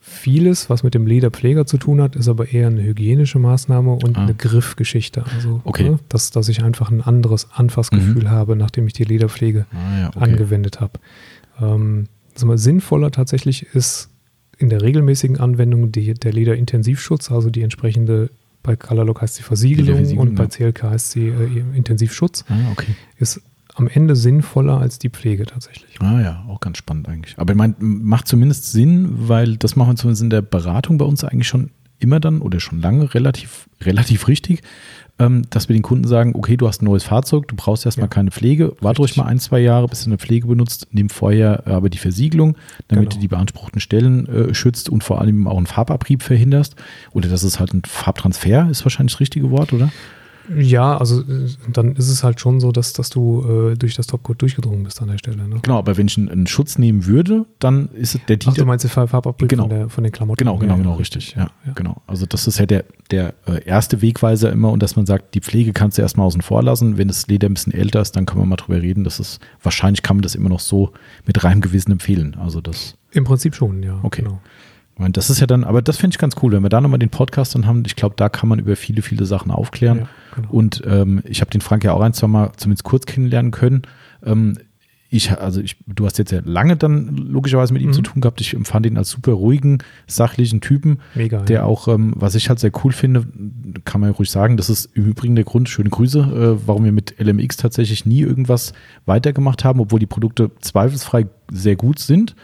Vieles, 0.01 0.67
was 0.71 0.81
mit 0.81 0.95
dem 0.95 1.05
Lederpfleger 1.05 1.67
zu 1.67 1.77
tun 1.77 2.01
hat, 2.01 2.15
ist 2.15 2.27
aber 2.27 2.51
eher 2.51 2.65
eine 2.65 2.81
hygienische 2.81 3.37
Maßnahme 3.37 3.91
und 3.91 4.17
ah. 4.17 4.23
eine 4.23 4.33
Griffgeschichte. 4.33 5.25
Also, 5.35 5.61
okay. 5.63 5.91
ne, 5.91 5.99
dass, 6.09 6.31
dass 6.31 6.49
ich 6.49 6.63
einfach 6.63 6.89
ein 6.89 7.01
anderes 7.01 7.49
Anfassgefühl 7.53 8.23
mhm. 8.23 8.31
habe, 8.31 8.55
nachdem 8.55 8.87
ich 8.87 8.93
die 8.93 9.03
Lederpflege 9.03 9.67
ah, 9.71 9.99
ja, 9.99 10.07
okay. 10.07 10.19
angewendet 10.19 10.79
habe. 10.81 10.93
Ähm, 11.61 12.07
also 12.33 12.55
sinnvoller 12.55 13.11
tatsächlich 13.11 13.67
ist 13.75 14.09
in 14.57 14.69
der 14.69 14.81
regelmäßigen 14.81 15.39
Anwendung 15.39 15.91
die, 15.91 16.15
der 16.15 16.33
Lederinintensivschutz, 16.33 17.29
also 17.29 17.51
die 17.51 17.61
entsprechende 17.61 18.31
bei 18.63 18.75
Colorlock 18.75 19.21
heißt 19.21 19.35
sie 19.35 19.43
Versiegelung 19.43 20.17
und 20.17 20.35
bei 20.35 20.47
CLK 20.47 20.83
heißt 20.83 21.11
sie 21.11 21.27
äh, 21.27 21.63
Intensivschutz. 21.75 22.45
Ah, 22.49 22.71
okay. 22.71 22.95
Ist 23.17 23.41
am 23.75 23.87
Ende 23.87 24.15
sinnvoller 24.15 24.79
als 24.79 24.99
die 24.99 25.09
Pflege 25.09 25.45
tatsächlich. 25.45 26.01
Ah 26.01 26.19
ja, 26.19 26.45
auch 26.47 26.59
ganz 26.59 26.77
spannend 26.77 27.07
eigentlich. 27.07 27.37
Aber 27.37 27.53
ich 27.53 27.57
meine, 27.57 27.75
macht 27.79 28.27
zumindest 28.27 28.71
Sinn, 28.71 29.07
weil 29.29 29.57
das 29.57 29.75
machen 29.75 29.91
wir 29.91 29.95
zumindest 29.95 30.23
in 30.23 30.29
der 30.29 30.41
Beratung 30.41 30.97
bei 30.97 31.05
uns 31.05 31.23
eigentlich 31.23 31.47
schon 31.47 31.71
immer 31.99 32.19
dann 32.19 32.41
oder 32.41 32.59
schon 32.59 32.81
lange 32.81 33.13
relativ, 33.13 33.69
relativ 33.81 34.27
richtig, 34.27 34.61
ähm, 35.19 35.43
dass 35.49 35.67
wir 35.67 35.75
den 35.75 35.83
Kunden 35.83 36.07
sagen, 36.07 36.33
okay, 36.35 36.57
du 36.57 36.67
hast 36.67 36.81
ein 36.81 36.85
neues 36.85 37.03
Fahrzeug, 37.03 37.47
du 37.47 37.55
brauchst 37.55 37.85
erstmal 37.85 38.05
ja. 38.05 38.09
keine 38.09 38.31
Pflege, 38.31 38.75
warte 38.79 39.01
ruhig 39.01 39.17
mal 39.17 39.25
ein, 39.25 39.39
zwei 39.39 39.59
Jahre, 39.59 39.87
bis 39.87 40.03
du 40.03 40.09
eine 40.09 40.17
Pflege 40.17 40.47
benutzt, 40.47 40.87
nimm 40.91 41.09
vorher 41.09 41.67
aber 41.67 41.89
die 41.89 41.97
Versiegelung, 41.97 42.57
damit 42.87 43.09
genau. 43.09 43.15
du 43.15 43.21
die 43.21 43.27
beanspruchten 43.27 43.81
Stellen 43.81 44.27
äh, 44.27 44.53
schützt 44.53 44.89
und 44.89 45.03
vor 45.03 45.19
allem 45.19 45.47
auch 45.47 45.57
einen 45.57 45.67
Farbabrieb 45.67 46.23
verhinderst. 46.23 46.75
Oder 47.11 47.29
das 47.29 47.43
ist 47.43 47.59
halt 47.59 47.73
ein 47.73 47.81
Farbtransfer, 47.85 48.69
ist 48.69 48.85
wahrscheinlich 48.85 49.13
das 49.13 49.19
richtige 49.19 49.51
Wort, 49.51 49.73
oder? 49.73 49.91
Ja, 50.57 50.97
also 50.97 51.21
äh, 51.21 51.49
dann 51.71 51.95
ist 51.95 52.09
es 52.09 52.23
halt 52.23 52.39
schon 52.39 52.59
so, 52.59 52.71
dass, 52.71 52.93
dass 52.93 53.09
du 53.09 53.71
äh, 53.71 53.75
durch 53.75 53.95
das 53.95 54.07
Topcode 54.07 54.41
durchgedrungen 54.41 54.83
bist 54.83 55.01
an 55.01 55.09
der 55.09 55.17
Stelle. 55.17 55.47
Ne? 55.47 55.59
Genau, 55.61 55.77
aber 55.77 55.97
wenn 55.97 56.07
ich 56.07 56.17
einen, 56.17 56.29
einen, 56.29 56.47
Schutz 56.47 56.77
nehmen 56.77 57.05
würde, 57.05 57.45
dann 57.59 57.89
ist 57.89 58.15
es 58.15 58.21
der 58.27 58.37
Dieter. 58.37 58.51
Ach, 58.53 58.57
du 58.57 58.65
meinst 58.65 58.83
den 58.83 58.89
Farbabrieb 58.89 59.49
genau. 59.49 59.63
von, 59.63 59.69
der, 59.69 59.89
von 59.89 60.03
den 60.03 60.11
Klamotten? 60.11 60.37
Genau, 60.37 60.57
genau, 60.57 60.77
genau, 60.77 60.95
richtig. 60.95 61.35
Ja, 61.35 61.51
ja, 61.65 61.73
genau. 61.73 62.01
Also 62.07 62.25
das 62.25 62.47
ist 62.47 62.59
ja 62.59 62.65
der, 62.65 62.85
der 63.11 63.33
äh, 63.45 63.63
erste 63.63 64.01
Wegweiser 64.01 64.51
immer 64.51 64.71
und 64.71 64.81
dass 64.81 64.95
man 64.95 65.05
sagt, 65.05 65.35
die 65.35 65.41
Pflege 65.41 65.73
kannst 65.73 65.97
du 65.97 66.01
erstmal 66.01 66.25
außen 66.25 66.41
vor 66.41 66.63
lassen. 66.63 66.97
Wenn 66.97 67.07
das 67.07 67.27
Leder 67.27 67.47
ein 67.47 67.53
bisschen 67.53 67.73
älter 67.73 68.01
ist, 68.01 68.15
dann 68.15 68.25
können 68.25 68.41
wir 68.41 68.45
mal 68.45 68.55
drüber 68.55 68.81
reden. 68.81 69.03
Das 69.03 69.19
ist, 69.19 69.39
wahrscheinlich 69.61 70.01
kann 70.01 70.17
man 70.17 70.23
das 70.23 70.35
immer 70.35 70.49
noch 70.49 70.59
so 70.59 70.91
mit 71.25 71.43
reinem 71.43 71.61
Gewissen 71.61 71.91
empfehlen. 71.91 72.35
Also 72.39 72.61
das. 72.61 72.95
Im 73.11 73.23
Prinzip 73.23 73.55
schon, 73.55 73.83
ja. 73.83 73.99
Okay. 74.03 74.23
Genau. 74.23 74.41
Meine, 74.99 75.11
das 75.11 75.29
ist 75.29 75.39
ja 75.39 75.47
dann, 75.47 75.63
aber 75.63 75.81
das 75.81 75.97
finde 75.97 76.13
ich 76.13 76.17
ganz 76.17 76.35
cool, 76.41 76.51
wenn 76.51 76.63
wir 76.63 76.69
da 76.69 76.81
nochmal 76.81 76.99
den 76.99 77.09
Podcast 77.09 77.55
dann 77.55 77.65
haben. 77.65 77.83
Ich 77.85 77.95
glaube, 77.95 78.15
da 78.17 78.29
kann 78.29 78.49
man 78.49 78.59
über 78.59 78.75
viele, 78.75 79.01
viele 79.01 79.25
Sachen 79.25 79.51
aufklären. 79.51 79.99
Ja, 79.99 80.09
genau. 80.35 80.49
Und 80.51 80.83
ähm, 80.85 81.21
ich 81.25 81.41
habe 81.41 81.51
den 81.51 81.61
Frank 81.61 81.83
ja 81.83 81.93
auch 81.93 82.01
ein, 82.01 82.13
zwei 82.13 82.27
Mal 82.27 82.51
zumindest 82.57 82.83
kurz 82.83 83.05
kennenlernen 83.05 83.51
können. 83.51 83.83
Ähm, 84.23 84.57
ich, 85.11 85.31
also 85.31 85.59
ich, 85.59 85.77
du 85.87 86.05
hast 86.05 86.19
jetzt 86.19 86.31
ja 86.31 86.41
lange 86.43 86.77
dann 86.77 87.17
logischerweise 87.17 87.73
mit 87.73 87.81
ihm 87.81 87.89
mhm. 87.89 87.93
zu 87.93 88.01
tun 88.03 88.21
gehabt. 88.21 88.41
Ich 88.41 88.53
empfand 88.53 88.85
ihn 88.85 88.97
als 88.97 89.09
super 89.09 89.31
ruhigen, 89.31 89.79
sachlichen 90.05 90.61
Typen, 90.61 90.99
Mega, 91.15 91.41
der 91.41 91.59
ja. 91.59 91.63
auch, 91.63 91.87
ähm, 91.87 92.13
was 92.15 92.35
ich 92.35 92.49
halt 92.49 92.59
sehr 92.59 92.71
cool 92.83 92.91
finde, 92.91 93.25
kann 93.85 94.01
man 94.01 94.11
ja 94.11 94.15
ruhig 94.15 94.29
sagen, 94.29 94.55
das 94.55 94.69
ist 94.69 94.85
im 94.93 95.05
Übrigen 95.05 95.35
der 95.35 95.45
Grund, 95.45 95.67
schöne 95.67 95.89
Grüße, 95.89 96.19
äh, 96.19 96.67
warum 96.67 96.83
wir 96.83 96.91
mit 96.91 97.15
LMX 97.19 97.57
tatsächlich 97.57 98.05
nie 98.05 98.21
irgendwas 98.21 98.73
weitergemacht 99.07 99.63
haben, 99.63 99.79
obwohl 99.79 99.99
die 99.99 100.05
Produkte 100.05 100.51
zweifelsfrei 100.61 101.25
sehr 101.51 101.75
gut 101.75 101.97
sind 101.97 102.35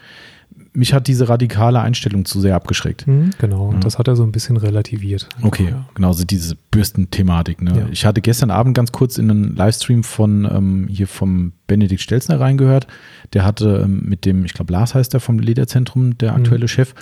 mich 0.76 0.94
hat 0.94 1.08
diese 1.08 1.30
radikale 1.30 1.80
Einstellung 1.80 2.26
zu 2.26 2.42
sehr 2.42 2.56
abgeschreckt. 2.56 3.08
Mhm, 3.08 3.32
genau, 3.38 3.72
ja. 3.72 3.80
das 3.80 3.98
hat 3.98 4.08
er 4.08 4.16
so 4.16 4.24
ein 4.24 4.32
bisschen 4.32 4.58
relativiert. 4.58 5.28
Okay, 5.42 5.70
ja. 5.72 5.86
genau, 5.94 6.14
so 6.14 6.26
diese 6.26 6.56
Bürstenthematik. 6.72 7.62
Ne? 7.62 7.78
Ja. 7.78 7.88
Ich 7.92 8.06
hatte 8.06 8.22
gestern 8.22 8.52
Abend 8.52 8.76
ganz 8.76 8.92
kurz 8.92 9.18
in 9.18 9.32
einen 9.32 9.56
Livestream 9.56 10.04
von 10.04 10.46
ähm, 10.46 10.88
hier 10.90 11.08
vom 11.08 11.54
Benedikt 11.68 12.02
Stelzner 12.02 12.40
reingehört. 12.40 12.88
Der 13.34 13.46
hatte 13.46 13.82
ähm, 13.86 14.04
mit 14.06 14.26
dem, 14.26 14.46
ich 14.46 14.54
glaube 14.54 14.74
Lars 14.74 14.94
heißt 14.94 15.14
der 15.14 15.20
vom 15.20 15.40
Lederzentrum, 15.40 16.18
der 16.18 16.32
mhm. 16.32 16.38
aktuelle 16.38 16.66
mhm. 16.66 16.70
Chef, 16.70 16.94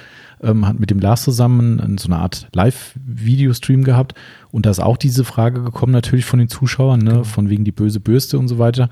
ähm, 0.42 0.68
hat 0.68 0.80
mit 0.80 0.90
dem 0.90 1.00
Lars 1.00 1.24
zusammen 1.24 1.98
so 1.98 2.08
eine 2.08 2.18
Art 2.18 2.48
Live-Video-Stream 2.54 3.84
gehabt. 3.84 4.14
Und 4.52 4.66
da 4.66 4.70
ist 4.70 4.80
auch 4.80 4.98
diese 4.98 5.24
Frage 5.24 5.64
gekommen, 5.64 5.94
natürlich 5.94 6.26
von 6.26 6.40
den 6.40 6.50
Zuschauern, 6.50 7.00
ne? 7.00 7.12
Genau. 7.12 7.24
von 7.24 7.50
wegen 7.50 7.64
die 7.64 7.72
böse 7.72 8.00
Bürste 8.00 8.38
und 8.38 8.48
so 8.48 8.60
weiter. 8.60 8.90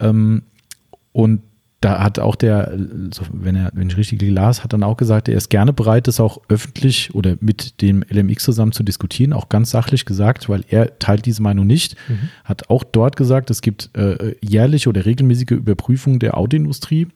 Ähm, 0.00 0.42
und 1.12 1.42
da 1.80 2.02
hat 2.02 2.18
auch 2.18 2.34
der, 2.34 2.72
wenn 3.32 3.54
er, 3.54 3.70
wenn 3.72 3.88
ich 3.88 3.96
richtig 3.96 4.20
las, 4.22 4.64
hat 4.64 4.72
dann 4.72 4.82
auch 4.82 4.96
gesagt, 4.96 5.28
er 5.28 5.36
ist 5.36 5.48
gerne 5.48 5.72
bereit, 5.72 6.08
das 6.08 6.18
auch 6.18 6.40
öffentlich 6.48 7.14
oder 7.14 7.36
mit 7.40 7.80
dem 7.82 8.04
LMX 8.08 8.42
zusammen 8.42 8.72
zu 8.72 8.82
diskutieren, 8.82 9.32
auch 9.32 9.48
ganz 9.48 9.70
sachlich 9.70 10.04
gesagt, 10.04 10.48
weil 10.48 10.64
er 10.68 10.98
teilt 10.98 11.24
diese 11.24 11.40
Meinung 11.40 11.66
nicht. 11.66 11.94
Mhm. 12.08 12.30
Hat 12.42 12.68
auch 12.68 12.82
dort 12.82 13.16
gesagt, 13.16 13.50
es 13.50 13.62
gibt 13.62 13.90
äh, 13.96 14.34
jährliche 14.40 14.88
oder 14.88 15.06
regelmäßige 15.06 15.52
Überprüfungen 15.52 16.18
der 16.18 16.36
Autoindustrie, 16.36 17.06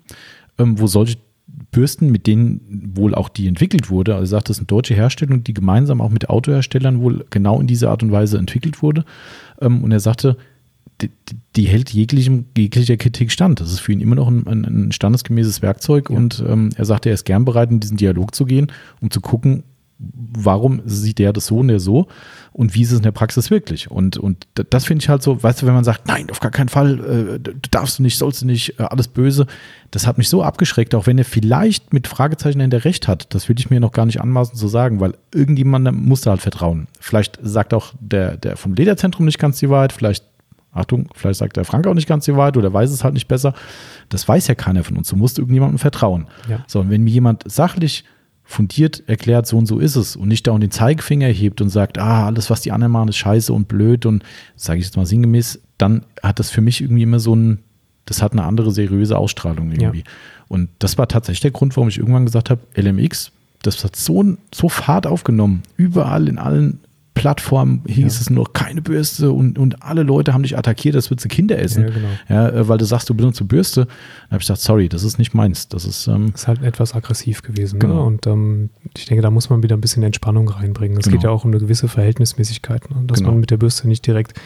ähm, 0.59 0.79
wo 0.79 0.87
solche 0.87 1.17
Bürsten, 1.73 2.11
mit 2.11 2.27
denen 2.27 2.93
wohl 2.95 3.15
auch 3.15 3.29
die 3.29 3.49
entwickelt 3.49 3.91
wurde. 3.91 4.15
Also 4.15 4.25
er 4.25 4.39
sagt, 4.39 4.49
das 4.49 4.59
sind 4.59 4.71
deutsche 4.71 4.95
Herstellung, 4.95 5.43
die 5.43 5.55
gemeinsam 5.55 6.01
auch 6.01 6.11
mit 6.11 6.31
Autoherstellern 6.31 7.01
wohl 7.01 7.25
genau 7.31 7.61
in 7.61 7.67
dieser 7.67 7.91
Art 7.91 8.03
und 8.03 8.13
Weise 8.13 8.39
entwickelt 8.39 8.81
wurde. 8.81 9.05
Ähm, 9.61 9.83
und 9.83 9.91
er 9.91 10.01
sagte, 10.01 10.37
die, 11.03 11.11
die, 11.57 11.65
hält 11.65 11.91
jeglichem, 11.91 12.47
jeglicher 12.57 12.97
Kritik 12.97 13.31
stand. 13.31 13.61
Das 13.61 13.73
ist 13.73 13.81
für 13.81 13.93
ihn 13.93 14.01
immer 14.01 14.15
noch 14.15 14.29
ein, 14.29 14.47
ein 14.47 14.93
standesgemäßes 14.93 15.63
Werkzeug 15.63 16.11
ja. 16.11 16.17
und 16.17 16.43
ähm, 16.47 16.71
er 16.77 16.85
sagte, 16.85 17.09
er 17.09 17.15
ist 17.15 17.25
gern 17.25 17.45
bereit, 17.45 17.71
in 17.71 17.81
diesen 17.81 17.97
Dialog 17.97 18.35
zu 18.35 18.45
gehen, 18.45 18.71
um 19.01 19.11
zu 19.11 19.21
gucken, 19.21 19.65
warum 19.99 20.83
sieht 20.85 21.19
der 21.19 21.33
das 21.33 21.47
so 21.47 21.59
und 21.59 21.69
der 21.69 21.81
so 21.81 22.09
und 22.53 22.75
wie 22.75 22.83
ist 22.83 22.91
es 22.91 22.99
in 22.99 23.03
der 23.03 23.13
Praxis 23.13 23.51
wirklich? 23.51 23.91
Und, 23.91 24.17
und 24.17 24.47
das 24.55 24.85
finde 24.85 25.03
ich 25.03 25.09
halt 25.09 25.23
so, 25.23 25.43
weißt 25.43 25.63
du, 25.63 25.67
wenn 25.67 25.75
man 25.75 25.85
sagt, 25.85 26.07
nein, 26.07 26.29
auf 26.31 26.41
gar 26.41 26.51
keinen 26.51 26.69
Fall, 26.69 27.41
äh, 27.45 27.53
darfst 27.71 27.99
du 27.99 28.03
nicht, 28.03 28.19
sollst 28.19 28.43
du 28.43 28.47
nicht, 28.47 28.81
äh, 28.81 28.85
alles 28.85 29.09
böse, 29.09 29.47
das 29.91 30.07
hat 30.07 30.19
mich 30.19 30.29
so 30.29 30.43
abgeschreckt, 30.43 30.95
auch 30.95 31.07
wenn 31.07 31.19
er 31.19 31.25
vielleicht 31.25 31.93
mit 31.93 32.09
Fragezeichen 32.09 32.61
in 32.61 32.71
der 32.71 32.85
Recht 32.85 33.09
hat, 33.09 33.35
das 33.35 33.49
würde 33.49 33.61
ich 33.61 33.71
mir 33.71 33.81
noch 33.81 33.93
gar 33.93 34.07
nicht 34.07 34.21
anmaßen 34.21 34.57
zu 34.57 34.69
sagen, 34.69 35.01
weil 35.01 35.15
irgendjemandem 35.33 35.97
muss 36.05 36.23
da 36.23 36.31
halt 36.31 36.43
vertrauen. 36.43 36.89
Vielleicht 36.99 37.39
sagt 37.43 37.75
auch 37.75 37.93
der, 38.01 38.37
der 38.37 38.57
vom 38.57 38.75
Lederzentrum 38.75 39.27
nicht 39.27 39.39
ganz 39.39 39.59
die 39.59 39.71
Wahrheit, 39.71 39.93
vielleicht 39.93 40.25
Achtung, 40.73 41.09
vielleicht 41.14 41.39
sagt 41.39 41.57
der 41.57 41.64
Frank 41.64 41.87
auch 41.87 41.95
nicht 41.95 42.09
ganz 42.09 42.25
die 42.25 42.35
Wahrheit 42.35 42.57
oder 42.57 42.73
weiß 42.73 42.91
es 42.91 43.05
halt 43.05 43.14
nicht 43.14 43.29
besser. 43.29 43.55
Das 44.09 44.27
weiß 44.27 44.49
ja 44.49 44.55
keiner 44.55 44.85
von 44.85 44.97
uns. 44.97 45.09
Du 45.09 45.16
musst 45.16 45.39
irgendjemandem 45.39 45.79
vertrauen. 45.79 46.27
Ja. 46.49 46.64
So, 46.66 46.81
und 46.81 46.91
wenn 46.91 47.05
mir 47.05 47.11
jemand 47.11 47.45
sachlich 47.51 48.05
fundiert 48.43 49.03
erklärt, 49.07 49.47
so 49.47 49.57
und 49.59 49.66
so 49.66 49.79
ist 49.79 49.97
es 49.97 50.16
und 50.16 50.29
nicht 50.29 50.47
da 50.47 50.53
und 50.53 50.62
den 50.62 50.70
Zeigefinger 50.70 51.29
hebt 51.29 51.61
und 51.61 51.68
sagt, 51.68 51.99
ah, 51.99 52.27
alles, 52.27 52.51
was 52.51 52.62
die 52.62 52.73
anderen 52.73 52.93
machen, 52.93 53.09
ist 53.09 53.16
scheiße 53.16 53.53
und 53.53 53.68
blöd 53.68 54.07
und 54.07 54.25
sage 54.57 54.81
ich 54.81 54.87
jetzt 54.87 54.97
mal 54.97 55.07
sinngemäß, 55.07 55.61
dann 55.79 56.05
hat 56.23 56.39
das 56.39 56.51
für 56.51 56.61
mich 56.61 56.81
irgendwie 56.81 57.03
immer 57.03 57.20
so 57.20 57.37
ein, 57.37 57.59
das 58.07 58.23
hat 58.23 58.33
eine 58.33 58.45
andere 58.45 58.73
seriöse 58.73 59.16
Ausstrahlung 59.16 59.70
irgendwie. 59.70 60.01
Ja. 60.01 60.05
Und 60.49 60.70
das 60.81 60.99
war 60.99 61.09
tatsächlich 61.09 61.41
der 61.41 61.51
Grund, 61.51 61.77
warum 61.77 61.89
ich 61.89 61.99
irgendwann 61.99 62.25
gesagt 62.25 62.51
habe, 62.51 62.61
LMX, 62.77 63.33
das 63.62 63.85
hat 63.85 63.97
so, 63.97 64.37
so 64.53 64.68
Fahrt 64.68 65.07
aufgenommen, 65.07 65.62
überall 65.77 66.29
in 66.29 66.39
allen 66.39 66.81
Plattform 67.15 67.83
hieß 67.87 68.15
ja. 68.15 68.21
es 68.21 68.31
nur 68.31 68.53
keine 68.53 68.81
Bürste 68.81 69.33
und, 69.33 69.59
und 69.59 69.83
alle 69.83 70.03
Leute 70.03 70.33
haben 70.33 70.43
dich 70.43 70.57
attackiert, 70.57 70.95
das 70.95 71.11
würdest 71.11 71.27
du 71.27 71.29
Kinder 71.29 71.59
essen. 71.59 71.85
Ja, 71.85 71.91
genau. 71.91 72.09
ja, 72.29 72.49
äh, 72.49 72.69
weil 72.69 72.79
du 72.79 72.85
sagst, 72.85 73.11
du 73.11 73.15
benutzt 73.15 73.41
eine 73.41 73.49
Bürste. 73.49 73.83
Dann 73.83 74.31
habe 74.31 74.37
ich 74.37 74.47
gesagt, 74.47 74.61
sorry, 74.61 74.89
das 74.89 75.05
ist 75.05 75.19
nicht 75.19 75.35
meins. 75.35 75.69
Das 75.69 75.85
ist, 75.85 76.07
ähm, 76.07 76.33
ist 76.35 76.49
halt 76.49 76.63
etwas 76.63 76.95
aggressiv 76.95 77.43
gewesen. 77.43 77.77
Ne? 77.77 77.81
Genau. 77.81 77.95
Ne? 77.95 78.03
Und 78.03 78.27
ähm, 78.27 78.71
ich 78.97 79.07
denke, 79.07 79.23
da 79.23 79.31
muss 79.31 79.51
man 79.51 79.63
wieder 79.63 79.77
ein 79.77 79.81
bisschen 79.81 80.03
Entspannung 80.03 80.49
reinbringen. 80.49 80.99
Es 80.99 81.05
genau. 81.05 81.17
geht 81.17 81.25
ja 81.25 81.31
auch 81.31 81.45
um 81.45 81.51
eine 81.51 81.61
gewisse 81.61 81.87
Verhältnismäßigkeit, 81.87 82.91
ne? 82.91 83.03
dass 83.07 83.19
genau. 83.19 83.33
man 83.33 83.41
mit 83.41 83.51
der 83.51 83.59
Bürste 83.59 83.89
nicht 83.89 84.07
direkt 84.07 84.41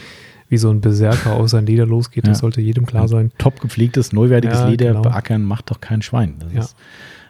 wie 0.49 0.57
so 0.57 0.69
ein 0.69 0.81
Berserker 0.81 1.33
auf 1.33 1.49
sein 1.49 1.65
Leder 1.65 1.85
losgeht. 1.85 2.27
Das 2.27 2.39
sollte 2.39 2.61
jedem 2.61 2.85
klar 2.85 3.07
sein. 3.07 3.31
Top 3.37 3.59
gepflegtes, 3.59 4.13
neuwertiges 4.13 4.65
Leder 4.65 4.87
genau. 4.87 5.01
beackern 5.01 5.43
macht 5.43 5.71
doch 5.71 5.81
kein 5.81 6.01
Schwein. 6.01 6.35
Das 6.39 6.53
ja. 6.53 6.59
Ist, 6.61 6.75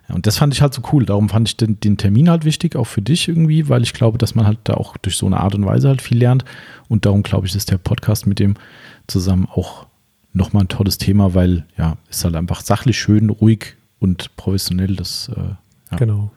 und 0.10 0.26
das 0.26 0.38
fand 0.38 0.54
ich 0.54 0.62
halt 0.62 0.74
so 0.74 0.82
cool. 0.94 1.06
Darum 1.06 1.30
fand 1.30 1.50
ich 1.50 1.58
den, 1.58 1.80
den, 1.80 1.98
Termin 1.98 2.30
halt 2.30 2.46
wichtig, 2.46 2.76
auch 2.76 2.86
für 2.86 3.02
dich 3.02 3.28
irgendwie, 3.28 3.68
weil 3.68 3.84
ich 3.84 3.94
glaube, 3.94 4.18
dass 4.18 4.36
man 4.36 4.46
halt 4.46 4.60
da 4.64 4.76
auch 4.76 4.96
durch 4.98 5.18
so 5.18 5.26
eine 5.26 5.40
Art 5.40 5.56
und 5.56 5.66
Weise 5.66 5.90
halt 5.90 6.02
viel 6.02 6.18
lernt. 6.18 6.46
Und 6.88 7.06
darum 7.06 7.24
glaube 7.24 7.46
ich, 7.46 7.56
ist 7.56 7.72
der 7.72 7.78
Podcast 7.78 8.26
mit 8.26 8.40
dem 8.40 8.56
zusammen 9.08 9.48
auch 9.54 9.86
nochmal 10.34 10.64
ein 10.64 10.70
tolles 10.70 10.98
Thema, 10.98 11.34
weil 11.34 11.66
ja, 11.78 11.98
ist 12.10 12.24
halt 12.24 12.36
einfach 12.36 12.62
sachlich 12.62 12.98
schön, 12.98 13.30
ruhig 13.30 13.76
und 14.00 14.36
professionell. 14.38 14.96
Das, 14.96 15.30
äh, 15.36 15.42
ja. 15.92 15.98
Genau. 15.98 16.32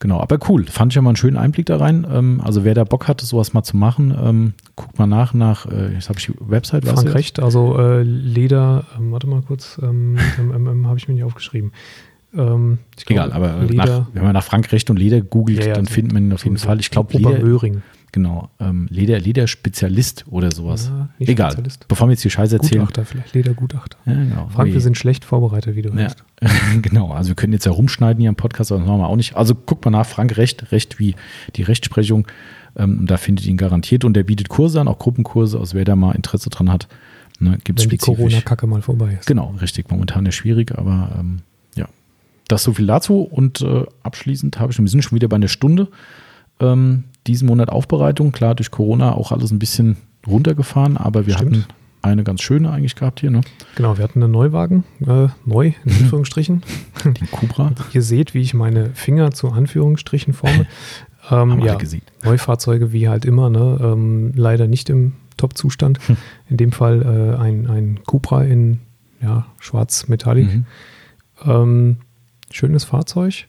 Genau, 0.00 0.20
aber 0.20 0.38
cool. 0.48 0.64
Fand 0.66 0.92
ich 0.92 0.96
ja 0.96 1.02
mal 1.02 1.10
einen 1.10 1.16
schönen 1.16 1.36
Einblick 1.36 1.66
da 1.66 1.78
rein. 1.78 2.06
Ähm, 2.08 2.40
also 2.44 2.62
wer 2.62 2.74
da 2.74 2.84
Bock 2.84 3.08
hatte, 3.08 3.26
sowas 3.26 3.52
mal 3.52 3.64
zu 3.64 3.76
machen, 3.76 4.16
ähm, 4.22 4.54
guckt 4.76 4.96
mal 4.96 5.08
nach, 5.08 5.34
nach, 5.34 5.66
äh, 5.66 5.94
jetzt 5.94 6.08
habe 6.08 6.20
ich 6.20 6.26
die 6.26 6.34
Website. 6.38 6.84
Frank 6.84 7.14
Recht, 7.14 7.40
also 7.40 7.76
äh, 7.78 8.02
Leder, 8.02 8.86
ähm, 8.96 9.10
warte 9.10 9.26
mal 9.26 9.42
kurz, 9.42 9.80
ähm, 9.82 10.16
habe 10.86 10.98
ich 10.98 11.08
mir 11.08 11.14
nicht 11.14 11.24
aufgeschrieben. 11.24 11.72
Ähm, 12.38 12.78
Egal, 13.06 13.32
aber 13.32 13.64
nach, 13.72 14.06
wenn 14.12 14.22
man 14.22 14.32
nach 14.32 14.44
Frank 14.44 14.70
Recht 14.70 14.88
und 14.90 14.96
Leder 14.96 15.20
googelt, 15.20 15.58
ja, 15.58 15.68
ja, 15.68 15.74
dann 15.74 15.86
findet 15.86 16.12
man 16.12 16.24
ihn 16.24 16.32
auf 16.32 16.44
jeden 16.44 16.56
Fall. 16.56 16.78
Ich 16.78 16.90
glaube, 16.90 17.18
Leder. 17.18 17.40
Möhring. 17.40 17.82
Genau, 18.12 18.48
ähm, 18.58 18.86
Leder, 18.90 19.18
Lederspezialist 19.20 20.24
oder 20.30 20.50
sowas. 20.50 20.90
Ja, 20.90 21.08
Egal, 21.18 21.56
bevor 21.88 22.08
wir 22.08 22.12
jetzt 22.12 22.24
die 22.24 22.30
Scheiße 22.30 22.56
erzählen. 22.56 22.80
Gutachter 22.80 23.04
vielleicht, 23.04 23.34
Ledergutachter. 23.34 23.98
Ja, 24.06 24.14
genau. 24.14 24.48
Frank, 24.48 24.72
wir 24.72 24.80
sind 24.80 24.96
schlecht 24.96 25.26
vorbereitet, 25.26 25.76
wie 25.76 25.82
du 25.82 25.90
ja. 25.90 25.96
hörst. 25.96 26.24
genau, 26.82 27.12
also 27.12 27.28
wir 27.28 27.34
können 27.34 27.52
jetzt 27.52 27.66
ja 27.66 27.72
rumschneiden 27.72 28.20
hier 28.20 28.30
im 28.30 28.36
Podcast, 28.36 28.72
aber 28.72 28.80
das 28.80 28.88
machen 28.88 29.00
wir 29.00 29.08
auch 29.08 29.16
nicht. 29.16 29.36
Also 29.36 29.54
guckt 29.54 29.84
mal 29.84 29.90
nach, 29.90 30.06
Frank 30.06 30.36
Recht, 30.38 30.72
Recht 30.72 30.98
wie 30.98 31.16
die 31.56 31.62
Rechtsprechung. 31.62 32.26
Ähm, 32.76 33.06
da 33.06 33.18
findet 33.18 33.44
ihr 33.44 33.50
ihn 33.50 33.56
garantiert 33.58 34.04
und 34.04 34.14
der 34.14 34.22
bietet 34.22 34.48
Kurse 34.48 34.80
an, 34.80 34.88
auch 34.88 34.98
Gruppenkurse, 34.98 35.58
also 35.58 35.76
wer 35.76 35.84
da 35.84 35.94
mal 35.94 36.12
Interesse 36.12 36.48
dran 36.48 36.70
hat. 36.72 36.88
Ne, 37.40 37.58
gibt's 37.62 37.84
Wenn 37.84 37.90
die 37.90 37.98
Corona-Kacke 37.98 38.66
mal 38.66 38.82
vorbei 38.82 39.18
ist. 39.20 39.26
Genau, 39.26 39.54
richtig. 39.60 39.90
Momentan 39.90 40.26
ist 40.26 40.34
schwierig, 40.34 40.76
aber 40.76 41.14
ähm, 41.18 41.42
das 42.48 42.64
so 42.64 42.74
viel 42.74 42.86
dazu. 42.86 43.22
Und 43.22 43.60
äh, 43.60 43.84
abschließend 44.02 44.58
habe 44.58 44.72
ich, 44.72 44.78
wir 44.78 44.88
sind 44.88 45.02
schon 45.02 45.16
wieder 45.16 45.28
bei 45.28 45.36
einer 45.36 45.48
Stunde, 45.48 45.88
ähm, 46.60 47.04
diesen 47.26 47.46
Monat 47.46 47.70
Aufbereitung. 47.70 48.32
Klar, 48.32 48.54
durch 48.54 48.70
Corona 48.70 49.12
auch 49.12 49.32
alles 49.32 49.50
ein 49.50 49.58
bisschen 49.58 49.96
runtergefahren, 50.26 50.96
aber 50.96 51.26
wir 51.26 51.34
Stimmt. 51.34 51.56
hatten 51.56 51.66
eine 52.02 52.24
ganz 52.24 52.42
schöne 52.42 52.70
eigentlich 52.70 52.94
gehabt 52.94 53.20
hier. 53.20 53.30
Ne? 53.30 53.40
Genau, 53.76 53.96
wir 53.98 54.04
hatten 54.04 54.22
einen 54.22 54.32
Neuwagen, 54.32 54.84
äh, 55.06 55.28
neu 55.44 55.72
in 55.84 55.92
mhm. 55.92 55.98
Anführungsstrichen. 56.02 56.62
Den 57.04 57.30
Cupra. 57.30 57.72
Ihr 57.92 58.02
seht, 58.02 58.34
wie 58.34 58.40
ich 58.40 58.54
meine 58.54 58.90
Finger 58.94 59.32
zu 59.32 59.50
Anführungsstrichen 59.50 60.32
forme. 60.32 60.66
ähm, 61.30 61.60
ja, 61.60 61.76
Neufahrzeuge 62.24 62.92
wie 62.92 63.08
halt 63.08 63.24
immer, 63.24 63.50
ne? 63.50 63.78
ähm, 63.82 64.32
leider 64.34 64.66
nicht 64.68 64.90
im 64.90 65.14
Top-Zustand. 65.36 65.98
Hm. 66.08 66.16
In 66.48 66.56
dem 66.56 66.72
Fall 66.72 67.02
äh, 67.02 67.40
ein, 67.40 67.66
ein 67.68 68.00
Cupra 68.06 68.42
in 68.42 68.80
ja, 69.20 69.46
schwarz-metallic. 69.58 70.46
Mhm. 70.46 70.66
Ähm, 71.44 71.96
schönes 72.50 72.84
Fahrzeug, 72.84 73.48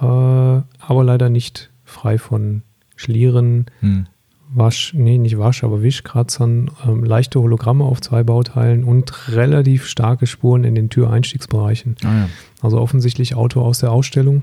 äh, 0.00 0.04
aber 0.04 1.04
leider 1.04 1.28
nicht 1.28 1.70
frei 1.84 2.18
von 2.18 2.62
Schlieren, 2.96 3.66
hm. 3.80 4.06
Wasch, 4.48 4.94
nee, 4.94 5.18
nicht 5.18 5.38
Wasch, 5.38 5.64
aber 5.64 5.82
Wischkratzern, 5.82 6.70
ähm, 6.86 7.04
leichte 7.04 7.40
Hologramme 7.40 7.84
auf 7.84 8.00
zwei 8.00 8.22
Bauteilen 8.22 8.84
und 8.84 9.28
relativ 9.28 9.86
starke 9.86 10.26
Spuren 10.26 10.64
in 10.64 10.74
den 10.74 10.88
Türeinstiegsbereichen. 10.88 11.96
Ah, 12.04 12.14
ja. 12.14 12.28
Also 12.62 12.80
offensichtlich 12.80 13.34
Auto 13.34 13.60
aus 13.60 13.80
der 13.80 13.90
Ausstellung. 13.90 14.42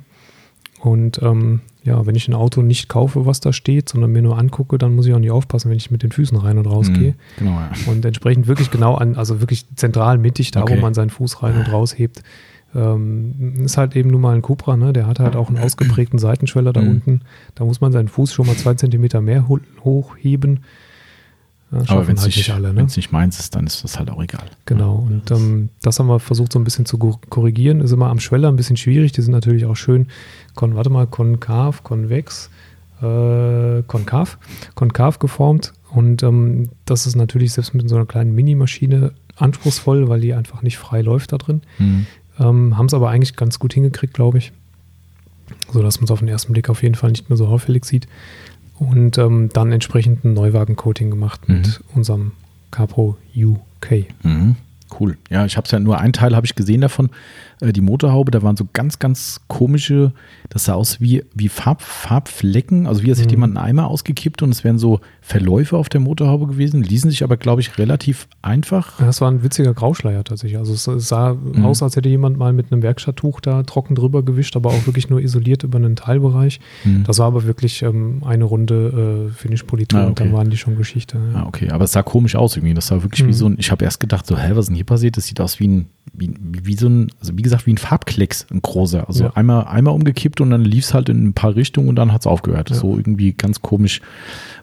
Und 0.81 1.21
ähm, 1.21 1.61
ja, 1.84 2.05
wenn 2.05 2.15
ich 2.15 2.27
ein 2.27 2.34
Auto 2.34 2.61
nicht 2.61 2.89
kaufe, 2.89 3.25
was 3.25 3.39
da 3.39 3.53
steht, 3.53 3.88
sondern 3.88 4.11
mir 4.11 4.21
nur 4.21 4.38
angucke, 4.38 4.77
dann 4.77 4.93
muss 4.93 5.05
ich 5.05 5.13
auch 5.13 5.19
nicht 5.19 5.31
aufpassen, 5.31 5.69
wenn 5.69 5.77
ich 5.77 5.89
mit 5.91 6.03
den 6.03 6.11
Füßen 6.11 6.38
rein 6.38 6.57
und 6.57 6.65
raus 6.65 6.88
hm, 6.88 6.93
gehe. 6.93 7.15
Genau, 7.39 7.51
ja. 7.51 7.71
Und 7.88 8.03
entsprechend 8.03 8.47
wirklich 8.47 8.69
genau 8.71 8.95
an, 8.95 9.15
also 9.15 9.39
wirklich 9.39 9.65
zentral 9.75 10.17
mittig, 10.17 10.51
da 10.51 10.63
okay. 10.63 10.75
wo 10.75 10.81
man 10.81 10.93
seinen 10.93 11.09
Fuß 11.09 11.41
rein 11.41 11.57
und 11.57 11.71
raus 11.71 11.97
hebt, 11.97 12.21
ähm, 12.76 13.65
ist 13.65 13.78
halt 13.78 13.95
eben 13.95 14.09
nun 14.09 14.21
mal 14.21 14.36
ein 14.36 14.41
Cupra, 14.41 14.78
ne? 14.78 14.93
der 14.93 15.07
hat 15.07 15.19
halt 15.19 15.36
auch 15.36 15.49
einen 15.49 15.59
ausgeprägten 15.59 16.19
Seitenschweller 16.19 16.74
da 16.74 16.82
mhm. 16.82 16.89
unten. 16.89 17.21
Da 17.55 17.65
muss 17.65 17.82
man 17.82 17.91
seinen 17.91 18.07
Fuß 18.07 18.34
schon 18.34 18.47
mal 18.47 18.55
zwei 18.55 18.74
Zentimeter 18.74 19.21
mehr 19.21 19.47
ho 19.47 19.59
hochheben. 19.84 20.63
Ja, 21.71 21.80
Aber 21.88 22.07
wenn 22.07 22.15
es 22.15 22.21
halt 22.21 22.36
nicht, 22.36 22.51
alle, 22.51 22.74
ne? 22.74 22.84
nicht 22.84 23.11
meins 23.11 23.39
ist, 23.39 23.55
dann 23.55 23.65
ist 23.65 23.84
das 23.84 23.97
halt 23.97 24.11
auch 24.11 24.21
egal. 24.21 24.45
Genau, 24.65 25.07
und 25.07 25.32
ähm, 25.32 25.69
das 25.82 25.99
haben 25.99 26.07
wir 26.07 26.19
versucht 26.19 26.53
so 26.53 26.59
ein 26.59 26.63
bisschen 26.63 26.86
zu 26.86 26.97
korrigieren. 26.97 27.82
Ist 27.82 27.91
immer 27.91 28.09
am 28.09 28.19
Schweller 28.19 28.49
ein 28.49 28.55
bisschen 28.55 28.78
schwierig. 28.78 29.11
Die 29.11 29.21
sind 29.21 29.32
natürlich 29.32 29.65
auch 29.65 29.76
schön, 29.76 30.07
kon, 30.53 30.76
warte 30.76 30.91
mal, 30.91 31.07
konkav, 31.07 31.84
konvex, 31.84 32.51
äh, 33.01 33.82
konkav, 33.88 34.38
konkav 34.76 35.17
geformt. 35.17 35.74
Und 35.89 36.21
ähm, 36.21 36.69
das 36.86 37.07
ist 37.07 37.15
natürlich 37.15 37.53
selbst 37.53 37.74
mit 37.74 37.89
so 37.89 37.95
einer 37.95 38.05
kleinen 38.05 38.36
Minimaschine 38.36 39.13
anspruchsvoll, 39.36 40.09
weil 40.09 40.21
die 40.21 40.34
einfach 40.34 40.61
nicht 40.61 40.78
frei 40.78 41.01
läuft 41.01 41.32
da 41.32 41.38
drin. 41.38 41.61
Mhm. 41.80 42.05
Ähm, 42.39 42.77
Haben 42.77 42.88
es 42.88 42.93
aber 42.93 43.09
eigentlich 43.09 43.36
ganz 43.36 43.59
gut 43.59 43.73
hingekriegt, 43.73 44.13
glaube 44.13 44.38
ich. 44.38 44.51
So 45.71 45.81
dass 45.81 45.99
man 45.99 46.05
es 46.05 46.11
auf 46.11 46.19
den 46.19 46.27
ersten 46.27 46.53
Blick 46.53 46.69
auf 46.69 46.84
jeden 46.84 46.95
Fall 46.95 47.11
nicht 47.11 47.29
mehr 47.29 47.38
so 47.38 47.47
auffällig 47.47 47.86
sieht. 47.86 48.07
Und 48.79 49.17
ähm, 49.17 49.49
dann 49.53 49.71
entsprechend 49.71 50.23
ein 50.25 50.34
Neuwagen-Coating 50.34 51.09
gemacht 51.09 51.47
mhm. 51.47 51.57
mit 51.57 51.81
unserem 51.93 52.31
Capro 52.71 53.17
UK. 53.36 54.07
Mhm. 54.23 54.55
Cool. 54.99 55.17
Ja, 55.29 55.45
ich 55.45 55.57
habe 55.57 55.65
es 55.65 55.71
ja 55.71 55.79
nur 55.79 55.99
ein 55.99 56.13
Teil 56.13 56.36
habe 56.36 56.45
ich 56.45 56.55
gesehen 56.55 56.81
davon. 56.81 57.09
Äh, 57.59 57.73
die 57.73 57.81
Motorhaube, 57.81 58.31
da 58.31 58.43
waren 58.43 58.55
so 58.55 58.67
ganz, 58.71 58.99
ganz 58.99 59.41
komische, 59.47 60.13
das 60.49 60.65
sah 60.65 60.73
aus 60.73 61.01
wie, 61.01 61.23
wie 61.33 61.49
Farb, 61.49 61.81
Farbflecken, 61.81 62.85
also 62.85 63.03
wie 63.03 63.09
als 63.09 63.19
hätte 63.19 63.29
mhm. 63.29 63.43
jemand 63.43 63.57
einen 63.57 63.65
Eimer 63.65 63.87
ausgekippt 63.87 64.41
und 64.43 64.51
es 64.51 64.63
wären 64.63 64.77
so 64.77 64.99
Verläufe 65.21 65.77
auf 65.77 65.89
der 65.89 65.99
Motorhaube 65.99 66.47
gewesen, 66.47 66.83
ließen 66.83 67.09
sich 67.09 67.23
aber, 67.23 67.37
glaube 67.37 67.61
ich, 67.61 67.77
relativ 67.77 68.27
einfach. 68.41 68.97
das 68.99 69.21
war 69.21 69.31
ein 69.31 69.43
witziger 69.43 69.73
Grauschleier 69.73 70.23
tatsächlich. 70.23 70.59
Also 70.59 70.73
es 70.73 71.07
sah 71.07 71.33
mhm. 71.33 71.65
aus, 71.65 71.81
als 71.81 71.95
hätte 71.95 72.09
jemand 72.09 72.37
mal 72.37 72.53
mit 72.53 72.71
einem 72.71 72.83
Werkstatttuch 72.83 73.39
da 73.39 73.63
trocken 73.63 73.95
drüber 73.95 74.23
gewischt, 74.23 74.55
aber 74.55 74.69
auch 74.69 74.85
wirklich 74.85 75.09
nur 75.09 75.19
isoliert 75.19 75.63
über 75.63 75.77
einen 75.77 75.95
Teilbereich. 75.95 76.59
Mhm. 76.83 77.03
Das 77.05 77.19
war 77.19 77.27
aber 77.27 77.45
wirklich 77.45 77.81
ähm, 77.81 78.21
eine 78.25 78.43
Runde 78.43 79.29
äh, 79.29 79.33
Finish-Politur 79.33 79.99
ah, 79.99 80.03
okay. 80.03 80.09
und 80.09 80.19
dann 80.19 80.33
waren 80.33 80.49
die 80.49 80.57
schon 80.57 80.77
Geschichte. 80.77 81.17
Ja. 81.33 81.41
Ah, 81.41 81.47
okay, 81.47 81.69
aber 81.71 81.85
es 81.85 81.93
sah 81.93 82.03
komisch 82.03 82.35
aus 82.35 82.55
irgendwie. 82.55 82.73
Das 82.75 82.87
sah 82.87 83.01
wirklich 83.01 83.23
wie 83.23 83.27
mhm. 83.27 83.33
so 83.33 83.45
ein, 83.47 83.55
ich 83.57 83.71
habe 83.71 83.83
erst 83.83 83.99
gedacht, 83.99 84.27
so, 84.27 84.37
hä, 84.37 84.51
was 84.51 84.65
ist 84.65 84.69
denn 84.69 84.75
hier 84.75 84.83
hier 84.83 84.85
passiert, 84.85 85.17
das 85.17 85.25
sieht 85.25 85.39
aus 85.39 85.59
wie 85.59 85.67
ein, 85.67 85.85
wie, 86.13 86.33
wie 86.41 86.75
so 86.75 86.87
ein, 86.87 87.09
also 87.19 87.37
wie 87.37 87.42
gesagt, 87.43 87.65
wie 87.67 87.73
ein 87.73 87.77
Farbklecks, 87.77 88.47
ein 88.51 88.61
großer. 88.61 89.07
Also 89.07 89.25
ja. 89.25 89.31
einmal, 89.35 89.65
einmal 89.65 89.93
umgekippt 89.93 90.41
und 90.41 90.49
dann 90.49 90.61
lief 90.61 90.85
es 90.85 90.93
halt 90.93 91.09
in 91.09 91.27
ein 91.27 91.33
paar 91.33 91.55
Richtungen 91.55 91.89
und 91.89 91.95
dann 91.95 92.11
hat 92.11 92.21
es 92.21 92.27
aufgehört. 92.27 92.69
Ja. 92.69 92.75
So 92.75 92.97
irgendwie 92.97 93.33
ganz 93.33 93.61
komisch, 93.61 94.01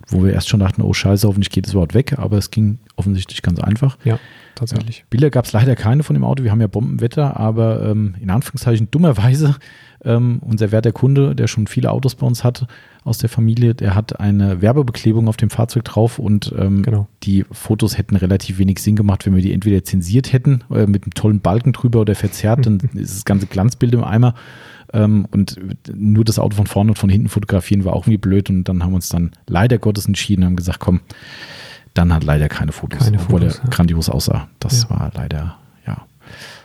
wo 0.08 0.24
wir 0.24 0.32
erst 0.32 0.48
schon 0.48 0.60
dachten, 0.60 0.82
oh 0.82 0.92
scheiße, 0.92 1.26
hoffentlich 1.28 1.50
geht 1.50 1.66
es 1.66 1.72
überhaupt 1.72 1.94
weg, 1.94 2.18
aber 2.18 2.38
es 2.38 2.50
ging 2.50 2.78
offensichtlich 2.96 3.42
ganz 3.42 3.60
einfach. 3.60 3.96
Ja, 4.04 4.18
tatsächlich. 4.54 5.04
Bilder 5.10 5.30
gab 5.30 5.44
es 5.44 5.52
leider 5.52 5.76
keine 5.76 6.02
von 6.02 6.14
dem 6.14 6.24
Auto, 6.24 6.42
wir 6.42 6.50
haben 6.50 6.60
ja 6.60 6.66
Bombenwetter, 6.66 7.38
aber 7.38 7.82
ähm, 7.88 8.14
in 8.20 8.30
Anführungszeichen 8.30 8.90
dummerweise 8.90 9.56
ähm, 10.04 10.40
unser 10.40 10.72
werter 10.72 10.92
Kunde, 10.92 11.34
der 11.34 11.46
schon 11.46 11.66
viele 11.66 11.90
Autos 11.90 12.14
bei 12.14 12.26
uns 12.26 12.44
hat 12.44 12.66
aus 13.04 13.18
der 13.18 13.28
Familie, 13.28 13.74
der 13.74 13.94
hat 13.94 14.20
eine 14.20 14.60
Werbebeklebung 14.62 15.28
auf 15.28 15.36
dem 15.36 15.50
Fahrzeug 15.50 15.84
drauf 15.84 16.18
und 16.18 16.54
ähm, 16.58 16.82
genau. 16.82 17.06
die 17.22 17.44
Fotos 17.50 17.98
hätten 17.98 18.16
relativ 18.16 18.58
wenig 18.58 18.78
Sinn 18.78 18.96
gemacht, 18.96 19.26
wenn 19.26 19.34
wir 19.34 19.42
die 19.42 19.52
entweder 19.52 19.84
zensiert 19.84 20.32
hätten, 20.32 20.64
äh, 20.70 20.86
mit 20.86 21.04
einem 21.04 21.14
tollen 21.14 21.40
Balken 21.40 21.72
drüber 21.72 22.00
oder 22.00 22.14
verzerrt, 22.14 22.66
dann 22.66 22.78
ist 22.94 23.16
das 23.16 23.24
ganze 23.24 23.46
Glanzbild 23.46 23.94
im 23.94 24.04
Eimer. 24.04 24.34
Ähm, 24.92 25.26
und 25.30 25.56
nur 25.94 26.24
das 26.24 26.38
Auto 26.38 26.56
von 26.56 26.66
vorne 26.66 26.92
und 26.92 26.96
von 26.96 27.10
hinten 27.10 27.28
fotografieren 27.28 27.84
war 27.84 27.92
auch 27.94 28.02
irgendwie 28.02 28.18
blöd 28.18 28.50
und 28.50 28.64
dann 28.64 28.82
haben 28.82 28.92
wir 28.92 28.96
uns 28.96 29.08
dann 29.08 29.30
leider 29.46 29.78
Gottes 29.78 30.06
entschieden 30.06 30.42
und 30.42 30.46
haben 30.48 30.56
gesagt, 30.56 30.80
komm, 30.80 31.00
dann 31.94 32.12
hat 32.12 32.24
leider 32.24 32.48
keine 32.48 32.72
Fotos, 32.72 33.00
keine 33.00 33.18
obwohl 33.18 33.40
Fotos, 33.40 33.58
er 33.58 33.64
ja. 33.64 33.70
grandios 33.70 34.08
aussah. 34.08 34.48
Das 34.58 34.84
ja. 34.84 34.90
war 34.90 35.10
leider, 35.14 35.56
ja. 35.86 36.06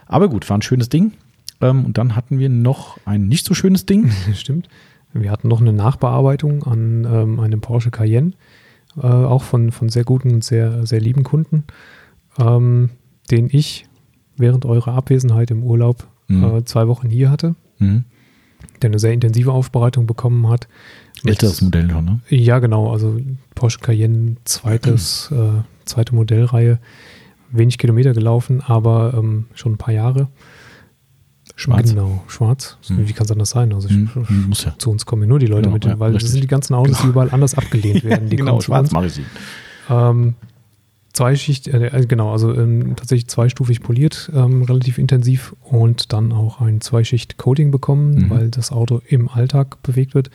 Aber 0.07 0.29
gut, 0.29 0.49
war 0.49 0.57
ein 0.57 0.61
schönes 0.61 0.89
Ding. 0.89 1.13
Ähm, 1.61 1.85
und 1.85 1.97
dann 1.97 2.15
hatten 2.15 2.39
wir 2.39 2.49
noch 2.49 2.97
ein 3.05 3.27
nicht 3.27 3.45
so 3.45 3.53
schönes 3.53 3.85
Ding. 3.85 4.11
Stimmt. 4.33 4.67
Wir 5.13 5.31
hatten 5.31 5.47
noch 5.47 5.61
eine 5.61 5.73
Nachbearbeitung 5.73 6.63
an 6.63 7.07
ähm, 7.09 7.39
einem 7.39 7.61
Porsche 7.61 7.89
Cayenne, 7.89 8.33
äh, 8.97 9.07
auch 9.07 9.43
von, 9.43 9.71
von 9.71 9.87
sehr 9.89 10.03
guten 10.03 10.31
und 10.33 10.43
sehr, 10.43 10.85
sehr 10.85 10.99
lieben 10.99 11.23
Kunden, 11.23 11.63
ähm, 12.37 12.89
den 13.31 13.47
ich 13.49 13.85
während 14.35 14.65
eurer 14.65 14.93
Abwesenheit 14.93 15.51
im 15.51 15.63
Urlaub 15.63 16.07
mhm. 16.27 16.43
äh, 16.43 16.65
zwei 16.65 16.87
Wochen 16.89 17.09
hier 17.09 17.31
hatte. 17.31 17.55
Mhm. 17.79 18.03
Der 18.81 18.89
eine 18.89 18.99
sehr 18.99 19.13
intensive 19.13 19.53
Aufbereitung 19.53 20.05
bekommen 20.05 20.49
hat. 20.49 20.67
Älteres 21.23 21.61
Modell 21.61 21.89
schon, 21.89 22.05
ne? 22.05 22.19
Ja, 22.27 22.59
genau. 22.59 22.91
Also 22.91 23.17
Porsche 23.53 23.79
Cayenne, 23.79 24.35
zweites, 24.43 25.31
mhm. 25.31 25.37
äh, 25.37 25.85
zweite 25.85 26.13
Modellreihe. 26.13 26.79
Wenig 27.51 27.77
Kilometer 27.77 28.13
gelaufen, 28.13 28.61
aber 28.61 29.13
ähm, 29.17 29.45
schon 29.53 29.73
ein 29.73 29.77
paar 29.77 29.93
Jahre. 29.93 30.27
Schwarz. 31.55 31.89
Genau, 31.89 32.23
schwarz. 32.27 32.77
Hm. 32.87 33.07
Wie 33.07 33.13
kann 33.13 33.25
es 33.25 33.31
anders 33.31 33.49
sein? 33.49 33.73
Also 33.73 33.89
hm. 33.89 34.09
Muss 34.49 34.65
ja. 34.65 34.75
zu 34.77 34.91
uns 34.91 35.05
kommen 35.05 35.27
nur 35.27 35.39
die 35.39 35.45
Leute 35.45 35.63
genau, 35.63 35.73
mit, 35.73 35.85
ja, 35.85 35.99
weil 35.99 36.11
richtig. 36.11 36.23
das 36.23 36.31
sind 36.33 36.43
die 36.43 36.47
ganzen 36.47 36.73
Autos, 36.73 37.01
die 37.01 37.07
überall 37.07 37.29
anders 37.31 37.55
abgelehnt 37.55 38.03
werden. 38.03 38.29
Die 38.29 38.35
genau, 38.35 38.59
schwarz 38.59 38.91
mache 38.91 39.07
ich 39.07 39.13
sie. 39.13 39.25
Ähm, 39.89 40.35
Zweischicht, 41.13 41.69
äh, 41.69 41.87
äh, 41.87 42.05
genau, 42.05 42.33
also 42.33 42.53
ähm, 42.53 42.97
tatsächlich 42.97 43.29
zweistufig 43.29 43.81
poliert, 43.81 44.29
ähm, 44.35 44.63
relativ 44.63 44.97
intensiv 44.97 45.55
und 45.63 46.11
dann 46.11 46.33
auch 46.33 46.59
ein 46.59 46.81
Zweischicht-Coating 46.81 47.71
bekommen, 47.71 48.15
mhm. 48.15 48.29
weil 48.29 48.49
das 48.49 48.73
Auto 48.73 49.01
im 49.07 49.29
Alltag 49.29 49.81
bewegt 49.81 50.13
wird. 50.13 50.29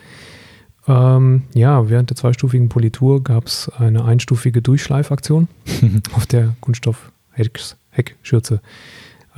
Ähm, 0.88 1.42
ja, 1.52 1.90
während 1.90 2.08
der 2.08 2.16
zweistufigen 2.16 2.70
Politur 2.70 3.22
gab 3.22 3.46
es 3.46 3.68
eine 3.68 4.06
einstufige 4.06 4.62
Durchschleifaktion 4.62 5.48
auf 6.14 6.26
der 6.26 6.56
Kunststoff-Heckschürze. 6.60 8.62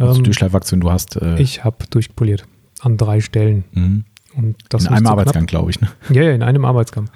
Also 0.09 0.19
ähm, 0.19 0.25
Durchschleifaktion, 0.25 0.81
du 0.81 0.91
hast. 0.91 1.17
Äh, 1.17 1.41
ich 1.41 1.65
habe 1.65 1.77
durchpoliert. 1.91 2.45
An 2.81 2.97
drei 2.97 3.21
Stellen. 3.21 3.65
Mhm. 3.73 4.05
Und 4.35 4.57
das 4.71 4.87
in 4.87 4.93
einem 4.93 5.07
Arbeitsgang, 5.07 5.47
glaube 5.47 5.71
ich. 5.71 5.81
Ne? 5.81 5.89
Ja, 6.11 6.23
ja, 6.23 6.33
in 6.33 6.43
einem 6.43 6.65
Arbeitsgang. 6.65 7.11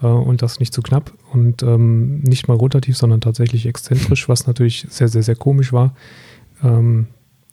Äh, 0.00 0.06
und 0.06 0.42
das 0.42 0.60
nicht 0.60 0.72
zu 0.72 0.82
knapp 0.82 1.12
und 1.32 1.62
ähm, 1.62 2.20
nicht 2.20 2.48
mal 2.48 2.56
rotativ, 2.56 2.96
sondern 2.96 3.20
tatsächlich 3.20 3.66
exzentrisch, 3.66 4.28
was 4.28 4.46
natürlich 4.46 4.86
sehr, 4.88 5.08
sehr, 5.08 5.22
sehr 5.22 5.36
komisch 5.36 5.72
war. 5.72 5.94
Ähm, 6.62 7.08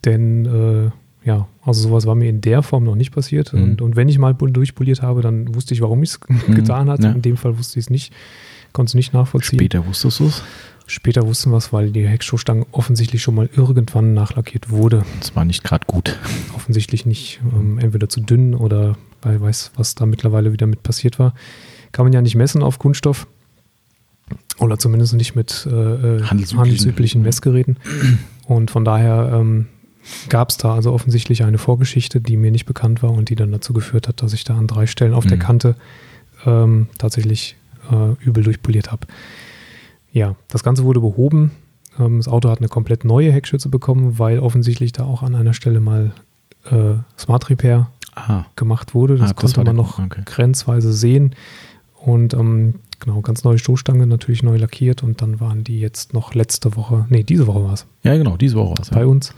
denn 0.06 0.46
äh, 0.46 0.92
ja, 1.28 1.48
also 1.62 1.82
sowas 1.82 2.06
war 2.06 2.16
mir 2.16 2.30
in 2.30 2.42
der 2.42 2.62
Form 2.64 2.86
noch 2.86 2.96
nicht 2.96 3.12
passiert. 3.12 3.54
Mhm. 3.54 3.64
Und, 3.64 3.82
und, 3.82 3.96
wenn 3.96 4.08
ich 4.08 4.18
mal 4.18 4.34
durchpoliert 4.34 5.02
habe, 5.02 5.22
dann 5.22 5.54
wusste 5.54 5.74
ich, 5.74 5.82
warum 5.82 6.02
ich 6.04 6.12
es 6.12 6.20
mhm. 6.48 6.56
getan 6.56 6.90
hatte. 6.90 7.04
Ja. 7.04 7.12
In 7.12 7.22
dem 7.22 7.38
Fall 7.38 7.58
wusste 7.58 7.80
ich 7.80 7.86
es 7.86 7.90
nicht, 7.90 8.14
konnte 8.74 8.92
es 8.92 8.96
nicht 8.96 9.14
nachvollziehen. 9.14 9.60
Später 9.60 9.86
wusstest 9.86 10.20
du 10.20 10.28
es? 10.28 10.44
Später 10.90 11.28
wussten 11.28 11.52
wir 11.52 11.58
es, 11.58 11.72
weil 11.72 11.92
die 11.92 12.08
Heckstoßstange 12.08 12.66
offensichtlich 12.72 13.22
schon 13.22 13.36
mal 13.36 13.48
irgendwann 13.56 14.16
nachlackiert 14.16 14.72
wurde. 14.72 15.06
Das 15.20 15.36
war 15.36 15.46
nicht 15.46 15.64
gerade 15.64 15.86
gut. 15.86 16.18
Offensichtlich 16.56 17.06
nicht. 17.06 17.40
Ähm, 17.54 17.78
entweder 17.78 18.10
zu 18.10 18.22
dünn 18.22 18.56
oder 18.56 18.98
weil 19.22 19.40
weiß, 19.40 19.74
was 19.76 19.94
da 19.94 20.08
mittlerweile 20.08 20.52
wieder 20.52 20.66
mit 20.66 20.82
passiert 20.82 21.20
war. 21.20 21.36
Kann 21.92 22.06
man 22.06 22.14
ja 22.14 22.24
nicht 22.24 22.34
messen 22.34 22.64
auf 22.64 22.80
Kunststoff. 22.80 23.28
Oder 24.58 24.80
zumindest 24.80 25.14
nicht 25.14 25.36
mit 25.36 25.68
äh, 25.68 25.70
äh 25.70 26.24
handelsüblichen, 26.24 26.60
handelsüblichen 26.60 27.22
Messgeräten. 27.22 27.78
Und 28.48 28.72
von 28.72 28.84
daher 28.84 29.30
ähm, 29.32 29.68
gab 30.28 30.50
es 30.50 30.58
da 30.58 30.74
also 30.74 30.92
offensichtlich 30.92 31.44
eine 31.44 31.60
Vorgeschichte, 31.60 32.20
die 32.20 32.36
mir 32.36 32.50
nicht 32.50 32.66
bekannt 32.66 33.04
war 33.04 33.12
und 33.12 33.30
die 33.30 33.36
dann 33.36 33.52
dazu 33.52 33.74
geführt 33.74 34.08
hat, 34.08 34.24
dass 34.24 34.34
ich 34.34 34.44
da 34.44 34.58
an 34.58 34.66
drei 34.66 34.88
Stellen 34.88 35.14
auf 35.14 35.26
mhm. 35.26 35.30
der 35.30 35.38
Kante 35.38 35.76
ähm, 36.48 36.88
tatsächlich 36.98 37.58
äh, 37.92 38.14
übel 38.26 38.44
durchpoliert 38.44 38.92
habe. 38.92 39.06
Ja, 40.12 40.36
das 40.48 40.64
Ganze 40.64 40.84
wurde 40.84 41.00
behoben. 41.00 41.52
Ähm, 42.00 42.18
das 42.18 42.28
Auto 42.28 42.50
hat 42.50 42.60
eine 42.60 42.68
komplett 42.68 43.06
neue 43.06 43.32
Heckschütze 43.32 43.70
bekommen, 43.70 44.20
weil 44.20 44.40
offensichtlich 44.40 44.92
da 44.92 45.04
auch 45.04 45.24
an 45.24 45.36
einer 45.36 45.54
Stelle 45.54 45.80
mal 45.80 46.12
äh, 46.66 46.96
Smart 47.18 47.50
Repair 47.50 47.90
Aha. 48.16 48.46
gemacht 48.56 48.94
wurde. 48.94 49.16
Das, 49.16 49.32
ah, 49.32 49.34
das 49.34 49.36
konnte 49.36 49.64
man 49.64 49.76
noch 49.76 50.00
okay. 50.00 50.22
grenzweise 50.26 50.94
sehen. 50.94 51.36
Und 51.96 52.34
ähm, 52.34 52.76
genau, 53.00 53.22
ganz 53.22 53.44
neue 53.44 53.58
Stoßstange, 53.58 54.08
natürlich 54.08 54.44
neu 54.44 54.58
lackiert 54.58 55.04
und 55.04 55.22
dann 55.22 55.40
waren 55.40 55.64
die 55.64 55.80
jetzt 55.80 56.14
noch 56.14 56.34
letzte 56.34 56.76
Woche, 56.76 57.06
nee, 57.10 57.24
diese 57.24 57.48
Woche 57.48 57.64
war 57.64 57.74
es. 57.74 57.86
Ja, 58.04 58.16
genau, 58.16 58.38
diese 58.38 58.56
Woche 58.56 58.72
war 58.72 58.82
es. 58.82 58.90
Bei 58.90 59.02
ja. 59.02 59.06
uns. 59.06 59.34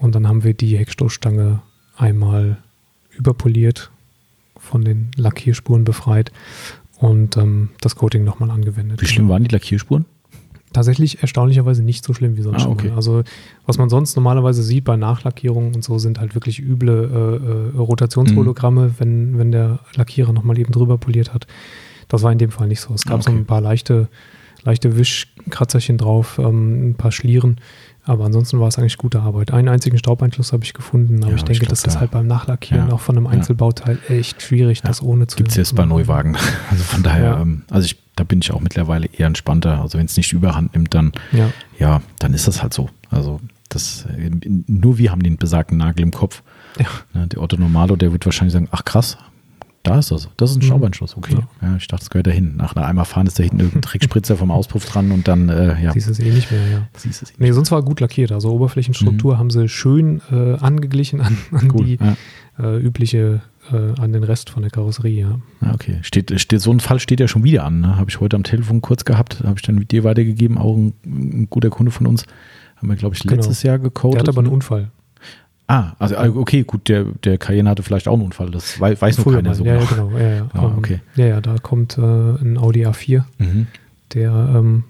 Und 0.00 0.14
dann 0.14 0.26
haben 0.26 0.42
wir 0.42 0.54
die 0.54 0.76
Heckstoßstange 0.76 1.62
einmal 1.96 2.58
überpoliert, 3.10 3.90
von 4.56 4.84
den 4.84 5.10
Lackierspuren 5.16 5.84
befreit 5.84 6.32
und 7.02 7.36
ähm, 7.36 7.70
das 7.80 7.96
Coating 7.96 8.22
nochmal 8.22 8.50
angewendet. 8.50 9.02
Wie 9.02 9.06
schlimm 9.06 9.28
waren 9.28 9.42
die 9.42 9.50
Lackierspuren? 9.50 10.04
Tatsächlich 10.72 11.20
erstaunlicherweise 11.20 11.82
nicht 11.82 12.04
so 12.04 12.14
schlimm 12.14 12.36
wie 12.36 12.42
sonst. 12.42 12.64
Ah, 12.64 12.68
okay. 12.68 12.92
Also 12.94 13.24
was 13.66 13.76
man 13.76 13.90
sonst 13.90 14.14
normalerweise 14.14 14.62
sieht 14.62 14.84
bei 14.84 14.96
Nachlackierungen 14.96 15.74
und 15.74 15.82
so 15.82 15.98
sind 15.98 16.20
halt 16.20 16.34
wirklich 16.34 16.60
üble 16.60 17.72
äh, 17.74 17.76
äh, 17.76 17.78
Rotationshologramme, 17.78 18.86
mhm. 18.86 18.94
wenn, 18.98 19.38
wenn 19.38 19.52
der 19.52 19.80
Lackierer 19.96 20.32
nochmal 20.32 20.58
eben 20.58 20.72
drüber 20.72 20.96
poliert 20.96 21.34
hat. 21.34 21.48
Das 22.06 22.22
war 22.22 22.30
in 22.30 22.38
dem 22.38 22.52
Fall 22.52 22.68
nicht 22.68 22.80
so. 22.80 22.94
Es 22.94 23.04
gab 23.04 23.16
okay. 23.16 23.30
so 23.30 23.30
ein 23.32 23.46
paar 23.46 23.60
leichte, 23.60 24.08
leichte 24.62 24.96
Wischkratzerchen 24.96 25.98
drauf, 25.98 26.38
ähm, 26.38 26.90
ein 26.90 26.94
paar 26.94 27.10
Schlieren. 27.10 27.56
Aber 28.04 28.24
ansonsten 28.24 28.58
war 28.58 28.66
es 28.66 28.78
eigentlich 28.78 28.96
gute 28.96 29.20
Arbeit. 29.20 29.52
Einen 29.52 29.68
einzigen 29.68 29.96
Staubeinschluss 29.96 30.52
habe 30.52 30.64
ich 30.64 30.74
gefunden, 30.74 31.22
aber 31.22 31.30
ja, 31.30 31.36
ich 31.36 31.44
denke, 31.44 31.52
ich 31.52 31.60
glaub, 31.60 31.70
das 31.70 31.84
ist 31.84 32.00
halt 32.00 32.10
beim 32.10 32.26
Nachlackieren 32.26 32.88
ja, 32.88 32.94
auch 32.94 33.00
von 33.00 33.16
einem 33.16 33.28
Einzelbauteil 33.28 33.98
ja. 34.08 34.16
echt 34.16 34.42
schwierig, 34.42 34.82
das 34.82 35.00
ohne 35.00 35.28
zu. 35.28 35.36
Gibt 35.36 35.50
es 35.50 35.56
jetzt 35.56 35.76
bei 35.76 35.84
Neuwagen. 35.84 36.36
Also 36.70 36.84
von 36.84 37.02
daher, 37.02 37.38
ähm, 37.38 37.62
also 37.70 37.84
ich, 37.84 37.98
da 38.16 38.24
bin 38.24 38.40
ich 38.40 38.50
auch 38.50 38.60
mittlerweile 38.60 39.06
eher 39.06 39.26
entspannter. 39.26 39.82
Also 39.82 39.98
wenn 39.98 40.06
es 40.06 40.16
nicht 40.16 40.32
überhand 40.32 40.74
nimmt, 40.74 40.94
dann 40.94 41.12
ja. 41.78 42.00
dann 42.18 42.32
ist 42.32 42.48
das 42.48 42.62
halt 42.62 42.72
so. 42.72 42.88
Also 43.10 43.40
das, 43.68 44.06
äh, 44.06 44.30
nur 44.66 44.96
wir 44.98 45.10
haben 45.10 45.22
den 45.22 45.36
besagten 45.36 45.78
Nagel 45.78 46.02
im 46.02 46.10
Kopf. 46.12 46.42
Ja. 46.78 46.86
Ne, 47.12 47.26
der 47.26 47.42
Otto 47.42 47.56
Normalo, 47.56 47.96
der 47.96 48.12
wird 48.12 48.24
wahrscheinlich 48.24 48.54
sagen, 48.54 48.68
ach 48.70 48.84
krass, 48.84 49.18
da 49.82 49.98
ist 49.98 50.12
das. 50.12 50.28
Das 50.36 50.50
ist 50.50 50.56
ein 50.56 50.60
mhm. 50.60 50.68
Schraubeinschluss, 50.68 51.16
okay. 51.16 51.34
Ja. 51.60 51.68
ja. 51.68 51.76
ich 51.76 51.88
dachte, 51.88 52.04
es 52.04 52.10
gehört 52.10 52.28
da 52.28 52.30
hin. 52.30 52.54
Nach 52.56 52.76
einer 52.76 52.86
Eimer 52.86 53.04
fahren 53.04 53.26
ist 53.26 53.38
da 53.38 53.42
hinten 53.42 53.58
irgendein 53.58 53.82
Trickspritzer 53.82 54.36
vom 54.36 54.50
Auspuff 54.50 54.84
dran 54.86 55.10
und 55.10 55.26
dann, 55.26 55.48
äh, 55.48 55.82
ja. 55.82 55.92
Siehst 55.92 56.08
es 56.08 56.20
eh 56.20 56.30
nicht 56.30 56.52
mehr, 56.52 56.68
ja. 56.68 56.88
Siehst 56.96 57.22
es 57.22 57.30
eh 57.30 57.34
nee, 57.38 57.50
sonst 57.52 57.72
war 57.72 57.82
gut 57.82 58.00
lackiert. 58.00 58.30
Also 58.30 58.50
Oberflächenstruktur 58.50 59.34
mhm. 59.34 59.38
haben 59.38 59.50
sie 59.50 59.68
schön 59.68 60.20
äh, 60.30 60.54
angeglichen 60.54 61.20
an, 61.20 61.36
an 61.50 61.72
cool, 61.74 61.84
die 61.84 61.98
ja. 62.00 62.16
äh, 62.64 62.78
übliche, 62.78 63.42
äh, 63.72 64.00
an 64.00 64.12
den 64.12 64.22
Rest 64.22 64.50
von 64.50 64.62
der 64.62 64.70
Karosserie, 64.70 65.20
ja. 65.20 65.40
ja 65.62 65.74
okay. 65.74 65.98
Steht, 66.02 66.40
steht, 66.40 66.60
so 66.60 66.70
ein 66.70 66.80
Fall 66.80 67.00
steht 67.00 67.18
ja 67.18 67.26
schon 67.26 67.42
wieder 67.42 67.64
an. 67.64 67.80
Ne? 67.80 67.96
Habe 67.96 68.08
ich 68.08 68.20
heute 68.20 68.36
am 68.36 68.44
Telefon 68.44 68.82
kurz 68.82 69.04
gehabt, 69.04 69.42
habe 69.42 69.54
ich 69.56 69.62
dann 69.62 69.74
mit 69.74 69.90
dir 69.90 70.04
weitergegeben, 70.04 70.58
auch 70.58 70.76
ein, 70.76 70.92
ein, 71.04 71.50
guter 71.50 71.70
Kunde 71.70 71.90
von 71.90 72.06
uns. 72.06 72.24
Haben 72.76 72.88
wir, 72.88 72.96
glaube 72.96 73.16
ich, 73.16 73.22
genau. 73.22 73.34
letztes 73.34 73.62
genau. 73.62 73.72
Jahr 73.72 73.78
gecodet. 73.80 74.14
Der 74.14 74.20
hat 74.20 74.28
aber 74.28 74.40
einen 74.40 74.52
Unfall. 74.52 74.90
Ah, 75.72 75.94
also 75.98 76.18
ah, 76.18 76.28
okay, 76.28 76.64
gut, 76.64 76.90
der, 76.90 77.04
der 77.24 77.38
Cayenne 77.38 77.70
hatte 77.70 77.82
vielleicht 77.82 78.06
auch 78.06 78.12
einen 78.12 78.24
Unfall, 78.24 78.50
das 78.50 78.78
weiß, 78.78 79.00
weiß 79.00 79.24
nur 79.24 79.36
keiner 79.36 79.54
so. 79.54 79.64
Ja, 79.64 79.76
ja, 79.76 79.84
genau. 79.86 80.10
Ja, 80.10 80.34
ja. 80.34 80.46
Ah, 80.52 80.70
okay. 80.76 81.00
ja, 81.16 81.26
ja, 81.26 81.40
da 81.40 81.56
kommt 81.56 81.96
äh, 81.96 82.02
ein 82.02 82.58
Audi 82.58 82.84
A4, 82.84 83.24
mhm. 83.38 83.68
der, 84.12 84.32
ähm, 84.54 84.84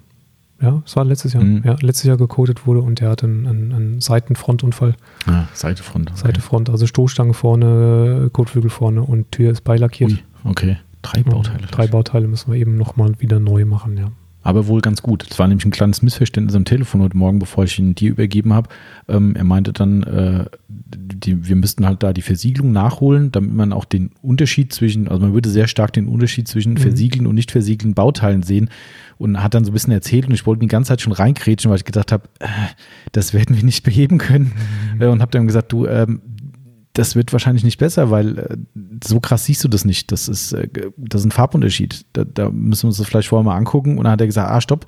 ja, 0.61 0.83
es 0.85 0.97
war 0.97 1.05
letztes 1.05 1.35
Jahr, 1.35 1.45
mhm. 1.45 1.63
ja, 1.65 1.77
letztes 1.81 2.09
Jahr 2.09 2.17
gecodet 2.17 2.67
wurde 2.67 2.81
und 2.81 2.99
der 2.99 3.11
hatte 3.11 3.27
einen, 3.27 3.47
einen, 3.47 3.73
einen 3.73 4.01
Seitenfrontunfall. 4.01 4.97
Ah, 5.27 5.45
Seitefront. 5.55 6.11
Okay. 6.11 6.21
Seitefront, 6.21 6.69
also 6.69 6.89
Stoßstange 6.89 7.35
vorne, 7.35 8.29
Kotflügel 8.33 8.69
vorne 8.69 9.03
und 9.03 9.31
Tür 9.31 9.53
ist 9.53 9.63
beilackiert. 9.63 10.11
Ui, 10.11 10.19
okay, 10.43 10.79
drei 11.03 11.23
Bauteile. 11.23 11.61
Ja, 11.61 11.67
drei 11.71 11.87
Bauteile 11.87 12.27
müssen 12.27 12.53
wir 12.53 12.59
eben 12.59 12.77
nochmal 12.77 13.13
wieder 13.21 13.39
neu 13.39 13.67
machen, 13.67 13.97
ja. 13.97 14.11
Aber 14.43 14.67
wohl 14.67 14.81
ganz 14.81 15.03
gut. 15.03 15.27
Es 15.31 15.39
war 15.39 15.47
nämlich 15.47 15.65
ein 15.65 15.71
kleines 15.71 16.03
Missverständnis 16.03 16.55
am 16.57 16.65
Telefon 16.65 17.03
heute 17.03 17.17
Morgen, 17.17 17.39
bevor 17.39 17.65
ich 17.65 17.79
ihn 17.79 17.95
dir 17.95 18.11
übergeben 18.11 18.53
habe. 18.53 18.69
Ähm, 19.09 19.37
er 19.37 19.45
meinte 19.45 19.73
dann, 19.73 20.03
äh, 20.03 20.45
die, 20.69 21.47
wir 21.47 21.57
müssten 21.57 21.87
halt 21.87 22.03
da 22.03 22.13
die 22.13 22.23
Versiegelung 22.23 22.73
nachholen, 22.73 23.31
damit 23.33 23.53
man 23.53 23.73
auch 23.73 23.85
den 23.85 24.11
Unterschied 24.21 24.73
zwischen, 24.73 25.09
also 25.09 25.23
man 25.23 25.35
würde 25.35 25.49
sehr 25.49 25.69
stark 25.69 25.93
den 25.93 26.09
Unterschied 26.09 26.49
zwischen 26.49 26.75
mhm. 26.75 26.79
versiegelten 26.79 27.27
und 27.27 27.35
nicht 27.35 27.51
versiegelten 27.51 27.95
Bauteilen 27.95 28.43
sehen 28.43 28.71
und 29.19 29.43
hat 29.43 29.55
dann 29.55 29.65
so 29.65 29.71
ein 29.71 29.75
bisschen 29.75 29.93
erzählt 29.93 30.27
und 30.27 30.35
ich 30.35 30.47
wollte 30.47 30.61
die 30.61 30.67
ganze 30.67 30.89
Zeit 30.89 31.01
schon 31.01 31.13
reinkrätschen, 31.13 31.71
weil 31.71 31.79
ich 31.79 31.85
gedacht 31.85 32.11
habe, 32.11 32.25
äh, 32.41 32.49
das 33.13 33.33
werden 33.33 33.57
wir 33.57 33.63
nicht 33.63 33.85
beheben 33.85 34.19
können 34.19 34.53
mhm. 34.95 35.03
äh, 35.03 35.07
und 35.07 35.21
habe 35.21 35.31
dann 35.31 35.47
gesagt, 35.47 35.73
du, 35.73 35.87
ähm, 35.87 36.21
das 36.95 37.17
wird 37.17 37.33
wahrscheinlich 37.33 37.65
nicht 37.65 37.79
besser, 37.79 38.11
weil 38.11 38.39
äh, 38.39 38.57
so 39.03 39.19
krass 39.19 39.45
siehst 39.45 39.65
du 39.65 39.69
das 39.69 39.85
nicht. 39.85 40.13
Das 40.13 40.29
ist, 40.29 40.53
äh, 40.53 40.69
das 40.97 41.23
ist 41.23 41.27
ein 41.27 41.31
Farbunterschied. 41.31 42.05
Da, 42.13 42.25
da, 42.25 42.51
müssen 42.51 42.85
wir 42.85 42.89
uns 42.89 42.99
das 42.99 43.07
vielleicht 43.07 43.29
vorher 43.29 43.45
mal 43.45 43.57
angucken. 43.57 43.97
Und 43.97 44.05
dann 44.05 44.13
hat 44.13 44.21
er 44.21 44.27
gesagt, 44.27 44.51
ah, 44.51 44.61
stopp, 44.61 44.87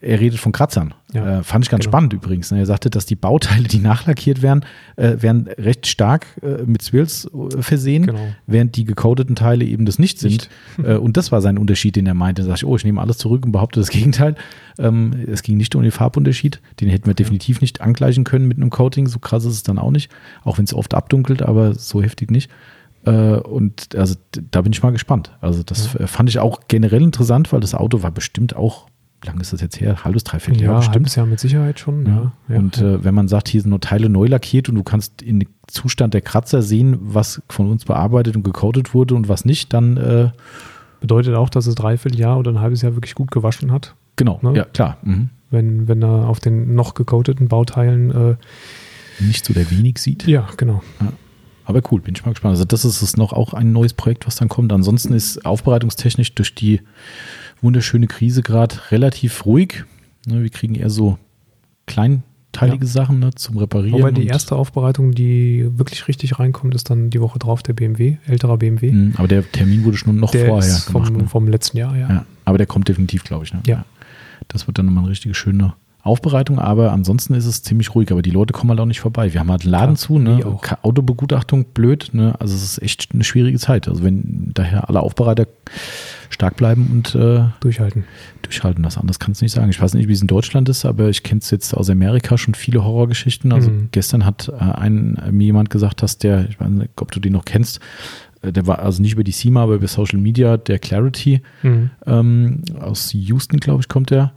er 0.00 0.18
redet 0.18 0.40
von 0.40 0.52
Kratzern. 0.52 0.94
Ja, 1.12 1.40
äh, 1.40 1.42
fand 1.42 1.64
ich 1.64 1.70
ganz 1.70 1.84
genau. 1.84 1.90
spannend 1.90 2.12
übrigens. 2.14 2.50
Ne? 2.50 2.60
Er 2.60 2.66
sagte, 2.66 2.88
dass 2.88 3.04
die 3.04 3.16
Bauteile, 3.16 3.64
die 3.64 3.78
nachlackiert 3.80 4.40
werden, 4.40 4.64
äh, 4.96 5.20
werden 5.20 5.48
recht 5.58 5.86
stark 5.86 6.26
äh, 6.42 6.62
mit 6.64 6.82
Swirls 6.82 7.26
äh, 7.26 7.60
versehen, 7.62 8.06
genau. 8.06 8.20
während 8.46 8.76
die 8.76 8.84
gecodeten 8.84 9.36
Teile 9.36 9.64
eben 9.64 9.84
das 9.84 9.98
nicht 9.98 10.18
sind. 10.18 10.30
Nicht. 10.30 10.50
Äh, 10.80 10.94
und 10.94 11.16
das 11.16 11.30
war 11.30 11.42
sein 11.42 11.58
Unterschied, 11.58 11.96
den 11.96 12.06
er 12.06 12.14
meinte. 12.14 12.42
Da 12.42 12.48
sag 12.48 12.56
ich, 12.56 12.64
oh, 12.64 12.74
ich 12.74 12.84
nehme 12.84 13.00
alles 13.00 13.18
zurück 13.18 13.44
und 13.44 13.52
behaupte 13.52 13.80
das 13.80 13.90
Gegenteil. 13.90 14.34
Ähm, 14.78 15.26
es 15.30 15.42
ging 15.42 15.58
nicht 15.58 15.74
um 15.74 15.82
den 15.82 15.90
Farbunterschied. 15.90 16.60
Den 16.80 16.88
hätten 16.88 17.04
wir 17.04 17.10
ja. 17.10 17.16
definitiv 17.16 17.60
nicht 17.60 17.82
angleichen 17.82 18.24
können 18.24 18.48
mit 18.48 18.56
einem 18.56 18.70
Coating. 18.70 19.06
So 19.06 19.18
krass 19.18 19.44
ist 19.44 19.52
es 19.52 19.62
dann 19.62 19.78
auch 19.78 19.90
nicht. 19.90 20.10
Auch 20.42 20.56
wenn 20.56 20.64
es 20.64 20.72
oft 20.72 20.94
abdunkelt, 20.94 21.42
aber 21.42 21.74
so 21.74 22.02
heftig 22.02 22.30
nicht. 22.30 22.50
Äh, 23.04 23.10
und 23.10 23.94
also 23.94 24.14
da 24.50 24.62
bin 24.62 24.72
ich 24.72 24.82
mal 24.82 24.90
gespannt. 24.90 25.32
Also 25.40 25.62
das 25.62 25.94
ja. 25.98 26.06
fand 26.06 26.30
ich 26.30 26.38
auch 26.38 26.60
generell 26.68 27.02
interessant, 27.02 27.52
weil 27.52 27.60
das 27.60 27.74
Auto 27.74 28.02
war 28.02 28.10
bestimmt 28.10 28.56
auch 28.56 28.86
lang 29.24 29.40
ist 29.40 29.52
das 29.52 29.60
jetzt 29.60 29.80
her? 29.80 30.04
Halbes, 30.04 30.24
dreiviertel 30.24 30.62
Jahr 30.62 30.72
ja, 30.72 30.78
bestimmt. 30.78 30.94
halbes 30.96 31.14
Jahr 31.14 31.26
mit 31.26 31.40
Sicherheit 31.40 31.78
schon. 31.78 32.06
Ja. 32.06 32.32
ja. 32.48 32.56
Und 32.56 32.78
äh, 32.78 33.04
wenn 33.04 33.14
man 33.14 33.28
sagt, 33.28 33.48
hier 33.48 33.60
sind 33.60 33.70
nur 33.70 33.80
Teile 33.80 34.08
neu 34.08 34.26
lackiert 34.26 34.68
und 34.68 34.74
du 34.74 34.82
kannst 34.82 35.22
in 35.22 35.40
den 35.40 35.48
Zustand 35.66 36.14
der 36.14 36.20
Kratzer 36.20 36.62
sehen, 36.62 36.96
was 37.00 37.42
von 37.48 37.70
uns 37.70 37.84
bearbeitet 37.84 38.36
und 38.36 38.42
gecoatet 38.42 38.94
wurde 38.94 39.14
und 39.14 39.28
was 39.28 39.44
nicht, 39.44 39.72
dann 39.72 39.96
äh, 39.96 40.30
bedeutet 41.00 41.34
auch, 41.34 41.50
dass 41.50 41.66
es 41.66 41.74
dreiviertel 41.74 42.18
Jahr 42.18 42.38
oder 42.38 42.50
ein 42.50 42.60
halbes 42.60 42.82
Jahr 42.82 42.94
wirklich 42.94 43.14
gut 43.14 43.30
gewaschen 43.30 43.72
hat. 43.72 43.94
Genau, 44.16 44.38
ne? 44.42 44.54
ja 44.54 44.64
klar. 44.64 44.98
Mhm. 45.02 45.30
Wenn, 45.50 45.88
wenn 45.88 46.02
er 46.02 46.28
auf 46.28 46.40
den 46.40 46.74
noch 46.74 46.94
gecoateten 46.94 47.48
Bauteilen 47.48 48.10
äh, 48.10 48.36
nicht 49.18 49.44
so 49.44 49.52
der 49.52 49.70
wenig 49.70 49.98
sieht. 49.98 50.26
Ja, 50.26 50.48
genau. 50.56 50.82
Ja. 51.00 51.12
Aber 51.64 51.82
cool, 51.90 52.00
bin 52.00 52.14
ich 52.16 52.24
mal 52.24 52.32
gespannt. 52.32 52.52
Also 52.52 52.64
das 52.64 52.84
ist 52.84 53.02
es 53.02 53.16
noch 53.16 53.32
auch 53.32 53.54
ein 53.54 53.72
neues 53.72 53.94
Projekt, 53.94 54.26
was 54.26 54.36
dann 54.36 54.48
kommt. 54.48 54.72
Ansonsten 54.72 55.12
ist 55.12 55.44
aufbereitungstechnisch 55.44 56.34
durch 56.34 56.54
die 56.54 56.80
wunderschöne 57.62 58.06
Krise 58.06 58.42
gerade 58.42 58.76
relativ 58.90 59.44
ruhig. 59.46 59.84
Ne, 60.26 60.42
wir 60.42 60.50
kriegen 60.50 60.74
eher 60.74 60.90
so 60.90 61.18
kleinteilige 61.86 62.84
ja. 62.84 62.90
Sachen 62.90 63.18
ne, 63.18 63.34
zum 63.34 63.56
Reparieren. 63.58 64.00
Wobei 64.00 64.10
die 64.10 64.26
erste 64.26 64.56
Aufbereitung, 64.56 65.12
die 65.12 65.68
wirklich 65.72 66.08
richtig 66.08 66.38
reinkommt, 66.38 66.74
ist 66.74 66.90
dann 66.90 67.10
die 67.10 67.20
Woche 67.20 67.38
drauf 67.38 67.62
der 67.62 67.72
BMW, 67.72 68.16
älterer 68.26 68.58
BMW. 68.58 68.92
Mhm, 68.92 69.14
aber 69.16 69.28
der 69.28 69.50
Termin 69.50 69.84
wurde 69.84 69.96
schon 69.96 70.16
noch 70.16 70.30
der 70.30 70.46
vorher 70.46 70.76
vom, 70.76 71.04
gemacht, 71.04 71.22
ne? 71.22 71.28
vom 71.28 71.48
letzten 71.48 71.76
Jahr, 71.78 71.96
ja. 71.96 72.08
ja. 72.08 72.26
Aber 72.44 72.58
der 72.58 72.66
kommt 72.66 72.88
definitiv, 72.88 73.24
glaube 73.24 73.44
ich. 73.44 73.52
Ne? 73.52 73.62
Ja. 73.66 73.84
Das 74.48 74.66
wird 74.66 74.78
dann 74.78 74.86
nochmal 74.86 75.04
eine 75.04 75.10
richtig 75.10 75.36
schöne 75.36 75.74
Aufbereitung, 76.02 76.58
aber 76.58 76.92
ansonsten 76.92 77.34
ist 77.34 77.46
es 77.46 77.62
ziemlich 77.62 77.94
ruhig. 77.94 78.10
Aber 78.10 78.22
die 78.22 78.30
Leute 78.30 78.52
kommen 78.52 78.70
halt 78.70 78.80
auch 78.80 78.86
nicht 78.86 79.00
vorbei. 79.00 79.32
Wir 79.32 79.40
haben 79.40 79.50
halt 79.50 79.62
einen 79.62 79.70
Laden 79.70 79.94
ja, 79.96 80.00
zu, 80.00 80.18
ne? 80.18 80.58
Autobegutachtung, 80.82 81.66
blöd, 81.74 82.10
ne? 82.12 82.34
Also 82.38 82.54
es 82.54 82.62
ist 82.62 82.82
echt 82.82 83.08
eine 83.12 83.24
schwierige 83.24 83.58
Zeit. 83.58 83.88
Also 83.88 84.02
wenn 84.02 84.50
daher 84.54 84.88
alle 84.88 85.00
Aufbereiter 85.00 85.46
stark 86.30 86.56
bleiben 86.56 86.88
und 86.90 87.14
äh, 87.14 87.44
durchhalten. 87.60 88.04
Durchhalten, 88.42 88.82
das 88.82 88.96
anders 88.96 89.18
kannst 89.18 89.40
du 89.40 89.44
nicht 89.44 89.52
sagen. 89.52 89.68
Ich 89.68 89.80
weiß 89.80 89.94
nicht, 89.94 90.08
wie 90.08 90.12
es 90.12 90.22
in 90.22 90.26
Deutschland 90.26 90.68
ist, 90.68 90.84
aber 90.84 91.08
ich 91.08 91.22
kenne 91.22 91.40
es 91.40 91.50
jetzt 91.50 91.74
aus 91.74 91.90
Amerika 91.90 92.38
schon 92.38 92.54
viele 92.54 92.84
Horrorgeschichten. 92.84 93.52
Also 93.52 93.70
mhm. 93.70 93.88
gestern 93.92 94.24
hat 94.24 94.48
äh, 94.48 94.52
ein, 94.58 95.20
mir 95.30 95.46
jemand 95.46 95.70
gesagt, 95.70 96.02
dass 96.02 96.18
der, 96.18 96.48
ich 96.48 96.58
weiß 96.58 96.68
nicht, 96.70 96.90
ob 97.00 97.12
du 97.12 97.20
den 97.20 97.32
noch 97.32 97.44
kennst, 97.44 97.80
äh, 98.42 98.52
der 98.52 98.66
war 98.66 98.78
also 98.78 99.02
nicht 99.02 99.12
über 99.12 99.24
die 99.24 99.32
SEMA, 99.32 99.62
aber 99.62 99.74
über 99.74 99.88
Social 99.88 100.18
Media, 100.18 100.56
der 100.56 100.78
Clarity 100.78 101.42
mhm. 101.62 101.90
ähm, 102.06 102.62
aus 102.80 103.12
Houston, 103.12 103.58
glaube 103.58 103.80
ich, 103.82 103.88
kommt 103.88 104.10
der 104.10 104.32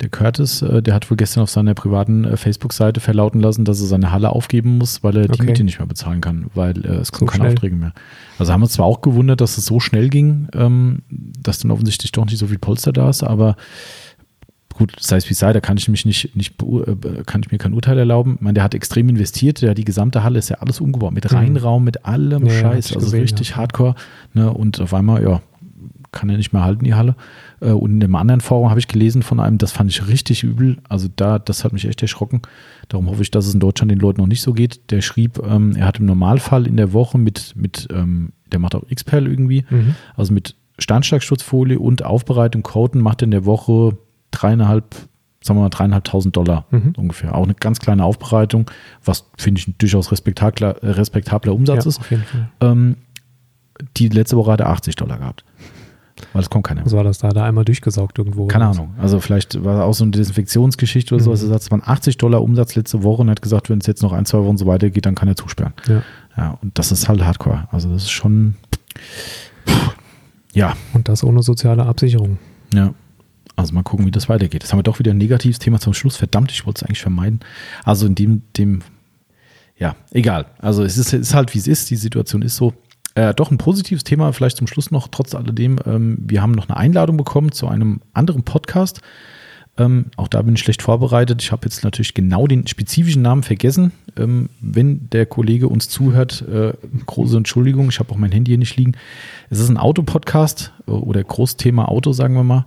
der 0.00 0.08
Curtis, 0.10 0.62
äh, 0.62 0.82
der 0.82 0.94
hat 0.94 1.10
wohl 1.10 1.16
gestern 1.16 1.42
auf 1.42 1.50
seiner 1.50 1.74
privaten 1.74 2.24
äh, 2.24 2.36
Facebook-Seite 2.36 3.00
verlauten 3.00 3.40
lassen, 3.40 3.64
dass 3.64 3.80
er 3.80 3.86
seine 3.86 4.12
Halle 4.12 4.30
aufgeben 4.30 4.78
muss, 4.78 5.02
weil 5.02 5.16
er 5.16 5.24
okay. 5.24 5.36
die 5.36 5.42
Miete 5.42 5.64
nicht 5.64 5.78
mehr 5.78 5.88
bezahlen 5.88 6.20
kann, 6.20 6.46
weil 6.54 6.84
äh, 6.84 6.98
es 6.98 7.10
kommen 7.10 7.28
so 7.28 7.38
keine 7.38 7.48
Aufträge 7.48 7.74
mehr. 7.74 7.92
Also 8.38 8.52
haben 8.52 8.60
wir 8.60 8.68
zwar 8.68 8.86
auch 8.86 9.00
gewundert, 9.00 9.40
dass 9.40 9.58
es 9.58 9.66
so 9.66 9.80
schnell 9.80 10.08
ging, 10.08 10.48
ähm, 10.54 11.02
dass 11.08 11.58
dann 11.58 11.72
offensichtlich 11.72 12.12
doch 12.12 12.24
nicht 12.26 12.38
so 12.38 12.46
viel 12.46 12.58
Polster 12.58 12.92
da 12.92 13.10
ist, 13.10 13.24
aber 13.24 13.56
gut, 14.74 14.94
sei 15.00 15.16
es 15.16 15.28
wie 15.28 15.34
sei, 15.34 15.52
da 15.52 15.58
kann 15.58 15.76
ich 15.76 15.88
mich 15.88 16.04
nicht, 16.04 16.36
nicht 16.36 16.54
kann 17.26 17.42
ich 17.42 17.50
mir 17.50 17.58
kein 17.58 17.74
Urteil 17.74 17.98
erlauben. 17.98 18.36
Ich 18.36 18.40
meine, 18.40 18.54
der 18.54 18.62
hat 18.62 18.76
extrem 18.76 19.08
investiert, 19.08 19.60
der, 19.60 19.74
die 19.74 19.84
gesamte 19.84 20.22
Halle 20.22 20.38
ist 20.38 20.50
ja 20.50 20.58
alles 20.58 20.80
umgebaut, 20.80 21.12
mit 21.12 21.28
mhm. 21.28 21.36
Reinraum, 21.36 21.82
mit 21.82 22.04
allem 22.04 22.46
ja, 22.46 22.52
Scheiß, 22.52 22.94
also 22.94 23.16
richtig 23.16 23.50
ja. 23.50 23.56
hardcore. 23.56 23.96
Ne? 24.34 24.52
Und 24.52 24.80
auf 24.80 24.94
einmal, 24.94 25.24
ja, 25.24 25.42
kann 26.12 26.28
er 26.30 26.36
nicht 26.36 26.52
mehr 26.52 26.62
halten, 26.62 26.84
die 26.84 26.94
Halle. 26.94 27.16
Äh, 27.60 27.70
und 27.70 27.92
in 27.92 28.02
einem 28.02 28.14
anderen 28.14 28.40
Forum 28.40 28.70
habe 28.70 28.80
ich 28.80 28.88
gelesen 28.88 29.22
von 29.22 29.40
einem, 29.40 29.58
das 29.58 29.72
fand 29.72 29.90
ich 29.90 30.08
richtig 30.08 30.42
übel. 30.42 30.78
Also 30.88 31.08
da, 31.14 31.38
das 31.38 31.64
hat 31.64 31.72
mich 31.72 31.86
echt 31.86 32.02
erschrocken. 32.02 32.42
Darum 32.88 33.08
hoffe 33.08 33.22
ich, 33.22 33.30
dass 33.30 33.46
es 33.46 33.54
in 33.54 33.60
Deutschland 33.60 33.90
den 33.90 33.98
Leuten 33.98 34.20
noch 34.20 34.28
nicht 34.28 34.42
so 34.42 34.52
geht. 34.52 34.90
Der 34.90 35.02
schrieb, 35.02 35.38
ähm, 35.44 35.76
er 35.76 35.86
hat 35.86 35.98
im 35.98 36.06
Normalfall 36.06 36.66
in 36.66 36.76
der 36.76 36.92
Woche 36.92 37.18
mit, 37.18 37.54
mit 37.56 37.88
ähm, 37.92 38.32
der 38.52 38.58
macht 38.58 38.74
auch 38.74 38.86
XPEL 38.88 39.26
irgendwie, 39.26 39.64
mhm. 39.68 39.94
also 40.16 40.32
mit 40.32 40.56
Steinschlagschutzfolie 40.78 41.78
und 41.78 42.04
Aufbereitung 42.04 42.62
Coaten 42.62 43.00
macht 43.00 43.22
er 43.22 43.26
in 43.26 43.30
der 43.32 43.44
Woche 43.44 43.98
dreieinhalb, 44.30 44.94
sagen 45.42 45.58
wir 45.58 45.64
mal 45.64 45.70
dreieinhalbtausend 45.70 46.36
Dollar 46.36 46.66
mhm. 46.70 46.92
ungefähr. 46.96 47.34
Auch 47.34 47.44
eine 47.44 47.54
ganz 47.54 47.80
kleine 47.80 48.04
Aufbereitung, 48.04 48.70
was 49.04 49.28
finde 49.36 49.60
ich 49.60 49.68
ein 49.68 49.74
durchaus 49.78 50.12
respektabler, 50.12 50.76
respektabler 50.82 51.52
Umsatz 51.54 51.84
ja, 51.84 51.88
ist. 51.88 52.00
Ähm, 52.60 52.96
die 53.96 54.08
letzte 54.08 54.36
Woche 54.36 54.52
hat 54.52 54.60
er 54.60 54.70
80 54.70 54.96
Dollar 54.96 55.18
gehabt. 55.18 55.44
Weil 56.32 56.42
es 56.42 56.50
kommt 56.50 56.66
keiner. 56.66 56.84
Was 56.84 56.92
war 56.92 57.04
das 57.04 57.18
da? 57.18 57.30
Da 57.30 57.44
einmal 57.44 57.64
durchgesaugt 57.64 58.18
irgendwo? 58.18 58.46
Keine 58.46 58.66
Ahnung. 58.66 58.94
Also 58.98 59.20
vielleicht 59.20 59.64
war 59.64 59.84
auch 59.84 59.94
so 59.94 60.04
eine 60.04 60.10
Desinfektionsgeschichte 60.12 61.14
oder 61.14 61.22
mhm. 61.22 61.24
so. 61.24 61.30
Also 61.30 61.48
sagt, 61.48 61.62
es 61.62 61.70
waren 61.70 61.82
80 61.84 62.18
Dollar 62.18 62.42
Umsatz 62.42 62.74
letzte 62.74 63.02
Woche 63.02 63.22
und 63.22 63.30
hat 63.30 63.42
gesagt, 63.42 63.70
wenn 63.70 63.78
es 63.78 63.86
jetzt 63.86 64.02
noch 64.02 64.12
ein, 64.12 64.26
zwei 64.26 64.38
Wochen 64.44 64.56
so 64.56 64.66
weitergeht, 64.66 65.06
dann 65.06 65.14
kann 65.14 65.28
er 65.28 65.36
zusperren. 65.36 65.72
Ja. 65.88 66.02
Ja, 66.36 66.58
und 66.62 66.78
das 66.78 66.92
ist 66.92 67.08
halt 67.08 67.24
Hardcore. 67.24 67.66
Also 67.72 67.90
das 67.90 68.04
ist 68.04 68.10
schon, 68.10 68.54
ja. 70.52 70.76
Und 70.92 71.08
das 71.08 71.24
ohne 71.24 71.42
soziale 71.42 71.86
Absicherung. 71.86 72.38
Ja. 72.72 72.94
Also 73.56 73.74
mal 73.74 73.82
gucken, 73.82 74.06
wie 74.06 74.10
das 74.10 74.28
weitergeht. 74.28 74.62
Das 74.62 74.72
haben 74.72 74.78
wir 74.78 74.84
doch 74.84 74.98
wieder 74.98 75.12
ein 75.12 75.18
negatives 75.18 75.58
Thema 75.58 75.80
zum 75.80 75.94
Schluss. 75.94 76.16
Verdammt, 76.16 76.52
ich 76.52 76.64
wollte 76.64 76.78
es 76.78 76.82
eigentlich 76.84 77.02
vermeiden. 77.02 77.40
Also 77.84 78.06
in 78.06 78.14
dem, 78.14 78.42
dem, 78.56 78.82
ja, 79.76 79.96
egal. 80.12 80.46
Also 80.58 80.84
es 80.84 80.96
ist, 80.96 81.12
ist 81.12 81.34
halt, 81.34 81.54
wie 81.54 81.58
es 81.58 81.66
ist. 81.66 81.90
Die 81.90 81.96
Situation 81.96 82.42
ist 82.42 82.56
so. 82.56 82.72
Äh, 83.14 83.34
doch 83.34 83.50
ein 83.50 83.58
positives 83.58 84.04
Thema, 84.04 84.32
vielleicht 84.32 84.56
zum 84.56 84.66
Schluss 84.66 84.90
noch, 84.90 85.08
trotz 85.08 85.34
alledem. 85.34 85.78
Ähm, 85.86 86.18
wir 86.20 86.42
haben 86.42 86.52
noch 86.52 86.68
eine 86.68 86.76
Einladung 86.76 87.16
bekommen 87.16 87.52
zu 87.52 87.68
einem 87.68 88.00
anderen 88.12 88.44
Podcast. 88.44 89.00
Ähm, 89.78 90.06
auch 90.16 90.28
da 90.28 90.42
bin 90.42 90.54
ich 90.54 90.60
schlecht 90.60 90.82
vorbereitet. 90.82 91.40
Ich 91.40 91.52
habe 91.52 91.64
jetzt 91.64 91.84
natürlich 91.84 92.12
genau 92.12 92.46
den 92.46 92.66
spezifischen 92.66 93.22
Namen 93.22 93.44
vergessen. 93.44 93.92
Ähm, 94.16 94.48
wenn 94.60 95.08
der 95.10 95.24
Kollege 95.24 95.68
uns 95.68 95.88
zuhört, 95.88 96.42
äh, 96.42 96.72
große 97.06 97.36
Entschuldigung, 97.36 97.88
ich 97.88 98.00
habe 98.00 98.10
auch 98.12 98.16
mein 98.16 98.32
Handy 98.32 98.50
hier 98.50 98.58
nicht 98.58 98.76
liegen. 98.76 98.92
Es 99.50 99.60
ist 99.60 99.68
ein 99.68 99.76
Autopodcast 99.76 100.72
äh, 100.86 100.90
oder 100.90 101.22
Großthema 101.22 101.84
Auto, 101.84 102.12
sagen 102.12 102.34
wir 102.34 102.44
mal. 102.44 102.66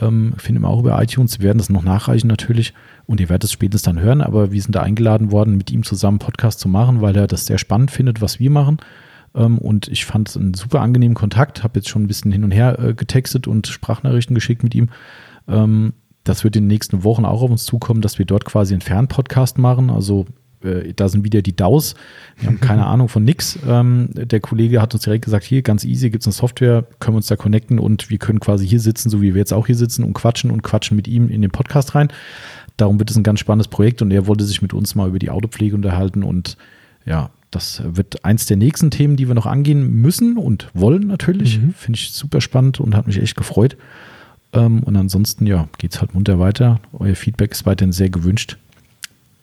Ähm, 0.00 0.34
finden 0.36 0.62
wir 0.62 0.68
auch 0.68 0.80
über 0.80 1.00
iTunes. 1.00 1.38
Wir 1.38 1.46
werden 1.46 1.58
das 1.58 1.70
noch 1.70 1.82
nachreichen 1.82 2.28
natürlich 2.28 2.74
und 3.06 3.20
ihr 3.20 3.28
werdet 3.28 3.44
es 3.44 3.52
spätestens 3.52 3.94
dann 3.94 4.02
hören. 4.02 4.20
Aber 4.20 4.50
wir 4.50 4.60
sind 4.60 4.74
da 4.74 4.82
eingeladen 4.82 5.30
worden, 5.30 5.56
mit 5.56 5.70
ihm 5.70 5.84
zusammen 5.84 6.18
Podcast 6.18 6.58
zu 6.58 6.68
machen, 6.68 7.00
weil 7.00 7.16
er 7.16 7.28
das 7.28 7.46
sehr 7.46 7.58
spannend 7.58 7.92
findet, 7.92 8.20
was 8.20 8.40
wir 8.40 8.50
machen. 8.50 8.78
Ähm, 9.38 9.58
und 9.58 9.88
ich 9.88 10.04
fand 10.04 10.28
es 10.28 10.36
einen 10.36 10.54
super 10.54 10.80
angenehmen 10.80 11.14
Kontakt, 11.14 11.62
habe 11.62 11.78
jetzt 11.78 11.88
schon 11.88 12.02
ein 12.02 12.08
bisschen 12.08 12.32
hin 12.32 12.44
und 12.44 12.50
her 12.50 12.78
äh, 12.78 12.94
getextet 12.94 13.46
und 13.46 13.68
Sprachnachrichten 13.68 14.34
geschickt 14.34 14.62
mit 14.62 14.74
ihm. 14.74 14.88
Ähm, 15.46 15.94
das 16.24 16.44
wird 16.44 16.56
in 16.56 16.64
den 16.64 16.68
nächsten 16.68 17.04
Wochen 17.04 17.24
auch 17.24 17.42
auf 17.42 17.50
uns 17.50 17.64
zukommen, 17.64 18.02
dass 18.02 18.18
wir 18.18 18.26
dort 18.26 18.44
quasi 18.44 18.74
einen 18.74 18.82
Fernpodcast 18.82 19.56
machen. 19.56 19.88
Also 19.88 20.26
äh, 20.62 20.92
da 20.94 21.08
sind 21.08 21.24
wieder 21.24 21.40
die 21.40 21.56
DAOs. 21.56 21.94
Wir 22.36 22.48
haben 22.48 22.60
keine 22.60 22.86
Ahnung 22.86 23.08
von 23.08 23.24
nix. 23.24 23.58
Ähm, 23.66 24.10
der 24.12 24.40
Kollege 24.40 24.82
hat 24.82 24.92
uns 24.92 25.04
direkt 25.04 25.24
gesagt, 25.24 25.44
hier 25.44 25.62
ganz 25.62 25.84
easy, 25.84 26.10
gibt 26.10 26.22
es 26.22 26.26
eine 26.26 26.34
Software, 26.34 26.84
können 26.98 27.14
wir 27.14 27.18
uns 27.18 27.28
da 27.28 27.36
connecten 27.36 27.78
und 27.78 28.10
wir 28.10 28.18
können 28.18 28.40
quasi 28.40 28.66
hier 28.66 28.80
sitzen, 28.80 29.08
so 29.08 29.22
wie 29.22 29.34
wir 29.34 29.38
jetzt 29.38 29.52
auch 29.54 29.66
hier 29.66 29.76
sitzen 29.76 30.04
und 30.04 30.14
quatschen 30.14 30.50
und 30.50 30.62
quatschen 30.62 30.96
mit 30.96 31.08
ihm 31.08 31.28
in 31.30 31.40
den 31.40 31.50
Podcast 31.50 31.94
rein. 31.94 32.08
Darum 32.76 32.98
wird 32.98 33.10
es 33.10 33.16
ein 33.16 33.22
ganz 33.22 33.40
spannendes 33.40 33.68
Projekt 33.68 34.02
und 34.02 34.10
er 34.10 34.26
wollte 34.26 34.44
sich 34.44 34.60
mit 34.60 34.74
uns 34.74 34.94
mal 34.94 35.08
über 35.08 35.18
die 35.18 35.30
Autopflege 35.30 35.74
unterhalten 35.74 36.22
und 36.22 36.56
ja, 37.06 37.30
das 37.50 37.82
wird 37.84 38.24
eins 38.24 38.46
der 38.46 38.56
nächsten 38.56 38.90
Themen, 38.90 39.16
die 39.16 39.28
wir 39.28 39.34
noch 39.34 39.46
angehen 39.46 40.00
müssen 40.00 40.36
und 40.36 40.68
wollen 40.74 41.06
natürlich. 41.06 41.58
Mhm. 41.58 41.74
Finde 41.74 41.98
ich 41.98 42.10
super 42.12 42.40
spannend 42.40 42.80
und 42.80 42.94
hat 42.94 43.06
mich 43.06 43.20
echt 43.20 43.36
gefreut. 43.36 43.76
Ähm, 44.52 44.82
und 44.82 44.96
ansonsten, 44.96 45.46
ja, 45.46 45.68
geht 45.78 45.94
es 45.94 46.00
halt 46.00 46.14
munter 46.14 46.38
weiter. 46.38 46.80
Euer 46.92 47.14
Feedback 47.14 47.52
ist 47.52 47.66
weiterhin 47.66 47.92
sehr 47.92 48.10
gewünscht. 48.10 48.58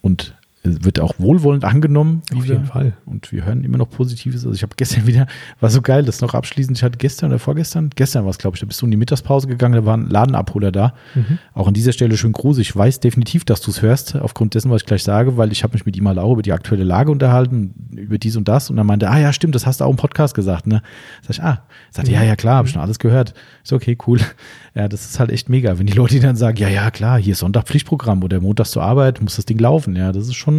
Und 0.01 0.35
wird 0.65 0.99
auch 0.99 1.13
wohlwollend 1.17 1.63
angenommen. 1.63 2.21
Auf 2.35 2.45
jeden 2.45 2.65
Fall. 2.65 2.93
Und 3.05 3.31
wir 3.31 3.45
hören 3.45 3.63
immer 3.63 3.77
noch 3.77 3.89
Positives. 3.89 4.45
Also 4.45 4.55
ich 4.55 4.63
habe 4.63 4.73
gestern 4.75 5.07
wieder, 5.07 5.27
war 5.59 5.69
so 5.69 5.81
geil, 5.81 6.03
das 6.03 6.21
noch 6.21 6.33
abschließend, 6.33 6.77
ich 6.77 6.83
hatte 6.83 6.97
gestern 6.97 7.31
oder 7.31 7.39
vorgestern, 7.39 7.89
gestern 7.95 8.23
war 8.23 8.31
es, 8.31 8.37
glaube 8.37 8.55
ich, 8.55 8.61
da 8.61 8.65
bist 8.65 8.81
du 8.81 8.85
in 8.85 8.91
die 8.91 8.97
Mittagspause 8.97 9.47
gegangen, 9.47 9.75
da 9.75 9.85
war 9.85 9.95
ein 9.95 10.09
Ladenabholer 10.09 10.71
da. 10.71 10.93
Mhm. 11.13 11.39
Auch 11.53 11.67
an 11.67 11.73
dieser 11.73 11.91
Stelle 11.91 12.17
schön 12.17 12.31
groß. 12.31 12.57
Ich 12.57 12.75
weiß 12.75 12.99
definitiv, 12.99 13.45
dass 13.45 13.61
du 13.61 13.71
es 13.71 13.81
hörst, 13.81 14.15
aufgrund 14.15 14.55
dessen, 14.55 14.71
was 14.71 14.81
ich 14.81 14.87
gleich 14.87 15.03
sage, 15.03 15.37
weil 15.37 15.51
ich 15.51 15.63
habe 15.63 15.73
mich 15.73 15.85
mit 15.85 15.95
ihm 15.97 16.07
halt 16.07 16.17
auch 16.17 16.33
über 16.33 16.41
die 16.41 16.53
aktuelle 16.53 16.83
Lage 16.83 17.11
unterhalten, 17.11 17.73
über 17.95 18.17
dies 18.17 18.35
und 18.35 18.47
das. 18.47 18.69
Und 18.69 18.77
dann 18.77 18.87
meinte, 18.87 19.09
ah 19.09 19.19
ja, 19.19 19.33
stimmt, 19.33 19.55
das 19.55 19.65
hast 19.65 19.81
du 19.81 19.85
auch 19.85 19.89
im 19.89 19.97
Podcast 19.97 20.35
gesagt. 20.35 20.67
Ne? 20.67 20.81
Sag 21.21 21.31
ich, 21.31 21.43
ah, 21.43 21.63
sagte, 21.91 22.11
ja, 22.11 22.23
ja, 22.23 22.35
klar, 22.35 22.57
habe 22.57 22.67
ich 22.67 22.73
schon 22.73 22.81
alles 22.81 22.99
gehört. 22.99 23.33
Ist 23.63 23.73
okay, 23.73 23.97
cool. 24.07 24.19
Ja, 24.77 24.89
das 24.89 25.05
ist 25.05 25.21
halt 25.21 25.31
echt 25.31 25.47
mega, 25.47 25.79
wenn 25.79 25.85
die 25.85 25.93
Leute 25.93 26.19
dann 26.19 26.35
sagen, 26.35 26.57
ja, 26.57 26.67
ja, 26.67 26.91
klar, 26.91 27.17
hier 27.17 27.31
ist 27.31 27.39
Sonntag 27.39 27.63
Pflichtprogramm 27.63 28.21
oder 28.23 28.41
montags 28.41 28.71
zur 28.71 28.83
Arbeit, 28.83 29.21
muss 29.21 29.37
das 29.37 29.45
Ding 29.45 29.57
laufen. 29.57 29.95
Ja, 29.95 30.11
das 30.11 30.27
ist 30.27 30.35
schon, 30.35 30.54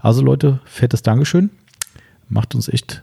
also 0.00 0.22
Leute, 0.22 0.60
fettes 0.64 1.02
Dankeschön. 1.02 1.50
Macht 2.28 2.54
uns 2.54 2.68
echt, 2.68 3.02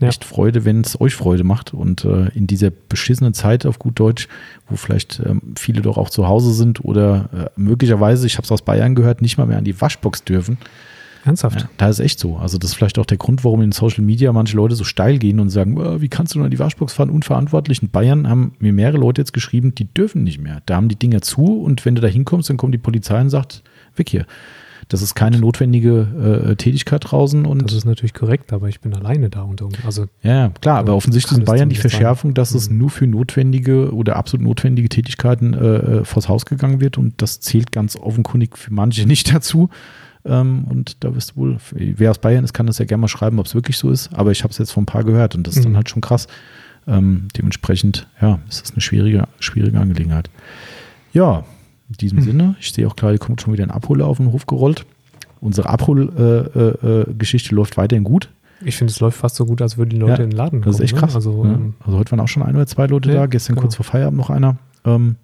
ja. 0.00 0.08
echt 0.08 0.24
Freude, 0.24 0.64
wenn 0.64 0.82
es 0.82 1.00
euch 1.00 1.14
Freude 1.14 1.44
macht. 1.44 1.74
Und 1.74 2.04
äh, 2.04 2.28
in 2.28 2.46
dieser 2.46 2.70
beschissenen 2.70 3.34
Zeit 3.34 3.66
auf 3.66 3.78
gut 3.78 3.98
Deutsch, 3.98 4.28
wo 4.68 4.76
vielleicht 4.76 5.20
ähm, 5.24 5.54
viele 5.56 5.82
doch 5.82 5.96
auch 5.96 6.10
zu 6.10 6.28
Hause 6.28 6.52
sind 6.52 6.84
oder 6.84 7.28
äh, 7.56 7.60
möglicherweise, 7.60 8.26
ich 8.26 8.36
habe 8.36 8.44
es 8.44 8.52
aus 8.52 8.62
Bayern 8.62 8.94
gehört, 8.94 9.22
nicht 9.22 9.38
mal 9.38 9.46
mehr 9.46 9.58
an 9.58 9.64
die 9.64 9.80
Waschbox 9.80 10.24
dürfen 10.24 10.58
Ernsthaft? 11.24 11.60
Ja, 11.60 11.68
da 11.76 11.88
ist 11.88 12.00
echt 12.00 12.18
so. 12.18 12.36
Also 12.36 12.58
das 12.58 12.70
ist 12.70 12.76
vielleicht 12.76 12.98
auch 12.98 13.06
der 13.06 13.18
Grund, 13.18 13.44
warum 13.44 13.62
in 13.62 13.72
Social 13.72 14.02
Media 14.02 14.32
manche 14.32 14.56
Leute 14.56 14.74
so 14.74 14.84
steil 14.84 15.18
gehen 15.18 15.40
und 15.40 15.50
sagen, 15.50 15.78
oh, 15.78 16.00
wie 16.00 16.08
kannst 16.08 16.34
du 16.34 16.38
nur 16.38 16.46
in 16.46 16.50
die 16.50 16.58
Waschbox 16.58 16.94
fahren? 16.94 17.10
Unverantwortlich. 17.10 17.82
In 17.82 17.90
Bayern 17.90 18.28
haben 18.28 18.54
mir 18.58 18.72
mehrere 18.72 18.98
Leute 18.98 19.20
jetzt 19.20 19.32
geschrieben, 19.32 19.74
die 19.74 19.84
dürfen 19.84 20.24
nicht 20.24 20.40
mehr. 20.40 20.62
Da 20.66 20.76
haben 20.76 20.88
die 20.88 20.96
Dinger 20.96 21.20
zu 21.20 21.60
und 21.62 21.84
wenn 21.84 21.94
du 21.94 22.00
da 22.00 22.08
hinkommst, 22.08 22.48
dann 22.48 22.56
kommt 22.56 22.74
die 22.74 22.78
Polizei 22.78 23.20
und 23.20 23.30
sagt, 23.30 23.62
weg 23.96 24.08
hier. 24.08 24.26
Das 24.90 25.02
ist 25.02 25.14
keine 25.14 25.38
notwendige 25.38 26.48
äh, 26.50 26.56
Tätigkeit 26.56 27.04
draußen. 27.06 27.46
Und 27.46 27.62
das 27.62 27.72
ist 27.72 27.84
natürlich 27.84 28.12
korrekt, 28.12 28.52
aber 28.52 28.68
ich 28.68 28.80
bin 28.80 28.92
alleine 28.92 29.30
da 29.30 29.42
und 29.42 29.62
also 29.84 30.06
Ja, 30.22 30.50
klar, 30.60 30.78
aber 30.78 30.96
offensichtlich 30.96 31.32
ist 31.32 31.38
in 31.38 31.44
Bayern 31.44 31.68
die 31.68 31.76
Verschärfung, 31.76 32.34
dass 32.34 32.54
es 32.54 32.68
mhm. 32.68 32.78
nur 32.78 32.90
für 32.90 33.06
notwendige 33.06 33.94
oder 33.94 34.16
absolut 34.16 34.44
notwendige 34.44 34.88
Tätigkeiten 34.88 35.54
äh, 35.54 35.58
äh, 35.58 36.04
vors 36.04 36.28
Haus 36.28 36.44
gegangen 36.44 36.80
wird 36.80 36.98
und 36.98 37.22
das 37.22 37.38
zählt 37.38 37.70
ganz 37.70 37.94
offenkundig 37.94 38.58
für 38.58 38.72
manche 38.72 39.06
nicht 39.06 39.32
dazu. 39.32 39.70
Ähm, 40.24 40.64
und 40.68 41.04
da 41.04 41.14
wirst 41.14 41.32
du 41.32 41.36
wohl, 41.36 41.56
wer 41.70 42.10
aus 42.10 42.18
Bayern 42.18 42.42
ist, 42.42 42.52
kann 42.52 42.66
das 42.66 42.78
ja 42.78 42.84
gerne 42.84 43.02
mal 43.02 43.08
schreiben, 43.08 43.38
ob 43.38 43.46
es 43.46 43.54
wirklich 43.54 43.78
so 43.78 43.90
ist. 43.90 44.12
Aber 44.12 44.32
ich 44.32 44.42
habe 44.42 44.50
es 44.50 44.58
jetzt 44.58 44.72
von 44.72 44.82
ein 44.82 44.86
paar 44.86 45.04
gehört 45.04 45.36
und 45.36 45.46
das 45.46 45.54
ist 45.54 45.60
mhm. 45.60 45.68
dann 45.68 45.76
halt 45.76 45.88
schon 45.88 46.02
krass. 46.02 46.26
Ähm, 46.88 47.28
dementsprechend, 47.36 48.08
ja, 48.20 48.40
ist 48.48 48.62
das 48.62 48.72
eine 48.72 48.80
schwierige, 48.80 49.28
schwierige 49.38 49.78
Angelegenheit. 49.78 50.30
Ja, 51.12 51.44
in 51.90 51.96
diesem 51.96 52.18
mhm. 52.20 52.22
Sinne, 52.22 52.56
ich 52.60 52.72
sehe 52.72 52.86
auch 52.86 52.96
klar, 52.96 53.10
hier 53.10 53.18
kommt 53.18 53.42
schon 53.42 53.52
wieder 53.52 53.64
ein 53.64 53.70
Abholer 53.70 54.06
auf 54.06 54.16
den 54.16 54.32
Hof 54.32 54.46
gerollt. 54.46 54.86
Unsere 55.40 55.68
Abholgeschichte 55.68 57.48
äh, 57.48 57.52
äh, 57.52 57.54
läuft 57.54 57.76
weiterhin 57.76 58.04
gut. 58.04 58.30
Ich 58.62 58.76
finde, 58.76 58.90
es 58.90 59.00
läuft 59.00 59.18
fast 59.18 59.36
so 59.36 59.46
gut, 59.46 59.62
als 59.62 59.78
würden 59.78 59.90
die 59.90 59.96
Leute 59.96 60.18
ja, 60.18 60.24
in 60.24 60.30
den 60.30 60.36
Laden 60.36 60.60
kommen. 60.60 60.72
Das 60.72 60.76
ist 60.76 60.84
echt 60.84 60.94
ne? 60.94 61.00
krass. 61.00 61.12
Ne? 61.12 61.16
Also, 61.16 61.44
ja. 61.44 61.52
Ähm, 61.52 61.74
also, 61.84 61.98
heute 61.98 62.10
waren 62.12 62.20
auch 62.20 62.28
schon 62.28 62.42
ein 62.42 62.54
oder 62.54 62.66
zwei 62.66 62.86
Leute 62.86 63.08
ja, 63.08 63.20
da, 63.20 63.26
gestern 63.26 63.54
genau. 63.54 63.62
kurz 63.62 63.76
vor 63.76 63.84
Feierabend 63.84 64.18
noch 64.18 64.30
einer. 64.30 64.56
Ähm, 64.84 65.16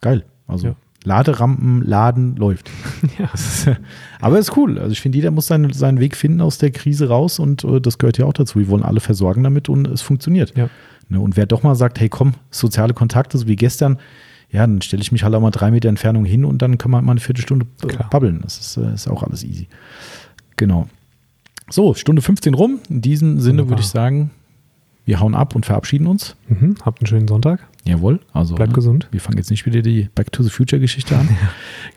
geil. 0.00 0.24
Also 0.48 0.74
Laderampen, 1.04 1.82
Laden 1.82 2.36
läuft. 2.36 2.70
Ja. 3.18 3.28
Ist, 3.34 3.68
aber 4.20 4.38
ist 4.38 4.56
cool. 4.56 4.78
Also 4.78 4.92
ich 4.92 5.00
finde, 5.00 5.18
jeder 5.18 5.32
muss 5.32 5.48
seinen, 5.48 5.72
seinen 5.72 5.98
Weg 5.98 6.16
finden 6.16 6.40
aus 6.40 6.58
der 6.58 6.70
Krise 6.70 7.08
raus 7.08 7.38
und 7.38 7.64
äh, 7.64 7.80
das 7.80 7.98
gehört 7.98 8.16
ja 8.18 8.26
auch 8.26 8.32
dazu. 8.32 8.58
Wir 8.58 8.68
wollen 8.68 8.84
alle 8.84 9.00
versorgen 9.00 9.42
damit 9.42 9.68
und 9.68 9.88
es 9.88 10.02
funktioniert. 10.02 10.56
Ja. 10.56 10.68
Ne, 11.08 11.20
und 11.20 11.36
wer 11.36 11.46
doch 11.46 11.62
mal 11.62 11.74
sagt, 11.74 11.98
hey 12.00 12.08
komm, 12.08 12.34
soziale 12.50 12.94
Kontakte, 12.94 13.38
so 13.38 13.48
wie 13.48 13.56
gestern, 13.56 13.98
ja, 14.52 14.60
dann 14.60 14.82
stelle 14.82 15.02
ich 15.02 15.12
mich 15.12 15.24
halt 15.24 15.34
auch 15.34 15.40
mal 15.40 15.50
drei 15.50 15.70
Meter 15.70 15.88
Entfernung 15.88 16.26
hin 16.26 16.44
und 16.44 16.60
dann 16.60 16.76
kann 16.76 16.90
man 16.90 17.04
mal 17.04 17.12
eine 17.12 17.20
Viertelstunde 17.20 17.66
Klar. 17.86 18.10
babbeln. 18.10 18.40
Das 18.42 18.58
ist, 18.58 18.76
äh, 18.76 18.92
ist 18.92 19.08
auch 19.08 19.22
alles 19.22 19.42
easy. 19.44 19.66
Genau. 20.56 20.88
So, 21.70 21.94
Stunde 21.94 22.20
15 22.20 22.52
rum. 22.52 22.80
In 22.90 23.00
diesem 23.00 23.40
Sinne 23.40 23.70
würde 23.70 23.80
ich 23.80 23.88
sagen, 23.88 24.30
wir 25.06 25.20
hauen 25.20 25.34
ab 25.34 25.56
und 25.56 25.64
verabschieden 25.64 26.06
uns. 26.06 26.36
Mhm, 26.48 26.76
habt 26.84 27.00
einen 27.00 27.06
schönen 27.06 27.28
Sonntag. 27.28 27.66
Jawohl. 27.84 28.20
Also, 28.34 28.54
bleibt 28.54 28.72
ne, 28.72 28.74
gesund. 28.74 29.08
Wir 29.10 29.20
fangen 29.20 29.38
jetzt 29.38 29.50
nicht 29.50 29.64
wieder 29.64 29.80
die 29.80 30.10
Back 30.14 30.30
to 30.32 30.42
the 30.42 30.50
Future 30.50 30.80
Geschichte 30.80 31.16
an. 31.16 31.28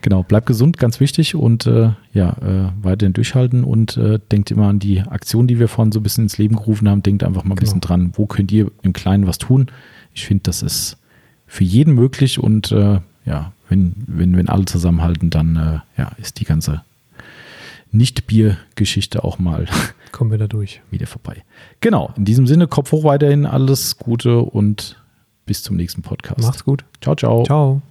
Genau, 0.01 0.21
bleibt 0.21 0.45
gesund, 0.45 0.77
ganz 0.77 0.99
wichtig 0.99 1.33
und 1.33 1.65
äh, 1.65 1.89
ja, 2.13 2.29
äh, 2.37 2.71
weiterhin 2.79 3.13
durchhalten 3.13 3.63
und 3.63 3.97
äh, 3.97 4.19
denkt 4.31 4.51
immer 4.51 4.67
an 4.67 4.77
die 4.77 5.01
Aktion, 5.01 5.47
die 5.47 5.57
wir 5.57 5.67
vorhin 5.67 5.91
so 5.91 5.99
ein 5.99 6.03
bisschen 6.03 6.25
ins 6.25 6.37
Leben 6.37 6.57
gerufen 6.57 6.87
haben. 6.87 7.01
Denkt 7.01 7.23
einfach 7.23 7.43
mal 7.43 7.53
ein 7.53 7.55
genau. 7.55 7.61
bisschen 7.61 7.81
dran, 7.81 8.11
wo 8.13 8.27
könnt 8.27 8.51
ihr 8.51 8.69
im 8.83 8.93
Kleinen 8.93 9.25
was 9.25 9.39
tun? 9.39 9.67
Ich 10.13 10.27
finde, 10.27 10.43
das 10.43 10.61
ist 10.61 10.97
für 11.47 11.63
jeden 11.63 11.93
möglich 11.93 12.39
und 12.39 12.71
äh, 12.71 12.99
ja, 13.25 13.51
wenn, 13.69 13.93
wenn, 14.07 14.37
wenn 14.37 14.49
alle 14.49 14.65
zusammenhalten, 14.65 15.29
dann 15.29 15.55
äh, 15.55 16.01
ja, 16.01 16.11
ist 16.17 16.39
die 16.39 16.45
ganze 16.45 16.83
Nicht-Bier-Geschichte 17.91 19.23
auch 19.23 19.39
mal 19.39 19.65
kommen 20.15 20.31
wir 20.31 20.37
da 20.37 20.47
durch. 20.47 20.81
Wieder 20.91 21.07
vorbei. 21.07 21.43
Genau, 21.81 22.13
in 22.15 22.23
diesem 22.23 22.47
Sinne, 22.47 22.67
Kopf 22.67 22.93
hoch 22.93 23.03
weiterhin, 23.03 23.45
alles 23.45 23.97
Gute 23.97 24.39
und 24.39 24.95
bis 25.45 25.61
zum 25.61 25.75
nächsten 25.75 26.03
Podcast. 26.03 26.41
Macht's 26.41 26.63
gut. 26.63 26.85
Ciao, 27.01 27.15
ciao. 27.15 27.43
Ciao. 27.43 27.81